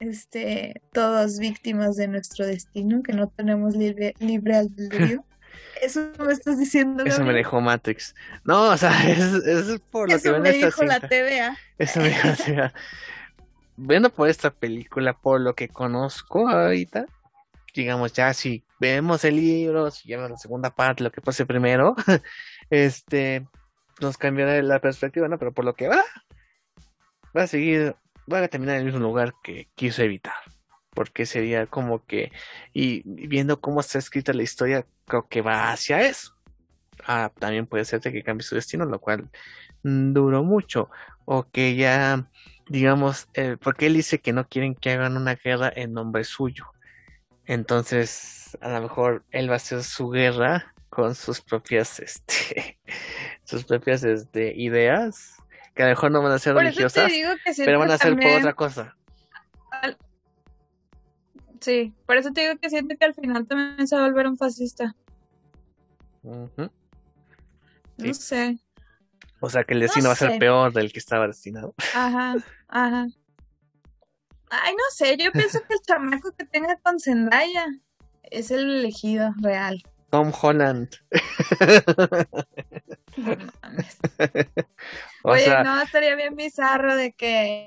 este, 0.00 0.82
todos 0.92 1.38
víctimas 1.38 1.94
de 1.94 2.08
nuestro 2.08 2.44
destino, 2.44 3.04
que 3.04 3.12
no 3.12 3.28
tenemos 3.28 3.76
libre, 3.76 4.14
libre 4.18 4.56
albedrío. 4.56 5.24
Eso 5.80 6.10
me 6.18 6.32
estás 6.32 6.58
diciendo. 6.58 7.04
Eso 7.04 7.22
me 7.22 7.32
dejó 7.32 7.60
Matrix. 7.60 8.16
No, 8.42 8.70
o 8.70 8.76
sea, 8.76 8.90
es, 9.08 9.80
por 9.92 10.10
lo 10.10 10.18
que 10.18 10.32
me 10.40 10.50
dijo 10.50 10.82
la 10.82 10.98
TVA. 10.98 11.56
Eso 11.78 12.00
me 12.00 12.08
dijo 12.08 12.26
la 12.26 12.34
TVA. 12.34 12.74
Viendo 13.76 14.10
por 14.10 14.28
esta 14.28 14.50
película, 14.50 15.12
por 15.12 15.40
lo 15.40 15.54
que 15.54 15.68
conozco 15.68 16.48
ahorita, 16.48 17.06
digamos, 17.72 18.12
ya 18.12 18.34
si 18.34 18.64
vemos 18.80 19.24
el 19.24 19.36
libro, 19.36 19.90
si 19.90 20.08
vemos 20.10 20.30
la 20.30 20.36
segunda 20.36 20.70
parte, 20.70 21.04
lo 21.04 21.12
que 21.12 21.20
pase 21.20 21.46
primero, 21.46 21.94
este, 22.70 23.46
nos 24.00 24.18
cambiará 24.18 24.60
la 24.62 24.80
perspectiva, 24.80 25.28
¿no? 25.28 25.38
Pero 25.38 25.52
por 25.52 25.64
lo 25.64 25.74
que 25.74 25.88
va, 25.88 26.02
va 27.36 27.42
a 27.42 27.46
seguir 27.46 27.94
va 28.32 28.42
a 28.42 28.48
terminar 28.48 28.76
en 28.76 28.80
el 28.80 28.86
mismo 28.86 29.00
lugar 29.00 29.34
que 29.42 29.68
quiso 29.74 30.02
evitar. 30.02 30.34
Porque 30.94 31.26
sería 31.26 31.66
como 31.66 32.04
que, 32.04 32.32
y 32.72 33.02
viendo 33.04 33.60
cómo 33.60 33.80
está 33.80 33.98
escrita 33.98 34.32
la 34.32 34.42
historia, 34.42 34.86
creo 35.06 35.28
que 35.28 35.40
va 35.40 35.70
hacia 35.72 36.02
eso. 36.02 36.34
Ah, 37.06 37.30
también 37.38 37.66
puede 37.66 37.84
ser 37.84 38.00
que 38.00 38.22
cambie 38.22 38.44
su 38.44 38.54
destino, 38.54 38.84
lo 38.84 38.98
cual 39.00 39.30
duró 39.82 40.42
mucho. 40.42 40.90
O 41.24 41.48
que 41.48 41.76
ya, 41.76 42.28
digamos, 42.68 43.28
eh, 43.34 43.56
porque 43.60 43.86
él 43.86 43.94
dice 43.94 44.20
que 44.20 44.32
no 44.32 44.48
quieren 44.48 44.74
que 44.74 44.90
hagan 44.90 45.16
una 45.16 45.36
guerra 45.36 45.72
en 45.74 45.92
nombre 45.92 46.24
suyo. 46.24 46.66
Entonces, 47.50 48.56
a 48.60 48.68
lo 48.68 48.82
mejor 48.82 49.24
él 49.32 49.50
va 49.50 49.54
a 49.54 49.56
hacer 49.56 49.82
su 49.82 50.08
guerra 50.08 50.72
con 50.88 51.16
sus 51.16 51.40
propias, 51.40 51.98
este, 51.98 52.78
sus 53.42 53.64
propias 53.64 54.04
este, 54.04 54.54
ideas 54.56 55.34
que 55.74 55.82
a 55.82 55.86
lo 55.86 55.90
mejor 55.90 56.12
no 56.12 56.22
van 56.22 56.30
a 56.30 56.38
ser 56.38 56.54
religiosas, 56.54 57.10
pero 57.56 57.80
van 57.80 57.90
a 57.90 57.98
ser 57.98 58.14
por 58.14 58.30
otra 58.30 58.52
cosa. 58.52 58.96
Sí, 61.58 61.92
por 62.06 62.18
eso 62.18 62.30
te 62.32 62.42
digo 62.42 62.56
que 62.56 62.70
siento 62.70 62.94
que 62.96 63.04
al 63.04 63.14
final 63.14 63.44
también 63.48 63.88
se 63.88 63.96
va 63.96 64.02
a 64.02 64.06
volver 64.06 64.28
un 64.28 64.36
fascista. 64.36 64.94
No 66.22 66.48
sé. 68.14 68.60
O 69.40 69.50
sea 69.50 69.64
que 69.64 69.74
el 69.74 69.80
destino 69.80 70.06
va 70.06 70.12
a 70.12 70.16
ser 70.16 70.38
peor 70.38 70.72
del 70.72 70.92
que 70.92 71.00
estaba 71.00 71.26
destinado. 71.26 71.74
Ajá, 71.96 72.36
ajá. 72.68 73.08
Ay, 74.50 74.74
no 74.74 74.82
sé, 74.92 75.16
yo 75.16 75.30
pienso 75.32 75.60
que 75.60 75.74
el 75.74 75.80
chamaco 75.80 76.32
que 76.32 76.44
tenga 76.44 76.76
con 76.82 76.98
Zendaya 76.98 77.66
es 78.24 78.50
el 78.50 78.78
elegido 78.78 79.32
real. 79.40 79.82
Tom 80.10 80.32
Holland. 80.40 80.88
Oye, 85.22 85.62
no, 85.62 85.80
estaría 85.82 86.16
bien 86.16 86.34
bizarro 86.34 86.96
de 86.96 87.12
que, 87.12 87.66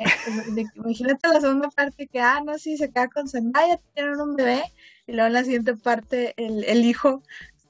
imagínate 0.76 1.28
la 1.30 1.40
segunda 1.40 1.70
parte 1.70 2.08
que, 2.08 2.20
ah, 2.20 2.42
no, 2.46 2.58
sí, 2.58 2.76
se 2.78 2.92
queda 2.92 3.08
con 3.08 3.30
Zendaya, 3.30 3.80
tienen 3.94 4.20
un 4.20 4.36
bebé, 4.36 4.64
y 5.08 5.14
luego 5.14 5.28
en 5.28 5.34
la 5.34 5.44
siguiente 5.44 5.78
parte 5.78 6.34
el, 6.38 6.66
el 6.66 6.84
hijo 6.84 7.24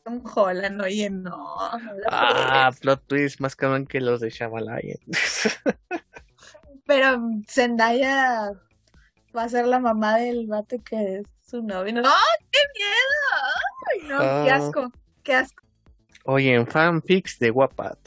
Tom 0.03 0.21
Holland, 0.23 0.81
oye, 0.81 1.09
no. 1.09 1.55
ah, 2.09 2.71
plot 2.81 3.07
twist 3.07 3.39
más 3.39 3.55
cabrón 3.55 3.85
que 3.85 4.01
los 4.01 4.19
de 4.19 4.29
Shyamalan. 4.29 4.81
Pero 6.85 7.21
Zendaya 7.47 8.51
va 9.35 9.43
a 9.43 9.49
ser 9.49 9.67
la 9.67 9.79
mamá 9.79 10.17
del 10.17 10.47
vato 10.47 10.77
que 10.83 11.19
es 11.19 11.27
su 11.45 11.61
novio. 11.61 11.93
¡No! 11.93 12.09
¡Qué 12.51 12.59
miedo! 12.77 13.41
Ay, 13.91 14.07
no, 14.07 14.19
qué 14.19 14.51
ah. 14.51 14.55
asco, 14.55 14.91
qué 15.23 15.35
asco. 15.35 15.63
Oye, 16.25 16.53
en 16.53 16.67
fanfics 16.67 17.39
de 17.39 17.51
Wapat. 17.51 17.97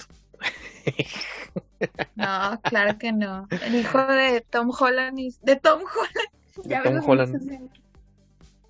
No, 2.15 2.61
claro 2.62 2.98
que 2.98 3.12
no. 3.12 3.47
El 3.51 3.74
hijo 3.74 4.07
de 4.07 4.40
Tom 4.40 4.70
Holland 4.70 5.19
y... 5.19 5.35
de 5.43 5.57
Tom 5.57 5.82
Holland. 5.82 6.65
De 6.65 6.81
Tom 6.82 7.11
Holland. 7.11 7.70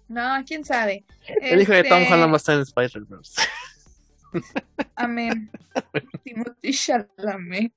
No, 0.09 0.45
quién 0.47 0.65
sabe. 0.65 1.05
El 1.41 1.63
hijo 1.63 1.73
de 1.73 1.85
Tom 1.85 2.03
este 2.03 2.15
Holland 2.15 2.33
va 2.33 2.35
a 2.35 2.39
estar 2.39 2.57
en 2.57 2.63
Spider-Verse. 2.63 3.43
Amén. 4.97 5.51
Timothy 6.25 6.73
Chalamet. 6.73 7.73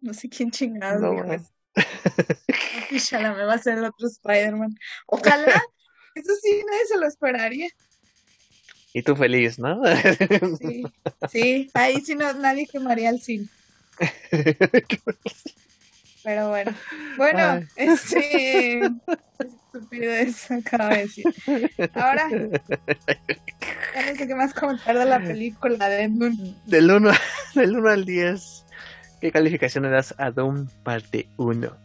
No 0.00 0.14
sé 0.14 0.28
quién 0.28 0.50
chingado 0.50 1.12
no, 1.14 1.32
es. 1.32 1.52
Timothy 2.90 3.00
Chalamet 3.00 3.46
va 3.46 3.54
a 3.54 3.58
ser 3.58 3.78
el 3.78 3.84
otro 3.84 4.06
Spider-Man. 4.08 4.78
Ojalá. 5.06 5.62
Eso 6.14 6.32
sí, 6.42 6.62
nadie 6.66 6.86
se 6.86 6.98
lo 6.98 7.06
esperaría. 7.06 7.68
Y 8.92 9.02
tú 9.02 9.14
feliz, 9.14 9.58
¿no? 9.58 9.80
Sí, 10.60 10.82
sí, 11.30 11.70
ahí 11.74 12.00
sí 12.00 12.16
no, 12.16 12.32
nadie 12.32 12.66
quemaría 12.66 13.10
el 13.10 13.20
cine. 13.20 13.46
Pero 16.24 16.48
bueno, 16.48 16.74
bueno, 17.16 17.66
este 17.76 18.80
estupidez 19.72 20.50
acaba 20.50 20.88
de 20.90 21.02
decir. 21.02 21.24
Ahora, 21.94 22.28
ya 23.94 24.10
no 24.10 24.18
sé 24.18 24.26
qué 24.26 24.34
más 24.34 24.52
comentar 24.52 24.98
de 24.98 25.04
la 25.06 25.20
película 25.20 25.88
de 25.88 26.08
Doom. 26.08 26.54
Del 26.66 26.90
1 26.90 27.10
del 27.54 27.76
uno 27.76 27.90
al 27.90 28.04
10, 28.04 28.66
¿qué 29.20 29.30
calificación 29.30 29.84
le 29.84 29.90
das 29.90 30.14
a 30.18 30.30
Doom 30.30 30.68
parte 30.82 31.28
1? 31.36 31.76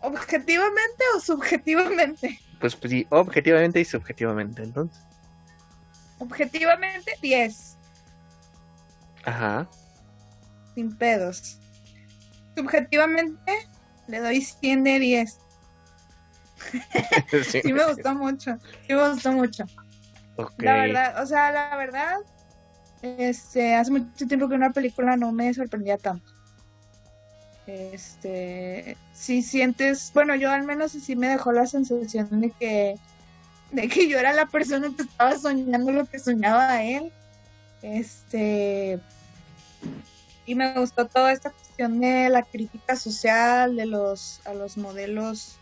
¿Objetivamente 0.00 1.04
o 1.16 1.20
subjetivamente? 1.20 2.40
Pues, 2.60 2.76
pues 2.76 2.90
sí, 2.90 3.06
objetivamente 3.10 3.80
y 3.80 3.84
subjetivamente, 3.84 4.62
entonces. 4.62 5.02
Objetivamente, 6.18 7.12
10. 7.20 7.76
Ajá. 9.24 9.68
Sin 10.74 10.96
pedos. 10.96 11.58
Subjetivamente, 12.56 13.52
le 14.06 14.20
doy 14.20 14.40
100 14.40 14.84
de 14.84 14.98
10. 14.98 15.38
sí, 17.62 17.72
me 17.72 17.84
gustó 17.84 18.14
mucho. 18.14 18.58
Sí 18.86 18.94
me 18.94 19.08
gustó 19.10 19.32
mucho. 19.32 19.64
La 20.58 20.74
verdad, 20.74 21.22
o 21.22 21.26
sea, 21.26 21.50
la 21.50 21.76
verdad, 21.76 22.16
este, 23.02 23.74
hace 23.74 23.90
mucho 23.90 24.26
tiempo 24.26 24.48
que 24.48 24.54
una 24.54 24.72
película 24.72 25.16
no 25.16 25.32
me 25.32 25.52
sorprendía 25.54 25.98
tanto. 25.98 26.32
Este, 27.66 28.96
si 29.12 29.42
sientes, 29.42 30.10
bueno, 30.14 30.34
yo 30.34 30.50
al 30.50 30.64
menos 30.64 30.92
sí 30.92 31.16
me 31.16 31.28
dejó 31.28 31.52
la 31.52 31.66
sensación 31.66 32.40
de 32.40 32.50
que, 32.50 32.96
de 33.72 33.88
que 33.88 34.08
yo 34.08 34.18
era 34.18 34.32
la 34.32 34.46
persona 34.46 34.88
que 34.96 35.02
estaba 35.02 35.36
soñando 35.36 35.92
lo 35.92 36.06
que 36.06 36.18
soñaba 36.18 36.82
él. 36.82 37.12
Este, 37.82 38.98
y 40.46 40.54
me 40.54 40.72
gustó 40.78 41.06
toda 41.06 41.32
esta 41.32 41.50
cuestión 41.50 42.00
de 42.00 42.30
la 42.30 42.42
crítica 42.42 42.96
social, 42.96 43.76
de 43.76 43.84
los, 43.84 44.40
a 44.46 44.54
los 44.54 44.78
modelos 44.78 45.58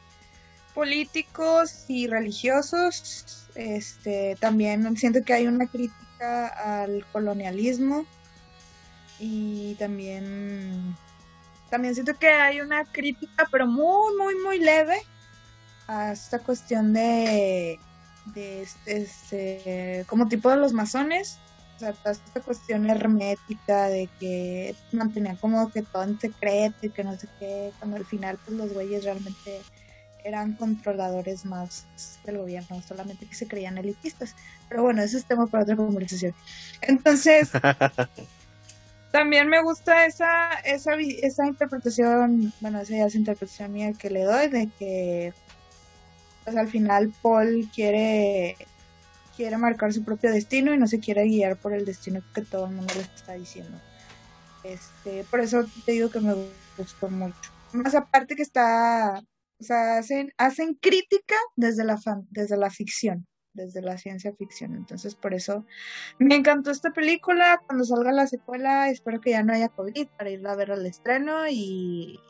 políticos 0.75 1.87
y 1.89 2.07
religiosos. 2.07 3.49
Este, 3.57 4.37
también 4.39 4.97
siento 4.97 5.25
que 5.25 5.33
hay 5.33 5.49
una 5.49 5.67
crítica 5.67 6.06
al 6.21 7.05
colonialismo 7.13 8.05
y 9.19 9.75
también 9.75 10.97
también 11.71 11.95
siento 11.95 12.17
que 12.19 12.29
hay 12.29 12.61
una 12.61 12.85
crítica, 12.85 13.49
pero 13.51 13.67
muy, 13.67 14.17
muy, 14.17 14.35
muy 14.37 14.59
leve 14.59 14.97
a 15.89 16.13
esta 16.13 16.39
cuestión 16.39 16.93
de, 16.93 17.79
de 18.27 18.63
este, 18.63 18.97
este 18.99 20.05
como 20.09 20.29
tipo 20.29 20.51
de 20.51 20.57
los 20.57 20.73
masones, 20.73 21.39
o 21.77 21.79
sea, 21.79 21.93
toda 21.93 22.13
esta 22.13 22.41
cuestión 22.41 22.89
hermética 22.89 23.89
de 23.89 24.09
que 24.21 24.75
mantenían 24.93 25.37
como 25.37 25.71
que 25.71 25.83
todo 25.83 26.05
en 26.05 26.19
secreto 26.21 26.87
y 26.87 26.91
que 26.91 27.05
no 27.05 27.19
sé 27.19 27.29
qué, 27.39 27.73
cuando 27.79 27.97
al 27.97 28.07
final 28.07 28.39
pues 28.45 28.57
los 28.57 28.73
güeyes 28.73 29.05
realmente 29.05 29.63
eran 30.27 30.55
controladores 30.55 31.45
más 31.45 31.87
del 32.25 32.39
gobierno, 32.39 32.83
solamente 32.83 33.27
que 33.27 33.35
se 33.35 33.47
creían 33.47 33.79
elitistas. 33.79 34.35
Pero 34.69 34.83
bueno, 34.83 35.03
ese 35.03 35.19
es 35.19 35.25
tema 35.25 35.47
para 35.47 35.63
otra 35.63 35.77
conversación. 35.77 36.35
Entonces, 36.83 37.51
también 39.13 39.49
me 39.49 39.63
gusta 39.63 40.07
esa, 40.07 40.55
esa, 40.65 40.95
esa 40.95 41.47
interpretación, 41.47 42.53
bueno, 42.61 42.81
esa 42.81 43.07
es 43.07 43.15
interpretación 43.15 43.73
mía 43.73 43.93
que 43.93 44.11
le 44.11 44.25
doy 44.25 44.49
de 44.49 44.69
que 44.79 45.33
pues 46.45 46.57
al 46.57 46.69
final 46.69 47.13
Paul 47.23 47.69
quiere 47.75 48.57
quiere 49.37 49.59
marcar 49.59 49.93
su 49.93 50.03
propio 50.03 50.33
destino 50.33 50.73
y 50.73 50.79
no 50.79 50.87
se 50.87 50.99
quiere 50.99 51.25
guiar 51.25 51.57
por 51.57 51.75
el 51.75 51.85
destino 51.85 52.23
que 52.35 52.43
todo 52.43 52.67
el 52.67 52.73
mundo 52.73 52.95
le 52.95 53.03
está 53.03 53.35
diciendo. 53.35 53.79
Este, 54.65 55.25
por 55.25 55.41
eso 55.41 55.65
te 55.85 55.93
digo 55.93 56.11
que 56.11 56.21
me 56.21 56.35
gustó 56.77 57.09
mucho. 57.09 57.37
Más 57.73 57.95
aparte 57.95 58.35
que 58.35 58.43
está, 58.43 59.23
o 59.61 59.65
sea, 59.65 59.99
hacen, 59.99 60.33
hacen 60.37 60.75
crítica 60.75 61.37
desde 61.57 61.85
la 61.85 61.99
desde 62.31 62.57
la 62.57 62.71
ficción 62.71 63.27
desde 63.57 63.83
la 63.83 63.99
ciencia 63.99 64.33
ficción. 64.35 64.77
Entonces, 64.77 65.15
por 65.17 65.35
eso 65.35 65.65
me 66.19 66.37
encantó 66.37 66.71
esta 66.71 66.93
película. 66.93 67.61
Cuando 67.67 67.85
salga 67.85 68.13
la 68.13 68.27
secuela, 68.27 68.91
espero 68.91 69.21
que 69.21 69.31
ya 69.31 69.43
no 69.43 69.55
haya 69.55 69.69
COVID 69.71 70.07
para 70.17 70.31
ir 70.31 70.47
a 70.47 70.55
ver 70.55 70.71
el 70.71 70.87
estreno 70.87 71.49
y, 71.49 72.21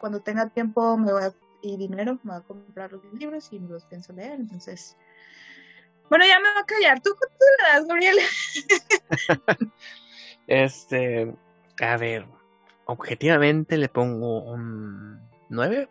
cuando 0.00 0.20
tenga 0.20 0.48
tiempo 0.50 0.96
me 0.96 1.12
voy 1.12 1.22
a, 1.22 1.34
y 1.62 1.76
dinero, 1.76 2.18
me 2.22 2.32
voy 2.32 2.40
a 2.40 2.44
comprar 2.44 2.92
los 2.92 3.02
libros 3.14 3.48
y 3.52 3.58
los 3.58 3.84
pienso 3.86 4.12
leer. 4.12 4.34
Entonces, 4.34 4.96
bueno, 6.08 6.24
ya 6.26 6.38
me 6.40 6.52
voy 6.52 6.62
a 6.62 6.66
callar. 6.66 7.00
¿Tú 7.00 7.10
cuánto 7.18 7.44
le 7.58 7.72
das, 7.72 7.86
Gabriel? 7.86 8.18
este, 10.46 11.34
a 11.80 11.96
ver, 11.96 12.26
objetivamente 12.86 13.76
le 13.76 13.88
pongo 13.88 14.42
un 14.42 15.33
9. 15.54 15.88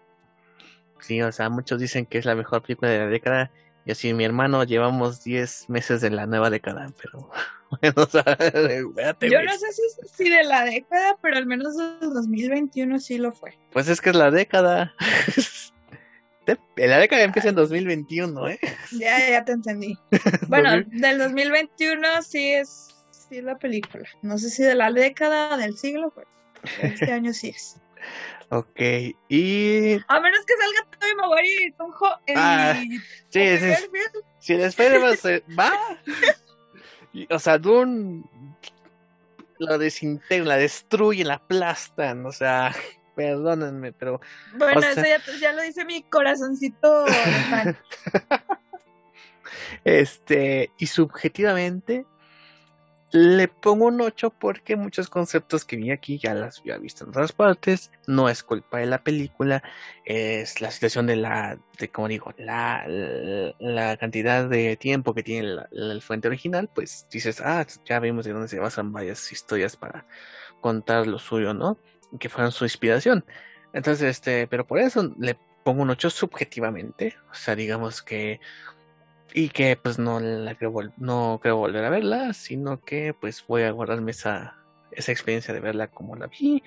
Sí, 1.00 1.22
o 1.22 1.32
sea, 1.32 1.50
muchos 1.50 1.80
dicen 1.80 2.06
que 2.06 2.18
es 2.18 2.26
la 2.26 2.36
mejor 2.36 2.62
película 2.62 2.92
de 2.92 3.00
la 3.00 3.08
década. 3.08 3.52
Y 3.86 3.92
así 3.92 4.14
mi 4.14 4.24
hermano 4.24 4.64
llevamos 4.64 5.24
10 5.24 5.70
meses 5.70 6.00
de 6.00 6.10
la 6.10 6.26
nueva 6.26 6.50
década, 6.50 6.88
pero 7.02 7.30
bueno, 7.82 7.94
o 7.98 8.06
sea, 8.06 8.24
Yo 9.22 9.44
no 9.44 9.52
sé 9.58 9.68
si, 10.14 10.30
de 10.30 10.44
la 10.44 10.64
década, 10.64 11.18
pero 11.22 11.38
al 11.38 11.46
menos 11.46 11.76
del 11.76 12.14
2021 12.14 13.00
sí 13.00 13.18
lo 13.18 13.34
fue. 13.34 13.58
Pues 13.72 13.90
es 13.90 14.00
que 14.00 14.12
es 14.12 14.16
la 14.16 14.32
década. 14.32 14.94
La 16.76 16.98
década 16.98 17.24
empieza 17.24 17.50
en 17.50 17.56
2021, 17.56 18.50
¿eh? 18.50 18.60
Ya, 18.92 19.30
ya 19.30 19.46
te 19.46 19.54
entendí. 19.54 19.98
Bueno, 20.50 20.72
del 20.88 21.18
2021 21.18 22.22
sí 22.22 22.54
es, 22.54 22.94
sí 23.12 23.38
es 23.38 23.44
la 23.46 23.58
película. 23.58 24.04
No 24.22 24.38
sé 24.38 24.50
si 24.50 24.62
de 24.62 24.76
la 24.76 24.92
década, 24.92 25.56
del 25.56 25.78
siglo, 25.78 26.12
pues 26.14 26.28
este 26.82 27.14
año 27.14 27.34
sí 27.34 27.50
es. 27.50 27.78
Ok, 28.56 28.80
y. 29.30 29.94
A 30.08 30.20
menos 30.20 30.46
que 30.46 30.54
salga 30.56 31.00
Tobey 31.00 31.16
Maguire 31.16 31.66
y 31.66 31.72
Tom 31.72 31.92
ah, 32.36 32.76
sí, 33.30 33.58
sí, 33.58 33.74
Si 34.38 34.54
el 34.54 34.62
spider 34.62 35.02
va. 35.58 35.72
o 37.32 37.40
sea, 37.40 37.58
Dune 37.58 38.24
la 39.58 39.80
desintegra, 39.80 40.46
la 40.46 40.58
destruye, 40.58 41.24
la 41.24 41.36
aplastan, 41.36 42.28
o 42.28 42.32
sea, 42.32 42.76
perdónenme, 43.16 43.92
pero. 43.92 44.22
Bueno, 44.56 44.82
eso 44.82 45.02
ya, 45.02 45.20
ya, 45.40 45.54
lo 45.54 45.64
dice 45.64 45.84
mi 45.84 46.04
corazoncito. 46.04 47.06
este, 49.84 50.72
y 50.78 50.86
subjetivamente, 50.86 52.06
le 53.14 53.48
pongo 53.48 53.86
un 53.86 54.02
8 54.02 54.32
porque 54.32 54.76
muchos 54.76 55.08
conceptos 55.08 55.66
que 55.66 55.76
vi 55.76 55.92
aquí 55.92 56.18
ya 56.18 56.34
las 56.34 56.60
había 56.60 56.80
visto 56.80 57.04
en 57.04 57.12
otras 57.12 57.32
partes. 57.32 57.92
No 58.08 58.28
es 58.28 58.42
culpa 58.42 58.80
de 58.80 58.88
la 58.88 59.04
película, 59.04 59.62
es 60.04 60.62
la 60.62 60.72
situación 60.72 61.06
de 61.06 61.16
la, 61.18 61.60
de 61.78 61.90
como 61.90 62.08
digo, 62.08 62.34
la, 62.40 62.86
la, 62.88 63.98
cantidad 63.98 64.50
de 64.50 64.78
tiempo 64.78 65.14
que 65.14 65.22
tiene 65.22 65.60
el 65.72 66.02
fuente 66.02 66.28
original. 66.28 66.72
Pues 66.74 67.08
dices, 67.12 67.40
ah, 67.40 67.66
ya 67.86 68.00
vimos 68.00 68.26
de 68.26 68.34
dónde 68.34 68.48
se 68.48 68.60
basan 68.60 68.92
varias 68.92 69.32
historias 69.32 69.78
para 69.78 70.08
contar 70.60 71.06
lo 71.06 71.20
suyo, 71.20 71.54
¿no? 71.54 71.78
Que 72.20 72.30
fueron 72.30 72.52
su 72.52 72.66
inspiración. 72.66 73.26
Entonces, 73.74 74.10
este, 74.10 74.48
pero 74.48 74.66
por 74.66 74.80
eso 74.80 75.14
le 75.20 75.38
pongo 75.64 75.84
un 75.84 75.92
8 75.92 76.10
subjetivamente. 76.10 77.16
O 77.32 77.36
sea, 77.36 77.56
digamos 77.56 78.02
que 78.02 78.40
y 79.34 79.50
que 79.50 79.76
pues 79.76 80.00
no 80.00 80.20
la 80.20 80.56
creo 80.56 80.74
no 80.98 81.40
creo 81.42 81.58
volver 81.58 81.84
a 81.86 81.90
verla, 81.90 82.34
sino 82.34 82.82
que 82.82 83.14
pues 83.14 83.46
voy 83.48 83.64
a 83.64 83.72
guardarme 83.72 84.12
esa, 84.12 84.58
esa 84.92 85.12
experiencia 85.12 85.54
de 85.54 85.60
verla 85.60 85.88
como 85.88 86.16
la 86.16 86.28
vi, 86.28 86.64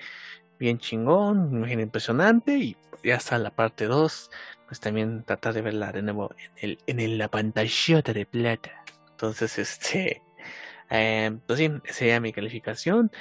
bien 0.59 0.77
chingón, 0.79 1.53
imagen 1.53 1.79
impresionante 1.79 2.57
y 2.57 2.77
ya 3.03 3.15
está 3.15 3.37
la 3.37 3.51
parte 3.51 3.85
2, 3.85 4.31
pues 4.67 4.79
también 4.79 5.23
tratar 5.23 5.53
de 5.53 5.61
verla 5.61 5.91
de 5.91 6.01
nuevo 6.01 6.35
en 6.57 6.77
el 6.87 7.01
en 7.01 7.17
la 7.17 7.29
pantallota 7.29 8.13
de 8.13 8.25
plata. 8.25 8.83
Entonces, 9.11 9.57
este 9.59 10.21
eh, 10.89 11.37
pues 11.47 11.59
sí, 11.59 11.71
esa 11.85 11.93
sería 11.93 12.19
mi 12.19 12.33
calificación. 12.33 13.11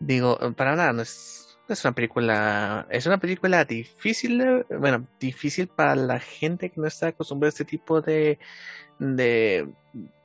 Digo, 0.00 0.38
para 0.56 0.76
nada, 0.76 0.92
no 0.92 1.02
es, 1.02 1.51
es 1.72 1.84
una 1.84 1.92
película, 1.94 2.86
es 2.90 3.06
una 3.06 3.18
película 3.18 3.64
difícil, 3.64 4.64
bueno, 4.78 5.06
difícil 5.18 5.68
para 5.68 5.94
la 5.94 6.20
gente 6.20 6.70
que 6.70 6.80
no 6.80 6.86
está 6.86 7.08
acostumbrada 7.08 7.48
a 7.48 7.50
este 7.50 7.64
tipo 7.64 8.00
de, 8.00 8.38
de, 8.98 9.68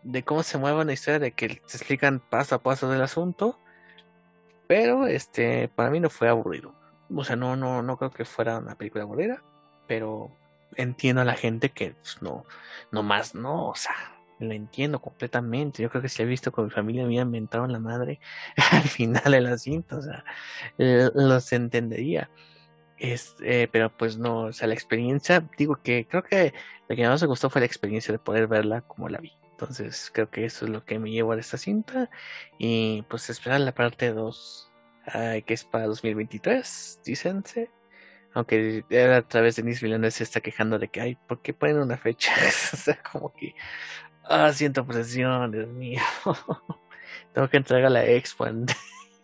de 0.04 0.24
cómo 0.24 0.44
se 0.44 0.58
mueve 0.58 0.82
una 0.82 0.94
historia, 0.94 1.20
de 1.20 1.32
que 1.32 1.62
se 1.66 1.78
explican 1.78 2.20
paso 2.20 2.56
a 2.56 2.64
paso 2.64 2.90
del 2.90 3.02
asunto. 3.02 3.60
Pero 4.68 5.08
este, 5.08 5.70
para 5.70 5.90
mí 5.90 6.00
no 6.00 6.10
fue 6.10 6.28
aburrido. 6.28 6.76
O 7.14 7.24
sea, 7.24 7.36
no, 7.36 7.56
no, 7.56 7.82
no 7.82 7.98
creo 7.98 8.12
que 8.12 8.26
fuera 8.26 8.58
una 8.60 8.76
película 8.76 9.04
aburrida. 9.04 9.42
Pero 9.88 10.32
entiendo 10.76 11.22
a 11.22 11.26
la 11.26 11.36
gente 11.36 11.70
que 11.70 11.92
pues, 11.92 12.22
no, 12.22 12.46
no 12.92 13.04
más, 13.04 13.34
no, 13.34 13.70
o 13.70 13.76
sea, 13.76 13.96
lo 14.40 14.54
entiendo 14.54 15.02
completamente. 15.02 15.84
Yo 15.84 15.90
creo 15.90 16.02
que 16.02 16.10
si 16.10 16.24
he 16.24 16.26
visto 16.26 16.52
con 16.52 16.66
mi 16.66 16.72
familia 16.72 17.06
me 17.06 17.20
han 17.20 17.28
inventado 17.28 17.68
la 17.68 17.80
madre 17.80 18.20
al 18.72 18.84
final 18.84 19.32
de 19.32 19.42
la 19.42 19.58
cinta, 19.58 19.98
o 19.98 20.02
sea, 20.02 20.24
los 20.78 21.52
entendería. 21.54 22.30
Este, 22.98 23.68
pero 23.68 23.96
pues 23.96 24.18
no, 24.18 24.46
o 24.46 24.54
sea, 24.54 24.68
la 24.68 24.74
experiencia, 24.74 25.48
digo 25.58 25.82
que 25.84 26.08
creo 26.08 26.24
que 26.24 26.54
lo 26.88 26.96
que 26.96 27.08
más 27.08 27.22
me 27.22 27.28
gustó 27.28 27.50
fue 27.50 27.62
la 27.62 27.68
experiencia 27.68 28.12
de 28.12 28.20
poder 28.20 28.48
verla 28.48 28.82
como 28.82 29.10
la 29.10 29.20
vi. 29.20 29.34
Entonces 29.52 30.12
creo 30.14 30.30
que 30.30 30.46
eso 30.46 30.66
es 30.66 30.72
lo 30.72 30.86
que 30.86 31.00
me 31.00 31.12
llevo 31.12 31.32
a 31.32 31.40
esta 31.40 31.58
cinta. 31.58 32.10
Y 32.60 33.04
pues 33.10 33.30
esperar 33.30 33.60
la 33.62 33.74
parte 33.74 34.14
2, 34.14 34.72
que 35.46 35.54
es 35.54 35.64
para 35.66 35.88
2023, 35.88 37.02
dicense. 37.04 37.72
Aunque 38.34 38.84
a 39.16 39.22
través 39.24 39.56
de 39.56 39.64
Nis 39.64 39.82
Villeneuve 39.82 40.12
se 40.12 40.24
está 40.24 40.42
quejando 40.42 40.78
de 40.78 40.90
que, 40.90 41.02
ay, 41.02 41.16
¿por 41.28 41.42
qué 41.42 41.54
ponen 41.56 41.78
una 41.80 41.98
fecha? 41.98 42.34
o 42.74 42.78
sea, 42.78 43.02
como 43.12 43.34
que, 43.34 43.56
ah, 44.30 44.52
siento 44.54 44.86
presión, 44.86 45.52
Dios 45.52 45.68
mío. 45.68 46.02
Tengo 47.34 47.50
que 47.50 47.58
entregar 47.58 47.92
la 47.92 48.06
expo 48.06 48.48
en, 48.48 48.66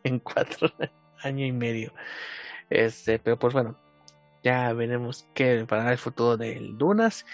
cuatro 0.19 0.69
años 1.23 1.47
y 1.47 1.51
medio. 1.51 1.93
Este, 2.69 3.19
pero 3.19 3.38
pues 3.38 3.53
bueno, 3.53 3.77
ya 4.43 4.71
veremos 4.73 5.27
qué 5.34 5.65
para 5.67 5.91
el 5.91 5.97
futuro 5.97 6.38
del 6.38 6.77
Dunas, 6.77 7.25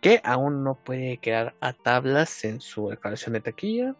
que 0.00 0.20
aún 0.24 0.64
no 0.64 0.74
puede 0.76 1.18
quedar 1.18 1.54
a 1.60 1.72
tablas 1.72 2.44
en 2.44 2.60
su 2.60 2.88
declaración 2.90 3.32
de 3.34 3.40
taquilla. 3.40 3.96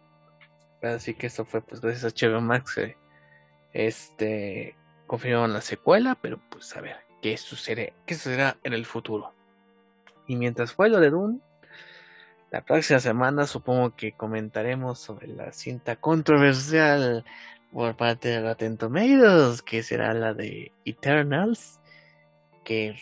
Así 0.81 1.13
que 1.13 1.27
esto 1.27 1.45
fue 1.45 1.61
pues 1.61 1.81
gracias 1.81 2.05
a 2.05 2.27
HBO 2.27 2.41
Max. 2.41 2.79
Este 3.73 4.75
confirmaron 5.07 5.53
la 5.53 5.61
secuela, 5.61 6.15
pero 6.21 6.39
pues 6.49 6.75
a 6.77 6.81
ver 6.81 6.97
qué 7.21 7.35
sucede, 7.37 7.93
qué 8.05 8.15
sucederá 8.15 8.57
en 8.63 8.73
el 8.73 8.85
futuro. 8.85 9.33
Y 10.27 10.35
mientras 10.35 10.71
fue 10.73 10.89
lo 10.89 10.99
de 10.99 11.09
Dune, 11.09 11.39
la 12.51 12.61
próxima 12.61 12.99
semana 12.99 13.45
supongo 13.45 13.95
que 13.95 14.13
comentaremos 14.13 14.99
sobre 14.99 15.27
la 15.27 15.51
cinta 15.51 15.95
controversial 15.95 17.23
por 17.71 17.95
parte 17.95 18.29
de 18.29 18.41
Rotten 18.41 18.77
Tomatoes, 18.77 19.61
que 19.61 19.83
será 19.83 20.13
la 20.13 20.33
de 20.33 20.71
Eternals 20.85 21.79
que 22.63 22.95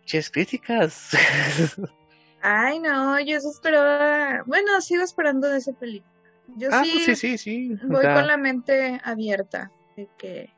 muchas 0.00 0.30
críticas. 0.30 1.10
Ay, 2.42 2.78
no, 2.78 3.18
yo 3.20 3.36
eso 3.36 3.50
esperaba. 3.50 4.42
Bueno, 4.46 4.80
sigo 4.80 5.02
esperando 5.02 5.48
de 5.48 5.58
esa 5.58 5.72
película. 5.72 6.12
Yo 6.56 6.68
ah, 6.70 6.84
sí, 6.84 7.02
pues 7.04 7.18
sí, 7.18 7.36
sí, 7.36 7.38
sí. 7.38 7.78
voy 7.84 8.04
con 8.04 8.26
la 8.26 8.36
mente 8.36 9.00
abierta 9.02 9.72
de 9.96 10.08
que 10.16 10.54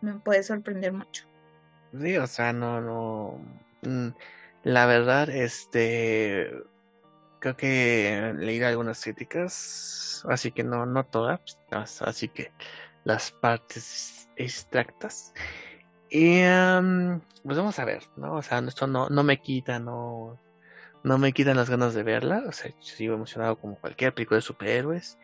me 0.00 0.14
puede 0.20 0.42
sorprender 0.42 0.92
mucho. 0.92 1.24
Sí, 2.00 2.16
o 2.16 2.26
sea, 2.26 2.52
no, 2.52 2.80
no. 2.80 3.40
Mm, 3.82 4.08
la 4.62 4.86
verdad, 4.86 5.28
este. 5.30 6.52
Creo 7.42 7.56
que 7.56 8.34
leído 8.38 8.68
algunas 8.68 9.02
críticas, 9.02 10.24
así 10.28 10.52
que 10.52 10.62
no, 10.62 10.86
no 10.86 11.04
todas, 11.04 11.58
así 12.02 12.28
que 12.28 12.52
las 13.02 13.32
partes 13.32 14.28
extractas. 14.36 15.34
Y 16.08 16.40
pues 17.42 17.58
vamos 17.58 17.80
a 17.80 17.84
ver, 17.84 18.04
¿no? 18.16 18.34
O 18.34 18.42
sea, 18.42 18.60
esto 18.60 18.86
no, 18.86 19.08
no 19.08 19.24
me 19.24 19.40
quita, 19.40 19.80
no, 19.80 20.38
no 21.02 21.18
me 21.18 21.32
quitan 21.32 21.56
las 21.56 21.68
ganas 21.68 21.94
de 21.94 22.04
verla. 22.04 22.44
O 22.46 22.52
sea, 22.52 22.70
sigo 22.78 23.14
emocionado 23.14 23.58
como 23.58 23.74
cualquier 23.74 24.14
película 24.14 24.36
de 24.36 24.42
superhéroes. 24.42 25.18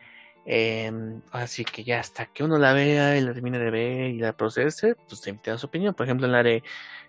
Em, 0.45 1.21
así 1.31 1.63
que 1.63 1.85
ya 1.85 2.01
hasta 2.01 2.25
que 2.25 2.43
uno 2.43 2.57
la 2.57 2.73
vea 2.73 3.17
y 3.17 3.21
la 3.21 3.33
termine 3.33 3.59
de 3.59 3.71
ver 3.71 4.09
y 4.09 4.19
la 4.19 4.35
procese, 4.35 4.95
pues 5.07 5.21
te 5.21 5.29
invito 5.29 5.53
a 5.53 5.57
su 5.57 5.67
opinión. 5.67 5.93
Por 5.93 6.05
ejemplo, 6.05 6.25
en 6.25 6.33
la 6.33 6.43
de 6.43 6.63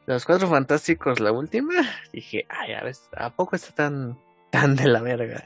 Los 0.07 0.25
Cuatro 0.25 0.47
Fantásticos, 0.47 1.19
la 1.19 1.33
última, 1.33 1.75
dije, 2.13 2.47
ay, 2.49 2.75
a 2.75 2.85
ver, 2.85 2.95
¿a 3.17 3.35
poco 3.35 3.57
está 3.57 3.75
tan, 3.75 4.17
tan 4.51 4.77
de 4.77 4.89
la 4.89 5.01
verga? 5.01 5.45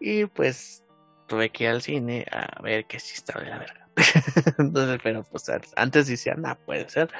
Y 0.00 0.26
pues 0.26 0.84
tuve 1.26 1.50
que 1.50 1.64
ir 1.64 1.70
al 1.70 1.82
cine 1.82 2.26
a 2.30 2.60
ver 2.62 2.86
que 2.86 3.00
sí 3.00 3.14
estaba 3.14 3.42
de 3.42 3.50
la 3.50 3.58
verga. 3.58 3.88
Entonces, 4.58 5.00
pero 5.02 5.24
pues 5.24 5.50
antes 5.76 6.06
decía, 6.06 6.34
nada, 6.34 6.56
puede 6.56 6.88
ser. 6.88 7.10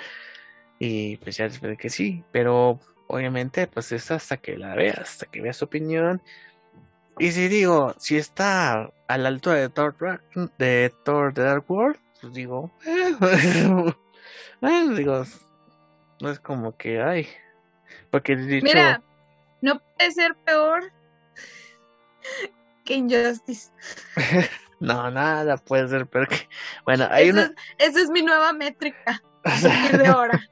Y 0.78 1.16
pues 1.18 1.36
ya 1.36 1.44
después 1.44 1.78
que 1.78 1.90
sí, 1.90 2.24
pero 2.32 2.80
obviamente 3.06 3.66
pues 3.66 3.92
es 3.92 4.10
hasta 4.10 4.36
que 4.36 4.56
la 4.56 4.74
veas, 4.74 4.98
hasta 4.98 5.26
que 5.26 5.40
veas 5.40 5.56
su 5.56 5.64
opinión. 5.66 6.22
Y 7.18 7.30
si 7.30 7.48
digo, 7.48 7.94
si 7.98 8.16
está 8.16 8.90
a 9.06 9.18
la 9.18 9.28
altura 9.28 9.56
de 9.56 9.68
Thor, 9.68 10.20
de 10.58 10.92
Thor 11.04 11.32
The 11.32 11.42
Dark 11.42 11.64
World, 11.70 11.96
pues 12.20 12.32
digo, 12.32 12.72
eh, 12.86 13.94
digo, 14.96 15.24
no 16.20 16.30
es 16.30 16.40
como 16.40 16.76
que, 16.76 17.00
ay, 17.00 17.28
porque 18.10 18.34
dicho... 18.34 18.64
Mira, 18.64 19.00
no 19.64 19.80
puede 19.80 20.12
ser 20.12 20.34
peor 20.44 20.92
que 22.84 22.94
Injustice. 22.94 23.72
no, 24.80 25.10
nada 25.10 25.56
puede 25.56 25.88
ser 25.88 26.06
peor 26.06 26.28
que... 26.28 26.48
Bueno, 26.84 27.08
hay 27.10 27.30
una... 27.30 27.54
esa 27.78 28.00
es 28.00 28.10
mi 28.10 28.20
nueva 28.20 28.52
métrica. 28.52 29.22
de 29.98 30.06
ahora. 30.06 30.40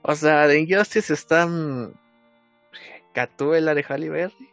O 0.00 0.14
sea, 0.14 0.46
de 0.46 0.60
Injustice 0.60 1.12
están 1.12 1.92
Catuela 3.12 3.74
de 3.74 3.82
Halle 3.82 4.08
Berry, 4.08 4.48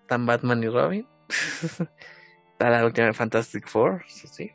están 0.00 0.24
Batman 0.24 0.62
y 0.64 0.68
Robin, 0.68 1.06
está 1.28 2.70
la 2.70 2.84
última 2.84 3.08
de 3.08 3.12
Fantastic 3.12 3.68
Four, 3.68 4.02
sí. 4.08 4.50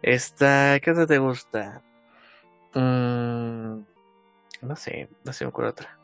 Esta, 0.00 0.80
¿qué 0.80 0.90
otra 0.90 1.06
te 1.06 1.18
gusta? 1.18 1.82
Mm, 2.72 3.82
no 4.62 4.76
sé, 4.76 5.10
no 5.22 5.32
sé, 5.34 5.44
me 5.44 5.50
acuerdo 5.50 5.70
otra. 5.72 5.98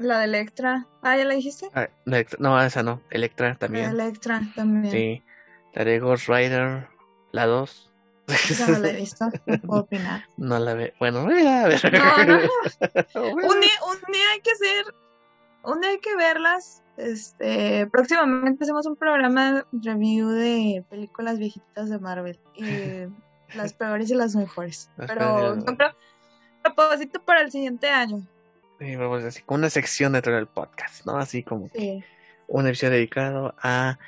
La 0.00 0.18
de 0.18 0.24
Electra. 0.24 0.86
Ah, 1.02 1.16
¿ya 1.16 1.24
la 1.24 1.34
dijiste? 1.34 1.68
Ah, 1.74 1.88
no, 2.38 2.60
esa 2.62 2.82
no. 2.82 3.02
Electra 3.10 3.54
también. 3.56 3.90
Electra 3.90 4.40
también. 4.54 4.92
Sí. 4.92 5.22
La 5.74 5.84
de 5.84 5.98
Ghost 6.00 6.26
Rider, 6.28 6.88
la 7.32 7.46
2. 7.46 7.92
Esa 8.28 8.68
no 8.68 8.78
la 8.78 8.90
he 8.90 8.96
visto, 8.96 9.28
no 9.46 9.60
puedo 9.60 9.80
opinar. 9.82 10.24
No 10.36 10.58
la 10.58 10.74
ve. 10.74 10.94
Bueno, 10.98 11.20
a 11.20 11.68
ver. 11.68 11.92
No, 11.92 12.24
no. 12.24 12.34
un, 13.22 13.60
día, 13.60 13.76
un 13.86 14.12
día 14.12 14.30
hay 14.32 14.40
que 14.40 14.50
hacer. 14.52 14.94
Un 15.64 15.80
día 15.80 15.90
hay 15.90 16.00
que 16.00 16.16
verlas. 16.16 16.82
Este, 16.96 17.86
próximamente 17.88 18.64
hacemos 18.64 18.86
un 18.86 18.96
programa 18.96 19.66
review 19.72 20.30
de 20.30 20.84
películas 20.88 21.38
viejitas 21.38 21.90
de 21.90 21.98
Marvel. 21.98 22.38
Y 22.54 23.06
las 23.56 23.74
peores 23.74 24.10
y 24.10 24.14
las 24.14 24.34
mejores. 24.34 24.90
Pero 24.96 25.56
no 25.56 25.76
propósito 26.62 27.22
para 27.22 27.42
el 27.42 27.50
siguiente 27.50 27.88
año. 27.88 28.26
Vamos 28.80 29.24
así, 29.24 29.42
con 29.42 29.58
una 29.58 29.68
sección 29.68 30.14
dentro 30.14 30.34
del 30.34 30.46
podcast, 30.46 31.04
¿no? 31.04 31.18
Así 31.18 31.42
como 31.42 31.68
sí. 31.74 32.02
un 32.48 32.66
episodio 32.66 32.92
dedicado 32.94 33.54
a 33.62 33.98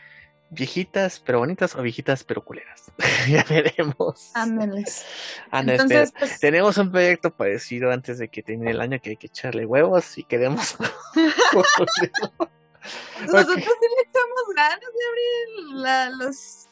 viejitas 0.49 1.21
pero 1.21 1.39
bonitas 1.39 1.75
o 1.75 1.83
viejitas 1.83 2.25
pero 2.25 2.43
culeras. 2.43 2.91
ya 3.29 3.45
veremos. 3.45 4.31
Ándeles. 4.35 5.05
Entonces, 5.53 6.13
pues, 6.19 6.41
tenemos 6.41 6.79
un 6.79 6.91
proyecto 6.91 7.31
parecido 7.31 7.91
antes 7.91 8.19
de 8.19 8.29
que 8.29 8.43
termine 8.43 8.71
el 8.71 8.81
año 8.81 8.99
que 8.99 9.11
hay 9.11 9.17
que 9.17 9.27
echarle 9.27 9.67
huevos 9.67 10.17
y 10.17 10.25
queremos. 10.25 10.77
Nosotros 11.15 11.77
sí 13.57 13.61
le 13.61 14.03
echamos 14.09 14.55
ganas, 14.57 14.81
Gabriel. 14.81 15.83
La, 15.83 16.11
los... 16.11 16.67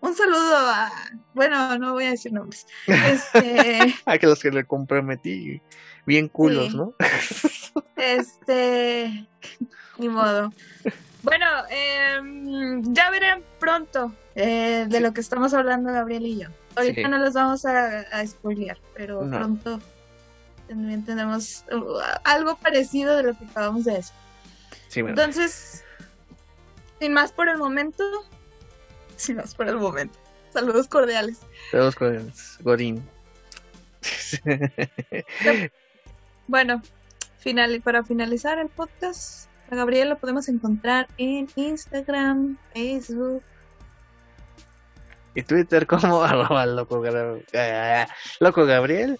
Un 0.00 0.16
saludo 0.16 0.56
a. 0.56 0.90
Bueno, 1.34 1.78
no 1.78 1.92
voy 1.92 2.06
a 2.06 2.10
decir 2.10 2.32
nombres. 2.32 2.66
Este... 2.86 3.94
a 4.06 4.18
que 4.18 4.26
los 4.26 4.40
que 4.40 4.50
le 4.50 4.64
comprometí, 4.64 5.62
bien 6.06 6.28
culos, 6.28 6.74
¿no? 6.74 6.94
este. 7.96 9.26
Ni 9.98 10.08
modo. 10.08 10.52
Bueno, 11.22 11.46
eh, 11.70 12.20
ya 12.82 13.10
verán 13.10 13.42
pronto 13.60 14.12
eh, 14.34 14.86
de 14.88 15.00
lo 15.00 15.12
que 15.12 15.20
estamos 15.20 15.54
hablando 15.54 15.92
Gabriel 15.92 16.26
y 16.26 16.40
yo. 16.40 16.48
Ahorita 16.74 17.06
no 17.08 17.18
los 17.18 17.34
vamos 17.34 17.64
a, 17.64 18.00
a 18.00 18.26
spoilear, 18.26 18.78
pero 18.94 19.20
pronto 19.28 19.78
también 20.68 21.04
tenemos 21.04 21.64
uh, 21.70 21.98
algo 22.24 22.56
parecido 22.56 23.16
de 23.16 23.24
lo 23.24 23.38
que 23.38 23.44
acabamos 23.44 23.84
de 23.84 23.92
decir. 23.92 24.14
Entonces, 24.94 25.84
sin 26.98 27.12
más 27.12 27.32
por 27.32 27.48
el 27.48 27.58
momento, 27.58 28.04
sin 29.16 29.36
más 29.36 29.54
por 29.54 29.68
el 29.68 29.76
momento. 29.76 30.18
Saludos 30.52 30.88
cordiales. 30.88 31.40
Saludos 31.70 31.94
cordiales. 31.94 32.58
Godín. 32.60 33.02
bueno, 36.46 36.82
para 37.82 38.04
finalizar 38.04 38.58
el 38.58 38.68
podcast, 38.68 39.48
a 39.70 39.74
Gabriel 39.74 40.10
lo 40.10 40.18
podemos 40.18 40.48
encontrar 40.48 41.08
en 41.18 41.48
Instagram, 41.56 42.56
Facebook. 42.72 43.42
Y 45.34 45.42
Twitter 45.42 45.86
como 45.88 46.26
loco, 46.26 47.04
eh, 47.52 48.06
loco 48.40 48.66
Gabriel. 48.66 49.18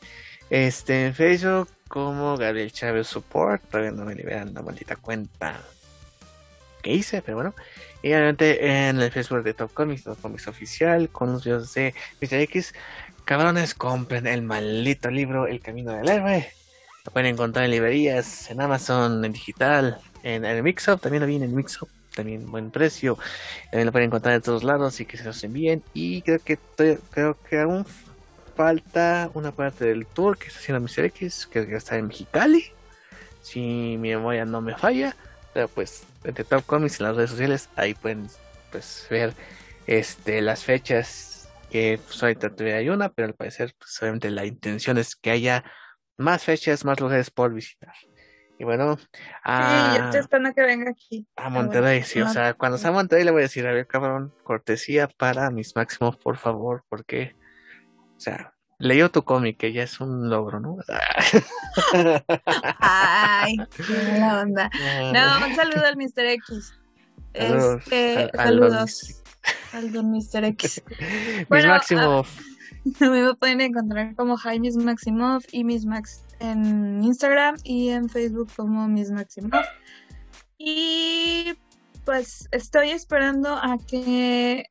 Este, 0.50 1.06
en 1.06 1.14
Facebook 1.14 1.68
como 1.88 2.36
Gabriel 2.36 2.70
Chávez 2.70 3.06
Support. 3.06 3.62
Todavía 3.70 3.90
no 3.92 4.04
me 4.04 4.14
liberan 4.14 4.52
la 4.52 4.62
maldita 4.62 4.96
cuenta 4.96 5.60
que 6.82 6.92
hice, 6.92 7.22
pero 7.22 7.38
bueno. 7.38 7.54
Y 8.02 8.08
obviamente 8.12 8.88
en 8.88 9.00
el 9.00 9.10
Facebook 9.10 9.42
de 9.42 9.54
Top 9.54 9.72
Comics, 9.72 10.04
Top 10.04 10.20
Comics 10.20 10.48
Oficial, 10.48 11.08
con 11.08 11.32
los 11.32 11.44
videos 11.44 11.72
de 11.74 11.94
Mr. 12.20 12.40
X. 12.40 12.74
Cabrones, 13.24 13.74
compren 13.74 14.26
el 14.26 14.42
maldito 14.42 15.10
libro 15.10 15.46
El 15.46 15.60
Camino 15.60 15.92
del 15.92 16.08
Héroe. 16.08 16.52
Lo 17.04 17.12
pueden 17.12 17.34
encontrar 17.34 17.64
en 17.64 17.72
librerías, 17.72 18.50
en 18.50 18.60
Amazon, 18.60 19.24
en 19.24 19.32
digital, 19.32 19.98
en 20.22 20.44
el 20.44 20.62
Mixup, 20.62 21.00
también 21.00 21.22
lo 21.22 21.26
vi 21.26 21.36
en 21.36 21.54
Mixup, 21.54 21.88
también 22.14 22.50
buen 22.50 22.70
precio. 22.70 23.18
También 23.70 23.86
lo 23.86 23.92
pueden 23.92 24.06
encontrar 24.06 24.34
en 24.34 24.42
todos 24.42 24.62
lados 24.62 25.00
y 25.00 25.06
que 25.06 25.16
se 25.16 25.24
los 25.24 25.42
envíen. 25.44 25.82
Y 25.94 26.22
creo 26.22 26.38
que 26.38 26.58
creo 27.10 27.36
que 27.48 27.60
aún 27.60 27.84
falta 28.54 29.30
una 29.34 29.52
parte 29.52 29.84
del 29.86 30.06
tour 30.06 30.38
que 30.38 30.48
está 30.48 30.60
haciendo 30.60 30.80
Mr. 30.80 31.06
X, 31.06 31.48
que 31.50 31.60
está 31.74 31.96
en 31.96 32.08
Mexicali. 32.08 32.66
Si 33.42 33.60
mi 33.60 34.10
memoria 34.10 34.44
no 34.44 34.60
me 34.60 34.76
falla. 34.76 35.16
Pero 35.52 35.68
pues 35.68 36.04
entre 36.24 36.44
Top 36.44 36.64
Comics 36.64 37.00
en 37.00 37.06
las 37.06 37.16
redes 37.16 37.30
sociales, 37.30 37.68
ahí 37.76 37.94
pueden 37.94 38.28
pues 38.70 39.06
ver 39.10 39.34
este 39.86 40.40
las 40.40 40.64
fechas 40.64 41.48
que 41.70 41.98
pues, 42.06 42.22
ahorita 42.22 42.50
todavía 42.50 42.76
hay 42.76 42.88
una, 42.88 43.10
pero 43.10 43.28
al 43.28 43.34
parecer 43.34 43.74
pues 43.78 44.00
obviamente 44.00 44.30
la 44.30 44.46
intención 44.46 44.96
es 44.98 45.16
que 45.16 45.30
haya 45.30 45.64
más 46.16 46.44
fechas, 46.44 46.84
más 46.84 47.00
lugares 47.00 47.30
por 47.30 47.52
visitar. 47.52 47.94
Y 48.58 48.64
bueno, 48.64 48.96
a, 49.42 50.10
sí, 50.12 50.18
esperando 50.18 50.54
que 50.54 50.62
venga 50.62 50.90
aquí. 50.90 51.26
A 51.36 51.48
Monterrey, 51.48 52.04
sí, 52.04 52.20
o 52.20 52.28
sea, 52.28 52.54
cuando 52.54 52.78
sea 52.78 52.90
a 52.90 52.92
Monterrey 52.92 53.24
le 53.24 53.32
voy 53.32 53.40
a 53.40 53.42
decir, 53.42 53.66
a 53.66 53.72
ver, 53.72 53.88
cabrón, 53.88 54.32
cortesía 54.44 55.08
para 55.08 55.50
mis 55.50 55.74
máximos, 55.74 56.16
por 56.16 56.36
favor, 56.36 56.84
porque, 56.88 57.34
o 58.16 58.20
sea, 58.20 58.54
leyó 58.78 59.10
tu 59.10 59.24
cómic, 59.24 59.56
que 59.56 59.72
ya 59.72 59.82
es 59.82 60.00
un 60.00 60.28
logro, 60.28 60.60
¿no? 60.60 60.76
Ay, 62.78 63.56
qué 63.76 64.18
la 64.18 64.42
onda. 64.42 64.70
No, 65.12 65.46
un 65.46 65.54
saludo 65.54 65.86
al 65.86 65.96
Mr. 65.96 66.26
X. 66.26 66.74
Saludos. 67.34 67.82
Este, 67.82 68.30
saludos 68.34 69.22
al 69.72 69.92
don 69.92 70.10
Mr. 70.10 70.44
X. 70.44 70.82
mis 71.48 71.66
máximos. 71.66 72.28
A 72.28 72.51
me 73.00 73.34
pueden 73.34 73.60
encontrar 73.60 74.14
como 74.16 74.36
Jaime 74.36 74.70
Maximov 74.72 75.42
y 75.52 75.64
Miss 75.64 75.86
Max 75.86 76.24
en 76.40 77.02
Instagram 77.02 77.56
y 77.64 77.90
en 77.90 78.08
Facebook 78.08 78.50
como 78.56 78.88
Miss 78.88 79.10
Maximov. 79.10 79.64
Y 80.58 81.54
pues 82.04 82.48
estoy 82.50 82.90
esperando 82.90 83.50
a 83.54 83.78
que 83.86 84.64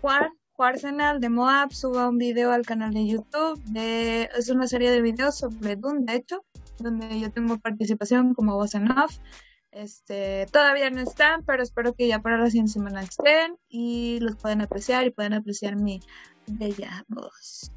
Juan, 0.00 0.30
Arsenal 0.58 1.20
de 1.20 1.28
Moab 1.28 1.72
suba 1.72 2.08
un 2.08 2.18
video 2.18 2.52
al 2.52 2.64
canal 2.64 2.92
de 2.92 3.06
YouTube. 3.06 3.62
De, 3.64 4.30
es 4.36 4.48
una 4.48 4.66
serie 4.66 4.90
de 4.90 5.02
videos 5.02 5.38
sobre 5.38 5.76
Dune, 5.76 6.04
de 6.04 6.16
hecho, 6.16 6.44
donde 6.78 7.20
yo 7.20 7.30
tengo 7.30 7.58
participación 7.58 8.34
como 8.34 8.54
voz 8.54 8.74
en 8.74 8.90
off. 8.90 9.18
Este, 9.74 10.46
todavía 10.52 10.88
no 10.90 11.00
están, 11.00 11.44
pero 11.44 11.62
espero 11.62 11.94
que 11.94 12.06
ya 12.06 12.20
para 12.20 12.38
la 12.38 12.46
siguiente 12.46 12.72
semana 12.72 13.02
estén 13.02 13.58
y 13.68 14.20
los 14.20 14.36
pueden 14.36 14.60
apreciar 14.60 15.04
y 15.04 15.10
pueden 15.10 15.32
apreciar 15.32 15.74
mi 15.74 16.00
bella 16.46 17.04
voz. 17.08 17.72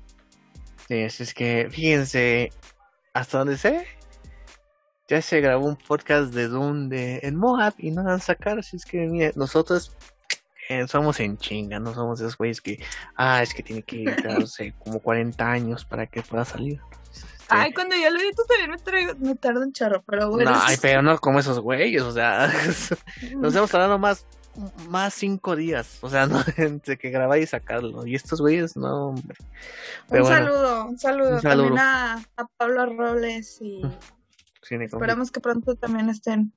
Sí, 0.87 1.03
así 1.03 1.23
es 1.23 1.33
que 1.33 1.67
fíjense, 1.71 2.51
hasta 3.13 3.39
donde 3.39 3.57
sé, 3.57 3.87
ya 5.07 5.23
se 5.23 5.41
grabó 5.41 5.65
un 5.65 5.75
podcast 5.75 6.31
de 6.33 6.47
Doom 6.47 6.87
de, 6.89 7.19
en 7.23 7.35
Moab 7.35 7.73
y 7.79 7.89
no 7.89 8.03
van 8.03 8.13
a 8.13 8.19
sacar, 8.19 8.59
así 8.59 8.77
es 8.77 8.85
que 8.85 8.99
mire, 9.07 9.31
nosotros 9.35 9.95
eh, 10.69 10.87
somos 10.87 11.19
en 11.19 11.37
chinga, 11.37 11.79
no 11.79 11.95
somos 11.95 12.19
esos 12.19 12.37
güeyes 12.37 12.61
que, 12.61 12.79
ah, 13.15 13.41
es 13.41 13.55
que 13.55 13.63
tiene 13.63 13.81
que 13.81 14.05
sé, 14.45 14.75
como 14.83 14.99
40 14.99 15.49
años 15.49 15.83
para 15.83 16.05
que 16.05 16.21
pueda 16.21 16.45
salir. 16.45 16.79
Ay, 17.49 17.73
cuando 17.73 17.95
yo 17.95 18.09
lo 18.09 18.19
vi, 18.19 18.31
tú 18.31 18.43
también 18.47 18.71
me, 18.71 18.77
traigo, 18.77 19.13
me 19.19 19.35
tarda 19.35 19.61
un 19.61 19.71
charro, 19.71 20.03
pero 20.05 20.29
bueno. 20.29 20.51
No, 20.51 20.59
ay, 20.61 20.77
pero 20.81 21.01
no 21.01 21.17
como 21.19 21.39
esos 21.39 21.59
güeyes, 21.59 22.01
o 22.01 22.11
sea, 22.11 22.51
nos 23.37 23.55
hemos 23.55 23.71
tardado 23.71 23.97
más, 23.97 24.25
más 24.89 25.13
cinco 25.13 25.55
días, 25.55 25.99
o 26.01 26.09
sea, 26.09 26.25
no, 26.27 26.43
entre 26.57 26.97
que 26.97 27.09
grabar 27.09 27.39
y 27.39 27.47
sacarlo. 27.47 28.05
Y 28.05 28.15
estos 28.15 28.41
güeyes, 28.41 28.75
no, 28.75 29.09
hombre. 29.09 29.35
un, 30.09 30.25
saludo, 30.25 30.85
un 30.85 30.99
saludo, 30.99 31.35
un 31.35 31.41
saludo, 31.41 31.41
también 31.41 31.79
a, 31.79 32.25
a 32.35 32.47
Pablo 32.57 32.85
Robles 32.85 33.59
y 33.61 33.81
esperamos 34.69 35.31
que 35.31 35.39
pronto 35.39 35.75
también 35.75 36.09
estén 36.09 36.53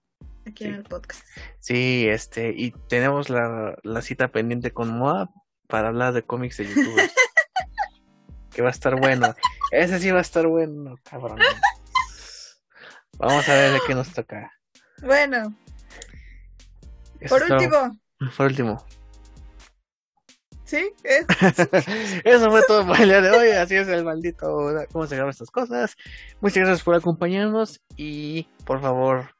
aquí 0.47 0.65
en 0.65 0.75
el 0.75 0.83
podcast. 0.83 1.23
Sí, 1.61 2.07
este, 2.09 2.53
y 2.57 2.73
tenemos 2.89 3.31
la, 3.31 3.77
la 3.85 4.03
cita 4.03 4.29
pendiente 4.29 4.73
con 4.73 4.97
Moa 4.99 5.31
para 5.69 5.89
hablar 5.89 6.12
de 6.12 6.23
cómics 6.23 6.57
de 6.57 6.67
YouTube. 6.67 7.11
que 8.51 8.62
va 8.62 8.69
a 8.69 8.73
estar 8.73 8.99
bueno. 8.99 9.35
Ese 9.71 9.99
sí 10.01 10.11
va 10.11 10.19
a 10.19 10.23
estar 10.23 10.47
bueno, 10.47 10.97
cabrón. 11.05 11.39
Vamos 13.19 13.49
a 13.49 13.55
ver 13.55 13.73
de 13.73 13.81
qué 13.87 13.95
nos 13.95 14.13
toca. 14.13 14.51
Bueno. 15.03 15.55
por 17.29 17.43
último. 17.43 17.99
Por 18.37 18.47
último. 18.47 18.85
¿Sí? 20.65 20.93
Eso 22.25 22.51
fue 22.51 22.63
todo 22.67 22.87
por 22.87 23.01
el 23.01 23.09
día 23.09 23.21
de 23.21 23.31
hoy. 23.31 23.51
Así 23.51 23.75
es 23.75 23.89
el 23.89 24.05
maldito. 24.05 24.47
¿Cómo 24.93 25.07
se 25.07 25.17
graban 25.17 25.31
estas 25.31 25.51
cosas? 25.51 25.97
Muchas 26.41 26.59
gracias 26.59 26.83
por 26.83 26.95
acompañarnos. 26.95 27.81
Y 27.97 28.45
por 28.65 28.81
favor, 28.81 29.35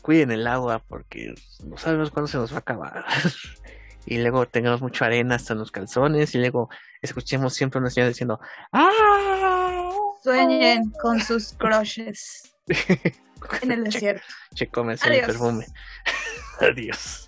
cuiden 0.00 0.30
el 0.30 0.46
agua 0.46 0.82
porque 0.86 1.34
no 1.64 1.76
sabemos 1.76 2.10
cuándo 2.10 2.28
se 2.28 2.38
nos 2.38 2.52
va 2.52 2.56
a 2.56 2.60
acabar. 2.60 3.04
y 4.06 4.18
luego 4.18 4.46
tengamos 4.46 4.80
mucha 4.80 5.06
arena 5.06 5.34
hasta 5.34 5.54
en 5.54 5.58
los 5.58 5.72
calzones. 5.72 6.34
Y 6.34 6.38
luego 6.38 6.68
escuchemos 7.02 7.52
siempre 7.52 7.78
a 7.78 7.80
una 7.80 7.90
señora 7.90 8.08
diciendo 8.08 8.38
¡Ah! 8.72 9.59
Sueñen 10.22 10.90
con 11.02 11.20
sus 11.20 11.52
crushes 11.54 12.54
en 13.62 13.72
el 13.72 13.84
desierto. 13.84 14.26
Che, 14.54 14.68
che 14.68 15.08
el 15.08 15.26
perfume. 15.26 15.66
Adiós. 16.60 17.26